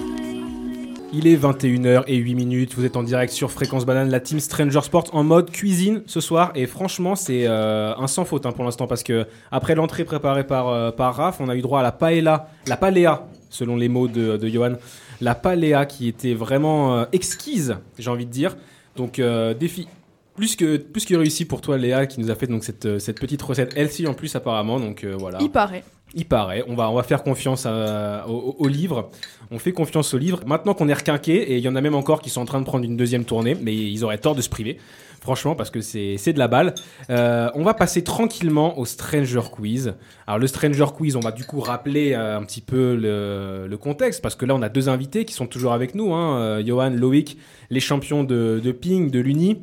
Il 1.13 1.29
est 1.29 1.37
21h 1.37 2.03
et 2.09 2.17
8 2.17 2.35
minutes, 2.35 2.75
vous 2.75 2.85
êtes 2.85 2.97
en 2.97 3.05
direct 3.05 3.33
sur 3.33 3.53
Fréquence 3.53 3.87
Banane, 3.87 4.11
la 4.11 4.19
team 4.19 4.41
Stranger 4.41 4.81
Sports 4.83 5.11
en 5.13 5.23
mode 5.23 5.53
cuisine 5.53 6.03
ce 6.07 6.21
soir. 6.21 6.51
Et 6.57 6.67
franchement, 6.67 7.15
c'est 7.15 7.47
euh, 7.47 7.95
un 7.97 8.09
sans 8.09 8.25
faute 8.25 8.45
hein, 8.45 8.51
pour 8.51 8.65
l'instant 8.65 8.89
parce 8.89 9.05
que 9.05 9.25
après 9.53 9.77
l'entrée 9.77 10.05
préparée 10.05 10.45
par, 10.45 10.67
euh, 10.67 10.91
par 10.91 11.15
Raph, 11.15 11.41
on 11.41 11.49
a 11.49 11.55
eu 11.55 11.63
droit 11.63 11.79
à 11.79 11.85
la 11.85 11.93
paella, 11.93 12.49
la 12.67 12.77
paléa, 12.77 13.25
selon 13.49 13.77
les 13.77 13.89
mots 13.89 14.09
de, 14.09 14.37
de 14.37 14.49
Johan. 14.49 14.73
La 15.21 15.37
paléa 15.37 15.87
qui 15.87 16.09
était 16.09 16.35
vraiment 16.35 16.97
euh, 16.97 17.05
exquise, 17.13 17.77
j'ai 18.01 18.11
envie 18.11 18.27
de 18.27 18.33
dire. 18.33 18.57
Donc, 18.97 19.21
euh, 19.21 19.55
défi 19.55 19.87
plus 20.35 20.57
que, 20.57 20.77
plus 20.77 21.05
que 21.05 21.15
réussi 21.15 21.45
pour 21.45 21.61
toi, 21.61 21.77
Léa, 21.77 22.07
qui 22.07 22.21
nous 22.21 22.31
a 22.31 22.35
fait 22.35 22.47
donc 22.47 22.65
cette, 22.65 22.99
cette 22.99 23.21
petite 23.21 23.43
recette 23.43 23.77
healthy 23.77 24.07
en 24.07 24.15
plus, 24.15 24.35
apparemment. 24.35 24.81
Donc, 24.81 25.05
euh, 25.05 25.15
voilà. 25.19 25.39
Il 25.41 25.51
paraît. 25.51 25.85
Il 26.15 26.27
paraît. 26.27 26.63
On 26.69 26.75
va, 26.75 26.91
on 26.91 26.95
va 26.95 27.03
faire 27.03 27.23
confiance 27.23 27.65
à- 27.67 28.27
au, 28.29 28.69
livre. 28.69 29.11
On 29.51 29.59
fait 29.59 29.73
confiance 29.73 30.13
au 30.15 30.19
livre. 30.19 30.41
Maintenant 30.47 30.75
qu'on 30.75 30.89
est 30.89 30.95
requinqué, 30.95 31.53
et 31.53 31.57
il 31.57 31.63
y 31.63 31.69
en 31.69 31.77
a 31.77 31.81
même 31.81 31.95
encore 31.95 32.21
qui 32.21 32.31
sont 32.31 32.43
en 32.43 32.45
train 32.45 32.61
de 32.61 32.67
prendre 32.67 32.85
une 32.85 32.97
deuxième 32.97 33.25
tournée, 33.25 33.57
mais 33.61 33.75
ils 33.75 34.05
auraient 34.05 34.19
tort 34.19 34.35
de 34.35 34.43
se 34.43 34.49
priver. 34.51 34.79
Franchement, 35.23 35.55
parce 35.55 35.71
que 35.71 35.81
c'est 35.81 36.33
de 36.33 36.39
la 36.39 36.49
balle. 36.49 36.75
Euh, 37.09 37.49
on 37.55 37.63
va 37.63 37.75
passer 37.75 38.03
tranquillement 38.03 38.77
au 38.79 38.85
Stranger 38.85 39.43
Quiz. 39.53 39.95
Alors, 40.27 40.41
le 40.41 40.49
Stranger 40.49 40.87
Quiz, 40.97 41.15
on 41.15 41.21
va 41.21 41.31
du 41.31 41.45
coup 41.45 41.61
rappeler 41.61 42.13
euh, 42.13 42.39
un 42.39 42.43
petit 42.43 42.61
peu 42.61 42.97
le, 42.97 43.77
contexte, 43.77 44.21
parce 44.21 44.35
que 44.35 44.45
là, 44.45 44.55
on 44.57 44.63
a 44.63 44.69
deux 44.69 44.89
invités 44.89 45.25
qui 45.25 45.33
sont 45.33 45.47
toujours 45.47 45.73
avec 45.73 45.95
nous. 45.95 46.13
Hein, 46.13 46.39
euh, 46.39 46.67
Johan, 46.67 46.91
Loïc, 46.91 47.39
les 47.71 47.81
champions 47.81 48.25
de, 48.25 48.61
de 48.63 48.73
ping, 48.73 49.13
de 49.13 49.21
l'Uni, 49.21 49.63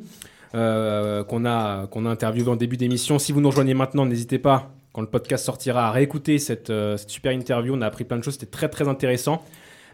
euh, 0.54 1.22
qu'on 1.24 1.44
a, 1.44 1.86
qu'on 1.86 2.06
a 2.06 2.10
interviewé 2.10 2.50
en 2.50 2.56
début 2.56 2.76
d'émission. 2.76 3.18
Si 3.18 3.30
vous 3.30 3.40
nous 3.40 3.50
rejoignez 3.50 3.74
maintenant, 3.74 4.06
n'hésitez 4.06 4.38
pas, 4.38 4.72
quand 4.92 5.00
le 5.00 5.06
podcast 5.06 5.44
sortira, 5.44 5.88
à 5.88 5.90
réécouter 5.90 6.38
cette, 6.38 6.70
euh, 6.70 6.96
cette 6.96 7.10
super 7.10 7.32
interview. 7.32 7.74
On 7.74 7.82
a 7.82 7.86
appris 7.86 8.04
plein 8.04 8.18
de 8.18 8.24
choses, 8.24 8.34
c'était 8.34 8.46
très 8.46 8.68
très 8.68 8.88
intéressant. 8.88 9.42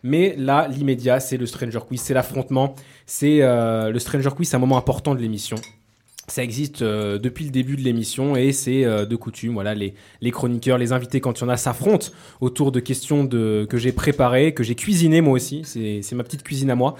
Mais 0.02 0.34
là, 0.36 0.68
l'immédiat, 0.68 1.20
c'est 1.20 1.36
le 1.36 1.46
Stranger 1.46 1.80
Quiz, 1.86 2.00
c'est 2.00 2.14
l'affrontement. 2.14 2.74
C'est 3.06 3.42
euh, 3.42 3.90
le 3.90 3.98
Stranger 3.98 4.30
Quiz, 4.34 4.48
c'est 4.48 4.56
un 4.56 4.60
moment 4.60 4.78
important 4.78 5.14
de 5.14 5.20
l'émission. 5.20 5.56
Ça 6.28 6.42
existe 6.42 6.82
euh, 6.82 7.18
depuis 7.18 7.44
le 7.44 7.50
début 7.50 7.76
de 7.76 7.82
l'émission 7.82 8.36
et 8.36 8.52
c'est 8.52 8.84
de 8.84 9.16
coutume. 9.16 9.54
Voilà, 9.54 9.74
les, 9.74 9.94
chroniqueurs, 10.30 10.76
les 10.78 10.92
invités, 10.92 11.20
quand 11.20 11.38
il 11.38 11.42
y 11.42 11.46
en 11.46 11.48
a, 11.48 11.56
s'affrontent 11.56 12.08
autour 12.40 12.72
de 12.72 12.80
questions 12.80 13.28
que 13.28 13.66
j'ai 13.74 13.92
préparées, 13.92 14.52
que 14.54 14.62
j'ai 14.62 14.74
cuisinées 14.74 15.20
moi 15.20 15.34
aussi. 15.34 15.62
C'est 15.64 16.14
ma 16.14 16.24
petite 16.24 16.42
cuisine 16.42 16.70
à 16.70 16.74
moi. 16.74 16.96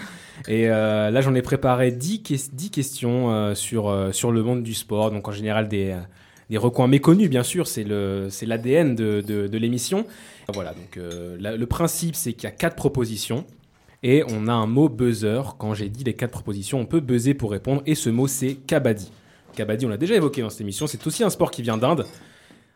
Et 0.49 0.67
là, 0.67 1.21
j'en 1.21 1.35
ai 1.35 1.43
préparé 1.43 1.91
10, 1.91 2.23
ques- 2.23 2.55
10 2.55 2.71
questions 2.71 3.55
sur, 3.55 3.91
le 3.91 4.43
monde 4.43 4.63
du 4.63 4.75
sport. 4.75 5.11
Donc, 5.11 5.27
en 5.27 5.33
général, 5.33 5.69
des, 5.69 5.97
des 6.51 6.59
recoins 6.59 6.87
méconnus, 6.87 7.29
bien 7.29 7.43
sûr. 7.43 7.67
C'est 7.67 7.85
l'ADN 7.85 8.95
de, 8.95 9.21
de, 9.21 9.59
l'émission. 9.59 10.07
Voilà, 10.53 10.75
donc 10.75 10.97
euh, 10.97 11.37
le 11.39 11.67
principe, 11.67 12.15
c'est 12.15 12.33
qu'il 12.33 12.45
y 12.45 12.53
a 12.53 12.55
quatre 12.55 12.77
propositions. 12.77 13.45
Et 14.03 14.23
on 14.29 14.47
a 14.47 14.53
un 14.53 14.67
mot 14.67 14.89
buzzer. 14.89 15.57
Quand 15.59 15.75
j'ai 15.75 15.89
dit 15.89 16.05
les 16.05 16.15
quatre 16.15 16.31
propositions, 16.31 16.79
on 16.79 16.87
peut 16.87 17.01
buzzer 17.01 17.35
pour 17.35 17.51
répondre. 17.51 17.83
Et 17.87 17.95
ce 17.95 18.11
mot, 18.11 18.29
c'est 18.29 18.55
kabaddi. 18.55 19.11
Kabaddi, 19.57 19.87
on 19.87 19.89
l'a 19.89 19.97
déjà 19.97 20.15
évoqué 20.15 20.43
dans 20.43 20.51
cette 20.51 20.61
émission. 20.61 20.87
C'est 20.87 21.05
aussi 21.07 21.25
un 21.25 21.31
sport 21.31 21.51
qui 21.51 21.63
vient 21.63 21.79
d'Inde. 21.79 22.07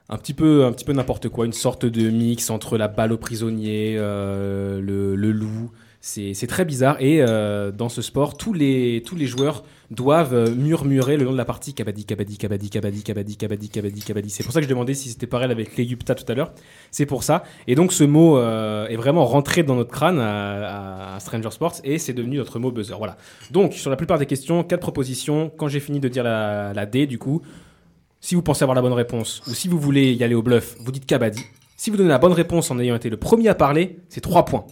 Un 0.09 0.16
petit 0.16 0.35
peu, 0.35 0.64
un 0.64 0.73
petit 0.73 0.85
peu 0.85 0.93
n'importe 0.93 1.29
quoi. 1.29 1.47
Une 1.47 1.53
sorte 1.53 1.87
de 1.87 2.11
mix 2.11 2.51
entre 2.51 2.77
la 2.77 2.89
balle 2.89 3.12
au 3.12 3.18
prisonnier, 3.18 3.95
euh, 3.97 4.81
le, 4.81 5.14
le 5.14 5.31
loup. 5.31 5.71
C'est 6.03 6.46
très 6.46 6.64
bizarre. 6.64 6.96
Et 7.01 7.20
euh, 7.20 7.70
dans 7.70 7.90
ce 7.90 8.01
sport, 8.01 8.36
tous 8.38 8.55
les, 8.55 9.03
joueurs 9.26 9.64
doivent 9.90 10.32
euh, 10.32 10.55
murmurer 10.55 11.18
le 11.18 11.24
long 11.24 11.32
de 11.32 11.36
la 11.36 11.44
partie 11.44 11.74
kabaddi, 11.74 12.07
kabaddi, 12.07 12.38
kabaddi, 12.38 12.70
kabaddi, 12.70 13.03
kabaddi, 13.03 13.36
kabaddi, 13.36 13.68
kabaddi, 13.68 14.01
kabaddi. 14.01 14.30
C'est 14.30 14.42
pour 14.42 14.53
ça 14.53 14.61
que 14.61 14.64
je 14.64 14.70
demandais 14.70 14.94
si 14.94 15.11
c'était 15.11 15.26
pareil 15.26 15.51
avec 15.51 15.76
les 15.76 15.84
Yupta 15.84 16.14
tout 16.14 16.24
à 16.32 16.34
l'heure. 16.34 16.53
C'est 16.90 17.05
pour 17.05 17.22
ça. 17.22 17.42
Et 17.66 17.74
donc 17.74 17.92
ce 17.92 18.05
mot 18.05 18.38
euh, 18.38 18.88
est 18.88 18.96
vraiment 18.96 19.26
rentré 19.26 19.62
dans 19.62 19.74
notre 19.74 19.90
crâne 19.90 20.18
à, 20.20 21.18
Stranger 21.20 21.51
Sports 21.51 21.74
et 21.84 21.98
c'est 21.98 22.14
devenu 22.14 22.38
notre 22.38 22.59
mot 22.59 22.70
buzzer. 22.70 22.96
Voilà. 22.96 23.18
Donc 23.51 23.74
sur 23.74 23.90
la 23.90 23.96
plupart 23.96 24.18
des 24.18 24.26
questions, 24.26 24.64
quatre 24.64 24.80
propositions. 24.80 25.53
Quand 25.55 25.68
j'ai 25.68 25.80
fini 25.80 26.01
de 26.01 26.09
dire 26.09 26.24
la, 26.24 26.72
la 26.72 26.86
D, 26.86 27.07
du 27.07 27.18
coup, 27.18 27.42
si 28.22 28.34
vous 28.34 28.42
pensez 28.42 28.62
avoir 28.62 28.74
la 28.74 28.82
bonne 28.82 28.94
réponse 28.94 29.42
ou 29.48 29.51
si 29.51 29.68
vous 29.68 29.78
voulez 29.78 30.14
y 30.14 30.24
aller 30.24 30.34
au 30.34 30.42
bluff, 30.42 30.76
vous 30.80 30.92
dites 30.92 31.05
kabaddi. 31.05 31.44
Si 31.76 31.90
vous 31.90 31.98
donnez 31.98 32.09
la 32.09 32.18
bonne 32.18 32.32
réponse 32.32 32.70
en 32.70 32.78
ayant 32.78 32.96
été 32.96 33.11
le 33.11 33.18
premier 33.18 33.48
à 33.48 33.55
parler, 33.55 33.98
c'est 34.09 34.22
3 34.22 34.46
points. 34.46 34.64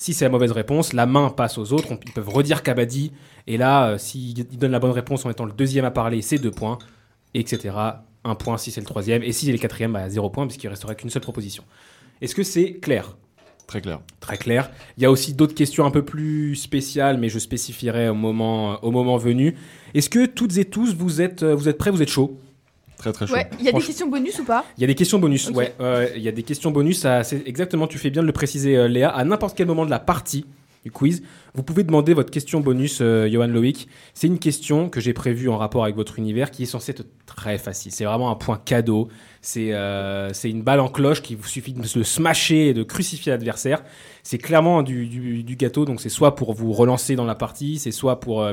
Si 0.00 0.14
c'est 0.14 0.24
la 0.24 0.30
mauvaise 0.30 0.52
réponse, 0.52 0.94
la 0.94 1.04
main 1.04 1.28
passe 1.28 1.58
aux 1.58 1.74
autres, 1.74 1.92
on- 1.92 1.98
ils 2.06 2.12
peuvent 2.12 2.30
redire 2.30 2.62
kabaddi, 2.62 3.12
et 3.46 3.58
là, 3.58 3.90
euh, 3.90 3.98
s'ils 3.98 4.32
donnent 4.56 4.70
la 4.70 4.78
bonne 4.78 4.92
réponse 4.92 5.26
en 5.26 5.30
étant 5.30 5.44
le 5.44 5.52
deuxième 5.52 5.84
à 5.84 5.90
parler, 5.90 6.22
c'est 6.22 6.38
2 6.38 6.50
points, 6.50 6.78
etc. 7.34 7.74
Un 8.24 8.34
point 8.34 8.56
si 8.56 8.70
c'est 8.70 8.80
le 8.80 8.86
troisième, 8.86 9.22
et 9.22 9.32
si 9.32 9.44
c'est 9.44 9.52
le 9.52 9.58
quatrième, 9.58 9.92
bah, 9.92 10.08
0 10.08 10.30
point, 10.30 10.46
puisqu'il 10.46 10.68
resterait 10.68 10.96
qu'une 10.96 11.10
seule 11.10 11.20
proposition. 11.20 11.64
Est-ce 12.22 12.34
que 12.34 12.42
c'est 12.42 12.76
clair? 12.78 13.18
Très 13.66 13.82
clair. 13.82 14.00
Très 14.20 14.38
clair. 14.38 14.70
Il 14.96 15.02
y 15.02 15.06
a 15.06 15.10
aussi 15.10 15.34
d'autres 15.34 15.54
questions 15.54 15.84
un 15.84 15.90
peu 15.90 16.02
plus 16.02 16.56
spéciales, 16.56 17.18
mais 17.18 17.28
je 17.28 17.38
spécifierai 17.38 18.08
au 18.08 18.14
moment, 18.14 18.82
au 18.82 18.90
moment 18.92 19.18
venu. 19.18 19.54
Est-ce 19.92 20.08
que 20.08 20.24
toutes 20.24 20.56
et 20.56 20.64
tous, 20.64 20.94
vous 20.94 21.20
êtes, 21.20 21.42
euh, 21.42 21.54
vous 21.54 21.68
êtes 21.68 21.76
prêts, 21.76 21.90
vous 21.90 22.00
êtes 22.00 22.08
chauds? 22.08 22.40
Très 23.00 23.12
très 23.14 23.26
chaud. 23.26 23.32
Ouais, 23.32 23.48
il 23.58 23.64
y 23.64 23.68
a 23.70 23.72
des 23.72 23.80
questions 23.80 24.08
bonus 24.08 24.38
ou 24.40 24.44
pas? 24.44 24.62
Il 24.76 24.82
y 24.82 24.84
a 24.84 24.86
des 24.86 24.94
questions 24.94 25.18
bonus, 25.18 25.48
ouais. 25.48 25.74
Il 26.16 26.22
y 26.22 26.28
a 26.28 26.32
des 26.32 26.42
questions 26.42 26.70
bonus, 26.70 27.06
exactement, 27.46 27.86
tu 27.86 27.96
fais 27.96 28.10
bien 28.10 28.20
de 28.20 28.26
le 28.26 28.32
préciser, 28.32 28.76
euh, 28.76 28.88
Léa. 28.88 29.08
À 29.08 29.24
n'importe 29.24 29.56
quel 29.56 29.66
moment 29.66 29.86
de 29.86 29.90
la 29.90 29.98
partie 29.98 30.44
du 30.84 30.90
quiz, 30.90 31.22
vous 31.54 31.62
pouvez 31.62 31.84
demander 31.84 32.14
votre 32.14 32.30
question 32.30 32.60
bonus, 32.60 33.00
euh, 33.02 33.28
Johan 33.28 33.48
Loïc. 33.48 33.88
C'est 34.14 34.28
une 34.28 34.38
question 34.38 34.88
que 34.88 35.00
j'ai 35.00 35.12
prévue 35.12 35.48
en 35.50 35.58
rapport 35.58 35.84
avec 35.84 35.94
votre 35.94 36.18
univers 36.18 36.50
qui 36.50 36.62
est 36.62 36.66
censée 36.66 36.92
être 36.92 37.04
très 37.26 37.58
facile. 37.58 37.92
C'est 37.92 38.04
vraiment 38.04 38.30
un 38.30 38.34
point 38.34 38.58
cadeau. 38.64 39.08
C'est 39.42 39.72
euh, 39.72 40.30
une 40.44 40.62
balle 40.62 40.80
en 40.80 40.88
cloche 40.88 41.22
qui 41.22 41.34
vous 41.34 41.46
suffit 41.46 41.72
de 41.74 41.86
se 41.86 42.02
smasher 42.02 42.68
et 42.68 42.74
de 42.74 42.82
crucifier 42.82 43.30
l'adversaire. 43.32 43.82
C'est 44.22 44.38
clairement 44.38 44.82
du, 44.82 45.06
du- 45.06 45.56
gâteau, 45.56 45.84
donc 45.84 46.00
c'est 46.00 46.08
soit 46.10 46.34
pour 46.34 46.52
vous 46.54 46.72
relancer 46.72 47.16
dans 47.16 47.24
la 47.24 47.34
partie, 47.34 47.78
c'est 47.78 47.90
soit 47.90 48.20
pour 48.20 48.42
euh, 48.42 48.52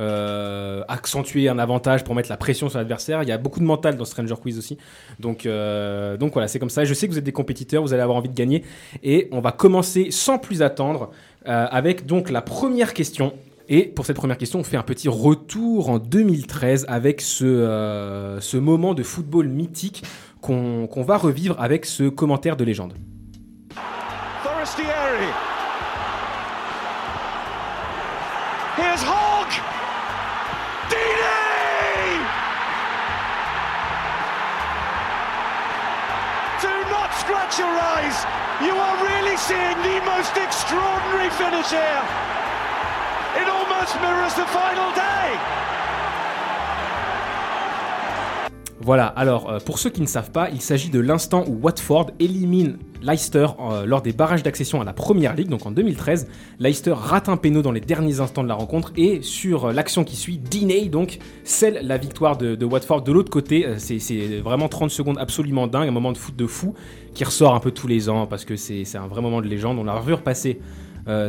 euh, 0.00 0.82
accentuer 0.88 1.48
un 1.48 1.58
avantage 1.58 2.04
pour 2.04 2.14
mettre 2.14 2.30
la 2.30 2.36
pression 2.36 2.68
sur 2.68 2.78
l'adversaire. 2.78 3.22
Il 3.22 3.28
y 3.28 3.32
a 3.32 3.38
beaucoup 3.38 3.60
de 3.60 3.64
mental 3.64 3.96
dans 3.96 4.04
Stranger 4.04 4.34
Quiz 4.40 4.58
aussi. 4.58 4.76
Donc, 5.20 5.46
donc 5.46 6.32
voilà, 6.32 6.48
c'est 6.48 6.58
comme 6.58 6.70
ça. 6.70 6.84
Je 6.84 6.94
sais 6.94 7.06
que 7.06 7.12
vous 7.12 7.18
êtes 7.18 7.24
des 7.24 7.32
compétiteurs, 7.32 7.82
vous 7.82 7.92
allez 7.92 8.02
avoir 8.02 8.18
envie 8.18 8.28
de 8.30 8.34
gagner. 8.34 8.64
Et 9.02 9.28
on 9.30 9.40
va 9.40 9.52
commencer 9.52 10.10
sans 10.10 10.38
plus 10.38 10.62
attendre 10.62 11.10
euh, 11.46 11.66
avec 11.70 12.06
donc 12.06 12.30
la 12.30 12.42
première 12.42 12.94
question. 12.94 13.34
Et 13.68 13.84
pour 13.84 14.06
cette 14.06 14.16
première 14.16 14.38
question, 14.38 14.60
on 14.60 14.64
fait 14.64 14.76
un 14.76 14.82
petit 14.82 15.08
retour 15.08 15.88
en 15.88 15.98
2013 15.98 16.86
avec 16.88 17.20
ce, 17.20 17.44
euh, 17.44 18.40
ce 18.40 18.56
moment 18.56 18.94
de 18.94 19.02
football 19.02 19.48
mythique 19.48 20.04
qu'on 20.40 20.88
va 21.06 21.16
revivre 21.16 21.58
avec 21.58 21.86
ce 21.86 22.08
commentaire 22.08 22.56
de 22.56 22.64
légende. 22.64 22.92
Voilà, 48.80 49.06
alors 49.06 49.50
euh, 49.50 49.58
pour 49.60 49.78
ceux 49.78 49.88
qui 49.88 50.02
ne 50.02 50.06
savent 50.06 50.30
pas, 50.30 50.50
il 50.50 50.60
s'agit 50.60 50.90
de 50.90 51.00
l'instant 51.00 51.44
où 51.48 51.58
Watford 51.62 52.10
élimine 52.18 52.78
Leicester 53.04 53.46
euh, 53.60 53.84
lors 53.86 54.02
des 54.02 54.12
barrages 54.12 54.42
d'accession 54.42 54.80
à 54.80 54.84
la 54.84 54.92
Première 54.92 55.34
Ligue, 55.34 55.48
donc 55.48 55.66
en 55.66 55.70
2013. 55.70 56.26
Leicester 56.58 56.94
rate 56.96 57.28
un 57.28 57.36
péno 57.36 57.60
dans 57.60 57.72
les 57.72 57.80
derniers 57.80 58.20
instants 58.20 58.42
de 58.42 58.48
la 58.48 58.54
rencontre 58.54 58.92
et 58.96 59.20
sur 59.22 59.66
euh, 59.66 59.72
l'action 59.72 60.04
qui 60.04 60.16
suit, 60.16 60.38
Diney 60.38 60.88
donc 60.88 61.18
scelle 61.44 61.80
la 61.82 61.98
victoire 61.98 62.36
de, 62.38 62.64
Watford. 62.64 63.02
De 63.02 63.12
l'autre 63.12 63.30
côté, 63.30 63.66
euh, 63.66 63.74
c'est 63.78 64.40
vraiment 64.40 64.68
30 64.68 64.90
secondes 64.90 65.18
absolument 65.18 65.66
dingue, 65.66 65.88
un 65.88 65.92
moment 65.92 66.12
de 66.12 66.18
foot 66.18 66.34
de 66.34 66.46
fou 66.46 66.74
qui 67.12 67.24
ressort 67.24 67.54
un 67.54 67.60
peu 67.60 67.70
tous 67.70 67.86
les 67.86 68.08
ans 68.08 68.26
parce 68.26 68.44
que 68.44 68.56
c'est 68.56 68.96
un 68.96 69.06
vrai 69.06 69.20
moment 69.20 69.40
de 69.40 69.46
légende. 69.46 69.78
On 69.78 69.84
l'a 69.84 69.94
revu 69.94 70.14
repasser 70.14 70.60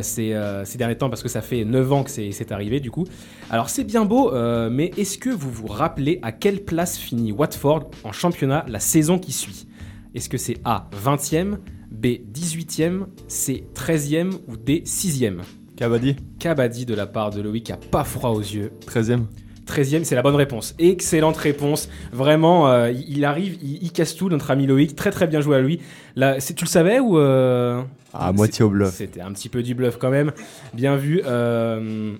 ces, 0.00 0.34
derniers 0.78 0.96
temps 0.96 1.10
parce 1.10 1.22
que 1.22 1.28
ça 1.28 1.42
fait 1.42 1.64
9 1.64 1.92
ans 1.92 2.02
que 2.02 2.10
c'est 2.10 2.52
arrivé 2.52 2.80
du 2.80 2.90
coup. 2.90 3.04
Alors 3.50 3.68
c'est 3.68 3.84
bien 3.84 4.04
beau, 4.04 4.32
mais 4.68 4.90
est-ce 4.96 5.18
que 5.18 5.30
vous 5.30 5.50
vous 5.50 5.68
rappelez 5.68 6.18
à 6.22 6.32
quelle 6.32 6.64
place 6.64 6.98
finit 6.98 7.30
Watford 7.30 7.90
en 8.02 8.10
championnat 8.10 8.64
la 8.68 8.80
saison 8.80 9.18
qui 9.18 9.30
suit? 9.30 9.66
Est-ce 10.14 10.28
que 10.28 10.38
c'est 10.38 10.56
A, 10.64 10.88
20e, 11.04 11.56
B, 11.90 12.06
18e, 12.32 13.06
C, 13.28 13.64
13e 13.74 14.32
ou 14.48 14.56
D, 14.56 14.82
6e 14.86 15.38
Kabaddi, 15.76 16.16
Kabaddi 16.38 16.86
de 16.86 16.94
la 16.94 17.06
part 17.06 17.30
de 17.30 17.42
Loïc 17.42 17.64
qui 17.66 17.72
a 17.72 17.76
pas 17.76 18.04
froid 18.04 18.30
aux 18.30 18.40
yeux. 18.40 18.72
13ème. 18.86 19.24
13e, 19.66 20.04
c'est 20.04 20.14
la 20.14 20.22
bonne 20.22 20.36
réponse. 20.36 20.74
Excellente 20.78 21.36
réponse. 21.36 21.88
Vraiment, 22.12 22.68
euh, 22.68 22.92
il 22.92 23.24
arrive, 23.24 23.58
il, 23.60 23.82
il 23.82 23.92
casse 23.92 24.14
tout, 24.14 24.28
notre 24.28 24.50
ami 24.50 24.66
Loïc. 24.66 24.94
Très 24.96 25.10
très 25.10 25.26
bien 25.26 25.40
joué 25.40 25.56
à 25.56 25.60
lui. 25.60 25.80
Là, 26.14 26.38
tu 26.40 26.64
le 26.64 26.68
savais 26.68 26.98
ou 27.00 27.18
euh, 27.18 27.82
À 28.14 28.32
moitié 28.32 28.64
au 28.64 28.70
bluff. 28.70 28.94
C'était 28.94 29.20
un 29.20 29.32
petit 29.32 29.48
peu 29.48 29.62
du 29.62 29.74
bluff 29.74 29.98
quand 29.98 30.10
même. 30.10 30.32
Bien 30.72 30.96
vu. 30.96 31.20
euh, 31.26 32.14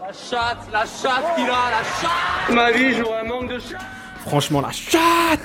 La 0.00 0.12
chatte, 0.12 0.68
la 0.72 0.80
chatte 0.80 1.34
qu'il 1.36 1.44
a, 1.44 1.70
la 1.70 1.84
chatte 1.84 2.54
Ma 2.54 2.72
vie, 2.72 2.94
j'aurais 2.96 3.20
un 3.20 3.24
manque 3.28 3.48
de 3.52 3.58
chatte 3.58 3.80
franchement, 4.26 4.60
la 4.60 4.70
chatte 4.72 5.40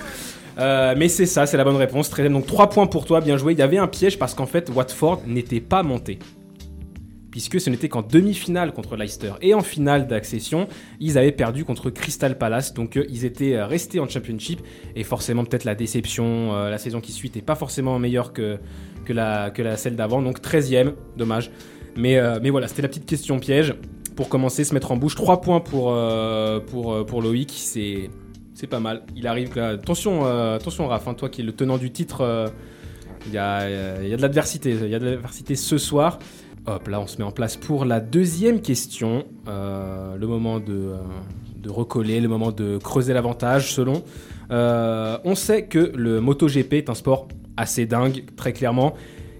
Euh, 0.57 0.93
mais 0.97 1.07
c'est 1.07 1.25
ça, 1.25 1.45
c'est 1.45 1.57
la 1.57 1.63
bonne 1.63 1.75
réponse. 1.75 2.11
13e, 2.11 2.31
donc 2.31 2.45
3 2.45 2.69
points 2.69 2.87
pour 2.87 3.05
toi, 3.05 3.21
bien 3.21 3.37
joué. 3.37 3.53
Il 3.53 3.59
y 3.59 3.61
avait 3.61 3.77
un 3.77 3.87
piège 3.87 4.19
parce 4.19 4.33
qu'en 4.33 4.45
fait, 4.45 4.69
Watford 4.73 5.23
n'était 5.27 5.59
pas 5.59 5.83
monté. 5.83 6.19
Puisque 7.31 7.59
ce 7.59 7.71
n'était 7.71 7.89
qu'en 7.89 8.03
demi-finale 8.03 8.73
contre 8.73 8.95
Leicester. 8.95 9.33
Et 9.41 9.55
en 9.55 9.61
finale 9.61 10.05
d'accession, 10.05 10.67
ils 10.99 11.17
avaient 11.17 11.31
perdu 11.31 11.65
contre 11.65 11.89
Crystal 11.89 12.37
Palace. 12.37 12.75
Donc 12.75 12.95
euh, 12.95 13.05
ils 13.09 13.25
étaient 13.25 13.55
euh, 13.55 13.65
restés 13.65 13.99
en 13.99 14.07
Championship. 14.07 14.61
Et 14.95 15.03
forcément, 15.03 15.43
peut-être 15.43 15.63
la 15.63 15.73
déception, 15.73 16.53
la 16.53 16.77
saison 16.77 17.01
qui 17.01 17.11
suit, 17.11 17.31
n'est 17.33 17.41
pas 17.41 17.55
forcément 17.55 17.97
meilleure 17.97 18.33
que, 18.33 18.59
que, 19.05 19.13
la, 19.13 19.49
que 19.49 19.63
la 19.63 19.77
celle 19.77 19.95
d'avant. 19.95 20.21
Donc 20.21 20.41
13e, 20.41 20.93
dommage. 21.17 21.49
Mais, 21.95 22.19
mais 22.41 22.49
voilà, 22.49 22.67
c'était 22.67 22.81
la 22.83 22.87
petite 22.87 23.05
question 23.05 23.39
piège. 23.39 23.75
Pour 24.15 24.29
commencer, 24.29 24.63
se 24.63 24.75
mettre 24.75 24.91
en 24.91 24.97
bouche. 24.97 25.15
3 25.15 25.41
points 25.41 25.59
pour, 25.59 25.95
pour, 26.67 27.05
pour 27.05 27.21
Loïc. 27.23 27.51
C'est. 27.55 28.09
C'est 28.63 28.67
pas 28.67 28.79
mal. 28.79 29.01
Il 29.13 29.27
arrive. 29.27 29.57
Attention, 29.57 30.25
euh, 30.25 30.55
attention 30.55 30.87
Raph, 30.87 31.05
hein, 31.09 31.15
toi 31.15 31.27
qui 31.27 31.41
es 31.41 31.43
le 31.43 31.51
tenant 31.51 31.77
du 31.77 31.91
titre, 31.91 32.21
euh, 32.21 32.47
il 33.27 33.33
y, 33.33 33.37
a, 33.37 33.59
euh, 33.63 34.15
de 34.15 34.21
l'adversité. 34.21 34.71
Il 34.71 34.87
y 34.87 34.95
a 34.95 34.99
de 34.99 35.03
l'adversité 35.03 35.57
ce 35.57 35.77
soir. 35.77 36.17
Hop, 36.65 36.87
là 36.87 37.01
on 37.01 37.07
se 37.07 37.17
met 37.17 37.25
en 37.25 37.33
place 37.33 37.57
pour 37.57 37.83
la 37.83 37.99
deuxième 37.99 38.61
question. 38.61 39.25
Euh, 39.49 40.15
le 40.15 40.27
moment 40.27 40.61
de, 40.61 40.71
euh, 40.71 40.95
recoller, 41.65 42.21
le 42.21 42.29
moment 42.29 42.53
de 42.53 42.77
creuser 42.77 43.11
l'avantage 43.11 43.73
selon. 43.73 44.01
Euh, 44.49 45.17
on 45.25 45.35
sait 45.35 45.65
que 45.65 45.91
le 45.93 46.21
MotoGP 46.21 46.71
est 46.75 46.89
un 46.89 46.95
sport 46.95 47.27
assez 47.57 47.85
dingue, 47.85 48.23
très 48.37 48.53
clairement. 48.53 48.93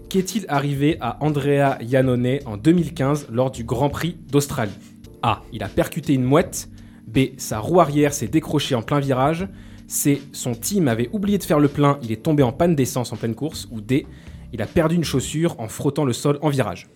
Qu'est-il 0.09 0.43
arrivé 0.49 0.97
à 0.99 1.23
Andrea 1.23 1.77
Iannone 1.79 2.39
en 2.45 2.57
2015 2.57 3.27
lors 3.31 3.51
du 3.51 3.63
Grand 3.63 3.89
Prix 3.89 4.17
d'Australie? 4.29 4.73
A. 5.21 5.43
Il 5.53 5.63
a 5.63 5.69
percuté 5.69 6.13
une 6.13 6.25
mouette. 6.25 6.67
B. 7.07 7.19
Sa 7.37 7.59
roue 7.59 7.79
arrière 7.79 8.13
s'est 8.13 8.27
décrochée 8.27 8.75
en 8.75 8.81
plein 8.81 8.99
virage. 8.99 9.47
C. 9.87 10.21
Son 10.31 10.53
team 10.55 10.87
avait 10.87 11.09
oublié 11.13 11.37
de 11.37 11.43
faire 11.43 11.59
le 11.59 11.67
plein, 11.67 11.99
il 12.01 12.11
est 12.11 12.23
tombé 12.23 12.41
en 12.43 12.51
panne 12.51 12.75
d'essence 12.75 13.11
en 13.13 13.17
pleine 13.17 13.35
course. 13.35 13.67
Ou 13.71 13.81
D. 13.81 14.07
Il 14.53 14.61
a 14.61 14.65
perdu 14.67 14.95
une 14.95 15.03
chaussure 15.03 15.59
en 15.59 15.67
frottant 15.67 16.05
le 16.05 16.13
sol 16.13 16.37
en 16.41 16.49
virage. 16.49 16.87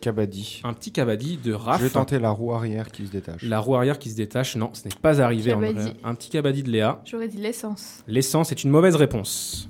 Kabaddi. 0.00 0.60
Un 0.62 0.72
petit 0.74 0.92
cavadi 0.92 1.38
de 1.42 1.52
Je 1.52 1.56
Raph. 1.56 1.82
vais 1.82 1.88
tenter 1.90 2.18
la 2.18 2.30
roue 2.30 2.52
arrière 2.52 2.90
qui 2.92 3.06
se 3.06 3.10
détache. 3.10 3.42
La 3.42 3.58
roue 3.58 3.74
arrière 3.76 3.98
qui 3.98 4.10
se 4.10 4.16
détache, 4.16 4.54
non, 4.56 4.70
ce 4.72 4.84
n'est 4.86 4.94
pas 5.00 5.20
arrivé. 5.20 5.50
Cavadi. 5.50 5.78
Andrea. 5.80 5.92
Un 6.04 6.14
petit 6.14 6.30
cavadi 6.30 6.62
de 6.62 6.70
Léa. 6.70 7.00
J'aurais 7.04 7.28
dit 7.28 7.38
l'essence. 7.38 8.04
L'essence 8.06 8.52
est 8.52 8.62
une 8.62 8.70
mauvaise 8.70 8.94
réponse. 8.94 9.68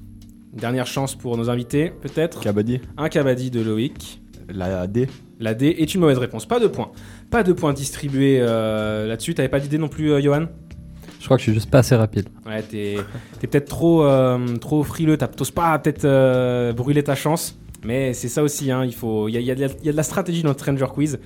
Dernière 0.52 0.86
chance 0.86 1.14
pour 1.14 1.36
nos 1.36 1.48
invités, 1.48 1.90
peut-être. 1.90 2.40
Kabaddi, 2.40 2.80
Un 2.96 3.09
cavadi 3.09 3.50
de 3.50 3.61
Loïc. 3.61 4.20
la 4.48 4.86
D. 4.86 5.07
La 5.38 5.54
D 5.54 5.74
est 5.78 5.94
une 5.94 6.00
mauvaise 6.00 6.18
réponse. 6.18 6.44
Pas 6.46 6.59
de 6.61 6.66
points. 6.66 6.90
Pas 7.31 7.43
de 7.43 7.53
points 7.53 7.72
distribués 7.72 8.39
euh, 8.41 9.07
là-dessus. 9.07 9.35
T'avais 9.35 9.49
pas 9.49 9.61
d'idée 9.61 9.79
non 9.79 9.89
plus, 9.89 10.12
euh, 10.12 10.20
Johan? 10.20 10.47
Je 11.20 11.24
crois 11.24 11.37
que 11.37 11.41
je 11.41 11.45
suis 11.51 11.55
juste 11.55 11.70
pas 11.70 11.79
assez 11.79 11.97
rapide. 11.97 12.29
Ouais, 12.47 12.62
t'es 12.62 12.97
peut-être 13.41 13.68
trop, 13.68 14.05
euh, 14.05 14.39
trop 14.59 14.85
frileux. 14.85 15.16
T'as- 15.16 15.27
T'oses 15.29 15.51
pas 15.51 15.77
peut-être 15.79 16.72
brûler 16.72 17.03
ta 17.03 17.14
chance. 17.16 17.59
Mais 17.85 18.14
c'est 18.14 18.29
ça 18.29 18.43
aussi. 18.43 18.70
hein, 18.70 18.85
Il 18.85 18.95
faut- 18.95 19.29
il 19.29 19.33
y, 19.33 19.39
a, 19.39 19.41
y 19.41 19.51
a 19.51 19.55
de 19.93 19.97
la 19.97 20.03
stratégie 20.03 20.43
dans 20.43 20.51
le 20.53 20.59
Stranger 20.59 20.87
Quiz. 20.95 21.18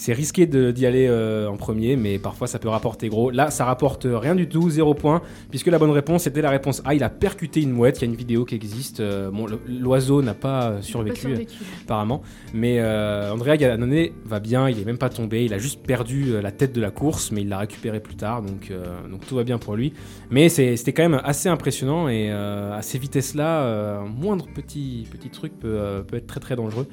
C'est 0.00 0.14
risqué 0.14 0.46
de- 0.46 0.70
d'y 0.70 0.86
aller 0.86 1.06
euh, 1.10 1.46
en 1.46 1.58
premier, 1.58 1.94
mais 1.94 2.18
parfois 2.18 2.46
ça 2.46 2.58
peut 2.58 2.70
rapporter 2.70 3.10
gros. 3.10 3.30
Là, 3.30 3.50
ça 3.50 3.66
rapporte 3.66 4.06
rien 4.10 4.34
du 4.34 4.48
tout, 4.48 4.70
zéro 4.70 4.94
point, 4.94 5.20
puisque 5.50 5.66
la 5.66 5.78
bonne 5.78 5.90
réponse 5.90 6.26
était 6.26 6.40
la 6.40 6.48
réponse 6.48 6.80
A. 6.86 6.94
Il 6.94 7.04
a 7.04 7.10
percuté 7.10 7.60
une 7.60 7.72
mouette. 7.72 7.98
Il 7.98 8.00
y 8.00 8.04
a 8.04 8.10
une 8.10 8.16
vidéo 8.16 8.46
qui 8.46 8.54
existe. 8.54 9.00
Euh, 9.00 9.30
bon, 9.30 9.44
l'oiseau 9.68 10.22
n'a 10.22 10.32
pas 10.32 10.70
euh, 10.70 10.76
Pas 10.76 10.82
survécu 10.82 11.46
apparemment. 11.82 12.22
Mais 12.54 12.76
euh, 12.80 13.30
Andrea 13.34 13.58
Gallanone 13.58 14.06
va 14.24 14.40
bien, 14.40 14.70
il 14.70 14.80
est 14.80 14.86
même 14.86 14.96
pas 14.96 15.10
tombé, 15.10 15.44
il 15.44 15.52
a 15.52 15.58
juste 15.58 15.82
perdu 15.82 16.40
la 16.40 16.50
tête 16.50 16.74
de 16.74 16.80
la 16.80 16.90
course, 16.90 17.30
mais 17.30 17.42
il 17.42 17.50
l'a 17.50 17.58
récupéré 17.58 18.00
plus 18.00 18.14
tard, 18.16 18.40
donc, 18.40 18.72
donc 19.10 19.26
tout 19.26 19.36
va 19.36 19.44
bien 19.44 19.58
pour 19.58 19.76
lui. 19.76 19.92
Mais 20.30 20.48
c'était 20.48 20.94
quand 20.94 21.06
même 21.06 21.20
assez 21.24 21.50
impressionnant 21.50 22.08
et 22.08 22.30
à 22.30 22.80
ces 22.80 22.96
vitesses-là, 22.98 23.98
un 24.00 24.06
moindre 24.06 24.46
petit, 24.54 25.06
petit 25.10 25.28
truc 25.28 25.52
peut, 25.58 26.02
peut 26.08 26.16
être 26.16 26.26
très 26.26 26.40
très 26.40 26.56
dangereux. 26.56 26.86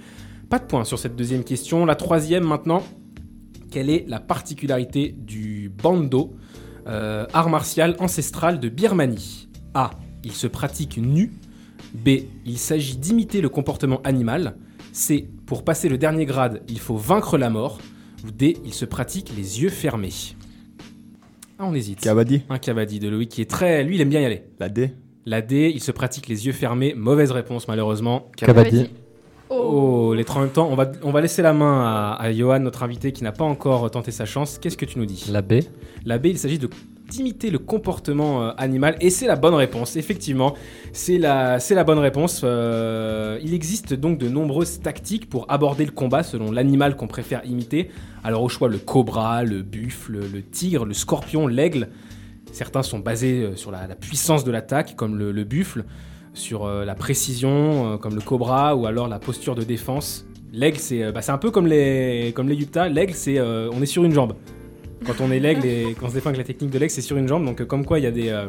Pas 0.49 0.59
de 0.59 0.65
points 0.65 0.85
sur 0.85 0.97
cette 0.97 1.15
deuxième 1.15 1.43
question. 1.43 1.85
La 1.85 1.95
troisième 1.95 2.45
maintenant, 2.45 2.83
quelle 3.69 3.89
est 3.89 4.05
la 4.07 4.19
particularité 4.19 5.13
du 5.17 5.69
bando, 5.69 6.35
euh, 6.87 7.25
art 7.33 7.49
martial 7.49 7.95
ancestral 7.99 8.59
de 8.59 8.69
Birmanie? 8.69 9.49
A. 9.73 9.91
Il 10.23 10.31
se 10.31 10.47
pratique 10.47 10.97
nu. 10.97 11.33
B. 11.93 12.09
Il 12.45 12.57
s'agit 12.57 12.97
d'imiter 12.97 13.41
le 13.41 13.49
comportement 13.49 14.01
animal. 14.03 14.55
C. 14.93 15.27
Pour 15.45 15.63
passer 15.63 15.89
le 15.89 15.97
dernier 15.97 16.25
grade, 16.25 16.61
il 16.69 16.79
faut 16.79 16.97
vaincre 16.97 17.37
la 17.37 17.49
mort. 17.49 17.79
Ou 18.25 18.31
D. 18.31 18.57
Il 18.65 18.73
se 18.73 18.85
pratique 18.85 19.31
les 19.35 19.61
yeux 19.61 19.69
fermés. 19.69 20.13
Ah, 21.59 21.65
on 21.65 21.73
hésite. 21.73 21.99
Kabaddi, 21.99 22.43
Un 22.49 22.57
cavadi 22.57 22.99
de 22.99 23.09
Loïc 23.09 23.29
qui 23.29 23.41
est 23.41 23.49
très. 23.49 23.83
Lui, 23.83 23.95
il 23.95 24.01
aime 24.01 24.09
bien 24.09 24.21
y 24.21 24.25
aller. 24.25 24.43
la 24.59 24.69
D. 24.69 24.91
La 25.25 25.41
D. 25.41 25.71
Il 25.73 25.81
se 25.81 25.91
pratique 25.91 26.27
les 26.27 26.45
yeux 26.45 26.53
fermés. 26.53 26.93
Mauvaise 26.95 27.31
réponse, 27.31 27.67
malheureusement. 27.67 28.31
Kabaddi. 28.37 28.89
Oh, 29.49 30.13
les 30.15 30.25
trois 30.25 30.41
en 30.41 30.45
même 30.45 30.53
temps. 30.53 30.67
On 30.69 30.75
va, 30.75 30.91
on 31.03 31.11
va 31.11 31.21
laisser 31.21 31.41
la 31.41 31.53
main 31.53 31.83
à, 31.85 32.17
à 32.21 32.31
Johan, 32.33 32.59
notre 32.59 32.83
invité, 32.83 33.11
qui 33.11 33.23
n'a 33.23 33.31
pas 33.31 33.45
encore 33.45 33.89
tenté 33.91 34.11
sa 34.11 34.25
chance. 34.25 34.57
Qu'est-ce 34.59 34.77
que 34.77 34.85
tu 34.85 34.99
nous 34.99 35.05
dis? 35.05 35.29
La 35.31 35.41
B. 35.41 35.61
La 36.05 36.17
B, 36.17 36.27
il 36.27 36.37
s'agit 36.37 36.59
de 36.59 36.69
d'imiter 37.09 37.51
le 37.51 37.57
comportement 37.57 38.43
euh, 38.43 38.51
animal 38.57 38.97
et 38.99 39.09
c'est 39.09 39.27
la 39.27 39.37
bonne 39.37 39.53
réponse 39.53 39.95
effectivement 39.95 40.55
c'est 40.91 41.17
la, 41.17 41.57
c'est 41.57 41.73
la 41.73 41.85
bonne 41.85 41.99
réponse 41.99 42.41
Euh, 42.43 43.39
il 43.41 43.53
existe 43.53 43.93
donc 43.93 44.17
de 44.17 44.27
nombreuses 44.27 44.81
tactiques 44.81 45.29
pour 45.29 45.45
aborder 45.49 45.85
le 45.85 45.91
combat 45.91 46.21
selon 46.21 46.51
l'animal 46.51 46.97
qu'on 46.97 47.07
préfère 47.07 47.45
imiter 47.45 47.91
alors 48.25 48.43
au 48.43 48.49
choix 48.49 48.67
le 48.67 48.77
cobra 48.77 49.45
le 49.45 49.61
buffle 49.61 50.19
le 50.29 50.41
tigre 50.41 50.83
le 50.83 50.93
scorpion 50.93 51.47
l'aigle 51.47 51.87
certains 52.51 52.83
sont 52.83 52.99
basés 52.99 53.41
euh, 53.41 53.55
sur 53.55 53.71
la, 53.71 53.87
la 53.87 53.95
puissance 53.95 54.43
de 54.43 54.51
l'attaque 54.51 54.97
comme 54.97 55.15
le, 55.17 55.31
le 55.31 55.43
buffle 55.45 55.85
sur 56.37 56.65
euh, 56.65 56.85
la 56.85 56.95
précision 56.95 57.93
euh, 57.93 57.97
comme 57.97 58.15
le 58.15 58.21
cobra 58.21 58.75
ou 58.75 58.85
alors 58.85 59.07
la 59.07 59.19
posture 59.19 59.55
de 59.55 59.63
défense 59.63 60.25
l'aigle 60.53 60.77
c'est 60.77 61.03
euh, 61.03 61.11
bah, 61.11 61.21
c'est 61.21 61.31
un 61.31 61.37
peu 61.37 61.51
comme 61.51 61.67
les 61.67 62.31
comme 62.35 62.47
les 62.47 62.55
Yupta 62.55 62.87
l'aigle 62.89 63.13
c'est 63.13 63.37
euh, 63.37 63.69
on 63.73 63.81
est 63.81 63.85
sur 63.87 64.03
une 64.05 64.13
jambe 64.13 64.33
quand 65.05 65.21
on 65.21 65.31
est 65.31 65.39
l'aigle 65.39 65.65
et 65.65 65.95
quand 65.99 66.07
on 66.07 66.09
se 66.09 66.13
défend 66.15 66.29
avec 66.29 66.39
la 66.39 66.43
technique 66.43 66.71
de 66.71 66.79
l'aigle, 66.79 66.91
c'est 66.91 67.01
sur 67.03 67.17
une 67.17 67.27
jambe. 67.27 67.45
Donc, 67.45 67.61
euh, 67.61 67.65
comme 67.65 67.85
quoi, 67.85 67.99
il 67.99 68.03
y 68.03 68.07
a 68.07 68.11
des. 68.11 68.29
euh, 68.29 68.47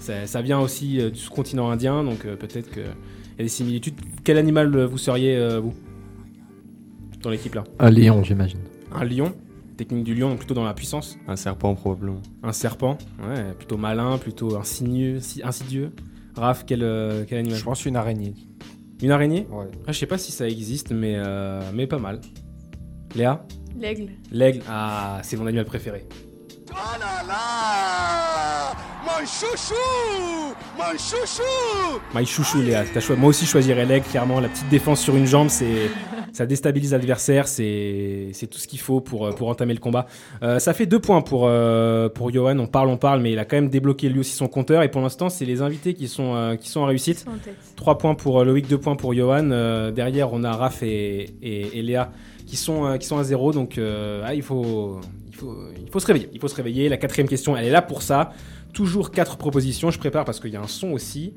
ça, 0.00 0.26
ça 0.26 0.42
vient 0.42 0.58
aussi 0.58 1.00
euh, 1.00 1.10
du 1.10 1.18
sous-continent 1.20 1.70
indien. 1.70 2.02
Donc, 2.02 2.24
euh, 2.24 2.34
peut-être 2.34 2.70
qu'il 2.72 2.82
y 2.82 3.40
a 3.40 3.42
des 3.44 3.48
similitudes. 3.48 3.94
Quel 4.24 4.36
animal 4.36 4.76
vous 4.84 4.98
seriez, 4.98 5.36
euh, 5.36 5.60
vous? 5.60 5.72
Dans 7.22 7.30
l'équipe 7.30 7.54
là? 7.54 7.62
Un 7.78 7.90
lion, 7.90 8.22
j'imagine. 8.24 8.58
Un 8.92 9.04
lion? 9.04 9.32
Technique 9.76 10.02
du 10.04 10.14
lion, 10.14 10.30
donc 10.30 10.38
plutôt 10.38 10.54
dans 10.54 10.64
la 10.64 10.74
puissance? 10.74 11.18
Un 11.28 11.36
serpent 11.36 11.74
probablement. 11.76 12.20
Un 12.42 12.52
serpent? 12.52 12.98
Ouais, 13.22 13.52
plutôt 13.56 13.76
malin, 13.76 14.18
plutôt 14.18 14.56
insidieux. 14.56 15.20
si- 15.20 15.42
insidieux. 15.44 15.92
Raph, 16.36 16.64
quel, 16.66 16.82
euh, 16.82 17.24
quel 17.28 17.38
animal 17.38 17.58
Je 17.58 17.64
pense 17.64 17.84
une 17.86 17.96
araignée. 17.96 18.34
Une 19.02 19.10
araignée 19.10 19.46
Ouais. 19.50 19.66
ah, 19.86 19.92
Je 19.92 19.98
sais 19.98 20.06
pas 20.06 20.18
si 20.18 20.32
ça 20.32 20.48
existe, 20.48 20.90
mais, 20.92 21.14
euh, 21.16 21.60
mais 21.74 21.86
pas 21.86 21.98
mal. 21.98 22.20
Léa 23.14 23.44
L'aigle. 23.78 24.10
L'aigle 24.32 24.62
Ah, 24.68 25.20
c'est 25.22 25.36
mon 25.36 25.46
animal 25.46 25.64
préféré. 25.66 26.06
Oh 26.70 26.74
là 26.98 27.22
là 27.26 28.72
Mon 29.04 29.24
chouchou 29.26 29.74
Mon 30.78 30.92
chouchou 30.98 32.00
My 32.14 32.26
chouchou, 32.26 32.60
Léa. 32.62 32.84
T'as 32.92 33.00
choi- 33.00 33.16
Moi 33.16 33.30
aussi, 33.30 33.44
je 33.46 33.50
choisirais 33.50 33.84
l'aigle, 33.86 34.06
clairement. 34.06 34.40
La 34.40 34.48
petite 34.48 34.68
défense 34.68 35.00
sur 35.00 35.16
une 35.16 35.26
jambe, 35.26 35.48
c'est... 35.48 35.90
ça 36.36 36.44
déstabilise 36.44 36.92
l'adversaire. 36.92 37.48
C'est... 37.48 38.30
tout 38.50 38.58
ce 38.58 38.68
qu'il 38.68 38.78
faut 38.78 39.00
pour, 39.00 39.26
euh, 39.26 39.30
pour 39.32 39.48
entamer 39.48 39.72
le 39.72 39.80
combat. 39.80 40.06
Euh, 40.42 40.58
ça 40.58 40.74
fait 40.74 40.84
deux 40.84 40.98
points 41.00 41.22
pour, 41.22 41.46
euh, 41.46 42.10
pour 42.10 42.30
Johan. 42.30 42.58
On 42.58 42.66
parle, 42.66 42.88
on 42.90 42.98
parle, 42.98 43.22
mais 43.22 43.32
il 43.32 43.38
a 43.38 43.46
quand 43.46 43.56
même 43.56 43.70
débloqué 43.70 44.10
lui 44.10 44.20
aussi 44.20 44.32
son 44.36 44.46
compteur. 44.46 44.82
Et 44.82 44.90
pour 44.90 45.00
l'instant, 45.00 45.30
c'est 45.30 45.46
les 45.46 45.62
invités 45.62 45.94
qui 45.94 46.08
sont, 46.08 46.34
euh, 46.34 46.56
qui 46.56 46.68
sont 46.68 46.80
en 46.80 46.84
réussite. 46.84 47.24
Tête. 47.42 47.54
3 47.76 47.96
points 47.96 48.14
pour 48.14 48.44
Loïc, 48.44 48.68
2 48.68 48.76
points 48.76 48.96
pour 48.96 49.14
Johan. 49.14 49.44
Derrière, 49.92 50.32
on 50.34 50.44
a 50.44 50.52
Raph 50.52 50.82
et, 50.82 51.30
et- 51.42 51.78
et 51.78 51.82
Léa 51.82 52.12
qui 52.46 52.56
sont, 52.56 52.96
qui 52.98 53.06
sont 53.06 53.16
à 53.18 53.24
0. 53.24 53.52
Donc, 53.52 53.80
ah, 53.80 54.34
il, 54.34 54.42
faut, 54.42 55.00
il, 55.28 55.34
faut, 55.34 55.56
il 55.84 55.90
faut 55.90 56.00
se 56.00 56.06
réveiller. 56.06 56.28
Il 56.34 56.38
faut 56.40 56.48
se 56.48 56.54
réveiller. 56.54 56.88
La 56.90 56.98
quatrième 56.98 57.28
question, 57.28 57.56
elle 57.56 57.64
est 57.66 57.70
là 57.70 57.80
pour 57.82 58.02
ça. 58.02 58.32
Toujours 58.74 59.10
4 59.10 59.38
propositions. 59.38 59.90
Je 59.90 59.98
prépare 59.98 60.26
parce 60.26 60.38
qu'il 60.38 60.52
y 60.52 60.56
a 60.56 60.60
un 60.60 60.66
son 60.68 60.90
aussi. 60.92 61.32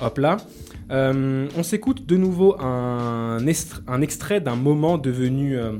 Hop 0.00 0.18
là. 0.18 0.36
Euh, 0.90 1.48
on 1.56 1.62
s'écoute 1.62 2.06
de 2.06 2.16
nouveau 2.16 2.56
un, 2.60 3.38
extrait 4.02 4.40
d'un 4.40 4.56
moment 4.56 4.98
devenu, 4.98 5.56
euh, 5.56 5.72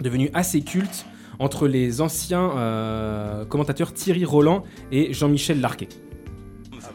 devenu 0.00 0.30
assez 0.34 0.60
culte 0.62 1.06
entre 1.38 1.66
les 1.66 2.00
anciens 2.00 2.50
euh, 2.56 3.44
commentateurs 3.44 3.92
Thierry 3.92 4.24
Roland 4.24 4.64
et 4.92 5.12
Jean-Michel 5.14 5.60
Larquet. 5.60 5.88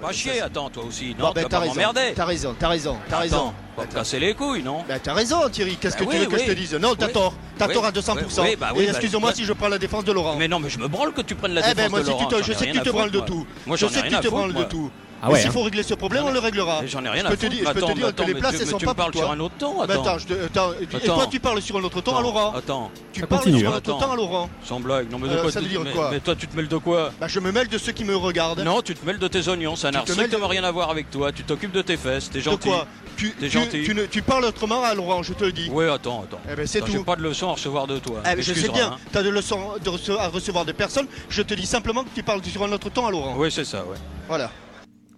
Pas 0.02 0.12
chier, 0.14 0.40
attends, 0.40 0.70
toi 0.70 0.84
aussi. 0.86 1.14
Non, 1.20 1.32
ben, 1.36 1.44
tu 1.44 1.50
t'as 1.50 1.60
raison, 1.60 1.74
t'as 2.16 2.26
raison, 2.26 2.56
t'as 2.58 2.68
raison, 2.70 2.96
t'as 3.10 3.18
raison. 3.18 3.52
Te 3.76 3.96
casser 3.96 4.20
les 4.20 4.34
couilles, 4.34 4.64
non 4.64 4.84
Bah, 4.88 5.00
t'as 5.00 5.14
raison, 5.14 5.50
Thierry. 5.52 5.76
Qu'est-ce 5.76 5.98
que 5.98 6.04
Bah 6.06 6.12
tu 6.12 6.18
oui, 6.20 6.24
veux 6.26 6.32
que 6.32 6.38
je 6.42 6.46
te 6.46 6.52
dise? 6.52 6.74
Non, 6.76 6.96
t'as 6.96 7.08
Oui. 7.08 7.14
tort. 7.14 7.34
T'as 7.58 7.68
Oui. 7.68 7.74
tort 7.74 7.86
à 7.86 7.92
200%. 7.92 8.44
Oui, 8.44 8.56
bah 8.58 8.68
oui, 8.74 8.84
Et 8.84 8.86
bah, 8.86 8.92
excusez-moi 8.92 9.30
bah- 9.32 9.36
si 9.36 9.44
je 9.44 9.52
prends 9.52 9.68
la 9.68 9.78
défense 9.80 10.06
de 10.06 10.12
Laurent. 10.14 10.36
Mais 10.38 10.48
non, 10.48 10.60
mais 10.60 10.70
je 10.70 10.80
me 10.80 10.88
branle 10.88 11.12
que 11.12 11.22
tu 11.22 11.36
prennes 11.36 11.54
la 11.54 11.62
Eh 11.62 11.74
défense 11.74 11.76
ben, 11.86 11.90
moi, 11.90 12.00
de 12.00 12.06
si 12.06 12.12
tu 12.12 12.18
Laurent. 12.18 12.30
te- 12.30 12.44
je 12.44 12.52
ai 12.52 12.56
sais 12.56 12.68
que 12.68 12.72
tu 12.78 12.82
te 12.82 12.90
branles 12.90 13.12
de 13.12 13.20
tout. 13.20 13.46
Moi, 13.68 13.76
Je 13.78 13.86
sais 13.88 14.02
que 14.04 14.08
tu 14.08 14.16
te 14.20 14.28
branles 14.30 14.54
de 14.54 14.64
tout. 14.64 14.92
Ah 15.22 15.30
ouais, 15.32 15.40
s'il 15.40 15.50
hein. 15.50 15.52
faut 15.52 15.64
régler 15.64 15.84
ce 15.84 15.94
problème, 15.96 16.24
on 16.26 16.32
le 16.32 16.40
réglera. 16.40 16.80
Mais 16.82 16.88
J'en 16.88 17.04
ai 17.04 17.10
rien 17.10 17.26
à 17.26 17.30
foutre. 17.32 17.50
dire, 17.50 17.52
je 17.68 17.74
peux 17.74 17.80
te 17.80 17.86
Attends, 17.86 17.94
dire 17.94 18.16
que 18.16 18.22
les 18.24 18.34
tu- 18.34 18.40
places, 18.40 18.54
mais 18.54 18.60
elles 18.60 18.68
sont 18.68 18.78
tu 18.78 18.86
pas 18.86 18.92
me 18.92 18.98
parles 18.98 19.12
pour 19.12 19.20
sur 19.22 19.28
toi. 19.28 19.36
un 19.36 19.40
autre 19.42 19.54
Mais 19.60 19.94
attends. 19.94 20.02
attends, 20.04 20.18
je 20.20 20.28
te- 20.28 20.46
attends, 20.46 20.72
et 20.82 20.86
toi, 21.06 21.28
tu 21.30 21.40
parles 21.40 21.62
sur 21.62 21.78
un 21.78 21.84
autre 21.84 22.02
ton 22.02 22.16
à 22.16 22.22
Laurent. 22.22 22.54
Attends. 22.56 22.92
Tu 23.12 23.20
Ça 23.22 23.28
parles 23.28 23.42
continue, 23.42 23.60
sur 23.60 23.70
hein. 23.70 23.74
un 23.74 23.78
autre 23.78 23.98
temps 24.00 24.12
à 24.12 24.16
Laurent. 24.16 24.50
Sans 24.64 24.80
blague. 24.80 25.12
Non, 25.12 25.20
mais 25.20 25.28
de 25.28 25.34
Euh, 25.34 25.42
quoi 25.42 25.52
ça 25.52 25.60
tu- 25.60 25.66
veut 25.66 25.72
dire 25.72 25.82
mais- 25.84 25.92
quoi 25.92 26.10
Mais 26.12 26.20
toi, 26.20 26.36
tu 26.36 26.48
te 26.48 26.56
mêles 26.56 26.68
de 26.68 26.78
quoi 26.78 27.12
Bah, 27.20 27.28
je 27.28 27.40
me 27.40 27.52
mêle 27.52 27.68
de 27.68 27.78
ceux 27.78 27.92
qui 27.92 28.06
me 28.06 28.16
regardent. 28.16 28.60
Non, 28.62 28.82
tu 28.82 28.96
te 28.96 29.06
mêles 29.06 29.20
de 29.20 29.28
tes 29.28 29.48
oignons, 29.50 29.76
ça 29.76 29.92
n'a 29.92 30.00
te 30.02 30.10
mêles 30.12 30.14
strictement 30.28 30.48
de- 30.48 30.52
rien 30.52 30.64
à 30.64 30.72
voir 30.72 30.90
avec 30.90 31.10
toi. 31.12 31.32
Tu 31.32 31.44
t'occupes 31.44 31.72
de 31.74 31.82
tes 31.82 31.98
fesses, 31.98 32.30
t'es 32.30 32.40
De 32.40 32.44
gentil. 32.44 32.70
quoi 32.70 32.88
tu, 33.18 33.32
T'es 33.32 33.48
tu- 33.50 33.60
gentil. 33.60 33.84
tu 33.84 33.94
ne- 33.94 34.06
tu 34.06 34.22
parles 34.22 34.46
autrement 34.46 34.82
à 34.84 34.94
Laurent, 34.94 35.22
je 35.24 35.34
te 35.34 35.44
le 35.44 35.52
dis. 35.52 35.70
Ouais, 35.70 35.90
attends, 35.90 36.24
attends. 36.24 36.40
Eh 36.50 36.56
ben, 36.56 36.66
c'est 36.66 36.80
tout. 36.80 36.92
J'ai 36.94 37.00
pas 37.00 37.18
de 37.18 37.22
leçon 37.24 37.50
à 37.50 37.54
recevoir 37.54 37.86
de 37.88 38.00
toi. 38.00 38.22
Eh 38.32 38.36
ben, 38.36 38.42
je 38.42 38.54
sais 38.54 38.70
bien, 38.70 38.94
hein. 38.94 38.98
tu 39.12 39.18
as 39.18 39.24
de 39.24 39.30
leçons 39.30 39.60
de 39.84 39.90
rece- 39.90 40.18
à 40.18 40.30
recevoir 40.30 40.64
de 40.64 40.72
personnes. 40.72 41.08
Je 41.30 41.42
te 41.42 41.54
dis 41.54 41.66
simplement 41.66 42.04
que 42.04 42.10
tu 42.16 42.24
parles 42.24 42.42
sur 42.46 42.64
un 42.64 42.72
autre 42.72 42.90
ton 42.90 43.06
à 43.06 43.12
Laurent. 43.12 43.36
Oui, 43.38 43.52
c'est 43.52 43.66
ça, 43.66 43.80
ouais. 43.80 43.98
Voilà. 44.30 44.50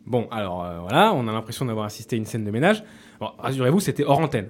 Bon, 0.06 0.28
alors 0.32 0.64
euh, 0.64 0.80
voilà, 0.80 1.14
on 1.14 1.28
a 1.28 1.32
l'impression 1.32 1.66
d'avoir 1.66 1.86
assisté 1.86 2.16
à 2.16 2.18
une 2.18 2.26
scène 2.26 2.44
de 2.44 2.52
ménage. 2.52 2.84
Rassurez-vous, 3.20 3.80
c'était 3.80 4.04
hors 4.04 4.20
antenne. 4.20 4.50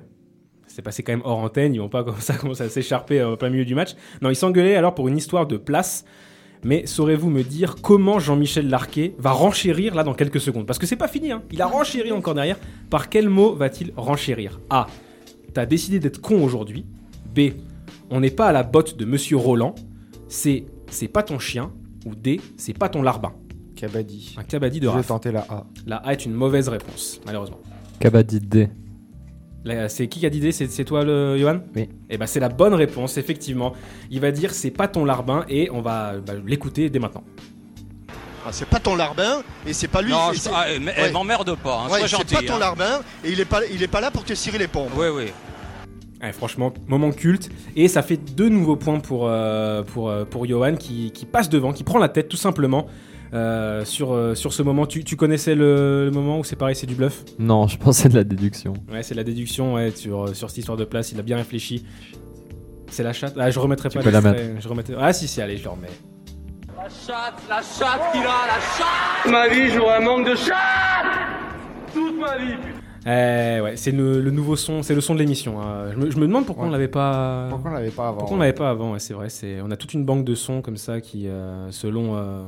C'est 0.67 0.81
passé 0.81 1.03
quand 1.03 1.11
même 1.11 1.21
hors 1.25 1.39
antenne, 1.39 1.73
ils 1.73 1.79
vont 1.79 1.89
pas 1.89 2.03
comme 2.05 2.19
ça 2.19 2.35
commencer 2.35 2.63
à 2.63 2.69
s'écharper 2.69 3.19
euh, 3.19 3.31
au 3.31 3.37
plein 3.37 3.49
milieu 3.49 3.65
du 3.65 3.75
match. 3.75 3.95
Non, 4.21 4.29
ils 4.29 4.35
s'engueulaient 4.35 4.75
alors 4.75 4.95
pour 4.95 5.07
une 5.07 5.17
histoire 5.17 5.47
de 5.47 5.57
place. 5.57 6.05
Mais 6.63 6.85
saurez-vous 6.85 7.31
me 7.31 7.41
dire 7.41 7.75
comment 7.81 8.19
Jean-Michel 8.19 8.69
Larquet 8.69 9.15
va 9.17 9.31
renchérir 9.31 9.95
là 9.95 10.03
dans 10.03 10.13
quelques 10.13 10.39
secondes? 10.39 10.67
Parce 10.67 10.77
que 10.77 10.85
c'est 10.85 10.95
pas 10.95 11.07
fini, 11.07 11.31
hein. 11.31 11.41
il 11.51 11.61
a 11.61 11.65
renchéri 11.65 12.11
encore 12.11 12.35
derrière. 12.35 12.59
Par 12.89 13.09
quel 13.09 13.29
mot 13.29 13.55
va-t-il 13.55 13.91
renchérir? 13.97 14.59
A. 14.69 14.85
T'as 15.53 15.65
décidé 15.65 15.99
d'être 15.99 16.21
con 16.21 16.43
aujourd'hui. 16.43 16.85
B. 17.35 17.53
On 18.11 18.19
n'est 18.19 18.29
pas 18.29 18.47
à 18.47 18.51
la 18.51 18.63
botte 18.63 18.95
de 18.95 19.05
Monsieur 19.05 19.37
Roland. 19.37 19.73
C. 20.27 20.67
C'est 20.87 21.07
pas 21.07 21.23
ton 21.23 21.39
chien. 21.39 21.71
Ou 22.05 22.13
D. 22.13 22.39
C'est 22.57 22.77
pas 22.77 22.89
ton 22.89 23.01
larbin. 23.01 23.33
Kabaddi. 23.81 24.35
Un 24.37 24.43
cabadi 24.43 24.79
de 24.79 24.85
Je 24.85 24.91
vais 24.91 24.97
Raph. 24.97 25.07
tenter 25.07 25.31
la 25.31 25.41
A. 25.49 25.65
La 25.87 25.95
A 25.97 26.13
est 26.13 26.25
une 26.25 26.33
mauvaise 26.33 26.69
réponse, 26.69 27.19
malheureusement. 27.25 27.59
Kabaddi 27.99 28.39
D. 28.39 28.69
Là, 29.63 29.89
C'est 29.89 30.07
qui 30.07 30.19
qui 30.19 30.25
a 30.25 30.29
dit 30.29 30.39
D? 30.39 30.51
C'est 30.51 30.67
c'est 30.69 30.85
toi, 30.85 31.03
le 31.03 31.37
Johan? 31.37 31.61
Oui. 31.75 31.89
Eh 32.09 32.17
ben, 32.17 32.25
c'est 32.27 32.39
la 32.39 32.49
bonne 32.49 32.73
réponse, 32.75 33.17
effectivement. 33.17 33.73
Il 34.11 34.19
va 34.19 34.31
dire 34.31 34.51
c'est 34.53 34.71
pas 34.71 34.87
ton 34.87 35.03
larbin 35.03 35.45
et 35.49 35.69
on 35.71 35.81
va 35.81 36.13
bah, 36.19 36.33
l'écouter 36.45 36.89
dès 36.91 36.99
maintenant. 36.99 37.23
Ah, 38.45 38.49
c'est 38.51 38.67
pas 38.67 38.79
ton 38.79 38.95
larbin 38.95 39.41
et 39.67 39.73
c'est 39.73 39.87
pas 39.87 40.01
lui. 40.01 40.11
Non, 40.11 40.31
et 40.31 40.35
je- 40.35 40.39
c'est- 40.41 40.49
ah, 40.53 40.65
mais- 40.79 40.91
Ouais. 40.91 41.07
eh, 41.09 41.11
m'emmerde 41.11 41.55
pas, 41.57 41.81
hein, 41.81 41.83
Ouais, 41.91 41.99
sois 41.99 42.07
c'est 42.07 42.07
gentil. 42.17 42.35
pas 42.35 42.41
ton 42.41 42.55
hein. 42.55 42.59
larbin 42.59 42.99
et 43.23 43.31
il 43.31 43.39
est 43.39 43.45
pas, 43.45 43.61
il 43.71 43.81
est 43.83 43.87
pas 43.87 44.01
là 44.01 44.09
pour 44.11 44.23
te 44.23 44.33
cirer 44.33 44.57
les 44.57 44.67
pompes. 44.67 44.89
Oui, 44.95 45.07
oui. 45.13 45.25
Ouais, 46.23 46.31
franchement, 46.33 46.71
moment 46.87 47.11
culte. 47.11 47.49
Et 47.75 47.87
ça 47.87 48.01
fait 48.03 48.17
deux 48.17 48.49
nouveaux 48.49 48.75
points 48.75 48.99
pour, 48.99 49.27
euh, 49.27 49.81
pour, 49.83 50.09
euh, 50.09 50.23
pour 50.25 50.45
Johan 50.47 50.75
qui, 50.75 51.11
qui 51.11 51.25
passe 51.25 51.49
devant, 51.49 51.71
qui 51.73 51.83
prend 51.83 51.97
la 51.99 52.09
tête 52.09 52.29
tout 52.29 52.37
simplement. 52.37 52.85
Euh, 53.33 53.85
sur, 53.85 54.13
euh, 54.13 54.35
sur 54.35 54.51
ce 54.53 54.61
moment, 54.63 54.85
tu, 54.85 55.03
tu 55.03 55.15
connaissais 55.15 55.55
le, 55.55 56.05
le 56.05 56.11
moment 56.11 56.39
où 56.39 56.43
c'est 56.43 56.55
pareil, 56.55 56.75
c'est 56.75 56.87
du 56.87 56.95
bluff? 56.95 57.23
Non, 57.39 57.67
je 57.67 57.77
pensais 57.77 58.09
de 58.09 58.15
la 58.15 58.23
déduction. 58.23 58.73
Ouais, 58.91 59.03
c'est 59.03 59.15
la 59.15 59.23
déduction 59.23 59.75
ouais, 59.75 59.91
sur, 59.91 60.23
euh, 60.25 60.33
sur 60.33 60.49
cette 60.49 60.57
histoire 60.59 60.77
de 60.77 60.83
place, 60.85 61.11
il 61.11 61.19
a 61.19 61.23
bien 61.23 61.37
réfléchi. 61.37 61.85
C'est 62.89 63.03
la 63.03 63.13
chatte? 63.13 63.35
Ah, 63.39 63.49
je 63.49 63.59
remettrai 63.59 63.87
Tu 63.89 63.97
pas 63.97 64.03
peux 64.03 64.09
la 64.09 64.19
l'extrait, 64.19 64.55
je 64.59 64.67
remettrai... 64.67 64.95
Ah, 64.99 65.13
si, 65.13 65.27
si, 65.27 65.41
allez, 65.41 65.55
je 65.57 65.63
le 65.63 65.69
remets. 65.69 65.87
La 66.75 66.83
chatte, 66.89 67.41
la 67.47 67.57
chatte 67.61 68.11
qu'il 68.11 68.21
a, 68.21 68.25
la 68.25 68.59
chatte 68.77 69.31
Ma 69.31 69.47
vie, 69.47 69.69
j'aurais 69.71 69.97
un 69.97 70.01
manque 70.01 70.27
de 70.27 70.35
chatte 70.35 70.55
Toute 71.93 72.19
ma 72.19 72.37
vie, 72.37 72.55
putain 72.55 72.79
Eh 73.57 73.61
ouais, 73.61 73.73
c'est 73.77 73.91
le, 73.91 74.19
le 74.19 74.31
nouveau 74.31 74.55
son, 74.57 74.81
c'est 74.83 74.95
le 74.95 74.99
son 75.01 75.13
de 75.13 75.19
l'émission. 75.19 75.61
hein. 75.61 75.91
Je, 75.93 75.97
me, 75.97 76.11
je 76.11 76.17
me 76.17 76.27
demande 76.27 76.45
pourquoi 76.45 76.63
Ouais. 76.65 76.69
on 76.69 76.73
l'avait 76.73 76.87
pas. 76.89 77.47
Pourquoi 77.49 77.71
on 77.71 77.73
l'avait 77.75 77.91
pas 77.91 78.07
avant 78.09 78.17
Pourquoi 78.17 78.35
on 78.37 78.39
l'avait 78.41 78.51
pas 78.53 78.69
avant 78.71 78.91
ouais, 78.93 78.99
C'est 78.99 79.13
vrai, 79.13 79.29
c'est 79.29 79.61
on 79.61 79.71
a 79.71 79.77
toute 79.77 79.93
une 79.93 80.03
banque 80.03 80.25
de 80.25 80.35
sons 80.35 80.61
comme 80.61 80.75
ça 80.77 80.99
qui, 81.01 81.27
euh, 81.29 81.69
selon 81.71 82.15
euh, 82.17 82.41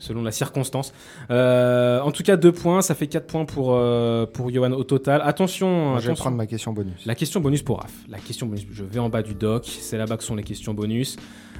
selon 0.00 0.22
la 0.22 0.32
circonstance. 0.32 0.92
Euh, 1.30 2.00
en 2.00 2.10
tout 2.10 2.24
cas, 2.24 2.36
deux 2.36 2.50
points, 2.50 2.82
ça 2.82 2.94
fait 2.96 3.06
4 3.06 3.26
points 3.26 3.44
pour 3.44 3.74
euh, 3.74 4.26
pour 4.26 4.50
Johan 4.50 4.72
au 4.72 4.82
total. 4.82 5.20
Attention, 5.24 5.90
Moi, 5.90 6.00
je 6.00 6.08
vais 6.08 6.14
prendre 6.14 6.36
ma 6.36 6.46
question 6.46 6.72
bonus. 6.72 7.06
La 7.06 7.14
question 7.14 7.40
bonus 7.40 7.62
pour 7.62 7.80
Raph. 7.80 7.92
La 8.08 8.18
question 8.18 8.46
bonus, 8.46 8.66
je 8.72 8.82
vais 8.82 8.98
en 8.98 9.08
bas 9.08 9.22
du 9.22 9.34
doc. 9.34 9.66
C'est 9.66 9.98
là-bas 9.98 10.16
que 10.16 10.24
sont 10.24 10.34
les 10.34 10.42
questions 10.42 10.74
bonus. 10.74 11.16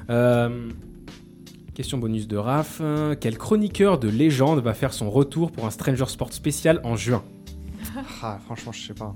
Euh, 0.09 0.71
question 1.75 1.99
bonus 1.99 2.27
de 2.27 2.37
Raph. 2.37 2.83
Quel 3.21 3.39
chroniqueur 3.39 3.99
de 3.99 4.09
légende 4.09 4.61
va 4.61 4.75
faire 4.75 4.93
son 4.93 5.11
retour 5.11 5.53
pour 5.53 5.67
un 5.67 5.71
Stranger 5.71 6.07
Sport 6.07 6.33
spécial 6.33 6.81
en 6.83 6.97
juin? 6.97 7.23
Ah, 8.23 8.39
franchement, 8.45 8.73
je 8.73 8.87
sais 8.89 8.95
pas. 8.95 9.15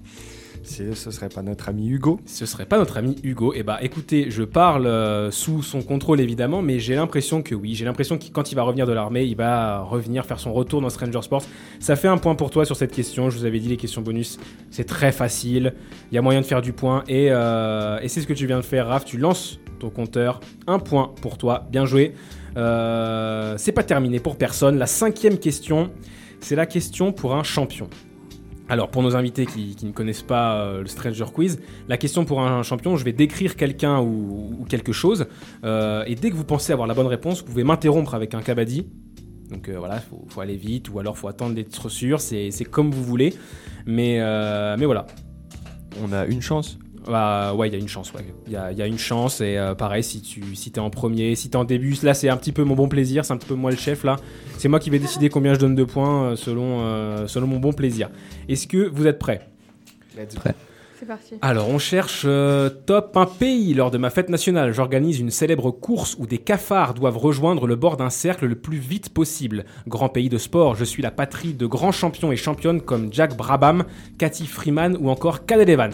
Ce 0.65 1.11
serait 1.11 1.29
pas 1.29 1.43
notre 1.43 1.69
ami 1.69 1.89
Hugo 1.89 2.19
Ce 2.27 2.47
serait 2.47 2.67
pas 2.67 2.79
notre 2.79 2.97
ami 2.97 3.17
Hugo. 3.23 3.53
Eh 3.55 3.63
bah 3.63 3.79
écoutez, 3.83 4.31
je 4.31 4.43
parle 4.43 4.87
euh, 4.87 5.31
sous 5.31 5.63
son 5.63 5.83
contrôle 5.83 6.21
évidemment, 6.21 6.63
mais 6.63 6.79
j'ai 6.79 6.95
l'impression 6.95 7.43
que 7.43 7.55
oui. 7.55 7.75
J'ai 7.75 7.85
l'impression 7.85 8.19
que 8.19 8.25
quand 8.33 8.51
il 8.51 8.55
va 8.55 8.63
revenir 8.63 8.87
de 8.87 8.93
l'armée, 8.93 9.25
il 9.25 9.37
va 9.37 9.81
revenir 9.83 10.25
faire 10.25 10.41
son 10.41 10.53
retour 10.53 10.81
dans 10.81 10.89
Stranger 10.89 11.23
Sports. 11.23 11.45
Ça 11.81 11.97
fait 11.97 12.09
un 12.09 12.17
point 12.17 12.35
pour 12.35 12.51
toi 12.51 12.65
sur 12.65 12.77
cette 12.77 12.93
question. 12.93 13.31
Je 13.31 13.39
vous 13.39 13.45
avais 13.45 13.61
dit 13.61 13.69
les 13.69 13.77
questions 13.77 14.03
bonus, 14.03 14.39
c'est 14.71 14.85
très 14.85 15.13
facile. 15.13 15.75
Il 16.11 16.15
y 16.15 16.19
a 16.19 16.23
moyen 16.23 16.41
de 16.41 16.47
faire 16.47 16.63
du 16.63 16.73
point 16.73 17.05
et, 17.09 17.29
euh, 17.31 17.99
et 18.01 18.09
c'est 18.09 18.21
ce 18.21 18.27
que 18.27 18.33
tu 18.33 18.47
viens 18.47 18.59
de 18.59 18.65
faire, 18.65 18.89
Raph. 18.89 19.05
Tu 19.05 19.19
lances 19.19 19.61
ton 19.79 19.91
compteur. 19.91 20.41
Un 20.67 20.79
point 20.79 21.13
pour 21.21 21.37
toi. 21.37 21.67
Bien 21.71 21.85
joué. 21.85 22.15
Euh, 22.57 23.55
c'est 23.59 23.73
pas 23.73 23.83
terminé 23.83 24.21
pour 24.21 24.37
personne. 24.37 24.79
La 24.79 24.87
cinquième 24.87 25.39
question, 25.39 25.91
c'est 26.41 26.57
la 26.57 26.67
question 26.67 27.13
pour 27.13 27.35
un 27.35 27.43
champion. 27.43 27.89
Alors, 28.69 28.91
pour 28.91 29.03
nos 29.03 29.15
invités 29.15 29.45
qui, 29.45 29.77
ne 29.83 29.93
connaissent 29.93 30.23
pas 30.23 30.57
euh, 30.57 30.81
le 30.81 30.87
Stranger 30.87 31.27
Quiz, 31.33 31.61
la 31.87 31.99
question 31.99 32.25
pour 32.25 32.41
un 32.41 32.63
champion, 32.63 32.97
je 32.97 33.05
vais 33.05 33.13
décrire 33.13 33.57
quelqu'un 33.57 34.01
ou, 34.01 34.65
quelque 34.69 34.93
chose, 34.93 35.27
euh, 35.65 36.03
et 36.07 36.15
dès 36.15 36.31
que 36.31 36.35
vous 36.35 36.45
pensez 36.45 36.73
avoir 36.73 36.89
la 36.89 36.95
bonne 36.95 37.07
réponse, 37.07 37.41
vous 37.41 37.47
pouvez 37.47 37.65
m'interrompre 37.65 38.15
avec 38.15 38.35
un 38.35 38.41
kabaddi. 38.41 38.87
Donc 39.51 39.69
euh, 39.69 39.79
voilà, 39.79 40.01
faut, 40.01 40.25
faut 40.29 40.41
aller 40.41 40.57
vite, 40.57 40.89
ou 40.89 40.99
alors 40.99 41.19
faut 41.19 41.29
attendre 41.29 41.55
d'être 41.55 41.91
sûr, 41.91 42.21
c'est 42.21 42.51
comme 42.71 42.91
vous 42.91 43.05
voulez. 43.05 43.35
Mais 43.87 44.19
voilà. 44.87 45.07
On 46.03 46.13
a 46.13 46.25
une 46.25 46.43
chance. 46.43 46.79
Bah, 47.07 47.53
ouais, 47.55 47.69
il 47.69 47.73
y 47.73 47.77
a 47.77 47.79
une 47.79 47.89
chance, 47.89 48.13
ouais. 48.15 48.25
Il 48.47 48.53
y 48.53 48.57
a, 48.57 48.73
il 48.73 48.79
y 48.79 48.83
a 48.83 48.87
une 48.87 48.99
chance, 48.99 49.43
et 49.43 49.59
euh, 49.59 49.75
pareil, 49.75 50.03
si 50.03 50.23
tu 50.23 50.55
si 50.55 50.71
es 50.71 50.79
en 50.79 50.89
premier, 50.89 51.35
si 51.35 51.51
t'es 51.51 51.57
en 51.57 51.65
début, 51.65 51.95
là 52.03 52.15
c'est 52.15 52.31
un 52.31 52.37
petit 52.39 52.53
peu 52.53 52.65
mon 52.65 52.75
bon 52.75 52.89
plaisir, 52.89 53.25
c'est 53.25 53.33
un 53.35 53.37
petit 53.37 53.49
peu 53.49 53.55
moi 53.55 53.71
le 53.71 53.77
chef 53.77 54.05
là. 54.05 54.17
C'est 54.57 54.69
moi 54.69 54.81
qui 54.81 54.89
vais 54.89 54.99
décider 54.99 55.29
combien 55.29 55.53
je 55.53 55.59
donne 55.59 55.75
de 55.75 55.85
points 55.85 56.31
euh, 56.31 56.37
selon, 56.37 56.81
euh, 56.81 57.27
selon 57.27 57.47
mon 57.47 57.59
bon 57.59 57.75
plaisir. 57.75 58.09
Est-ce 58.49 58.67
que 58.67 58.89
vous 58.89 59.07
êtes 59.07 59.19
prêts? 59.19 59.49
Prêt. 60.37 60.55
C'est 60.99 61.07
parti. 61.07 61.35
Alors, 61.43 61.69
on 61.69 61.79
cherche 61.79 62.23
euh, 62.25 62.71
top 62.71 63.17
un 63.17 63.27
pays. 63.27 63.75
Lors 63.75 63.91
de 63.91 63.99
ma 63.99 64.11
fête 64.11 64.29
nationale, 64.29 64.73
j'organise 64.73 65.19
une 65.19 65.31
célèbre 65.31 65.73
course 65.73 66.17
où 66.21 66.27
des 66.27 66.39
cafards 66.39 66.95
doivent 66.95 67.19
rejoindre 67.19 67.67
le 67.67 67.75
bord 67.75 67.97
d'un 67.97 68.11
cercle 68.11 68.47
le 68.47 68.55
plus 68.55 68.79
vite 68.79 69.09
possible. 69.09 69.65
Grand 69.89 70.09
pays 70.09 70.29
de 70.29 70.39
sport, 70.39 70.77
je 70.77 70.85
suis 70.85 71.03
la 71.03 71.11
patrie 71.11 71.53
de 71.53 71.67
grands 71.67 71.93
champions 71.93 72.31
et 72.31 72.37
championnes 72.37 72.81
comme 72.81 73.13
Jack 73.13 73.37
Brabham, 73.37 73.85
Cathy 74.19 74.47
Freeman 74.47 74.97
ou 75.01 75.11
encore 75.11 75.47
Cadel 75.47 75.69
Evans. 75.69 75.93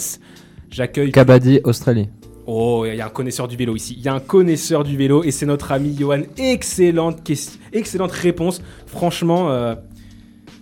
J'accueille. 0.71 1.13
Kabaddi, 1.13 1.61
Australie. 1.65 2.09
Oh, 2.47 2.85
il 2.87 2.95
y 2.97 3.01
a 3.01 3.07
un 3.07 3.11
connaisseur 3.11 3.47
du 3.49 3.57
vélo 3.57 3.77
ici. 3.77 3.95
Il 3.99 4.03
y 4.05 4.09
a 4.09 4.15
un 4.15 4.21
connaisseur 4.21 4.83
du 4.85 4.97
vélo 4.97 5.23
et 5.23 5.31
c'est 5.31 5.47
notre 5.47 5.71
ami 5.73 5.97
Johan. 5.99 6.23
Excellente, 6.37 7.23
ques- 7.23 7.59
excellente 7.73 8.11
réponse. 8.13 8.61
Franchement, 8.87 9.51
euh, 9.51 9.75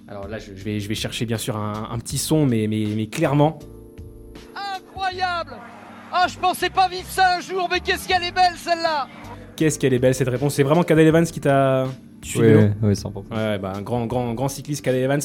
alors 0.07 0.29
là, 0.29 0.39
je, 0.39 0.55
je 0.55 0.65
vais, 0.65 0.81
je 0.81 0.89
vais 0.89 0.95
chercher 0.95 1.25
bien 1.25 1.39
sûr 1.39 1.57
un, 1.57 1.89
un 1.91 1.99
petit 1.99 2.19
son, 2.19 2.45
mais, 2.47 2.67
mais, 2.67 2.85
mais 2.95 3.07
clairement, 3.07 3.59
Incroyable 4.77 5.57
Ah, 6.13 6.27
je 6.29 6.39
pensais 6.39 6.71
pas 6.71 6.89
vivre 6.89 7.07
ça 7.09 7.37
un 7.39 7.41
jour, 7.41 7.69
mais 7.71 7.81
qu'est-ce 7.81 8.07
qu'elle 8.09 8.25
est 8.25 8.33
belle 8.35 8.55
celle-là 8.57 9.09
Qu'est-ce 9.57 9.79
qu'elle 9.79 9.93
est 9.95 9.99
belle 9.99 10.15
cette 10.15 10.29
réponse. 10.29 10.55
C'est 10.55 10.63
vraiment 10.63 10.83
Cadel 10.85 11.07
Evans 11.07 11.25
qui 11.27 11.41
t'a. 11.41 11.87
Oui, 12.37 12.47
oui, 12.83 12.93
100%. 12.95 13.15
Ouais, 13.31 13.59
bah, 13.59 13.73
un 13.77 13.83
grand, 13.83 14.07
grand, 14.07 14.35
grand 14.35 14.49
cycliste 14.49 14.85
Cadel 14.85 15.03
Evans, 15.05 15.21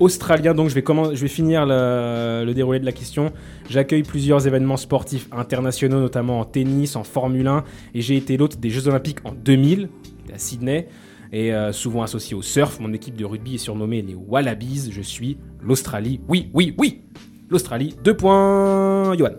australien. 0.00 0.54
Donc 0.54 0.68
je 0.70 0.74
vais, 0.74 0.82
comment, 0.82 1.14
je 1.14 1.20
vais 1.20 1.28
finir 1.28 1.66
le, 1.66 2.44
le 2.46 2.54
déroulé 2.54 2.80
de 2.80 2.84
la 2.86 2.92
question. 2.92 3.32
J'accueille 3.68 4.02
plusieurs 4.02 4.46
événements 4.46 4.76
sportifs 4.78 5.28
internationaux, 5.32 6.00
notamment 6.00 6.40
en 6.40 6.44
tennis, 6.44 6.96
en 6.96 7.04
Formule 7.04 7.46
1, 7.46 7.64
et 7.94 8.00
j'ai 8.00 8.16
été 8.16 8.36
l'hôte 8.36 8.58
des 8.60 8.70
Jeux 8.70 8.88
Olympiques 8.88 9.18
en 9.24 9.32
2000 9.32 9.88
à 10.34 10.38
Sydney. 10.38 10.88
Et 11.30 11.52
euh, 11.52 11.72
souvent 11.72 12.02
associé 12.02 12.34
au 12.34 12.40
surf, 12.40 12.80
mon 12.80 12.92
équipe 12.94 13.14
de 13.14 13.26
rugby 13.26 13.56
est 13.56 13.58
surnommée 13.58 14.00
les 14.00 14.14
Wallabies. 14.14 14.90
Je 14.90 15.02
suis 15.02 15.36
l'Australie. 15.62 16.20
Oui, 16.28 16.50
oui, 16.54 16.74
oui 16.78 17.02
L'Australie. 17.50 17.94
Deux 18.02 18.16
points, 18.16 19.14
Johan. 19.16 19.30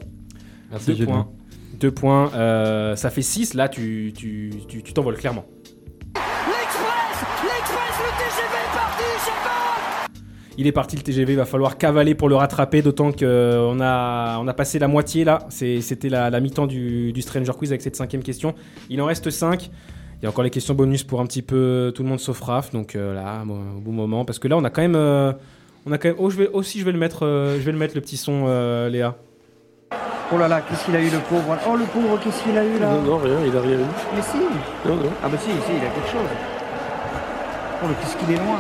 Merci, 0.69 0.91
Deux 0.91 0.95
Julien. 0.97 1.11
points. 1.11 1.27
Deux 1.79 1.91
points. 1.91 2.31
Euh, 2.35 2.95
ça 2.95 3.09
fait 3.09 3.21
6. 3.23 3.55
Là, 3.55 3.69
tu 3.69 4.13
tu- 4.15 4.51
tu- 4.67 4.83
tu 4.83 4.93
t'envoles 4.93 5.17
clairement. 5.17 5.45
Il 10.59 10.67
est 10.67 10.73
parti 10.73 10.97
le 10.97 11.01
TGV, 11.03 11.31
il 11.31 11.35
va 11.37 11.45
falloir 11.45 11.77
cavaler 11.77 12.15
pour 12.15 12.27
le 12.27 12.35
rattraper, 12.35 12.81
d'autant 12.81 13.13
qu'on 13.13 13.79
a, 13.79 14.37
on 14.39 14.45
a 14.45 14.53
passé 14.53 14.77
la 14.77 14.89
moitié 14.89 15.23
là. 15.23 15.39
C'était 15.47 16.09
la, 16.09 16.29
la 16.29 16.41
mi-temps 16.41 16.67
du, 16.67 17.13
du 17.13 17.21
Stranger 17.21 17.53
Quiz 17.57 17.71
avec 17.71 17.81
cette 17.81 17.95
cinquième 17.95 18.21
question. 18.21 18.53
Il 18.89 19.01
en 19.01 19.05
reste 19.05 19.29
5. 19.29 19.63
Il 19.63 20.23
y 20.23 20.25
a 20.25 20.29
encore 20.29 20.43
les 20.43 20.49
questions 20.49 20.73
bonus 20.73 21.05
pour 21.05 21.21
un 21.21 21.25
petit 21.27 21.43
peu 21.43 21.93
tout 21.95 22.03
le 22.03 22.09
monde 22.09 22.19
sauf 22.19 22.41
Raph, 22.41 22.73
donc 22.73 22.97
euh, 22.97 23.13
là, 23.15 23.41
bon, 23.45 23.57
au 23.77 23.79
bon 23.79 23.93
moment, 23.93 24.25
parce 24.25 24.37
que 24.37 24.49
là, 24.49 24.57
on 24.57 24.65
a 24.65 24.69
quand 24.69 24.81
même, 24.81 24.97
euh, 24.97 25.31
on 25.85 25.93
a 25.93 25.97
quand 25.97 26.09
même. 26.09 26.17
Oh, 26.19 26.29
je 26.29 26.35
vais 26.35 26.49
aussi, 26.49 26.77
je 26.81 26.83
vais 26.83 26.91
le 26.91 26.99
mettre, 26.99 27.25
euh, 27.25 27.55
je 27.55 27.61
vais 27.61 27.71
le 27.71 27.77
mettre 27.77 27.95
le 27.95 28.01
petit 28.01 28.17
son, 28.17 28.43
euh, 28.47 28.89
Léa. 28.89 29.15
Oh 30.33 30.37
là 30.37 30.49
là, 30.49 30.59
qu'est-ce 30.59 30.83
qu'il 30.83 30.95
a 30.97 30.99
eu 30.99 31.09
le 31.09 31.19
pauvre? 31.19 31.57
Oh 31.69 31.77
le 31.77 31.85
pauvre, 31.85 32.19
qu'est-ce 32.21 32.43
qu'il 32.43 32.57
a 32.57 32.65
eu 32.65 32.77
là? 32.79 32.95
Non, 32.95 33.01
non, 33.03 33.17
rien, 33.19 33.37
il 33.47 33.55
a 33.55 33.61
rien 33.61 33.77
eu. 33.77 33.85
Mais 34.13 34.21
si 34.21 34.37
Non, 34.85 34.97
non. 34.97 35.09
Ah 35.23 35.29
bah 35.29 35.37
si, 35.39 35.51
si, 35.51 35.71
il 35.71 35.85
a 35.85 35.89
quelque 35.89 36.11
chose. 36.11 36.29
Oh 37.81 37.87
le 37.87 37.93
qu'est-ce 37.93 38.17
qu'il 38.17 38.35
est 38.35 38.39
loin? 38.39 38.59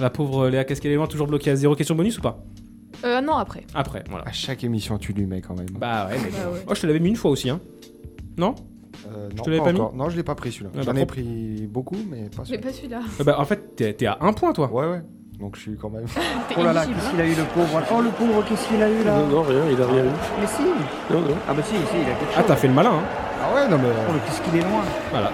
La 0.00 0.10
pauvre 0.10 0.48
Léa, 0.48 0.64
qu'est-ce 0.64 0.80
qu'elle 0.80 0.92
est 0.92 0.96
loin, 0.96 1.06
toujours 1.06 1.26
bloquée 1.26 1.50
à 1.50 1.56
zéro. 1.56 1.74
Question 1.74 1.94
bonus 1.94 2.18
ou 2.18 2.22
pas 2.22 2.38
Euh, 3.04 3.20
non, 3.20 3.34
après. 3.36 3.64
Après, 3.74 4.04
voilà. 4.10 4.24
À 4.26 4.32
chaque 4.32 4.62
émission, 4.64 4.98
tu 4.98 5.12
lui 5.12 5.26
mets 5.26 5.40
quand 5.40 5.56
même. 5.56 5.66
Bah 5.72 6.08
ouais, 6.10 6.16
mais 6.22 6.30
Bah 6.30 6.50
ouais. 6.52 6.60
Oh, 6.68 6.74
je 6.74 6.80
te 6.82 6.86
l'avais 6.86 7.00
mis 7.00 7.08
une 7.10 7.16
fois 7.16 7.30
aussi, 7.30 7.48
hein. 7.50 7.60
Non 8.36 8.54
Euh, 9.08 9.28
Je 9.30 9.36
non, 9.36 9.42
te 9.42 9.50
l'avais 9.50 9.62
pas 9.62 9.72
mis 9.72 9.80
encore. 9.80 9.94
Non, 9.94 10.08
je 10.10 10.16
l'ai 10.16 10.22
pas 10.22 10.34
pris 10.34 10.52
celui-là. 10.52 10.70
Ah, 10.76 10.82
J'en 10.82 10.92
bah, 10.92 11.00
ai 11.00 11.06
trop- 11.06 11.14
pris 11.14 11.66
beaucoup, 11.70 11.96
mais 12.10 12.28
pas 12.28 12.42
Mais 12.42 12.44
celui-là. 12.44 12.62
pas 12.62 12.72
celui-là. 12.72 13.00
Euh, 13.20 13.24
Bah, 13.24 13.36
en 13.40 13.44
fait, 13.44 13.76
t'es 13.76 13.92
t'es 13.94 14.06
à 14.06 14.18
un 14.20 14.32
point, 14.32 14.52
toi. 14.52 14.70
Ouais, 14.72 14.86
ouais. 14.86 15.02
Donc 15.38 15.56
je 15.56 15.60
suis 15.62 15.76
quand 15.76 15.90
même. 15.90 16.06
Oh 16.58 16.62
là 16.62 16.72
là, 16.72 16.86
qu'est-ce 16.86 17.10
qu'il 17.10 17.20
a 17.20 17.26
eu 17.26 17.34
le 17.34 17.44
pauvre? 17.54 17.82
Oh 17.94 18.00
le 18.02 18.10
pauvre, 18.10 18.42
qu'est-ce 18.48 18.68
qu'il 18.68 18.82
a 18.82 18.88
eu 18.90 19.04
là? 19.04 19.18
Non, 19.20 19.26
non, 19.28 19.42
rien, 19.42 19.62
il 19.70 19.80
a 19.82 19.86
rien 19.86 20.04
eu. 20.04 20.08
Mais 20.40 20.46
si 20.46 20.62
Non, 21.12 21.20
non. 21.20 21.34
Ah 21.48 21.52
bah 21.54 21.62
si, 21.62 21.74
si, 21.74 21.76
il 21.94 22.00
a 22.02 22.04
quelque 22.14 22.20
chose. 22.20 22.34
Ah, 22.38 22.42
t'as 22.46 22.56
fait 22.56 22.68
le 22.68 22.74
malin, 22.74 22.92
hein. 22.92 23.02
Ah 23.42 23.54
ouais, 23.54 23.68
non 23.68 23.76
mais. 23.78 23.88
Oh 24.08 24.12
le 24.14 24.18
qu'est-ce 24.20 24.40
qu'il 24.42 24.58
est 24.60 24.62
loin 24.64 24.82
Voilà. 25.10 25.30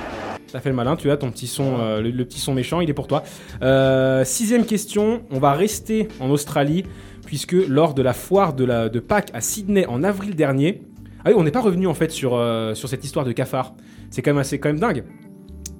T'as 0.52 0.60
fait 0.60 0.68
le 0.68 0.74
malin, 0.76 0.96
tu 0.96 1.10
as 1.10 1.16
ton 1.16 1.30
petit 1.30 1.46
son, 1.46 1.78
euh, 1.80 2.02
le, 2.02 2.24
petit 2.26 2.38
son 2.38 2.52
méchant, 2.52 2.82
il 2.82 2.90
est 2.90 2.92
pour 2.92 3.06
toi. 3.06 3.22
Euh, 3.62 4.22
sixième 4.22 4.66
question, 4.66 5.22
on 5.30 5.38
va 5.38 5.54
rester 5.54 6.08
en 6.20 6.28
Australie, 6.28 6.84
puisque 7.24 7.52
lors 7.52 7.94
de 7.94 8.02
la 8.02 8.12
foire 8.12 8.52
de, 8.52 8.66
la, 8.66 8.90
de 8.90 9.00
Pâques 9.00 9.30
à 9.32 9.40
Sydney 9.40 9.86
en 9.86 10.04
avril 10.04 10.36
dernier, 10.36 10.82
ah 11.24 11.30
oui, 11.30 11.34
on 11.38 11.42
n'est 11.42 11.52
pas 11.52 11.62
revenu 11.62 11.86
en 11.86 11.94
fait 11.94 12.10
sur, 12.10 12.34
euh, 12.34 12.74
sur 12.74 12.86
cette 12.90 13.02
histoire 13.02 13.24
de 13.24 13.32
cafard. 13.32 13.74
C'est 14.10 14.20
quand 14.20 14.34
même 14.34 14.44
quand 14.44 14.68
même 14.68 14.78
dingue. 14.78 15.04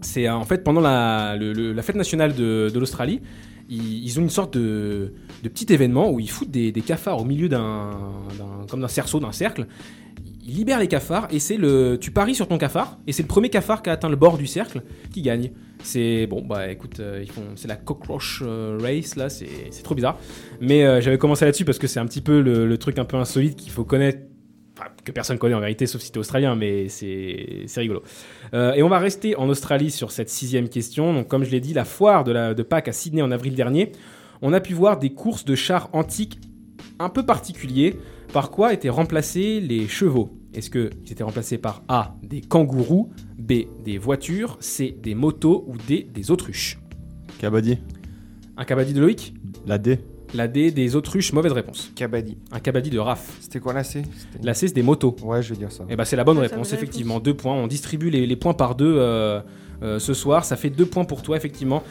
C'est 0.01 0.27
en 0.31 0.45
fait 0.45 0.65
pendant 0.65 0.81
la, 0.81 1.37
la 1.37 1.83
fête 1.83 1.97
nationale 1.97 2.35
de, 2.35 2.73
l'Australie, 2.75 3.21
ils, 3.69 4.19
ont 4.19 4.23
une 4.23 4.31
sorte 4.31 4.57
de, 4.57 5.13
de 5.43 5.49
petit 5.51 5.71
événement 5.71 6.11
où 6.11 6.19
ils 6.19 6.31
foutent 6.31 6.51
des, 6.51 6.73
cafards 6.73 7.21
au 7.21 7.25
milieu 7.25 7.51
d'un- 7.51 7.91
comme 8.71 8.81
d'un 8.81 8.89
cerceau, 8.89 9.21
d'un 9.21 9.33
cercle. 9.33 9.67
Ils 10.45 10.57
libèrent 10.57 10.81
les 10.81 10.89
cafards 10.89 11.29
et 11.31 11.39
c'est 11.39 11.57
le, 11.57 11.99
tu 12.01 12.11
paries 12.11 12.35
sur 12.35 12.49
ton 12.49 12.59
cafard 12.59 12.99
et 13.07 13.13
c'est 13.13 13.23
le 13.23 13.29
premier 13.29 13.49
cafard 13.49 13.81
qui 13.81 13.91
a 13.91 13.93
atteint 13.93 14.09
le 14.09 14.17
bord 14.17 14.39
du 14.39 14.47
cercle 14.47 14.83
qui 15.13 15.23
gagne. 15.23 15.53
C'est 15.85 16.27
bon, 16.27 16.43
bah 16.43 16.71
écoute, 16.71 16.99
euh, 16.99 17.25
c'est 17.55 17.69
la 17.69 17.77
cockroach 17.77 18.41
euh, 18.43 18.79
race 18.81 19.15
là, 19.15 19.29
c'est, 19.29 19.49
c'est 19.71 19.83
trop 19.83 19.95
bizarre. 19.95 20.19
Mais 20.61 20.85
euh, 20.85 21.01
j'avais 21.01 21.19
commencé 21.19 21.45
là-dessus 21.45 21.65
parce 21.65 21.79
que 21.79 21.87
c'est 21.87 22.01
un 22.01 22.07
petit 22.07 22.21
peu 22.21 22.41
le, 22.41 22.77
truc 22.79 22.99
un 22.99 23.05
peu 23.05 23.17
insolite 23.17 23.57
qu'il 23.57 23.71
faut 23.71 23.85
connaître 23.85 24.19
enfin, 24.77 24.91
que 25.05 25.13
personne 25.13 25.39
connaît 25.39 25.55
en 25.55 25.61
vérité, 25.61 25.87
sauf 25.87 26.01
si 26.01 26.11
t'es 26.11 26.19
australien, 26.19 26.57
mais 26.57 26.89
c'est 26.89 27.67
rigolo. 27.77 28.03
Et 28.53 28.83
on 28.83 28.89
va 28.89 28.99
rester 28.99 29.37
en 29.37 29.49
Australie 29.49 29.93
sur 29.93 30.11
cette 30.11 30.29
sixième 30.29 30.69
question. 30.69 31.15
Donc, 31.15 31.29
comme 31.29 31.45
je 31.45 31.51
l'ai 31.51 31.61
dit, 31.61 31.73
la 31.73 31.85
foire 31.85 32.25
de, 32.25 32.33
la, 32.33 32.55
de 32.55 32.63
Pâques 32.65 32.89
à 32.89 32.93
Sydney 32.93 33.23
en 33.23 33.31
avril 33.31 33.55
dernier, 33.55 33.93
on 34.41 34.53
a 34.53 34.61
pu 34.61 34.75
voir 34.75 34.99
des 34.99 35.11
courses 35.11 35.45
de 35.45 35.55
chars 35.55 35.89
antiques 35.93 36.39
un 36.99 37.09
peu 37.09 37.25
particuliers. 37.25 37.97
Par 38.33 38.51
quoi 38.51 38.73
étaient 38.73 38.89
remplacés 38.89 39.61
les 39.61 39.87
chevaux? 39.89 40.31
Est-ce 40.55 40.71
qu'ils 40.71 40.91
étaient 41.11 41.23
remplacés 41.23 41.59
par 41.59 41.83
A, 41.89 42.17
des 42.23 42.41
kangourous, 42.41 43.11
B, 43.39 43.65
des 43.85 43.99
voitures, 43.99 44.57
C, 44.61 44.97
des 45.03 45.15
motos 45.15 45.67
ou 45.69 45.77
D, 45.77 46.09
des 46.15 46.31
autruches? 46.31 46.79
Kabaddi. 47.39 47.77
Un 48.57 48.65
cabadi 48.65 48.95
de 48.95 49.01
Loïc? 49.01 49.35
La 49.67 49.77
D. 49.77 49.99
La 50.33 50.49
D, 50.49 50.71
des 50.71 50.97
autruches, 50.97 51.35
mauvaise 51.35 51.53
réponse. 51.53 51.93
Kabaddi. 51.95 52.39
Un 52.51 52.61
cabadi 52.61 52.89
de 52.89 52.99
Raph. 52.99 53.37
C'était 53.41 53.61
quoi 53.61 53.75
la 53.75 53.85
C? 53.85 54.03
La 54.43 54.55
C, 54.55 54.69
c'est 54.69 54.75
des 54.75 54.83
motos. 54.83 55.15
Ouais, 55.23 55.43
je 55.43 55.53
vais 55.53 55.59
dire 55.59 55.71
ça. 55.71 55.85
Et 55.91 55.97
bah 55.97 56.07
c'est 56.07 56.17
la 56.17 56.25
bonne 56.25 56.39
réponse, 56.39 56.73
effectivement. 56.73 57.21
Deux 57.21 57.35
points. 57.35 57.55
On 57.55 57.67
distribue 57.67 58.09
les, 58.09 58.27
les 58.27 58.37
points 58.37 58.55
par 58.55 58.77
deux 58.77 58.95
euh, 58.97 59.41
euh, 59.83 59.99
ce 59.99 60.15
soir. 60.15 60.47
Ça 60.47 60.57
fait 60.57 60.71
deux 60.71 60.87
points 60.87 61.05
pour 61.05 61.21
toi, 61.21 61.37
effectivement. 61.37 61.83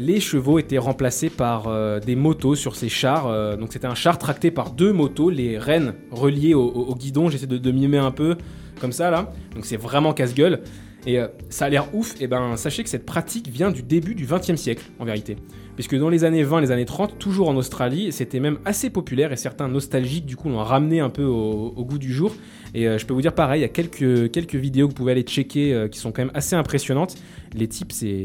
Les 0.00 0.18
chevaux 0.18 0.58
étaient 0.58 0.78
remplacés 0.78 1.28
par 1.28 1.68
euh, 1.68 2.00
des 2.00 2.16
motos 2.16 2.54
sur 2.54 2.74
ces 2.74 2.88
chars. 2.88 3.26
euh, 3.26 3.54
donc 3.58 3.70
c'était 3.74 3.86
un 3.86 3.94
char 3.94 4.16
tracté 4.16 4.50
par 4.50 4.70
deux 4.70 4.94
motos, 4.94 5.28
les 5.28 5.58
rênes 5.58 5.92
reliées 6.10 6.54
au, 6.54 6.94
guidon. 6.94 7.28
J'essaie 7.28 7.46
de, 7.46 7.58
de 7.58 7.70
mimer 7.70 7.98
un 7.98 8.10
peu 8.10 8.36
comme 8.80 8.92
ça 8.92 9.10
là. 9.10 9.30
Donc 9.54 9.66
c'est 9.66 9.76
vraiment 9.76 10.14
casse-gueule. 10.14 10.62
Et 11.06 11.18
euh, 11.18 11.28
ça 11.50 11.66
a 11.66 11.68
l'air 11.68 11.94
ouf. 11.94 12.14
Et 12.18 12.28
ben 12.28 12.56
sachez 12.56 12.82
que 12.82 12.88
cette 12.88 13.04
pratique 13.04 13.48
vient 13.48 13.70
du 13.70 13.82
début 13.82 14.14
du 14.14 14.24
XXe 14.24 14.54
siècle, 14.54 14.84
en 14.98 15.04
vérité. 15.04 15.36
Puisque 15.74 15.98
dans 15.98 16.08
les 16.08 16.24
années 16.24 16.44
20, 16.44 16.62
les 16.62 16.70
années 16.70 16.86
30, 16.86 17.18
toujours 17.18 17.50
en 17.50 17.56
Australie, 17.56 18.10
c'était 18.10 18.40
même 18.40 18.58
assez 18.64 18.88
populaire 18.88 19.32
et 19.32 19.36
certains 19.36 19.68
nostalgiques 19.68 20.24
du 20.24 20.34
coup 20.34 20.48
l'ont 20.48 20.64
ramené 20.64 21.00
un 21.00 21.10
peu 21.10 21.24
au, 21.24 21.84
goût 21.84 21.98
du 21.98 22.10
jour. 22.10 22.34
Et 22.72 22.84
je 22.98 23.04
peux 23.04 23.12
vous 23.12 23.22
dire 23.22 23.34
pareil, 23.34 23.60
il 23.60 23.62
y 23.62 23.66
a 23.66 23.68
quelques, 23.68 24.30
quelques 24.30 24.54
vidéos 24.54 24.86
que 24.86 24.92
vous 24.92 24.96
pouvez 24.96 25.12
aller 25.12 25.22
checker 25.24 25.88
qui 25.90 25.98
sont 25.98 26.10
quand 26.10 26.22
même 26.22 26.32
assez 26.34 26.56
impressionnantes. 26.56 27.16
Les 27.54 27.68
types, 27.68 27.92
c'est. 27.92 28.24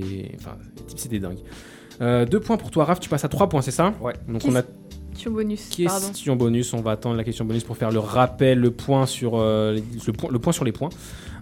C'est 0.95 1.09
des 1.09 1.19
dingues. 1.19 1.39
Euh, 2.01 2.25
deux 2.25 2.39
points 2.39 2.57
pour 2.57 2.71
toi, 2.71 2.85
Raph, 2.85 2.99
tu 2.99 3.09
passes 3.09 3.23
à 3.25 3.29
trois 3.29 3.47
points, 3.47 3.61
c'est 3.61 3.71
ça 3.71 3.93
Ouais. 4.01 4.13
Donc 4.27 4.41
on 4.45 4.55
a 4.55 4.63
Question 5.13 5.31
bonus. 5.31 5.69
Pardon. 5.85 6.07
question 6.07 6.35
bonus, 6.35 6.73
on 6.73 6.81
va 6.81 6.91
attendre 6.91 7.15
la 7.15 7.23
question 7.23 7.45
bonus 7.45 7.63
pour 7.63 7.77
faire 7.77 7.89
le 7.89 7.99
rappel, 7.99 8.59
le 8.59 8.71
point 8.71 9.05
sur, 9.05 9.35
euh, 9.39 9.71
les- 9.71 9.83
le, 10.05 10.11
point, 10.11 10.29
le 10.29 10.39
point 10.39 10.51
sur 10.51 10.65
les 10.65 10.73
points. 10.73 10.89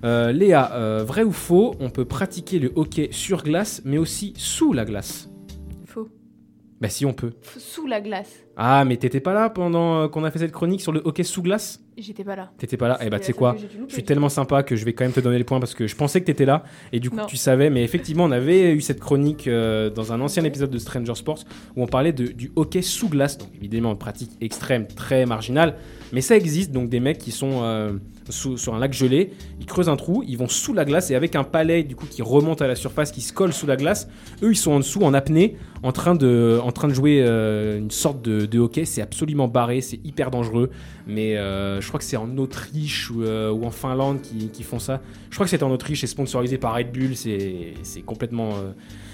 Euh, 0.05 0.31
Léa, 0.31 0.73
euh, 0.73 1.03
vrai 1.03 1.23
ou 1.23 1.31
faux, 1.31 1.73
on 1.79 1.89
peut 1.89 2.05
pratiquer 2.05 2.59
le 2.59 2.71
hockey 2.75 3.07
sur 3.11 3.41
glace, 3.41 3.81
mais 3.83 3.97
aussi 3.97 4.33
sous 4.37 4.73
la 4.73 4.85
glace? 4.85 5.27
Bah 6.83 6.89
si 6.89 7.05
on 7.05 7.13
peut. 7.13 7.31
F- 7.41 7.59
Sous 7.59 7.87
la 7.87 8.01
glace. 8.01 8.43
Ah, 8.57 8.83
mais 8.83 8.97
t'étais 8.97 9.21
pas 9.21 9.33
là 9.33 9.49
pendant 9.49 10.01
euh, 10.01 10.07
qu'on 10.09 10.25
a 10.25 10.31
fait 10.31 10.39
cette 10.39 10.51
chronique 10.51 10.81
sur 10.81 10.91
le 10.91 11.01
hockey 11.05 11.23
sous 11.23 11.41
glace? 11.41 11.79
J'étais 11.97 12.25
pas 12.25 12.35
là. 12.35 12.51
T'étais 12.57 12.75
pas 12.75 12.89
là? 12.89 12.97
Eh 13.01 13.09
bah 13.09 13.19
tu 13.19 13.25
sais 13.27 13.31
quoi? 13.33 13.55
Je 13.87 13.93
suis 13.93 14.03
tellement 14.03 14.27
sympa 14.27 14.63
que 14.63 14.75
je 14.75 14.83
vais 14.83 14.91
quand 14.91 15.05
même 15.05 15.13
te 15.13 15.21
donner 15.21 15.37
les 15.37 15.45
points 15.45 15.61
parce 15.61 15.73
que 15.75 15.87
je 15.87 15.95
pensais 15.95 16.19
que 16.19 16.25
t'étais 16.25 16.43
là 16.45 16.63
et 16.91 16.99
du 16.99 17.09
coup 17.09 17.15
Non. 17.15 17.25
tu 17.25 17.37
savais. 17.37 17.69
Mais 17.69 17.85
effectivement, 17.85 18.25
on 18.25 18.31
avait 18.31 18.73
eu 18.73 18.81
cette 18.81 18.99
chronique 18.99 19.47
euh, 19.47 19.89
dans 19.89 20.11
un 20.11 20.19
ancien 20.19 20.43
épisode 20.43 20.71
de 20.71 20.77
Stranger 20.77 21.15
Sports 21.15 21.45
où 21.77 21.83
on 21.83 21.87
parlait 21.87 22.11
de- 22.11 22.27
du 22.27 22.51
hockey 22.57 22.81
sous 22.81 23.07
glace. 23.07 23.37
Donc 23.37 23.47
évidemment, 23.55 23.95
pratique 23.95 24.31
extrême, 24.41 24.85
très 24.87 25.25
marginale. 25.25 25.77
Mais 26.11 26.19
ça 26.21 26.35
existe 26.35 26.71
donc 26.71 26.89
des 26.89 26.99
mecs 26.99 27.19
qui 27.19 27.31
sont 27.31 27.61
euh, 27.63 27.93
sur 28.29 28.73
un 28.73 28.79
lac 28.79 28.93
gelé, 28.93 29.31
ils 29.59 29.65
creusent 29.65 29.89
un 29.89 29.95
trou, 29.95 30.23
ils 30.27 30.37
vont 30.37 30.47
sous 30.47 30.73
la 30.73 30.85
glace 30.85 31.11
et 31.11 31.15
avec 31.15 31.35
un 31.35 31.43
palais 31.43 31.83
du 31.83 31.95
coup 31.95 32.05
qui 32.09 32.21
remonte 32.21 32.61
à 32.61 32.67
la 32.67 32.75
surface, 32.75 33.11
qui 33.11 33.21
se 33.21 33.33
colle 33.33 33.53
sous 33.53 33.67
la 33.67 33.75
glace, 33.75 34.07
eux 34.41 34.51
ils 34.51 34.57
sont 34.57 34.71
en 34.71 34.79
dessous 34.79 35.01
en 35.03 35.13
apnée, 35.13 35.57
en 35.83 35.91
train 35.91 36.15
de, 36.15 36.59
en 36.63 36.71
train 36.71 36.87
de 36.87 36.93
jouer 36.93 37.21
euh, 37.21 37.77
une 37.77 37.91
sorte 37.91 38.21
de, 38.21 38.59
hockey. 38.59 38.85
C'est 38.85 39.01
absolument 39.01 39.47
barré, 39.47 39.81
c'est 39.81 39.99
hyper 40.03 40.31
dangereux. 40.31 40.71
Mais 41.05 41.35
euh, 41.35 41.81
je 41.81 41.87
crois 41.87 41.99
que 41.99 42.05
c'est 42.05 42.17
en 42.17 42.37
Autriche 42.37 43.11
ou, 43.11 43.23
euh, 43.23 43.51
ou 43.51 43.65
en 43.65 43.71
Finlande 43.71 44.21
qui, 44.21 44.47
qui 44.47 44.63
font 44.63 44.79
ça. 44.79 45.01
Je 45.29 45.35
crois 45.35 45.45
que 45.45 45.49
c'est 45.49 45.63
en 45.63 45.71
Autriche, 45.71 46.01
c'est 46.01 46.07
sponsorisé 46.07 46.57
par 46.57 46.75
Red 46.75 46.91
Bull, 46.91 47.15
c'est 47.15 48.01
complètement, 48.05 48.51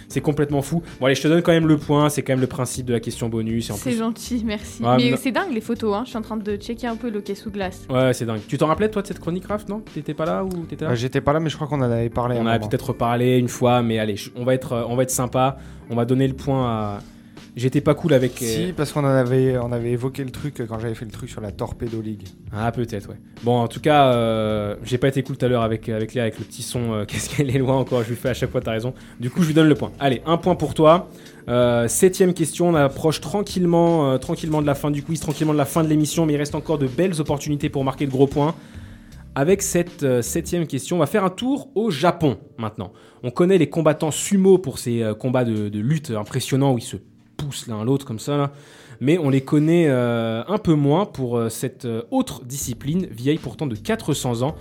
c'est 0.09 0.21
complètement 0.21 0.61
fou. 0.61 0.81
Bon 0.99 1.05
allez, 1.05 1.15
je 1.15 1.21
te 1.21 1.27
donne 1.27 1.41
quand 1.41 1.51
même 1.51 1.67
le 1.67 1.77
point, 1.77 2.09
c'est 2.09 2.21
quand 2.23 2.33
même 2.33 2.41
le 2.41 2.47
principe 2.47 2.85
de 2.87 2.93
la 2.93 2.99
question 2.99 3.29
bonus. 3.29 3.69
En 3.71 3.75
C'est 3.75 3.91
plus, 3.91 3.99
gentil, 3.99 4.43
merci. 4.45 4.83
Ouais, 4.83 4.97
mais 4.97 5.11
mais- 5.11 5.17
c'est 5.17 5.31
dingue 5.31 5.53
les 5.53 5.61
photos, 5.61 5.95
hein. 5.95 6.01
je 6.03 6.09
suis 6.09 6.17
en 6.17 6.21
train 6.21 6.37
de 6.37 6.55
checker 6.57 6.87
un 6.87 6.95
peu 6.95 7.09
le 7.09 7.19
hockey 7.19 7.35
sous 7.35 7.51
glace. 7.51 7.85
Ouais, 7.89 8.13
c'est 8.13 8.25
dingue. 8.25 8.41
Tu 8.47 8.57
t'en 8.57 8.67
rappelais 8.67 8.89
toi 8.89 9.01
de 9.01 9.07
cette 9.07 9.19
chronique 9.19 9.45
Raph, 9.45 9.67
non? 9.69 9.79
T'étais 9.93 10.13
pas 10.13 10.25
là 10.25 10.43
ou 10.43 10.49
t'étais 10.65 10.85
là? 10.85 10.91
Euh, 10.91 10.95
J'étais 10.95 11.21
pas 11.21 11.31
là, 11.33 11.39
mais 11.39 11.49
je 11.49 11.55
crois 11.55 11.67
qu'on 11.67 11.77
en 11.79 11.91
avait 11.91 12.09
parlé. 12.09 12.35
On 12.39 12.45
un 12.45 12.51
a 12.51 12.59
peut-être 12.59 12.87
reparlé 12.89 13.37
une 13.37 13.47
fois, 13.47 13.81
mais 13.81 13.99
allez, 13.99 14.15
on 14.35 14.43
va 14.43 14.53
être, 14.55 14.73
euh, 14.73 14.83
on 14.89 14.95
va 14.95 15.03
être 15.03 15.11
sympa. 15.11 15.57
On 15.89 15.95
va 15.95 16.05
donner 16.05 16.27
le 16.27 16.33
point 16.35 16.67
à. 16.69 16.99
J'étais 17.55 17.81
pas 17.81 17.93
cool 17.95 18.13
avec. 18.13 18.41
euh, 18.41 18.45
Si, 18.45 18.73
parce 18.73 18.91
qu'on 18.91 19.01
en 19.03 19.05
avait, 19.07 19.57
on 19.57 19.71
avait 19.71 19.91
évoqué 19.91 20.23
le 20.23 20.29
truc 20.31 20.61
quand 20.67 20.79
j'avais 20.79 20.95
fait 20.95 21.05
le 21.05 21.11
truc 21.11 21.29
sur 21.29 21.41
la 21.41 21.51
Torpedo 21.51 22.01
League. 22.01 22.23
Ah 22.53 22.71
peut-être 22.71 23.09
ouais. 23.09 23.15
Bon 23.43 23.57
en 23.59 23.67
tout 23.67 23.79
cas 23.81 24.13
euh, 24.13 24.75
j'ai 24.83 24.97
pas 24.97 25.07
été 25.07 25.23
cool 25.23 25.37
tout 25.37 25.45
à 25.45 25.49
l'heure 25.49 25.63
avec 25.63 25.89
avec 25.89 26.13
Léa 26.13 26.23
avec 26.23 26.39
le 26.39 26.45
petit 26.45 26.61
son 26.63 26.93
euh, 26.93 27.05
qu'est-ce 27.07 27.29
qu'elle 27.35 27.53
est 27.53 27.59
loin 27.59 27.75
encore 27.77 28.03
je 28.03 28.09
lui 28.09 28.15
fais 28.15 28.29
à 28.29 28.33
chaque 28.33 28.51
fois 28.51 28.61
t'as 28.61 28.71
raison. 28.71 28.93
Du 29.19 29.29
coup 29.29 29.41
je 29.41 29.47
lui 29.47 29.53
donne 29.53 29.67
le 29.69 29.75
point. 29.75 29.91
Allez 29.99 30.21
un 30.25 30.37
point 30.37 30.55
pour 30.55 30.73
toi. 30.73 31.09
Euh, 31.47 31.87
septième 31.87 32.33
question 32.33 32.69
on 32.69 32.75
approche 32.75 33.21
tranquillement 33.21 34.11
euh, 34.11 34.17
tranquillement 34.17 34.61
de 34.61 34.67
la 34.67 34.75
fin 34.75 34.91
du 34.91 35.01
quiz 35.03 35.19
tranquillement 35.19 35.53
de 35.53 35.57
la 35.57 35.65
fin 35.65 35.83
de 35.83 35.87
l'émission 35.89 36.25
mais 36.27 36.33
il 36.33 36.37
reste 36.37 36.53
encore 36.53 36.77
de 36.77 36.85
belles 36.87 37.19
opportunités 37.19 37.69
pour 37.69 37.83
marquer 37.83 38.05
de 38.05 38.11
gros 38.11 38.27
points. 38.27 38.53
Avec 39.35 39.61
cette 39.61 40.03
euh, 40.03 40.21
septième 40.21 40.65
question, 40.67 40.97
on 40.97 40.99
va 40.99 41.05
faire 41.05 41.23
un 41.23 41.29
tour 41.29 41.69
au 41.75 41.91
Japon 41.91 42.37
maintenant. 42.57 42.91
On 43.23 43.29
connaît 43.31 43.57
les 43.59 43.69
combattants 43.69 44.11
sumo 44.11 44.57
pour 44.57 44.79
ces 44.79 45.01
euh, 45.03 45.13
combats 45.13 45.45
de, 45.45 45.69
de 45.69 45.79
lutte 45.79 46.11
impressionnants 46.11 46.73
où 46.73 46.77
ils 46.77 46.81
se 46.83 46.97
poussent 47.39 47.67
l'un 47.67 47.83
l'autre 47.83 48.05
comme 48.05 48.19
ça 48.19 48.51
mais 48.99 49.17
on 49.17 49.29
les 49.29 49.41
connaît 49.41 49.87
euh, 49.87 50.43
un 50.47 50.57
peu 50.57 50.73
moins 50.73 51.05
pour 51.05 51.37
euh, 51.37 51.49
cette 51.49 51.85
euh, 51.85 52.03
autre 52.11 52.43
discipline, 52.43 53.07
vieille 53.11 53.37
pourtant 53.37 53.65
de 53.65 53.75
400 53.75 54.41
ans, 54.41 54.55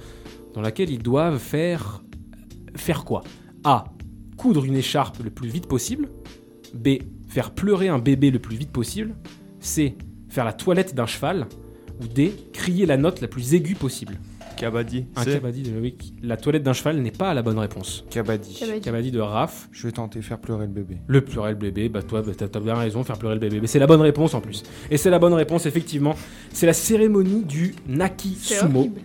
dans 0.55 0.61
laquelle 0.61 0.91
ils 0.91 1.03
doivent 1.03 1.39
faire... 1.39 2.03
Faire 2.77 3.05
quoi? 3.05 3.23
A. 3.65 3.87
Coudre 4.37 4.65
une 4.65 4.77
écharpe 4.77 5.19
le 5.23 5.31
plus 5.31 5.49
vite 5.49 5.67
possible. 5.67 6.09
B. 6.75 6.99
Faire 7.29 7.51
pleurer 7.51 7.89
un 7.89 7.99
bébé 7.99 8.31
le 8.31 8.39
plus 8.39 8.57
vite 8.57 8.71
possible. 8.71 9.17
C. 9.59 9.97
Faire 10.29 10.45
la 10.45 10.53
toilette 10.53 10.95
d'un 10.95 11.07
cheval. 11.07 11.49
Ou 12.01 12.07
D. 12.07 12.33
Crier 12.53 12.87
la 12.87 12.97
note 12.97 13.21
la 13.21 13.27
plus 13.27 13.55
aiguë 13.55 13.75
possible. 13.75 14.21
Kabaddi. 14.59 15.07
Un 15.17 15.23
C'est- 15.23 15.33
cabadi 15.35 15.63
de 15.63 15.71
Loïc. 15.79 16.13
La 16.23 16.37
toilette 16.37 16.63
d'un 16.63 16.73
cheval 16.73 16.99
n'est 17.01 17.11
pas 17.11 17.33
la 17.35 17.43
bonne 17.43 17.59
réponse. 17.59 18.05
Kabaddi. 18.11 18.55
Kabaddi. 18.59 18.81
Cabadi 18.81 19.11
de 19.11 19.21
Raph. 19.21 19.69
Je 19.73 19.87
vais 19.87 19.93
tenter 19.93 20.21
faire 20.23 20.39
pleurer 20.39 20.67
le 20.67 20.73
bébé. 20.73 20.97
Le 21.07 21.21
pleurer 21.21 21.51
le 21.51 21.57
bébé, 21.57 21.89
bah 21.89 22.03
toi, 22.03 22.23
bah, 22.23 22.33
t'as 22.37 22.49
t'as 22.49 22.61
bien 22.61 22.75
raison, 22.75 23.05
faire 23.05 23.19
pleurer 23.19 23.35
le 23.35 23.41
bébé. 23.41 23.61
Mais 23.61 23.67
c'est 23.67 23.79
la 23.79 23.87
bonne 23.87 24.01
réponse 24.01 24.35
en 24.35 24.41
plus. 24.41 24.63
Et 24.91 24.97
c'est 24.97 25.11
la 25.11 25.19
bonne 25.19 25.35
réponse, 25.35 25.67
effectivement. 25.67 26.15
C'est 26.53 26.67
la 26.67 26.73
cérémonie 26.73 27.45
du 27.45 27.75
Naki 27.87 28.37
C'est 28.41 28.55
Sumo. 28.57 28.81
horrible. 28.81 29.01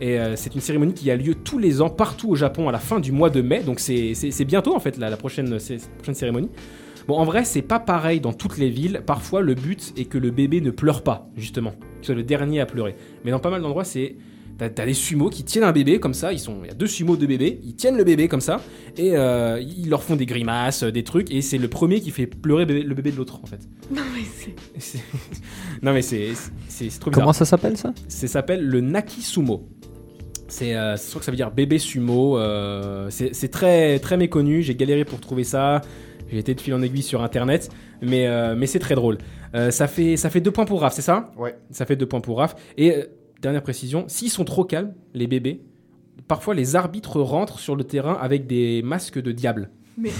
Et 0.00 0.18
euh, 0.18 0.34
c'est 0.34 0.54
une 0.54 0.60
cérémonie 0.62 0.94
qui 0.94 1.10
a 1.10 1.16
lieu 1.16 1.34
tous 1.34 1.58
les 1.58 1.82
ans 1.82 1.90
partout 1.90 2.30
au 2.30 2.34
Japon 2.34 2.68
à 2.68 2.72
la 2.72 2.78
fin 2.78 3.00
du 3.00 3.12
mois 3.12 3.28
de 3.30 3.42
mai. 3.42 3.62
Donc 3.62 3.80
c'est 3.80 4.14
c'est- 4.14 4.30
c'est 4.30 4.44
bientôt 4.46 4.74
en 4.74 4.80
fait 4.80 4.96
la, 4.96 5.10
la 5.10 5.16
prochaine, 5.16 5.58
c'est- 5.58 5.88
prochaine 5.98 6.14
cérémonie. 6.14 6.48
Bon, 7.06 7.16
en 7.16 7.24
vrai, 7.24 7.44
c'est 7.44 7.62
pas 7.62 7.80
pareil 7.80 8.20
dans 8.20 8.32
toutes 8.32 8.56
les 8.58 8.70
villes. 8.70 9.02
Parfois, 9.04 9.40
le 9.40 9.54
but 9.54 9.92
est 9.96 10.04
que 10.04 10.18
le 10.18 10.30
bébé 10.30 10.60
ne 10.60 10.70
pleure 10.70 11.02
pas, 11.02 11.28
justement. 11.36 11.72
Qu'il 11.96 12.06
soit 12.06 12.14
le 12.14 12.22
dernier 12.22 12.60
à 12.60 12.66
pleurer. 12.66 12.94
Mais 13.24 13.30
dans 13.30 13.38
pas 13.40 13.50
mal 13.50 13.62
d'endroits, 13.62 13.84
c'est. 13.84 14.16
T'as 14.68 14.84
des 14.84 14.92
sumo 14.94 15.30
qui 15.30 15.42
tiennent 15.44 15.64
un 15.64 15.72
bébé 15.72 15.98
comme 16.00 16.12
ça. 16.12 16.32
Ils 16.32 16.38
sont, 16.38 16.58
il 16.64 16.68
y 16.68 16.70
a 16.70 16.74
deux 16.74 16.86
sumo 16.86 17.16
de 17.16 17.24
bébés. 17.24 17.60
Ils 17.64 17.76
tiennent 17.76 17.96
le 17.96 18.04
bébé 18.04 18.28
comme 18.28 18.42
ça 18.42 18.60
et 18.98 19.16
euh, 19.16 19.58
ils 19.60 19.88
leur 19.88 20.02
font 20.02 20.16
des 20.16 20.26
grimaces, 20.26 20.82
euh, 20.82 20.90
des 20.92 21.02
trucs. 21.04 21.30
Et 21.30 21.40
c'est 21.40 21.56
le 21.58 21.68
premier 21.68 22.00
qui 22.00 22.10
fait 22.10 22.26
pleurer 22.26 22.66
bébé- 22.66 22.82
le 22.82 22.94
bébé 22.94 23.10
de 23.12 23.16
l'autre 23.16 23.40
en 23.42 23.46
fait. 23.46 23.60
Non, 23.90 24.02
mais 24.14 24.22
c'est. 24.78 24.98
Non 25.82 25.92
mais 25.94 26.02
c'est 26.02 26.18
trop 27.00 27.10
bizarre. 27.10 27.12
Comment 27.12 27.32
ça 27.32 27.44
s'appelle 27.44 27.76
ça? 27.76 27.92
Ça 28.08 28.26
s'appelle 28.26 28.62
le 28.66 28.80
Naki 28.80 29.22
Sumo. 29.22 29.68
C'est, 30.48 30.74
euh, 30.74 30.96
je 30.96 31.02
crois 31.08 31.20
que 31.20 31.24
ça 31.24 31.30
veut 31.30 31.36
dire 31.36 31.50
bébé 31.52 31.78
sumo. 31.78 32.36
euh, 32.38 33.06
c'est 33.10 33.34
c'est 33.34 33.48
très, 33.48 33.98
très 34.00 34.16
méconnu. 34.16 34.62
J'ai 34.62 34.74
galéré 34.74 35.04
pour 35.04 35.20
trouver 35.20 35.44
ça. 35.44 35.80
J'ai 36.28 36.38
été 36.38 36.54
de 36.54 36.60
fil 36.60 36.74
en 36.74 36.82
aiguille 36.82 37.02
sur 37.02 37.22
internet. 37.22 37.70
Mais, 38.02 38.26
euh, 38.26 38.54
mais 38.56 38.66
c'est 38.66 38.78
très 38.80 38.94
drôle. 38.94 39.18
Euh, 39.54 39.70
ça, 39.70 39.86
fait, 39.88 40.16
ça 40.16 40.28
fait 40.30 40.40
deux 40.40 40.50
points 40.52 40.64
pour 40.64 40.80
Raph, 40.80 40.92
c'est 40.94 41.02
ça? 41.02 41.30
Ouais. 41.36 41.56
Ça 41.70 41.86
fait 41.86 41.96
deux 41.96 42.06
points 42.06 42.20
pour 42.20 42.38
Raph. 42.38 42.54
Et 42.76 42.94
euh, 42.96 43.04
dernière 43.40 43.62
précision 43.62 44.04
s'ils 44.08 44.30
sont 44.30 44.44
trop 44.44 44.64
calmes, 44.64 44.92
les 45.14 45.26
bébés, 45.26 45.62
parfois 46.28 46.54
les 46.54 46.76
arbitres 46.76 47.20
rentrent 47.20 47.58
sur 47.58 47.76
le 47.76 47.84
terrain 47.84 48.16
avec 48.20 48.46
des 48.46 48.82
masques 48.82 49.20
de 49.20 49.32
diable. 49.32 49.70
Mais. 49.98 50.10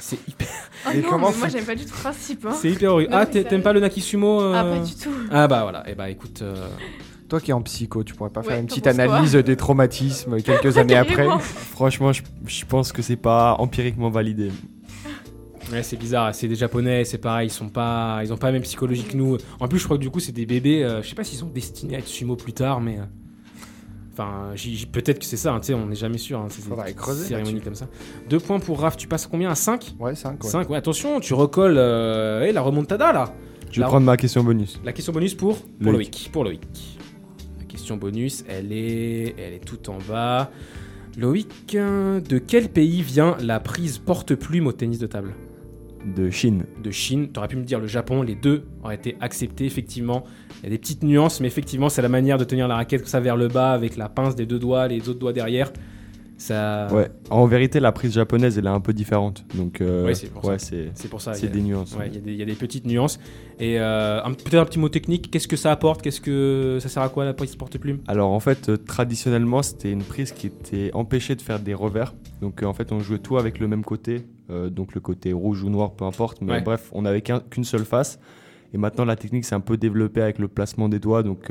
C'est 0.00 0.18
hyper. 0.28 0.48
Ah 0.86 0.94
Et 0.94 1.02
non, 1.02 1.10
comment 1.10 1.30
mais 1.30 1.36
moi 1.36 1.48
j'aime 1.48 1.66
pas 1.66 1.74
du 1.74 1.84
tout 1.84 1.92
le 1.94 2.00
principe. 2.00 2.46
Hein. 2.46 2.52
C'est 2.58 2.70
hyper 2.70 2.92
horrible. 2.94 3.10
Non, 3.12 3.18
Ah, 3.20 3.26
t'aimes 3.26 3.60
pas 3.60 3.74
le 3.74 3.80
Naki 3.80 4.00
Sumo 4.00 4.40
euh 4.40 4.54
Ah, 4.56 4.64
pas 4.64 4.78
du 4.78 4.94
tout. 4.94 5.10
Ah, 5.30 5.46
bah 5.46 5.60
voilà. 5.62 5.86
Et 5.90 5.94
bah 5.94 6.08
écoute. 6.08 6.40
euh, 6.40 6.54
Toi 7.28 7.38
qui 7.38 7.50
es 7.50 7.52
en 7.54 7.60
psycho, 7.60 8.02
tu 8.02 8.14
pourrais 8.14 8.30
pas 8.30 8.42
faire 8.42 8.58
une 8.58 8.64
petite 8.66 8.86
analyse 8.86 9.32
des 9.34 9.56
traumatismes 9.56 10.40
quelques 10.40 10.78
années 10.78 10.96
après. 10.96 11.26
Franchement, 11.38 12.12
je, 12.14 12.22
je 12.46 12.64
pense 12.64 12.92
que 12.92 13.02
c'est 13.02 13.16
pas 13.16 13.56
empiriquement 13.58 14.08
validé. 14.08 14.50
Ouais, 15.72 15.82
c'est 15.82 15.96
bizarre, 15.96 16.34
c'est 16.34 16.48
des 16.48 16.56
japonais, 16.56 17.04
c'est 17.04 17.18
pareil, 17.18 17.48
ils 17.48 17.52
sont 17.52 17.68
pas 17.68 18.20
ils 18.24 18.32
ont 18.32 18.36
pas 18.36 18.48
la 18.48 18.54
même 18.54 18.62
psychologie 18.62 19.04
que 19.04 19.16
nous. 19.16 19.36
En 19.60 19.68
plus, 19.68 19.78
je 19.78 19.84
crois 19.84 19.96
que 19.96 20.02
du 20.02 20.10
coup, 20.10 20.18
c'est 20.20 20.32
des 20.32 20.46
bébés, 20.46 20.82
euh, 20.82 21.02
je 21.02 21.08
sais 21.08 21.14
pas 21.14 21.22
s'ils 21.24 21.38
sont 21.38 21.46
destinés 21.46 21.94
à 21.96 21.98
être 21.98 22.08
sumo 22.08 22.34
plus 22.36 22.52
tard 22.52 22.80
mais 22.80 22.98
euh, 22.98 23.02
enfin, 24.12 24.52
peut-être 24.92 25.18
que 25.20 25.24
c'est 25.24 25.36
ça, 25.36 25.52
hein, 25.52 25.60
tu 25.60 25.68
sais, 25.68 25.74
on 25.74 25.86
n'est 25.86 25.94
jamais 25.94 26.18
sûr, 26.18 26.40
hein, 26.40 26.46
c'est 26.48 26.62
Faudrait 26.62 26.88
des 26.88 26.94
creuser 26.94 27.26
cérémonies 27.26 27.52
là-dessus. 27.60 27.64
comme 27.64 27.74
ça. 27.76 27.88
Deux 28.28 28.40
points 28.40 28.58
pour 28.58 28.80
Raph, 28.80 28.96
tu 28.96 29.06
passes 29.06 29.26
combien? 29.26 29.50
À 29.50 29.54
5 29.54 29.94
Ouais, 30.00 30.14
5. 30.14 30.42
5, 30.42 30.68
ouais, 30.70 30.76
attention, 30.76 31.20
tu 31.20 31.34
recolles 31.34 31.76
euh, 31.78 32.46
eh, 32.48 32.52
la 32.52 32.62
remontada 32.62 33.12
là. 33.12 33.32
Je 33.70 33.76
vais 33.76 33.82
La- 33.82 33.86
prendre 33.86 34.06
ma 34.06 34.16
question 34.16 34.42
bonus. 34.42 34.80
La 34.84 34.92
question 34.92 35.12
bonus 35.12 35.34
pour, 35.34 35.58
pour 35.62 35.92
Loïc. 35.92 35.94
Loïc. 36.12 36.30
Pour 36.32 36.42
Loïc. 36.44 36.98
La 37.60 37.64
question 37.66 37.96
bonus, 37.96 38.44
elle 38.48 38.72
est, 38.72 39.36
elle 39.38 39.52
est 39.54 39.64
tout 39.64 39.88
en 39.88 39.98
bas. 40.08 40.50
Loïc, 41.16 41.76
euh, 41.76 42.20
de 42.20 42.38
quel 42.38 42.68
pays 42.68 43.02
vient 43.02 43.36
la 43.40 43.60
prise 43.60 43.98
porte-plume 43.98 44.66
au 44.66 44.72
tennis 44.72 44.98
de 44.98 45.06
table? 45.06 45.32
De 46.04 46.30
Chine. 46.30 46.64
de 46.82 46.90
Chine. 46.90 47.28
T'aurais 47.28 47.48
pu 47.48 47.56
me 47.56 47.64
dire 47.64 47.78
le 47.78 47.86
Japon, 47.86 48.22
les 48.22 48.34
deux 48.34 48.64
auraient 48.82 48.94
été 48.94 49.16
acceptés, 49.20 49.66
effectivement. 49.66 50.24
Il 50.58 50.64
y 50.64 50.66
a 50.66 50.70
des 50.70 50.78
petites 50.78 51.02
nuances, 51.02 51.40
mais 51.40 51.46
effectivement, 51.46 51.88
c'est 51.88 52.02
la 52.02 52.08
manière 52.08 52.38
de 52.38 52.44
tenir 52.44 52.68
la 52.68 52.76
raquette 52.76 53.02
comme 53.02 53.08
ça 53.08 53.20
vers 53.20 53.36
le 53.36 53.48
bas 53.48 53.72
avec 53.72 53.96
la 53.96 54.08
pince 54.08 54.34
des 54.34 54.46
deux 54.46 54.58
doigts, 54.58 54.88
les 54.88 55.08
autres 55.08 55.18
doigts 55.18 55.32
derrière. 55.32 55.70
Ça... 56.40 56.88
Ouais. 56.90 57.10
En 57.28 57.44
vérité, 57.46 57.80
la 57.80 57.92
prise 57.92 58.14
japonaise, 58.14 58.56
elle 58.56 58.64
est 58.64 58.68
un 58.70 58.80
peu 58.80 58.94
différente. 58.94 59.44
Donc, 59.54 59.82
euh, 59.82 60.06
Ouais, 60.06 60.14
c'est 60.14 60.28
pour 60.32 60.42
ouais, 60.46 60.56
pour 61.10 61.20
ça. 61.20 61.34
c'est 61.34 61.48
des 61.52 61.60
nuances. 61.60 61.94
Il 62.06 62.14
y, 62.14 62.16
a 62.16 62.20
des- 62.20 62.32
il 62.32 62.38
y 62.38 62.42
a 62.42 62.46
des 62.46 62.54
petites 62.54 62.86
nuances. 62.86 63.20
Et 63.58 63.78
euh, 63.78 64.22
un- 64.24 64.32
peut-être 64.32 64.54
un 64.62 64.64
petit 64.64 64.78
mot 64.78 64.88
technique. 64.88 65.30
Qu'est-ce 65.30 65.46
que 65.46 65.56
ça 65.56 65.70
apporte? 65.70 66.00
Qu'est-ce 66.00 66.22
que 66.22 66.78
ça 66.80 66.88
sert 66.88 67.02
à 67.02 67.10
quoi 67.10 67.26
la 67.26 67.34
prise 67.34 67.54
porte-plume 67.56 67.98
Alors 68.08 68.30
en 68.30 68.40
fait, 68.40 68.70
euh, 68.70 68.78
traditionnellement, 68.78 69.62
c'était 69.62 69.92
une 69.92 70.02
prise 70.02 70.32
qui 70.32 70.46
était 70.46 70.90
empêchée 70.94 71.34
de 71.34 71.42
faire 71.42 71.60
des 71.60 71.74
revers. 71.74 72.14
Donc 72.40 72.62
en 72.62 72.72
fait, 72.72 72.90
on 72.90 73.00
jouait 73.00 73.18
tout 73.18 73.36
avec 73.36 73.58
le 73.58 73.68
même 73.68 73.84
côté, 73.84 74.22
donc 74.70 74.94
le 74.94 75.00
côté 75.02 75.34
rouge 75.34 75.62
ou 75.62 75.68
noir, 75.68 75.92
peu 75.92 76.06
importe. 76.06 76.40
Mais 76.40 76.62
bref, 76.62 76.88
on 76.92 77.02
n'avait 77.02 77.20
qu'un- 77.20 77.40
qu'une 77.50 77.64
seule 77.64 77.84
face. 77.84 78.18
Et 78.72 78.78
maintenant, 78.78 79.04
la 79.04 79.16
technique 79.16 79.44
s'est 79.44 79.54
un 79.54 79.60
peu 79.60 79.76
développée 79.76 80.22
avec 80.22 80.38
le 80.38 80.48
placement 80.48 80.88
des 80.88 80.98
doigts. 81.00 81.22
Donc 81.22 81.50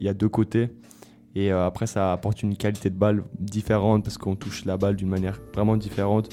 il 0.00 0.06
y 0.06 0.08
a 0.08 0.14
deux 0.14 0.30
côtés. 0.30 0.70
Et 1.34 1.52
euh, 1.52 1.66
après, 1.66 1.86
ça 1.86 2.12
apporte 2.12 2.42
une 2.42 2.56
qualité 2.56 2.90
de 2.90 2.96
balle 2.96 3.24
différente 3.38 4.04
parce 4.04 4.18
qu'on 4.18 4.36
touche 4.36 4.64
la 4.64 4.76
balle 4.76 4.96
d'une 4.96 5.08
manière 5.08 5.40
vraiment 5.54 5.76
différente. 5.76 6.28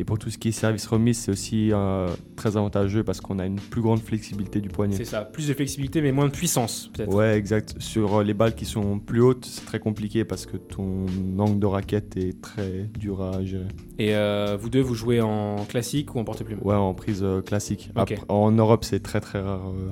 Et 0.00 0.04
pour 0.04 0.16
tout 0.16 0.30
ce 0.30 0.38
qui 0.38 0.48
est 0.48 0.52
service 0.52 0.86
remise, 0.86 1.18
c'est 1.18 1.32
aussi 1.32 1.72
euh, 1.72 2.06
très 2.36 2.56
avantageux 2.56 3.02
parce 3.02 3.20
qu'on 3.20 3.40
a 3.40 3.46
une 3.46 3.58
plus 3.58 3.82
grande 3.82 3.98
flexibilité 3.98 4.60
du 4.60 4.68
poignet. 4.68 4.94
C'est 4.94 5.04
ça. 5.04 5.22
Plus 5.22 5.48
de 5.48 5.54
flexibilité, 5.54 6.00
mais 6.00 6.12
moins 6.12 6.26
de 6.26 6.30
puissance, 6.30 6.88
peut-être. 6.94 7.12
Ouais, 7.12 7.36
exact. 7.36 7.74
Sur 7.80 8.18
euh, 8.18 8.22
les 8.22 8.32
balles 8.32 8.54
qui 8.54 8.64
sont 8.64 9.00
plus 9.00 9.20
hautes, 9.20 9.44
c'est 9.44 9.64
très 9.66 9.80
compliqué 9.80 10.24
parce 10.24 10.46
que 10.46 10.56
ton 10.56 11.06
angle 11.36 11.58
de 11.58 11.66
raquette 11.66 12.16
est 12.16 12.40
très 12.40 12.88
dur 12.96 13.22
à 13.22 13.44
gérer. 13.44 13.66
Et 13.98 14.14
euh, 14.14 14.56
vous 14.58 14.70
deux, 14.70 14.80
vous 14.80 14.94
jouez 14.94 15.20
en 15.20 15.64
classique 15.64 16.14
ou 16.14 16.20
en 16.20 16.24
porte-plume? 16.24 16.60
Ouais, 16.62 16.76
en 16.76 16.94
prise 16.94 17.26
classique. 17.44 17.90
Après, 17.96 18.20
en 18.28 18.52
Europe, 18.52 18.84
c'est 18.84 19.00
très 19.00 19.20
très 19.20 19.40
rare. 19.40 19.68
euh, 19.68 19.90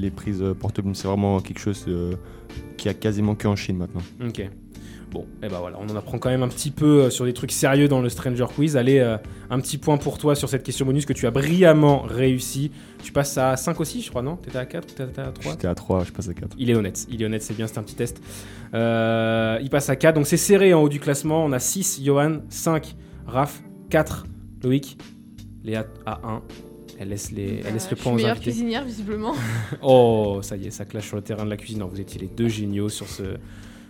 les 0.00 0.10
prises 0.10 0.42
euh, 0.42 0.54
porte-plume, 0.54 0.94
c'est 0.94 1.08
vraiment 1.08 1.40
quelque 1.40 1.60
chose 1.60 1.84
euh, 1.88 2.14
qui 2.76 2.88
a 2.88 2.94
quasiment 2.94 3.34
que 3.34 3.46
en 3.46 3.56
Chine 3.56 3.76
maintenant. 3.76 4.02
Ok. 4.24 4.48
Bon, 5.10 5.26
et 5.42 5.48
ben 5.48 5.58
voilà, 5.58 5.76
on 5.80 5.90
en 5.90 5.96
apprend 5.96 6.18
quand 6.18 6.30
même 6.30 6.44
un 6.44 6.48
petit 6.48 6.70
peu 6.70 7.02
euh, 7.02 7.10
sur 7.10 7.24
des 7.24 7.32
trucs 7.32 7.50
sérieux 7.50 7.88
dans 7.88 8.00
le 8.00 8.08
Stranger 8.08 8.46
Quiz. 8.54 8.76
Allez, 8.76 9.00
euh, 9.00 9.16
un 9.50 9.58
petit 9.58 9.76
point 9.76 9.96
pour 9.96 10.18
toi 10.18 10.36
sur 10.36 10.48
cette 10.48 10.62
question 10.62 10.86
bonus 10.86 11.04
que 11.04 11.12
tu 11.12 11.26
as 11.26 11.32
brillamment 11.32 12.02
réussi. 12.02 12.70
Tu 13.02 13.10
passes 13.10 13.36
à 13.36 13.56
5 13.56 13.80
aussi, 13.80 14.02
je 14.02 14.10
crois, 14.10 14.22
non? 14.22 14.36
T'étais 14.36 14.58
à 14.58 14.66
4 14.66 14.84
ou 14.84 14.86
t'étais 14.86 15.20
à 15.20 15.32
3 15.32 15.52
J'étais 15.52 15.66
à 15.66 15.74
3, 15.74 16.04
je 16.04 16.12
passe 16.12 16.28
à 16.28 16.34
4. 16.34 16.56
Il 16.58 16.70
est 16.70 16.74
honnête, 16.74 17.06
il 17.10 17.20
est 17.20 17.24
honnête, 17.24 17.42
c'est 17.42 17.56
bien, 17.56 17.66
c'est 17.66 17.78
un 17.78 17.82
petit 17.82 17.96
test. 17.96 18.22
Euh, 18.72 19.58
il 19.60 19.68
passe 19.68 19.90
à 19.90 19.96
4, 19.96 20.14
donc 20.14 20.28
c'est 20.28 20.36
serré 20.36 20.72
en 20.74 20.82
haut 20.82 20.88
du 20.88 21.00
classement. 21.00 21.44
On 21.44 21.50
a 21.50 21.58
6, 21.58 22.02
Johan, 22.04 22.42
5, 22.48 22.94
Raph, 23.26 23.62
4, 23.90 24.26
Loïc, 24.62 24.96
Léa 25.64 25.86
à 26.06 26.20
1. 26.22 26.42
Elle 27.02 27.08
laisse, 27.08 27.32
les, 27.32 27.62
elle 27.66 27.72
laisse 27.72 27.86
Euh, 27.86 27.90
le 27.92 27.96
point 27.96 28.12
aux 28.12 28.16
meilleure 28.16 28.32
invités. 28.32 28.50
cuisinière, 28.50 28.84
visiblement. 28.84 29.32
Oh, 29.82 30.40
ça 30.42 30.56
y 30.56 30.66
est, 30.66 30.70
ça 30.70 30.84
clash 30.84 31.06
sur 31.06 31.16
le 31.16 31.22
terrain 31.22 31.46
de 31.46 31.50
la 31.50 31.56
cuisine. 31.56 31.78
Non, 31.80 31.86
vous 31.86 31.98
étiez 32.00 32.20
les 32.20 32.26
deux 32.26 32.48
géniaux 32.48 32.90
sur 32.90 33.08
ce, 33.08 33.22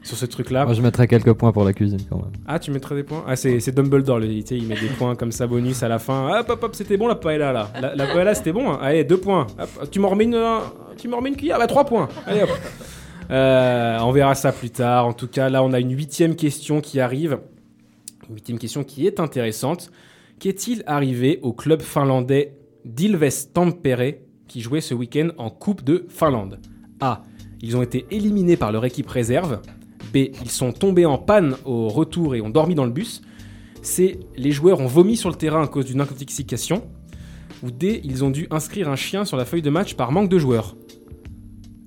sur 0.05 0.16
ce 0.16 0.27
truc-là. 0.27 0.65
Moi, 0.65 0.74
je 0.74 0.81
mettrais 0.81 1.09
quelques 1.09 1.32
points 1.32 1.51
pour 1.51 1.65
la 1.65 1.73
cuisine 1.73 1.99
quand 2.09 2.19
même. 2.19 2.31
Ah, 2.47 2.61
tu 2.61 2.70
mettrais 2.70 2.95
des 2.95 3.03
points? 3.03 3.24
Ah, 3.27 3.35
c'est 3.35 3.59
c'est 3.59 3.73
Dumbledore, 3.74 4.20
le, 4.20 4.28
tu 4.28 4.47
sais, 4.47 4.57
il 4.57 4.66
met 4.69 4.77
des 4.81 4.87
points 4.97 5.16
comme 5.16 5.32
ça, 5.32 5.49
bonus 5.49 5.82
à 5.82 5.89
la 5.89 5.99
fin. 5.99 6.39
Hop, 6.39 6.49
hop, 6.51 6.62
hop, 6.62 6.74
c'était 6.77 6.97
bon 6.97 7.09
la 7.09 7.16
paella 7.16 7.53
là. 7.53 7.73
La, 7.81 7.97
la 7.97 8.07
paella, 8.07 8.32
c'était 8.35 8.53
bon. 8.53 8.70
hein. 8.70 8.78
Allez, 8.81 9.03
deux 9.03 9.19
points. 9.19 9.49
Hop, 9.59 9.91
tu 9.91 9.99
m'en 9.99 10.09
remets 10.11 10.24
une, 10.24 10.35
euh, 10.37 10.59
tu 10.97 11.09
m'en 11.09 11.16
remets 11.16 11.31
une 11.31 11.37
cuillère? 11.37 11.59
Bah, 11.59 11.66
trois 11.66 11.85
points. 11.85 12.09
Allez, 12.27 12.43
hop. 12.45 12.51
Euh, 13.32 13.97
on 14.01 14.11
verra 14.11 14.35
ça 14.35 14.51
plus 14.51 14.70
tard. 14.70 15.07
En 15.07 15.12
tout 15.12 15.28
cas, 15.28 15.49
là, 15.49 15.62
on 15.62 15.73
a 15.73 15.78
une 15.78 15.93
huitième 15.97 16.35
question 16.35 16.81
qui 16.81 16.99
arrive. 16.99 17.39
Une 18.28 18.35
huitième 18.35 18.59
question 18.59 18.82
qui 18.82 19.07
est 19.07 19.20
intéressante. 19.20 19.93
Qu'est-il 20.41 20.82
arrivé 20.87 21.39
au 21.43 21.53
club 21.53 21.81
finlandais 21.81 22.55
d'Ilves 22.85 23.52
Tampere 23.52 24.15
qui 24.48 24.61
jouait 24.61 24.81
ce 24.81 24.94
week-end 24.94 25.28
en 25.39 25.51
Coupe 25.51 25.85
de 25.85 26.07
Finlande 26.09 26.59
A. 27.01 27.23
Ils 27.62 27.77
ont 27.77 27.82
été 27.82 28.07
éliminés 28.11 28.57
par 28.57 28.73
leur 28.73 28.85
équipe 28.85 29.09
réserve. 29.09 29.61
B. 30.12 30.16
Ils 30.43 30.51
sont 30.51 30.73
tombés 30.73 31.07
en 31.07 31.19
panne 31.19 31.57
au 31.65 31.89
retour 31.89 32.35
et 32.35 32.40
ont 32.40 32.51
dormi 32.51 32.74
dans 32.74 32.85
le 32.85 32.90
bus. 32.90 33.23
C. 33.82 34.20
Les 34.36 34.51
joueurs 34.51 34.81
ont 34.81 34.86
vomi 34.86 35.16
sur 35.16 35.28
le 35.28 35.36
terrain 35.36 35.62
à 35.62 35.69
cause 35.69 35.85
d'une 35.86 36.01
intoxication. 36.01 36.82
Ou 37.62 37.70
D. 37.70 38.01
Ils 38.05 38.24
ont 38.24 38.31
dû 38.31 38.47
inscrire 38.51 38.89
un 38.89 38.97
chien 38.97 39.24
sur 39.24 39.36
la 39.36 39.44
feuille 39.44 39.62
de 39.62 39.70
match 39.70 39.94
par 39.94 40.11
manque 40.11 40.28
de 40.28 40.39
joueurs. 40.39 40.77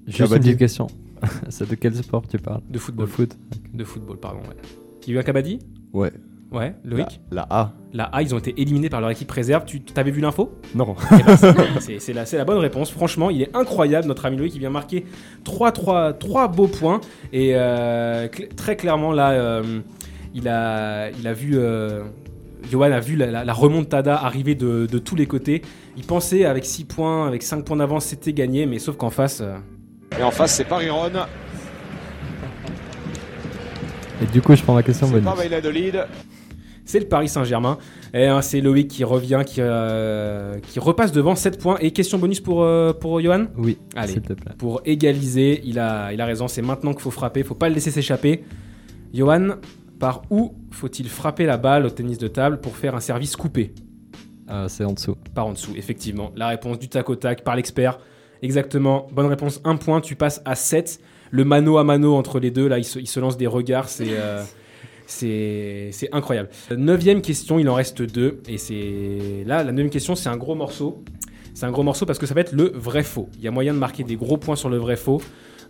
Juste 0.07 0.19
une 0.19 0.27
petite 0.27 0.57
question. 0.57 0.87
C'est 1.49 1.69
de 1.69 1.75
quel 1.75 1.95
sport 1.95 2.27
tu 2.27 2.37
parles? 2.37 2.61
De 2.69 2.77
football. 2.77 3.05
De 3.05 3.11
foot. 3.11 3.37
De 3.73 3.83
football, 3.83 4.17
pardon. 4.17 4.39
Ouais. 4.41 4.55
Il 5.05 5.09
y 5.09 5.11
a 5.13 5.15
eu 5.15 5.19
un 5.19 5.23
Kabaddi? 5.23 5.59
Ouais. 5.91 6.11
Ouais, 6.53 6.75
Loïc 6.85 7.19
La, 7.31 7.41
la 7.41 7.47
A. 7.49 7.71
La 7.93 8.03
A, 8.05 8.21
ils 8.21 8.33
ont 8.35 8.37
été 8.37 8.53
éliminés 8.61 8.89
par 8.89 9.01
leur 9.01 9.09
équipe 9.09 9.29
réserve. 9.31 9.65
Tu 9.65 9.81
t'avais 9.81 10.11
vu 10.11 10.21
l'info? 10.21 10.51
Non. 10.75 10.95
Eh 11.11 11.23
ben, 11.23 11.35
c'est- 11.99 12.37
la, 12.37 12.45
bonne 12.45 12.59
réponse. 12.59 12.91
Franchement, 12.91 13.29
il 13.31 13.41
est 13.41 13.55
incroyable, 13.55 14.07
notre 14.07 14.25
ami 14.25 14.37
Loïc, 14.37 14.53
qui 14.53 14.59
vient 14.59 14.69
marquer 14.69 15.05
3, 15.43 15.71
3, 15.71 16.13
3 16.13 16.47
beaux 16.49 16.67
points. 16.67 17.01
Et 17.31 17.51
euh, 17.55 18.27
cl- 18.27 18.53
très 18.55 18.75
clairement, 18.75 19.11
là, 19.13 19.31
euh, 19.31 19.79
il, 20.35 20.47
a, 20.47 21.09
il 21.09 21.27
a 21.27 21.33
vu. 21.33 21.53
Euh, 21.57 22.03
Johan 22.71 22.91
a 22.91 22.99
vu 22.99 23.15
la, 23.15 23.25
la- 23.31 23.43
la 23.43 23.53
remontada 23.53 24.15
arriver 24.15 24.55
de, 24.55 24.85
de 24.85 24.97
tous 24.99 25.15
les 25.15 25.25
côtés. 25.25 25.63
Il 25.97 26.03
pensait 26.03 26.45
avec 26.45 26.65
6 26.65 26.85
points, 26.85 27.27
avec 27.27 27.41
5 27.43 27.65
points 27.65 27.77
d'avance, 27.77 28.05
c'était 28.05 28.31
gagné, 28.33 28.65
mais 28.67 28.77
sauf 28.79 28.95
qu'en 28.95 29.09
face. 29.09 29.41
euh, 29.41 29.57
Et 30.19 30.23
en 30.23 30.31
face, 30.31 30.53
c'est 30.55 30.65
Paris-Rhône. 30.65 31.19
Et 34.21 34.25
du 34.27 34.41
coup, 34.41 34.55
je 34.55 34.63
prends 34.63 34.73
ma 34.75 34.83
question 34.83 35.07
bonus. 35.09 35.25
pas. 35.25 35.35
C'est 36.85 36.99
le 36.99 37.07
Paris 37.07 37.29
Saint-Germain. 37.29 37.77
Et 38.13 38.25
hein, 38.25 38.41
c'est 38.41 38.59
Loïc 38.61 38.89
qui 38.89 39.03
revient, 39.03 39.41
qui, 39.45 39.57
euh, 39.59 40.59
qui 40.59 40.79
repasse 40.79 41.11
devant 41.11 41.35
7 41.35 41.59
points. 41.59 41.77
Et 41.79 41.91
question 41.91 42.17
bonus 42.17 42.39
pour, 42.41 42.63
euh, 42.63 42.93
pour 42.93 43.21
Johan? 43.21 43.45
Oui, 43.57 43.77
Allez, 43.95 44.13
s'il 44.13 44.21
te 44.21 44.33
plaît. 44.33 44.51
pour 44.57 44.81
égaliser, 44.85 45.61
il 45.63 45.79
a, 45.79 46.11
il 46.11 46.19
a 46.19 46.25
raison, 46.25 46.47
c'est 46.47 46.61
maintenant 46.61 46.91
qu'il 46.91 47.01
faut 47.01 47.11
frapper, 47.11 47.43
faut 47.43 47.55
pas 47.55 47.69
le 47.69 47.75
laisser 47.75 47.91
s'échapper. 47.91 48.43
Johan, 49.13 49.55
par 49.99 50.23
où 50.29 50.53
faut-il 50.71 51.07
frapper 51.07 51.45
la 51.45 51.57
balle 51.57 51.85
au 51.85 51.89
tennis 51.89 52.17
de 52.17 52.27
table 52.27 52.59
pour 52.59 52.75
faire 52.75 52.95
un 52.95 52.99
service 52.99 53.35
coupé? 53.35 53.73
Euh, 54.49 54.67
c'est 54.67 54.83
en 54.83 54.91
dessous. 54.91 55.15
Par 55.33 55.47
en 55.47 55.53
dessous, 55.53 55.71
effectivement. 55.77 56.31
La 56.35 56.49
réponse 56.49 56.79
du 56.79 56.89
tac 56.89 57.09
au 57.09 57.15
tac 57.15 57.43
par 57.43 57.55
l'expert. 57.55 57.99
Exactement, 58.41 59.07
bonne 59.13 59.27
réponse, 59.27 59.61
un 59.63 59.77
point, 59.77 60.01
tu 60.01 60.15
passes 60.17 60.41
à 60.43 60.55
7. 60.55 60.99
le 61.31 61.45
mano 61.45 61.77
à 61.77 61.85
mano 61.85 62.15
entre 62.15 62.39
les 62.41 62.51
deux, 62.51 62.67
là, 62.67 62.77
ils 62.77 62.83
se, 62.83 62.99
ils 62.99 63.07
se 63.07 63.21
lancent 63.21 63.37
des 63.37 63.47
regards, 63.47 63.87
c'est. 63.87 64.09
C'est 65.13 66.09
incroyable. 66.11 66.49
Neuvième 66.75 67.21
question, 67.21 67.59
il 67.59 67.69
en 67.69 67.75
reste 67.75 68.01
deux. 68.01 68.41
Et 68.47 68.57
c'est. 68.57 69.43
Là, 69.45 69.63
la 69.63 69.71
neuvième 69.71 69.89
question, 69.89 70.15
c'est 70.15 70.29
un 70.29 70.37
gros 70.37 70.55
morceau. 70.55 71.03
C'est 71.53 71.65
un 71.65 71.71
gros 71.71 71.83
morceau 71.83 72.05
parce 72.05 72.17
que 72.17 72.25
ça 72.25 72.33
va 72.33 72.41
être 72.41 72.53
le 72.53 72.71
vrai-faux. 72.73 73.29
Il 73.37 73.43
y 73.43 73.47
a 73.47 73.51
moyen 73.51 73.73
de 73.73 73.79
marquer 73.79 74.03
des 74.03 74.15
gros 74.15 74.37
points 74.37 74.55
sur 74.55 74.69
le 74.69 74.77
vrai-faux. 74.77 75.21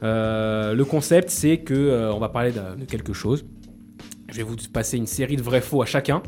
Euh, 0.01 0.73
le 0.73 0.85
concept, 0.85 1.29
c'est 1.29 1.57
que 1.59 1.73
euh, 1.73 2.13
on 2.13 2.19
va 2.19 2.29
parler 2.29 2.51
de, 2.51 2.85
quelque 2.85 3.13
chose. 3.13 3.45
Je 4.29 4.37
vais 4.37 4.43
vous 4.43 4.55
passer 4.71 4.97
une 4.97 5.07
série 5.07 5.35
de 5.35 5.41
vrais-faux 5.41 5.81
à 5.81 5.85
chacun. 5.85 6.23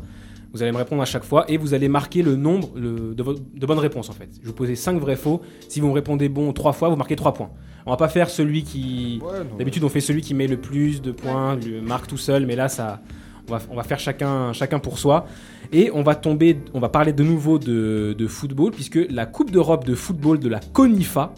Vous 0.52 0.62
allez 0.62 0.72
me 0.72 0.76
répondre 0.76 1.02
à 1.02 1.06
chaque 1.06 1.24
fois 1.24 1.44
et 1.50 1.56
vous 1.56 1.74
allez 1.74 1.88
marquer 1.88 2.22
le 2.22 2.36
nombre 2.36 2.78
de, 2.78 3.66
bonnes 3.66 3.78
réponses 3.78 4.08
en 4.08 4.12
fait. 4.12 4.28
Je 4.36 4.40
vais 4.40 4.46
vous 4.46 4.54
poser 4.54 4.76
5 4.76 4.98
vrais-faux. 4.98 5.42
Si 5.68 5.80
vous 5.80 5.88
me 5.88 5.92
répondez 5.92 6.28
bon 6.28 6.52
trois 6.52 6.72
fois, 6.72 6.88
vous 6.88 6.96
marquez 6.96 7.16
3 7.16 7.34
points. 7.34 7.50
On 7.86 7.90
va 7.90 7.96
pas 7.96 8.08
faire 8.08 8.28
celui 8.28 8.62
qui. 8.64 9.20
D'habitude, 9.58 9.84
on 9.84 9.88
fait 9.88 10.00
celui 10.00 10.20
qui 10.20 10.34
met 10.34 10.46
le 10.48 10.56
plus 10.60 11.00
de 11.00 11.12
points, 11.12 11.54
le 11.56 11.80
marque 11.80 12.08
tout 12.08 12.16
seul, 12.18 12.44
mais 12.46 12.56
là, 12.56 12.68
ça. 12.68 13.00
On 13.48 13.52
va, 13.52 13.62
on 13.70 13.76
va 13.76 13.84
faire 13.84 14.00
chacun, 14.00 14.52
chacun 14.52 14.80
pour 14.80 14.98
soi. 14.98 15.26
Et 15.72 15.90
on 15.94 16.02
va 16.02 16.16
tomber, 16.16 16.58
on 16.74 16.80
va 16.80 16.88
parler 16.88 17.12
de 17.12 17.22
nouveau 17.22 17.60
de, 17.60 18.12
de 18.18 18.26
football, 18.26 18.72
puisque 18.72 18.98
la 19.08 19.24
Coupe 19.24 19.52
d'Europe 19.52 19.84
de 19.84 19.94
football 19.94 20.40
de 20.40 20.48
la 20.48 20.58
CONIFA 20.58 21.32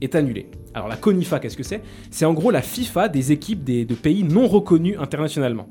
est 0.00 0.16
annulée. 0.16 0.48
Alors 0.74 0.88
la 0.88 0.96
CONIFA, 0.96 1.38
qu'est-ce 1.38 1.56
que 1.56 1.62
c'est? 1.62 1.82
C'est 2.10 2.24
en 2.24 2.34
gros 2.34 2.50
la 2.50 2.62
FIFA 2.62 3.08
des 3.08 3.30
équipes 3.30 3.62
des, 3.62 3.84
de 3.84 3.94
pays 3.94 4.24
non 4.24 4.48
reconnus 4.48 4.96
internationalement. 4.98 5.68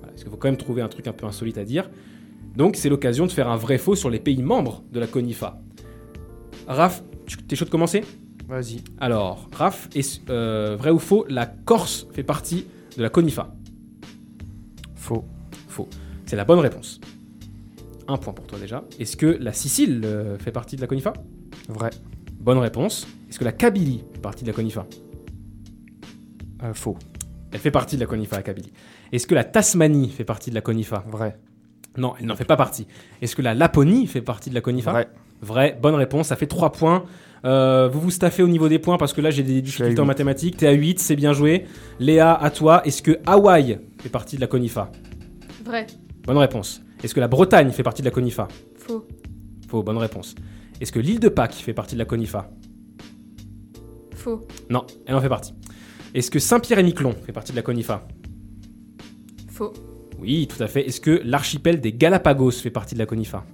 Voilà, 0.00 0.08
parce 0.12 0.22
qu'il 0.22 0.30
faut 0.30 0.36
quand 0.36 0.48
même 0.48 0.58
trouver 0.58 0.82
un 0.82 0.88
truc 0.88 1.06
un 1.06 1.12
peu 1.14 1.24
insolite 1.24 1.56
à 1.56 1.64
dire. 1.64 1.88
Donc 2.54 2.76
c'est 2.76 2.90
l'occasion 2.90 3.24
de 3.24 3.32
faire 3.32 3.48
un 3.48 3.56
vrai 3.56 3.78
faux 3.78 3.94
sur 3.94 4.10
les 4.10 4.18
pays 4.20 4.42
membres 4.42 4.82
de 4.92 5.00
la 5.00 5.06
CONIFA. 5.06 5.58
Raph, 6.66 7.02
tu- 7.26 7.38
t'es 7.38 7.56
chaud 7.56 7.64
de 7.64 7.70
commencer? 7.70 8.04
Vas-y. 8.48 8.82
Alors, 9.00 9.48
Raph, 9.52 9.88
est 9.94 10.20
euh, 10.30 10.76
vrai 10.78 10.90
ou 10.90 10.98
faux, 10.98 11.26
la 11.28 11.46
Corse 11.46 12.06
fait 12.12 12.22
partie 12.22 12.66
de 12.96 13.02
la 13.02 13.08
CONIFA? 13.08 13.54
Faux. 14.94 15.24
Faux. 15.68 15.88
C'est 16.26 16.36
la 16.36 16.44
bonne 16.44 16.60
réponse. 16.60 17.00
Un 18.08 18.16
point 18.18 18.32
pour 18.32 18.46
toi 18.46 18.58
déjà. 18.58 18.84
Est-ce 19.00 19.16
que 19.16 19.26
la 19.26 19.52
Sicile 19.52 20.02
euh, 20.04 20.38
fait 20.38 20.52
partie 20.52 20.76
de 20.76 20.80
la 20.80 20.86
CONIFA? 20.86 21.12
Vrai. 21.68 21.90
Bonne 22.38 22.58
réponse. 22.58 23.06
Est-ce 23.28 23.40
que 23.40 23.44
la 23.44 23.52
Kabylie 23.52 24.04
fait 24.12 24.20
partie 24.20 24.44
de 24.44 24.50
la 24.50 24.54
CONIFA? 24.54 24.86
Euh, 26.62 26.74
faux. 26.74 26.96
Elle 27.50 27.58
fait 27.58 27.72
partie 27.72 27.96
de 27.96 28.00
la 28.02 28.06
CONIFA, 28.06 28.36
la 28.36 28.42
Kabylie. 28.42 28.72
Est-ce 29.10 29.26
que 29.26 29.34
la 29.34 29.44
Tasmanie 29.44 30.08
fait 30.08 30.24
partie 30.24 30.50
de 30.50 30.54
la 30.54 30.60
CONIFA? 30.60 31.04
Vrai. 31.08 31.36
Non, 31.96 32.14
elle 32.20 32.26
n'en 32.26 32.36
fait 32.36 32.44
pas 32.44 32.56
partie. 32.56 32.86
Est-ce 33.22 33.34
que 33.34 33.42
la 33.42 33.54
Laponie 33.54 34.06
fait 34.06 34.22
partie 34.22 34.50
de 34.50 34.54
la 34.54 34.60
CONIFA? 34.60 34.92
Vrai. 34.92 35.08
Vrai, 35.42 35.78
bonne 35.80 35.94
réponse, 35.94 36.28
ça 36.28 36.36
fait 36.36 36.46
3 36.46 36.72
points. 36.72 37.04
Euh, 37.46 37.88
vous 37.88 38.00
vous 38.00 38.10
staffez 38.10 38.42
au 38.42 38.48
niveau 38.48 38.68
des 38.68 38.80
points 38.80 38.98
parce 38.98 39.12
que 39.12 39.20
là 39.20 39.30
j'ai 39.30 39.44
des 39.44 39.62
difficultés 39.62 40.00
en 40.00 40.04
mathématiques. 40.04 40.56
T'es 40.56 40.66
à 40.66 40.72
8, 40.72 40.98
c'est 40.98 41.16
bien 41.16 41.32
joué. 41.32 41.64
Léa, 42.00 42.34
à 42.34 42.50
toi. 42.50 42.84
Est-ce 42.84 43.02
que 43.02 43.18
Hawaï 43.24 43.78
fait 44.02 44.08
partie 44.08 44.36
de 44.36 44.40
la 44.40 44.48
CONIFA 44.48 44.90
Vrai. 45.64 45.86
Bonne 46.26 46.38
réponse. 46.38 46.82
Est-ce 47.02 47.14
que 47.14 47.20
la 47.20 47.28
Bretagne 47.28 47.70
fait 47.70 47.84
partie 47.84 48.02
de 48.02 48.06
la 48.06 48.10
CONIFA 48.10 48.48
Faux. 48.74 49.06
Faux, 49.68 49.82
bonne 49.82 49.98
réponse. 49.98 50.34
Est-ce 50.80 50.90
que 50.90 50.98
l'île 50.98 51.20
de 51.20 51.28
Pâques 51.28 51.54
fait 51.54 51.72
partie 51.72 51.94
de 51.94 52.00
la 52.00 52.04
CONIFA 52.04 52.50
Faux. 54.14 54.46
Non, 54.68 54.84
elle 55.06 55.14
en 55.14 55.20
fait 55.20 55.28
partie. 55.28 55.54
Est-ce 56.14 56.30
que 56.30 56.38
Saint-Pierre-et-Miquelon 56.38 57.14
fait 57.24 57.32
partie 57.32 57.52
de 57.52 57.56
la 57.56 57.62
CONIFA 57.62 58.08
Faux. 59.48 59.72
Oui, 60.18 60.48
tout 60.48 60.60
à 60.62 60.66
fait. 60.66 60.86
Est-ce 60.86 61.00
que 61.00 61.20
l'archipel 61.24 61.80
des 61.80 61.92
Galapagos 61.92 62.52
fait 62.52 62.70
partie 62.70 62.94
de 62.94 62.98
la 62.98 63.06
CONIFA 63.06 63.44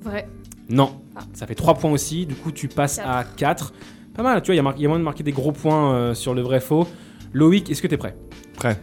Vrai. 0.00 0.28
Non. 0.68 1.00
Ah. 1.16 1.20
Ça 1.32 1.46
fait 1.46 1.54
3 1.54 1.74
points 1.74 1.90
aussi. 1.90 2.26
Du 2.26 2.34
coup, 2.34 2.52
tu 2.52 2.68
passes 2.68 2.98
à 2.98 3.24
4. 3.36 3.72
Pas 4.14 4.22
mal, 4.22 4.42
tu 4.42 4.46
vois, 4.46 4.54
il 4.54 4.58
y 4.58 4.60
a 4.60 4.74
y, 4.78 4.84
a 4.84 4.88
moyen 4.88 4.98
de 4.98 5.04
marquer 5.04 5.22
des 5.22 5.32
gros 5.32 5.52
points 5.52 5.94
euh, 5.94 6.14
sur 6.14 6.34
le 6.34 6.42
vrai 6.42 6.60
faux. 6.60 6.86
Loïc, 7.32 7.70
est-ce 7.70 7.80
que 7.82 7.86
tu 7.86 7.94
es 7.94 7.98
prêt? 7.98 8.16
Prêt. 8.56 8.80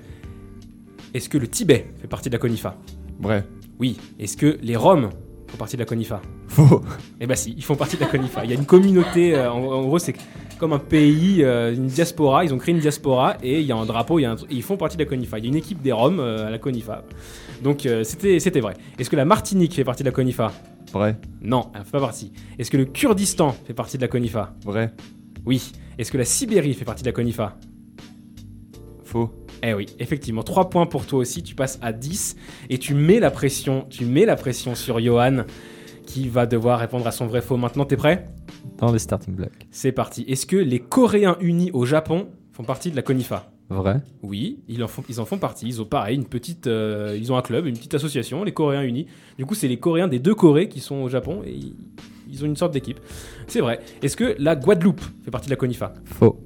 Est-ce 1.13 1.29
que 1.29 1.37
le 1.37 1.47
Tibet 1.47 1.87
fait 2.01 2.07
partie 2.07 2.29
de 2.29 2.35
la 2.35 2.39
CONIFA? 2.39 2.75
Vrai. 3.19 3.45
Oui. 3.79 3.97
Est-ce 4.19 4.37
que 4.37 4.57
les 4.61 4.75
Roms 4.75 5.09
font 5.47 5.57
partie 5.57 5.75
de 5.75 5.81
la 5.81 5.85
CONIFA? 5.85 6.21
Faux. 6.47 6.81
Eh 7.19 7.27
ben 7.27 7.35
si, 7.35 7.53
ils 7.57 7.63
font 7.63 7.75
partie 7.75 7.95
de 7.97 8.01
la 8.01 8.07
CONIFA. 8.07 8.45
Il 8.45 8.51
y 8.51 8.53
a 8.53 8.57
une 8.57 8.65
communauté, 8.65 9.35
euh, 9.35 9.51
en, 9.51 9.57
en 9.63 9.81
gros, 9.83 9.99
c'est 9.99 10.13
comme 10.57 10.71
un 10.73 10.79
pays, 10.79 11.43
euh, 11.43 11.73
une 11.73 11.87
diaspora. 11.87 12.45
Ils 12.45 12.53
ont 12.53 12.57
créé 12.57 12.73
une 12.73 12.79
diaspora 12.81 13.35
et 13.43 13.59
il 13.59 13.65
y 13.65 13.71
a 13.71 13.75
un 13.75 13.85
drapeau, 13.85 14.19
il 14.19 14.23
y 14.23 14.25
a 14.25 14.31
un 14.31 14.35
tr- 14.35 14.45
et 14.49 14.55
ils 14.55 14.63
font 14.63 14.77
partie 14.77 14.95
de 14.97 15.03
la 15.03 15.09
CONIFA. 15.09 15.39
Il 15.39 15.43
y 15.45 15.47
a 15.47 15.49
une 15.49 15.55
équipe 15.57 15.81
des 15.81 15.91
Roms 15.91 16.19
euh, 16.19 16.47
à 16.47 16.49
la 16.49 16.59
CONIFA. 16.59 17.03
Donc 17.63 17.85
euh, 17.85 18.03
c'était 18.03 18.39
c'était 18.39 18.61
vrai. 18.61 18.73
Est-ce 18.99 19.09
que 19.09 19.15
la 19.17 19.25
Martinique 19.25 19.73
fait 19.73 19.83
partie 19.83 20.03
de 20.03 20.09
la 20.09 20.13
CONIFA? 20.13 20.51
Vrai? 20.95 21.17
Non, 21.41 21.71
elle 21.73 21.81
ne 21.81 21.85
fait 21.85 21.91
pas 21.91 21.99
partie. 21.99 22.31
Est-ce 22.57 22.71
que 22.71 22.77
le 22.77 22.85
Kurdistan 22.85 23.51
fait 23.51 23.73
partie 23.73 23.97
de 23.97 24.01
la 24.01 24.07
CONIFA? 24.07 24.55
Vrai. 24.63 24.93
Oui. 25.45 25.73
Est-ce 25.97 26.09
que 26.09 26.17
la 26.17 26.23
Sibérie 26.23 26.73
fait 26.73 26.85
partie 26.85 27.03
de 27.03 27.09
la 27.09 27.11
CONIFA? 27.11 27.57
Faux. 29.03 29.29
Eh 29.61 29.73
oui, 29.73 29.87
effectivement, 29.99 30.41
3 30.41 30.69
points 30.69 30.85
pour 30.85 31.05
toi 31.05 31.19
aussi, 31.19 31.43
tu 31.43 31.53
passes 31.53 31.79
à 31.81 31.91
10 31.91 32.37
et 32.69 32.77
tu 32.77 32.93
mets 32.93 33.19
la 33.19 33.29
pression, 33.29 33.85
tu 33.89 34.05
mets 34.05 34.25
la 34.25 34.37
pression 34.37 34.73
sur 34.73 35.01
Johan 35.01 35.43
qui 36.05 36.29
va 36.29 36.45
devoir 36.45 36.79
répondre 36.79 37.05
à 37.07 37.11
son 37.11 37.27
vrai 37.27 37.41
faux. 37.41 37.57
Maintenant, 37.57 37.83
t'es 37.83 37.97
prêt? 37.97 38.29
Dans 38.77 38.93
les 38.93 38.99
starting 38.99 39.35
blocks. 39.35 39.67
C'est 39.71 39.91
parti. 39.91 40.23
Est-ce 40.29 40.45
que 40.45 40.55
les 40.55 40.79
Coréens 40.79 41.35
unis 41.41 41.71
au 41.73 41.85
Japon 41.85 42.29
font 42.53 42.63
partie 42.63 42.89
de 42.89 42.95
la 42.95 43.01
CONIFA? 43.01 43.51
Vrai. 43.69 44.01
Oui, 44.21 44.59
ils 44.67 44.83
en 44.83 44.87
font, 44.87 45.03
ils 45.09 45.19
en 45.19 45.25
font 45.25 45.39
partie. 45.39 45.67
Ils 45.67 45.81
ont 45.81 45.85
pareil, 45.85 46.15
une 46.15 46.25
petite, 46.25 46.67
euh, 46.67 47.17
ils 47.19 47.31
ont 47.31 47.37
un 47.37 47.41
club, 47.41 47.65
une 47.65 47.75
petite 47.75 47.95
association, 47.95 48.43
les 48.43 48.51
Coréens 48.51 48.83
unis. 48.83 49.07
Du 49.37 49.45
coup, 49.45 49.55
c'est 49.55 49.67
les 49.67 49.77
Coréens 49.77 50.07
des 50.07 50.19
deux 50.19 50.35
Corées 50.35 50.69
qui 50.69 50.79
sont 50.79 50.97
au 50.97 51.09
Japon 51.09 51.41
et 51.45 51.57
ils, 52.29 52.43
ont 52.43 52.47
une 52.47 52.55
sorte 52.55 52.73
d'équipe. 52.73 52.99
C'est 53.47 53.61
vrai. 53.61 53.79
Est-ce 54.03 54.15
que 54.15 54.35
la 54.37 54.55
Guadeloupe 54.55 55.01
fait 55.23 55.31
partie 55.31 55.47
de 55.47 55.51
la 55.51 55.57
CONIFA? 55.57 55.93
Faux. 56.05 56.43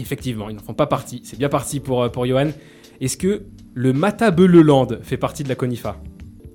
Effectivement, 0.00 0.48
ils 0.48 0.56
n'en 0.56 0.62
font 0.62 0.74
pas 0.74 0.86
partie. 0.86 1.20
C'est 1.24 1.38
bien 1.38 1.48
parti 1.48 1.80
pour, 1.80 2.02
euh, 2.02 2.08
pour 2.08 2.26
Johan. 2.26 2.50
Est-ce 3.00 3.16
que 3.16 3.42
le 3.74 3.92
Matabeleland 3.92 4.88
fait 5.02 5.16
partie 5.16 5.42
de 5.42 5.48
la 5.48 5.56
CONIFA? 5.56 5.96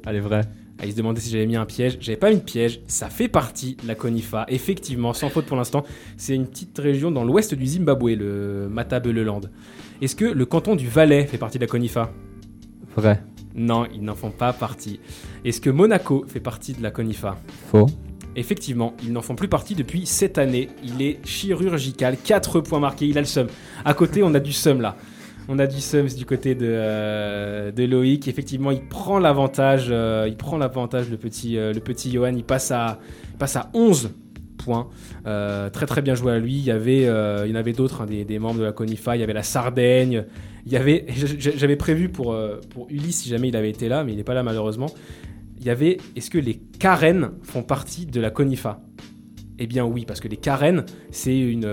Allez, 0.06 0.22
vrai. 0.22 0.42
Ah, 0.80 0.86
il 0.86 0.92
se 0.92 0.98
demandait 0.98 1.20
si 1.20 1.32
j'avais 1.32 1.48
mis 1.48 1.56
un 1.56 1.66
piège. 1.66 1.98
J'avais 2.00 2.18
pas 2.18 2.30
mis 2.30 2.38
de 2.38 2.42
piège. 2.42 2.82
Ça 2.88 3.10
fait 3.10 3.28
partie 3.28 3.76
de 3.82 3.88
la 3.88 3.96
CONIFA. 3.96 4.46
Effectivement, 4.48 5.12
sans 5.12 5.30
faute 5.30 5.46
pour 5.46 5.58
l'instant. 5.58 5.84
C'est 6.18 6.36
une 6.36 6.48
petite 6.48 6.78
région 6.78 7.12
dans 7.12 7.26
l'ouest 7.26 7.54
du 7.56 7.66
Zimbabwe, 7.66 8.16
le 8.16 8.70
Matabeleland. 8.70 9.42
Est-ce 10.02 10.16
que 10.16 10.26
le 10.26 10.46
canton 10.46 10.76
du 10.76 10.88
Valais 10.88 11.26
fait 11.26 11.38
partie 11.38 11.58
de 11.58 11.64
la 11.64 11.68
CONIFA? 11.68 12.12
Vrai. 12.96 13.24
Non, 13.56 13.86
ils 13.94 14.04
n'en 14.04 14.16
font 14.16 14.32
pas 14.32 14.54
partie. 14.54 15.00
Est-ce 15.44 15.60
que 15.60 15.70
Monaco 15.70 16.26
fait 16.28 16.40
partie 16.40 16.74
de 16.74 16.84
la 16.84 16.92
CONIFA? 16.92 17.38
Faux. 17.72 17.88
Effectivement, 18.36 18.94
ils 19.04 19.12
n'en 19.12 19.24
font 19.24 19.34
plus 19.34 19.48
partie 19.48 19.74
depuis 19.74 20.06
cette 20.06 20.38
année. 20.38 20.70
Il 20.84 21.02
est 21.02 21.26
chirurgical, 21.26 22.18
4 22.24 22.62
points 22.62 22.80
marqués, 22.80 23.08
il 23.08 23.18
a 23.18 23.22
le 23.22 23.28
seum. 23.28 23.48
À 23.84 23.96
côté, 23.96 24.22
on 24.22 24.34
a 24.36 24.40
du 24.40 24.54
seum 24.54 24.80
là. 24.82 24.96
On 25.50 25.58
a 25.60 25.66
du 25.66 25.80
seum 25.82 26.08
du 26.08 26.26
côté 26.26 26.54
de, 26.56 26.68
euh, 26.70 27.72
de 27.72 27.84
Loïc. 27.86 28.28
Effectivement, 28.28 28.70
il 28.70 28.82
prend 28.82 29.18
l'avantage. 29.18 29.88
euh, 29.90 30.26
il 30.28 30.36
prend 30.36 30.58
l'avantage, 30.58 31.10
le 31.10 31.18
petit, 31.18 31.58
euh, 31.58 31.74
le 31.74 31.80
petit 31.80 32.12
Johan. 32.12 32.34
Il 32.36 32.44
passe 32.44 32.70
à, 32.70 33.00
il 33.32 33.38
passe 33.38 33.56
à 33.56 33.72
11 33.74 34.12
Euh, 35.26 35.70
très 35.70 35.86
très 35.86 36.02
bien 36.02 36.16
joué 36.16 36.34
à 36.34 36.40
lui. 36.40 36.54
Il 36.54 36.64
y 36.64 36.72
avait, 36.72 37.06
euh, 37.08 37.44
il 37.46 37.52
y 37.52 37.54
en 37.54 37.60
avait 37.60 37.74
d'autres, 37.74 38.02
hein, 38.02 38.06
des, 38.06 38.40
membres 38.40 38.60
de 38.60 38.64
la 38.64 38.72
Conifa. 38.72 39.16
Il 39.16 39.20
y 39.20 39.24
avait 39.24 39.34
la 39.34 39.44
Sardaigne. 39.44 40.26
J'avais 40.66 41.76
prévu 41.76 42.10
pour, 42.10 42.34
euh, 42.34 42.60
pour 42.70 42.88
Ulysse 42.90 43.22
si 43.22 43.30
jamais 43.30 43.48
il 43.50 43.56
avait 43.56 43.70
été 43.70 43.88
là, 43.88 44.04
mais 44.04 44.14
il 44.14 44.18
n'est 44.18 44.24
pas 44.24 44.34
là 44.34 44.44
malheureusement. 44.44 44.88
Il 45.60 45.66
y 45.66 45.70
avait, 45.70 45.98
est-ce 46.16 46.30
que 46.30 46.38
les 46.38 46.56
Karen 46.56 47.32
font 47.42 47.64
partie 47.64 48.06
de 48.06 48.20
la 48.20 48.30
Conifa 48.30 48.82
Eh 49.60 49.66
bien 49.68 49.86
oui, 49.86 50.06
parce 50.06 50.20
que 50.20 50.28
les 50.28 50.38
Karen, 50.38 50.86
c'est 51.10 51.38
une, 51.38 51.68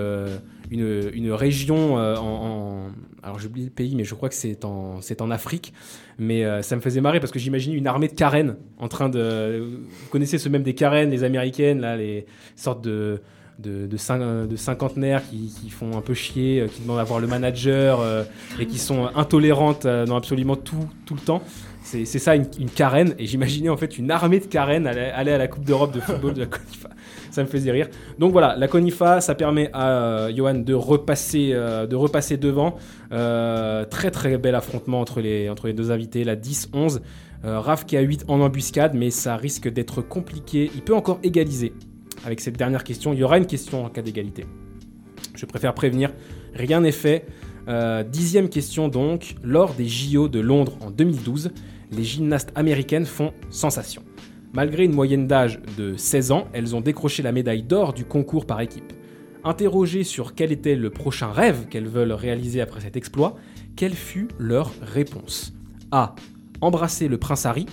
une, 0.71 1.31
région 1.31 1.95
en, 1.95 2.15
en- 2.15 2.87
Alors 3.21 3.37
j'ai 3.37 3.47
oublié 3.47 3.65
le 3.65 3.71
pays, 3.71 3.95
mais 3.95 4.05
je 4.05 4.15
crois 4.15 4.29
que 4.29 4.35
c'est 4.35 4.65
en, 4.65 5.01
c'est 5.01 5.21
en 5.21 5.29
Afrique. 5.29 5.73
Mais 6.17 6.45
euh, 6.45 6.61
ça 6.61 6.75
me 6.75 6.81
faisait 6.81 7.01
marrer 7.01 7.19
parce 7.19 7.31
que 7.31 7.39
j'imaginais 7.39 7.75
une 7.75 7.87
armée 7.87 8.07
de 8.07 8.13
Karen 8.13 8.55
en 8.77 8.87
train 8.87 9.09
de... 9.09 9.61
Vous 9.61 10.09
connaissez 10.09 10.37
ce 10.37 10.49
même 10.49 10.63
des 10.63 10.73
Karen, 10.73 11.09
les 11.09 11.23
américaines, 11.23 11.81
là, 11.81 11.97
les 11.97 12.25
sortes 12.55 12.83
de... 12.83 13.21
De, 13.57 13.87
de, 13.87 13.95
cin- 13.95 14.47
de 14.49 14.55
cinquantenaires 14.57 15.21
qui, 15.29 15.49
qui 15.61 15.69
font 15.69 15.97
un 15.97 16.01
peu 16.01 16.13
chier, 16.13 16.59
euh, 16.59 16.67
qui 16.67 16.81
demandent 16.81 16.99
à 16.99 17.05
voir 17.05 17.21
le 17.21 17.27
manager 17.27 18.01
euh, 18.01 18.25
et 18.59 18.65
qui 18.65 18.77
sont 18.77 19.07
intolérantes 19.15 19.85
euh, 19.85 20.05
dans 20.05 20.17
absolument 20.17 20.57
tout, 20.57 20.89
tout 21.05 21.13
le 21.15 21.21
temps. 21.21 21.41
C'est 21.81 22.03
ça 22.05 22.35
une, 22.35 22.47
une 22.59 22.69
Karen, 22.69 23.15
et 23.17 23.25
j'imaginais 23.25 23.69
en 23.69 23.77
fait 23.77 23.97
une 23.97 24.11
armée 24.11 24.41
de 24.41 24.45
Karen 24.45 24.85
aller, 24.85 25.03
aller 25.03 25.31
à 25.31 25.37
la 25.37 25.47
Coupe 25.47 25.63
d'Europe 25.63 25.93
de 25.93 26.01
football 26.01 26.33
de 26.33 26.41
la 26.41 26.47
Conifa. 26.47 26.89
Ça 27.35 27.43
me 27.43 27.49
faisait 27.49 27.69
rire. 27.69 27.89
Donc 28.17 28.31
voilà, 28.31 28.55
la 28.55 28.69
Conifa, 28.69 29.19
ça 29.19 29.35
permet 29.35 29.69
à 29.73 29.89
euh, 29.89 30.33
Johan 30.33 30.53
de 30.53 30.73
repasser, 30.73 31.49
euh, 31.51 31.85
de 31.85 31.97
repasser 31.97 32.37
devant. 32.37 32.77
Euh, 33.11 33.83
très 33.83 34.09
très 34.09 34.37
bel 34.37 34.55
affrontement 34.55 35.01
entre 35.01 35.19
les, 35.19 35.51
deux 35.73 35.91
invités, 35.91 36.23
la 36.23 36.37
10-11. 36.37 37.01
Euh, 37.43 37.59
Raph 37.59 37.85
qui 37.85 37.97
a 37.97 37.99
8 37.99 38.23
en 38.29 38.39
embuscade, 38.39 38.93
mais 38.93 39.09
ça 39.09 39.35
risque 39.35 39.67
d'être 39.67 40.01
compliqué. 40.01 40.71
Il 40.75 40.81
peut 40.81 40.95
encore 40.95 41.19
égaliser 41.23 41.73
avec 42.25 42.39
cette 42.39 42.55
dernière 42.55 42.85
question. 42.85 43.11
Il 43.11 43.19
y 43.19 43.23
aura 43.25 43.37
une 43.37 43.47
question 43.47 43.83
en 43.83 43.89
cas 43.89 44.01
d'égalité. 44.01 44.45
Je 45.35 45.45
préfère 45.45 45.73
prévenir, 45.73 46.13
rien 46.53 46.79
n'est 46.79 46.93
fait. 46.93 47.25
Dixième 48.09 48.47
question 48.47 48.87
donc. 48.87 49.35
Lors 49.43 49.73
des 49.73 49.89
JO 49.89 50.29
de 50.29 50.39
Londres 50.39 50.77
en 50.79 50.89
2012, 50.89 51.51
les 51.91 52.03
gymnastes 52.05 52.53
américaines 52.55 53.05
font 53.05 53.33
sensation. 53.49 54.03
Malgré 54.55 54.85
une 54.85 54.93
moyenne 54.93 55.27
d'âge 55.27 55.59
de 55.77 55.95
16 55.97 56.31
ans, 56.31 56.47
elles 56.53 56.75
ont 56.75 56.81
décroché 56.81 57.21
la 57.21 57.31
médaille 57.33 57.63
d'or 57.63 57.93
du 57.93 58.05
concours 58.05 58.45
par 58.45 58.61
équipe. 58.61 58.93
Interrogés 59.43 60.03
sur 60.03 60.33
quel 60.33 60.51
était 60.51 60.75
le 60.75 60.89
prochain 60.89 61.31
rêve 61.31 61.67
qu'elles 61.69 61.87
veulent 61.87 62.13
réaliser 62.13 62.61
après 62.61 62.79
cet 62.81 62.95
exploit, 62.95 63.35
quelle 63.75 63.93
fut 63.93 64.29
leur 64.39 64.71
réponse? 64.81 65.53
A. 65.91 66.15
Embrasser 66.61 67.07
le 67.09 67.17
prince 67.17 67.45
Harry. 67.45 67.65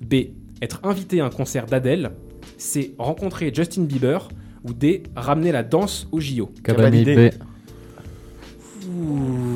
B. 0.00 0.14
Être 0.62 0.80
invité 0.84 1.20
à 1.20 1.26
un 1.26 1.30
concert 1.30 1.66
d'Adèle. 1.66 2.12
C. 2.58 2.94
Rencontrer 2.98 3.52
Justin 3.52 3.82
Bieber. 3.82 4.28
Ou 4.64 4.72
D. 4.72 5.02
Ramener 5.16 5.50
la 5.52 5.62
danse 5.64 6.06
au 6.12 6.20
JO. 6.20 6.52
Cavani 6.62 7.04
B. 7.04 7.30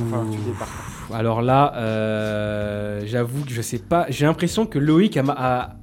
Enfin, 0.07 0.27
tu 0.33 0.39
départes. 0.39 0.71
Alors 1.13 1.41
là, 1.43 1.75
euh, 1.77 3.03
j'avoue 3.07 3.45
que 3.45 3.53
je 3.53 3.63
sais 3.63 3.79
pas. 3.79 4.07
J'ai 4.09 4.27
l'impression 4.27 4.67
que 4.67 4.79
Loïc 4.79 5.17
a- 5.17 5.77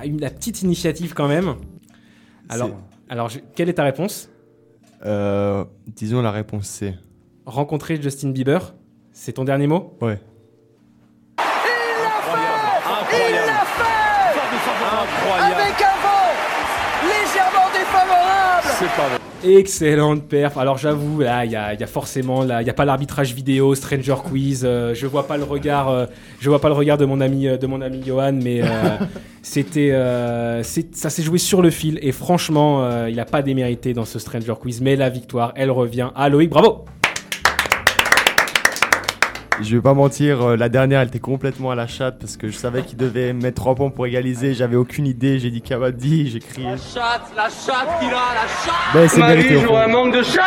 a 0.00 0.06
eu 0.06 0.16
la 0.18 0.30
petite 0.30 0.62
initiative 0.62 1.12
quand 1.14 1.28
même. 1.28 1.54
Alors, 2.48 2.68
C'est- 2.68 3.12
alors 3.12 3.28
je- 3.28 3.38
quelle 3.54 3.68
est 3.68 3.74
ta 3.74 3.84
réponse 3.84 4.28
Euh, 5.06 5.64
disons 5.86 6.20
la 6.22 6.30
réponse 6.30 6.66
C. 6.66 6.94
Rencontrer 7.46 8.00
Justin 8.02 8.30
Bieber 8.30 8.74
C'est 9.12 9.32
ton 9.32 9.44
dernier 9.44 9.66
mot 9.66 9.96
Ouais. 10.00 10.20
Il 13.12 13.34
l'a 13.34 13.64
fait 13.64 13.84
Avec 15.42 15.82
un 15.82 15.96
vent 16.02 16.28
légèrement 17.02 17.68
défavorable 17.72 18.68
C'est 18.78 18.90
pas 18.96 19.08
vrai. 19.08 19.19
Excellente 19.42 20.28
perf. 20.28 20.58
Alors 20.58 20.76
j'avoue, 20.76 21.20
là, 21.20 21.46
il 21.46 21.52
y 21.52 21.56
a, 21.56 21.72
il 21.72 21.80
y 21.80 21.82
a 21.82 21.86
forcément, 21.86 22.44
là, 22.44 22.60
il 22.60 22.66
y 22.66 22.70
a 22.70 22.74
pas 22.74 22.84
l'arbitrage 22.84 23.32
vidéo, 23.34 23.74
Stranger 23.74 24.16
Quiz. 24.22 24.62
euh, 24.64 24.94
je 24.94 25.06
vois 25.06 25.26
pas 25.26 25.38
le 25.38 25.44
regard, 25.44 25.88
euh, 25.88 26.06
je 26.40 26.50
vois 26.50 26.60
pas 26.60 26.68
le 26.68 26.74
regard 26.74 26.98
de 26.98 27.06
mon 27.06 27.22
ami, 27.22 27.48
euh, 27.48 27.56
de 27.56 27.66
mon 27.66 27.80
ami 27.80 28.02
Johan, 28.04 28.32
mais 28.32 28.60
euh, 28.62 28.66
c'était, 29.42 29.92
ça 30.92 31.08
s'est 31.10 31.22
joué 31.22 31.38
sur 31.38 31.62
le 31.62 31.70
fil 31.70 31.98
et 32.02 32.12
franchement, 32.12 33.06
il 33.06 33.18
a 33.18 33.24
pas 33.24 33.40
démérité 33.40 33.94
dans 33.94 34.04
ce 34.04 34.18
Stranger 34.18 34.54
Quiz. 34.60 34.82
Mais 34.82 34.94
la 34.96 35.08
victoire, 35.08 35.52
elle 35.56 35.70
revient 35.70 36.10
à 36.14 36.28
Loïc. 36.28 36.50
Bravo. 36.50 36.84
Je 39.62 39.76
vais 39.76 39.82
pas 39.82 39.94
mentir, 39.94 40.42
euh, 40.42 40.56
la 40.56 40.68
dernière 40.68 41.00
elle 41.00 41.08
était 41.08 41.18
complètement 41.18 41.70
à 41.70 41.74
la 41.74 41.86
chatte 41.86 42.18
parce 42.18 42.36
que 42.36 42.48
je 42.48 42.56
savais 42.56 42.82
qu'il 42.82 42.96
devait 42.96 43.32
mettre 43.32 43.56
3 43.56 43.74
points 43.74 43.90
pour 43.90 44.06
égaliser. 44.06 44.54
J'avais 44.54 44.76
aucune 44.76 45.06
idée. 45.06 45.38
J'ai 45.38 45.50
dit 45.50 45.60
Cavadi, 45.60 46.30
j'ai 46.30 46.38
crié. 46.38 46.66
La 46.70 46.76
chatte, 46.76 47.30
la 47.36 47.44
chatte 47.44 48.00
qu'il 48.00 48.08
a, 48.08 48.34
la 48.34 48.48
chatte 48.64 48.94
Ben, 48.94 49.08
c'est 49.08 49.20
Ma 49.20 49.28
mérité, 49.34 49.56
fond. 49.56 49.76
un 49.76 49.88
manque 49.88 50.16
de 50.16 50.22
chatte 50.22 50.40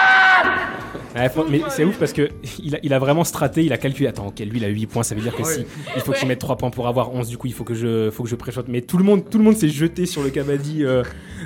Ouais, 1.15 1.29
mais 1.47 1.61
c'est 1.69 1.85
ouf 1.85 1.99
parce 1.99 2.11
que 2.11 2.27
il 2.63 2.75
a, 2.75 2.79
il 2.81 2.91
a 2.91 2.97
vraiment 2.97 3.23
straté, 3.23 3.63
il 3.63 3.71
a 3.71 3.77
calculé. 3.77 4.07
Attends, 4.09 4.27
ok, 4.27 4.39
lui 4.39 4.57
il 4.57 4.65
a 4.65 4.67
8 4.67 4.87
points, 4.87 5.03
ça 5.03 5.13
veut 5.13 5.21
dire 5.21 5.35
que 5.35 5.43
si 5.43 5.63
il 5.95 6.01
faut 6.01 6.11
qu'il 6.11 6.23
Ouais. 6.23 6.29
mette 6.29 6.39
3 6.39 6.57
points 6.57 6.71
pour 6.71 6.87
avoir 6.87 7.13
11, 7.13 7.27
du 7.29 7.37
coup 7.37 7.45
il 7.45 7.53
faut 7.53 7.63
que 7.63 7.75
je, 7.75 8.09
faut 8.09 8.23
que 8.23 8.29
je 8.29 8.35
préchote. 8.35 8.65
Mais 8.67 8.81
tout 8.81 8.97
le 8.97 9.03
monde, 9.03 9.29
tout 9.29 9.37
le 9.37 9.43
monde 9.43 9.55
s'est 9.55 9.69
jeté 9.69 10.07
sur 10.07 10.23
le 10.23 10.31
Kabaddi 10.31 10.83
euh, 10.83 11.03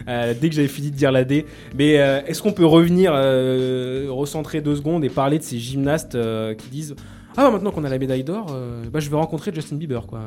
euh, 0.08 0.34
dès 0.40 0.48
que 0.48 0.56
j'avais 0.56 0.70
fini 0.70 0.90
de 0.90 0.96
dire 0.96 1.12
la 1.12 1.26
D. 1.26 1.46
Mais 1.78 2.00
euh, 2.00 2.22
est-ce 2.28 2.42
qu'on 2.42 2.54
peut 2.54 2.66
revenir, 2.66 3.12
euh, 3.14 4.06
recentrer 4.10 4.62
deux 4.62 4.78
secondes 4.78 5.04
et 5.04 5.10
parler 5.10 5.38
de 5.38 5.44
ces 5.44 5.58
gymnastes 5.60 6.16
euh, 6.16 6.54
qui 6.54 6.70
disent 6.70 6.96
Ah 7.38 7.44
bah, 7.46 7.52
maintenant 7.52 7.72
qu'on 7.72 7.84
a 7.84 7.90
la 7.90 8.00
médaille 8.00 8.24
d'or, 8.24 8.48
euh, 8.52 8.84
bah, 8.92 9.00
je 9.00 9.10
vais 9.10 9.16
rencontrer 9.16 9.52
Justin 9.54 9.76
Bieber 9.76 10.08
quoi. 10.08 10.20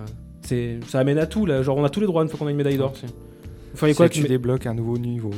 C'est, 0.43 0.79
ça 0.87 1.01
amène 1.01 1.19
à 1.19 1.27
tout 1.27 1.45
là, 1.47 1.63
genre 1.63 1.77
on 1.77 1.85
a 1.85 1.89
tous 1.91 2.01
les 2.01 2.07
droits 2.07 2.23
une 2.23 2.29
fois 2.29 2.39
qu'on 2.39 2.47
a 2.47 2.51
une 2.51 2.57
médaille 2.57 2.79
d'or. 2.79 2.93
quoi 3.95 4.09
que 4.09 4.15
tu 4.15 4.23
débloques 4.29 4.67
un 4.67 4.75
nouveau 4.75 4.97
niveau. 4.99 5.31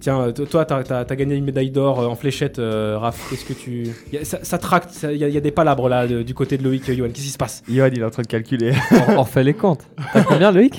Tiens, 0.00 0.20
euh, 0.20 0.32
to- 0.32 0.44
toi, 0.44 0.66
t'as 0.66 0.82
as, 1.00 1.16
gagné 1.16 1.34
une 1.34 1.44
médaille 1.46 1.70
d'or 1.70 2.00
euh, 2.00 2.06
en 2.08 2.14
fléchette, 2.14 2.58
euh, 2.58 2.98
Raph. 2.98 3.26
Qu'est-ce 3.30 3.44
que 3.46 3.54
tu. 3.54 3.88
Y 4.12 4.18
a- 4.18 4.24
ça, 4.26 4.38
ça 4.42 4.58
tracte, 4.58 4.90
il 5.10 5.16
y, 5.16 5.24
a- 5.24 5.28
y 5.28 5.36
a 5.38 5.40
des 5.40 5.50
palabres 5.50 5.88
là 5.88 6.06
de- 6.06 6.22
du 6.22 6.34
côté 6.34 6.58
de 6.58 6.62
Loïc, 6.64 6.86
euh, 6.90 6.94
Yoann. 6.94 7.10
Qu'est-ce 7.12 7.24
qui 7.24 7.30
se 7.32 7.38
passe? 7.38 7.62
Yoann, 7.68 7.90
il 7.94 8.00
est 8.00 8.04
en 8.04 8.10
train 8.10 8.22
de 8.22 8.26
calculer. 8.26 8.72
On, 9.08 9.12
on 9.14 9.22
refait 9.22 9.42
les 9.44 9.54
comptes. 9.54 9.86
T'as 10.12 10.22
combien, 10.24 10.52
Loïc? 10.52 10.78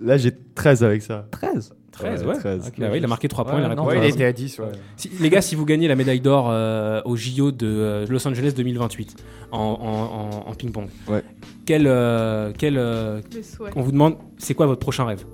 Là, 0.00 0.16
j'ai 0.16 0.32
13 0.54 0.82
avec 0.82 1.02
ça. 1.02 1.26
13 1.30 1.74
13, 1.98 2.22
Ouais, 2.22 2.28
ouais. 2.28 2.38
13. 2.38 2.66
Ok, 2.68 2.74
bah 2.80 2.88
oui, 2.92 2.98
il 2.98 3.04
a 3.04 3.08
marqué 3.08 3.28
3 3.28 3.44
points, 3.44 3.54
Ouais, 3.54 3.60
il 3.60 3.70
a 3.70 3.74
non, 3.74 3.90
il 3.92 4.04
était 4.04 4.24
à 4.24 4.32
10, 4.32 4.58
ouais. 4.60 4.66
Si- 4.96 5.10
les 5.20 5.30
gars, 5.30 5.40
si 5.40 5.54
vous 5.54 5.64
gagnez 5.64 5.88
la 5.88 5.96
médaille 5.96 6.20
d'or 6.20 6.48
euh, 6.50 7.00
au 7.04 7.16
JO 7.16 7.50
de 7.52 7.66
euh, 7.66 8.06
Los 8.08 8.26
Angeles 8.26 8.52
2028 8.56 9.16
en, 9.52 9.58
en- 9.58 10.46
en- 10.46 10.50
en 10.50 10.54
ping-pong, 10.54 10.88
Ouais. 11.08 11.22
quel. 11.66 11.86
euh, 11.86 12.52
quel 12.56 12.76
euh, 12.78 13.20
on 13.76 13.82
vous 13.82 13.92
demande, 13.92 14.16
c'est 14.38 14.54
quoi 14.54 14.66
votre 14.66 14.80
prochain 14.80 15.04
rêve? 15.04 15.24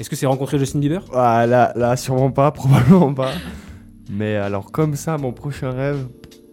Est-ce 0.00 0.08
que 0.10 0.16
c'est 0.16 0.26
rencontrer 0.26 0.58
Justin 0.58 0.78
Bieber? 0.78 1.02
Ah, 1.12 1.46
là, 1.46 1.72
là, 1.74 1.96
sûrement 1.96 2.30
pas, 2.30 2.50
probablement 2.52 3.12
pas. 3.14 3.32
Mais 4.10 4.36
alors, 4.36 4.70
comme 4.70 4.94
ça, 4.96 5.18
mon 5.18 5.32
prochain 5.32 5.70
rêve, 5.70 6.06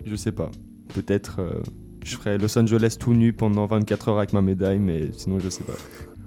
je 0.06 0.16
sais 0.16 0.32
pas. 0.32 0.50
Peut-être 0.94 1.40
euh, 1.40 1.62
je 2.04 2.16
ferai 2.18 2.38
Los 2.38 2.58
Angeles 2.58 2.98
tout 3.00 3.14
nu 3.14 3.34
pendant 3.34 3.66
24 3.66 4.10
heures 4.10 4.18
avec 4.18 4.34
ma 4.34 4.42
médaille, 4.42 4.80
mais 4.80 5.10
sinon, 5.16 5.40
je 5.40 5.50
sais 5.50 5.64
pas. 5.64 5.74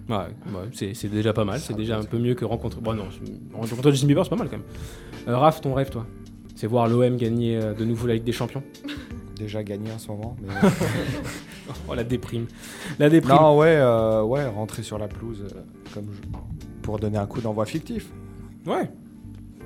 Ouais, 0.08 0.16
ouais, 0.16 0.68
c'est 0.94 1.08
déjà 1.10 1.32
pas 1.32 1.44
mal, 1.44 1.60
c'est 1.60 1.74
déjà 1.76 1.98
un 1.98 2.04
peu 2.04 2.18
mieux 2.18 2.34
que 2.34 2.44
rencontrer. 2.44 2.80
Bon, 2.80 2.94
non, 2.94 3.04
c'est- 3.10 3.54
rencontrer 3.56 3.90
Justin 3.90 4.06
Bieber, 4.06 4.24
c'est 4.24 4.30
pas 4.30 4.36
mal 4.36 4.48
quand 4.48 4.56
même. 4.56 4.66
Euh, 5.28 5.36
Raph, 5.36 5.60
ton 5.60 5.74
rêve, 5.74 5.90
toi? 5.90 6.06
C'est 6.56 6.66
voir 6.66 6.88
l'OM 6.88 7.16
gagner 7.16 7.56
euh, 7.56 7.74
de 7.74 7.84
nouveau 7.84 8.06
la 8.06 8.14
Ligue 8.14 8.24
des 8.24 8.32
Champions? 8.32 8.62
Déjà 9.36 9.62
gagné 9.62 9.92
en 9.92 9.98
ce 9.98 10.08
moment. 10.08 10.36
Mais... 10.42 10.48
Oh 11.86 11.94
la 11.94 12.02
déprime. 12.02 12.46
La 12.98 13.10
déprime. 13.10 13.34
non, 13.36 13.58
ouais, 13.58 13.76
euh, 13.76 14.22
ouais, 14.22 14.46
rentrer 14.46 14.82
sur 14.82 14.96
la 14.96 15.06
pelouse 15.06 15.44
euh, 15.54 15.60
comme 15.92 16.06
je- 16.10 16.38
pour 16.80 16.98
donner 16.98 17.18
un 17.18 17.26
coup 17.26 17.42
d'envoi 17.42 17.66
fictif. 17.66 18.08
Ouais. 18.66 18.90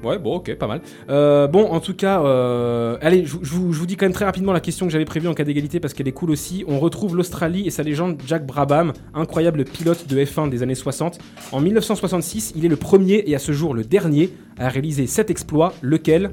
Ouais, 0.02 0.18
bon, 0.18 0.36
ok, 0.36 0.54
pas 0.56 0.66
mal. 0.66 0.80
Euh, 1.10 1.46
bon, 1.46 1.64
en 1.70 1.80
tout 1.80 1.94
cas, 1.94 2.22
euh, 2.22 2.96
allez, 3.00 3.24
je, 3.24 3.36
vous, 3.36 3.86
dis 3.86 3.96
quand 3.96 4.06
même 4.06 4.12
très 4.12 4.24
rapidement 4.24 4.52
la 4.52 4.60
question 4.60 4.86
que 4.86 4.92
j'avais 4.92 5.04
prévue 5.04 5.28
en 5.28 5.34
cas 5.34 5.44
d'égalité 5.44 5.78
parce 5.78 5.94
qu'elle 5.94 6.08
est 6.08 6.12
cool 6.12 6.30
aussi. 6.30 6.64
On 6.66 6.80
retrouve 6.80 7.16
l'Australie 7.16 7.66
et 7.66 7.70
sa 7.70 7.82
légende 7.82 8.20
Jack 8.26 8.44
Brabham, 8.44 8.92
incroyable 9.14 9.64
pilote 9.64 10.08
de 10.08 10.18
F1 10.24 10.50
des 10.50 10.62
années 10.62 10.74
60. 10.74 11.18
En 11.52 11.60
1966, 11.60 12.54
il 12.56 12.64
est 12.64 12.68
le 12.68 12.76
premier 12.76 13.22
et 13.26 13.34
à 13.34 13.38
ce 13.38 13.52
jour 13.52 13.74
le 13.74 13.84
dernier 13.84 14.30
à 14.58 14.68
réaliser 14.68 15.06
cet 15.06 15.30
exploit, 15.30 15.72
lequel? 15.82 16.32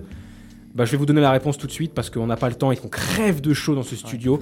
Bah, 0.74 0.86
Je 0.86 0.92
vais 0.92 0.98
vous 0.98 1.06
donner 1.06 1.22
la 1.22 1.32
réponse 1.32 1.58
tout 1.58 1.68
de 1.68 1.72
suite 1.72 1.94
parce 1.94 2.10
qu'on 2.10 2.28
n'a 2.28 2.38
pas 2.38 2.50
le 2.50 2.56
temps 2.56 2.72
et 2.72 2.78
qu'on 2.78 2.90
crève 2.90 3.40
de 3.42 3.54
chaud 3.54 3.76
dans 3.76 3.84
ce 3.84 3.96
studio. 3.96 4.40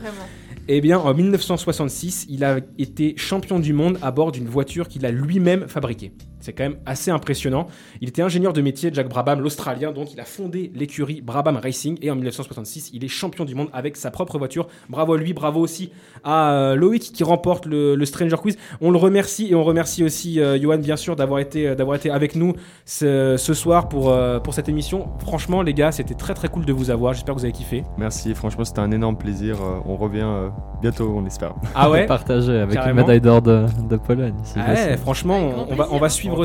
Eh 0.70 0.82
bien, 0.82 1.00
en 1.00 1.14
1966, 1.14 2.28
il 2.30 2.44
a 2.44 2.60
été 2.78 3.14
champion 3.18 3.60
du 3.60 3.74
monde 3.74 3.98
à 4.02 4.12
bord 4.12 4.32
d'une 4.32 4.48
voiture 4.48 4.88
qu'il 4.88 5.06
a 5.06 5.12
lui-même 5.12 5.68
fabriquée. 5.68 6.12
C'est 6.40 6.54
quand 6.54 6.64
même 6.64 6.78
assez 6.86 7.12
impressionnant. 7.12 7.68
Il 8.02 8.10
était 8.10 8.22
ingénieur 8.22 8.54
de 8.54 8.62
métier, 8.62 8.90
Jack 8.94 9.10
Brabham, 9.10 9.40
l'Australien, 9.42 9.92
donc 9.92 10.14
il 10.14 10.20
a 10.20 10.26
fondé 10.26 10.72
l'écurie 10.76 11.22
Brabham 11.22 11.58
Racing 11.58 11.98
et 12.02 12.12
en 12.12 12.16
1966, 12.16 12.92
il 12.94 13.04
est 13.04 13.08
champion 13.08 13.46
du 13.46 13.56
monde 13.56 13.70
avec 13.74 13.98
sa 13.98 14.12
propre 14.12 14.38
voiture. 14.38 14.68
Bravo 14.90 15.14
à 15.14 15.18
lui, 15.18 15.34
bravo 15.34 15.60
aussi 15.60 15.92
à 16.24 16.52
euh, 16.52 16.76
Loïc 16.76 17.12
qui 17.14 17.24
remporte 17.24 17.66
le, 17.66 17.96
le 17.96 18.06
Stranger 18.06 18.38
Quiz. 18.38 18.58
On 18.82 18.92
le 18.92 18.98
remercie 18.98 19.48
et 19.50 19.56
on 19.56 19.64
remercie 19.64 20.04
aussi 20.04 20.40
euh, 20.40 20.60
Johan, 20.60 20.78
bien 20.78 20.96
sûr, 20.96 21.16
d'avoir 21.16 21.40
été, 21.40 21.76
d'avoir 21.76 21.96
été 21.98 22.10
avec 22.12 22.36
nous 22.36 22.54
ce, 22.86 23.36
ce 23.38 23.54
soir 23.54 23.90
pour, 23.90 24.10
euh, 24.10 24.40
pour 24.40 24.54
cette 24.54 24.70
émission. 24.70 25.08
Franchement, 25.20 25.62
les 25.62 25.74
gars, 25.74 25.92
c'était 25.92 26.14
très 26.14 26.34
très 26.34 26.48
cool 26.50 26.66
de 26.66 26.74
vous 26.74 26.90
avoir. 26.90 27.14
J'espère 27.14 27.34
que 27.36 27.40
vous 27.40 27.46
avez 27.46 27.54
kiffé. 27.54 27.84
Merci, 27.98 28.34
franchement, 28.36 28.64
c'était 28.64 28.80
un 28.80 28.92
énorme 28.92 29.18
plaisir. 29.18 29.56
Euh, 29.56 29.80
on 29.86 29.96
revient 29.96 30.22
euh, 30.24 30.50
bientôt, 30.82 31.14
on 31.16 31.26
espère. 31.26 31.54
Ah 31.76 31.90
ouais 31.90 32.06
Partagé 32.08 32.52
avec 32.60 32.74
Carrément. 32.76 33.02
une 33.02 33.08
médaille 33.08 33.22
d'or 33.22 33.42
de, 33.42 33.66
de 33.90 33.98
Pologne. 33.98 34.36
si 34.44 34.54
Ah 34.58 34.74
ouais, 34.74 34.98
franchement, 34.98 35.66
on, 35.70 35.76
va, 35.76 35.88
on 35.92 35.98
va 35.98 36.08
plaisir. 36.08 36.27
Suivre 36.28 36.42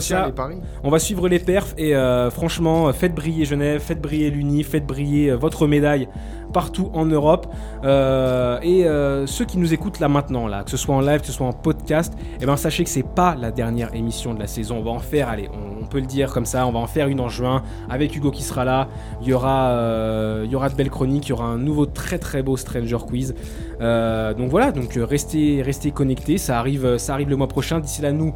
On 0.83 0.85
ça. 0.85 0.91
va 0.91 0.99
suivre 0.99 1.29
les 1.29 1.39
perfs 1.39 1.75
et 1.79 1.95
euh, 1.95 2.31
franchement, 2.31 2.89
euh, 2.89 2.93
faites 2.93 3.15
briller 3.15 3.45
Genève, 3.45 3.81
faites 3.81 4.01
briller 4.01 4.31
l'Uni, 4.31 4.63
faites 4.63 4.87
briller 4.87 5.31
euh, 5.31 5.37
votre 5.37 5.67
médaille 5.67 6.09
partout 6.53 6.91
en 6.93 7.07
Europe. 7.07 7.47
Euh, 7.83 8.59
et 8.63 8.85
euh, 8.87 9.27
ceux 9.27 9.45
qui 9.47 9.59
nous 9.59 9.73
écoutent 9.73 10.01
là 10.01 10.09
maintenant, 10.09 10.47
là, 10.47 10.65
que 10.65 10.71
ce 10.71 10.77
soit 10.77 10.95
en 10.95 11.01
live, 11.01 11.21
que 11.21 11.27
ce 11.27 11.33
soit 11.33 11.47
en 11.47 11.53
podcast, 11.53 12.13
eh 12.41 12.47
ben 12.47 12.57
sachez 12.57 12.85
que 12.85 12.91
c'est 12.91 13.03
pas 13.03 13.35
la 13.41 13.51
dernière 13.51 13.95
émission 13.95 14.35
de 14.35 14.39
la 14.39 14.47
saison. 14.47 14.77
On 14.79 14.83
va 14.83 14.91
en 14.91 14.99
faire, 14.99 15.29
allez, 15.31 15.49
on, 15.53 15.83
on 15.83 15.87
peut 15.87 16.01
le 16.01 16.07
dire 16.07 16.31
comme 16.33 16.45
ça, 16.45 16.67
on 16.67 16.73
va 16.73 16.79
en 16.79 16.87
faire 16.87 17.09
une 17.09 17.21
en 17.21 17.29
juin 17.31 17.63
avec 17.89 18.15
Hugo 18.15 18.31
qui 18.31 18.43
sera 18.43 18.65
là. 18.65 18.89
Il 19.23 19.29
y 19.29 19.33
aura, 19.33 19.71
euh, 19.71 20.43
il 20.45 20.51
y 20.51 20.55
aura 20.55 20.69
de 20.69 20.75
belles 20.75 20.91
chroniques, 20.91 21.27
il 21.27 21.31
y 21.31 21.33
aura 21.33 21.47
un 21.47 21.59
nouveau 21.59 21.87
très 21.87 22.19
très 22.19 22.43
beau 22.43 22.57
Stranger 22.57 22.99
Quiz. 23.07 23.35
Donc 23.81 24.49
voilà, 24.51 24.73
donc 24.73 24.93
restez, 24.95 25.63
restez 25.63 25.91
connectés. 25.91 26.39
Ça 26.39 26.59
arrive, 26.59 26.99
ça 26.99 27.15
arrive 27.15 27.31
le 27.31 27.37
mois 27.37 27.49
prochain. 27.49 27.81
D'ici 27.81 28.03
là, 28.03 28.13
nous. 28.13 28.35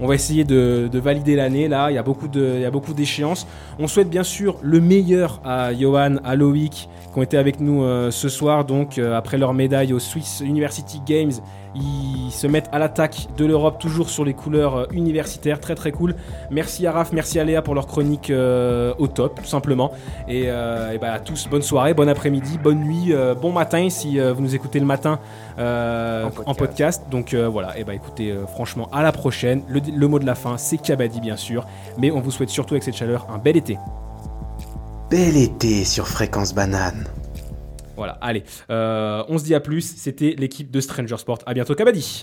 On 0.00 0.06
va 0.06 0.14
essayer 0.14 0.44
de, 0.44 0.88
de 0.90 0.98
valider 0.98 1.34
l'année 1.34 1.66
là, 1.66 1.90
il 1.90 1.94
y 1.94 1.98
a 1.98 2.02
beaucoup 2.02 2.94
d'échéances. 2.94 3.46
On 3.78 3.88
souhaite 3.88 4.08
bien 4.08 4.22
sûr 4.22 4.56
le 4.62 4.80
meilleur 4.80 5.40
à 5.44 5.74
Johan, 5.74 6.16
à 6.24 6.36
Loïc 6.36 6.88
qui 7.12 7.18
ont 7.18 7.22
été 7.22 7.36
avec 7.36 7.60
nous 7.60 7.82
euh, 7.82 8.10
ce 8.10 8.28
soir. 8.28 8.64
Donc 8.64 8.98
euh, 8.98 9.16
après 9.16 9.38
leur 9.38 9.54
médaille 9.54 9.92
au 9.92 9.98
Swiss 9.98 10.40
University 10.40 11.00
Games, 11.04 11.32
ils 11.74 12.30
se 12.30 12.46
mettent 12.46 12.68
à 12.72 12.78
l'attaque 12.78 13.28
de 13.36 13.44
l'Europe 13.44 13.78
toujours 13.78 14.10
sur 14.10 14.24
les 14.24 14.34
couleurs 14.34 14.76
euh, 14.76 14.86
universitaires, 14.92 15.60
très 15.60 15.74
très 15.74 15.92
cool. 15.92 16.14
Merci 16.50 16.86
à 16.86 16.92
Raph, 16.92 17.12
merci 17.12 17.38
à 17.38 17.44
Léa 17.44 17.62
pour 17.62 17.74
leur 17.74 17.86
chronique 17.86 18.30
euh, 18.30 18.94
au 18.98 19.06
top, 19.06 19.40
tout 19.40 19.48
simplement. 19.48 19.92
Et, 20.28 20.44
euh, 20.46 20.92
et 20.92 20.98
bah, 20.98 21.12
à 21.12 21.20
tous, 21.20 21.48
bonne 21.48 21.62
soirée, 21.62 21.94
bon 21.94 22.08
après-midi, 22.08 22.58
bonne 22.62 22.80
nuit, 22.80 23.12
euh, 23.12 23.34
bon 23.34 23.52
matin 23.52 23.88
si 23.90 24.18
euh, 24.18 24.32
vous 24.32 24.42
nous 24.42 24.54
écoutez 24.54 24.80
le 24.80 24.86
matin 24.86 25.18
euh, 25.58 26.28
En 26.46 26.50
en, 26.50 26.54
podcast. 26.54 27.04
Donc 27.10 27.34
euh, 27.34 27.48
voilà, 27.48 27.78
et 27.78 27.84
bah 27.84 27.94
écoutez, 27.94 28.30
euh, 28.30 28.46
franchement, 28.46 28.88
à 28.92 29.02
la 29.02 29.12
prochaine. 29.12 29.62
Le, 29.68 29.80
le 29.80 30.08
mot 30.08 30.18
de 30.18 30.26
la 30.26 30.34
fin, 30.34 30.56
c'est 30.58 30.78
Kabadi 30.78 31.20
bien 31.20 31.36
sûr, 31.36 31.66
mais 31.98 32.10
on 32.10 32.20
vous 32.20 32.30
souhaite 32.30 32.50
surtout 32.50 32.74
avec 32.74 32.82
cette 32.82 32.96
chaleur 32.96 33.26
un 33.32 33.38
bel 33.38 33.56
été. 33.56 33.78
Bel 35.10 35.36
été 35.36 35.84
sur 35.84 36.06
Fréquence 36.06 36.54
Banane. 36.54 37.06
Voilà, 37.98 38.16
allez, 38.20 38.44
euh, 38.70 39.24
on 39.28 39.38
se 39.38 39.44
dit 39.44 39.56
à 39.56 39.60
plus. 39.60 39.82
C'était 39.96 40.36
l'équipe 40.38 40.70
de 40.70 40.80
Stranger 40.80 41.16
Sport. 41.16 41.40
À 41.46 41.52
bientôt, 41.52 41.74
Kabadi. 41.74 42.22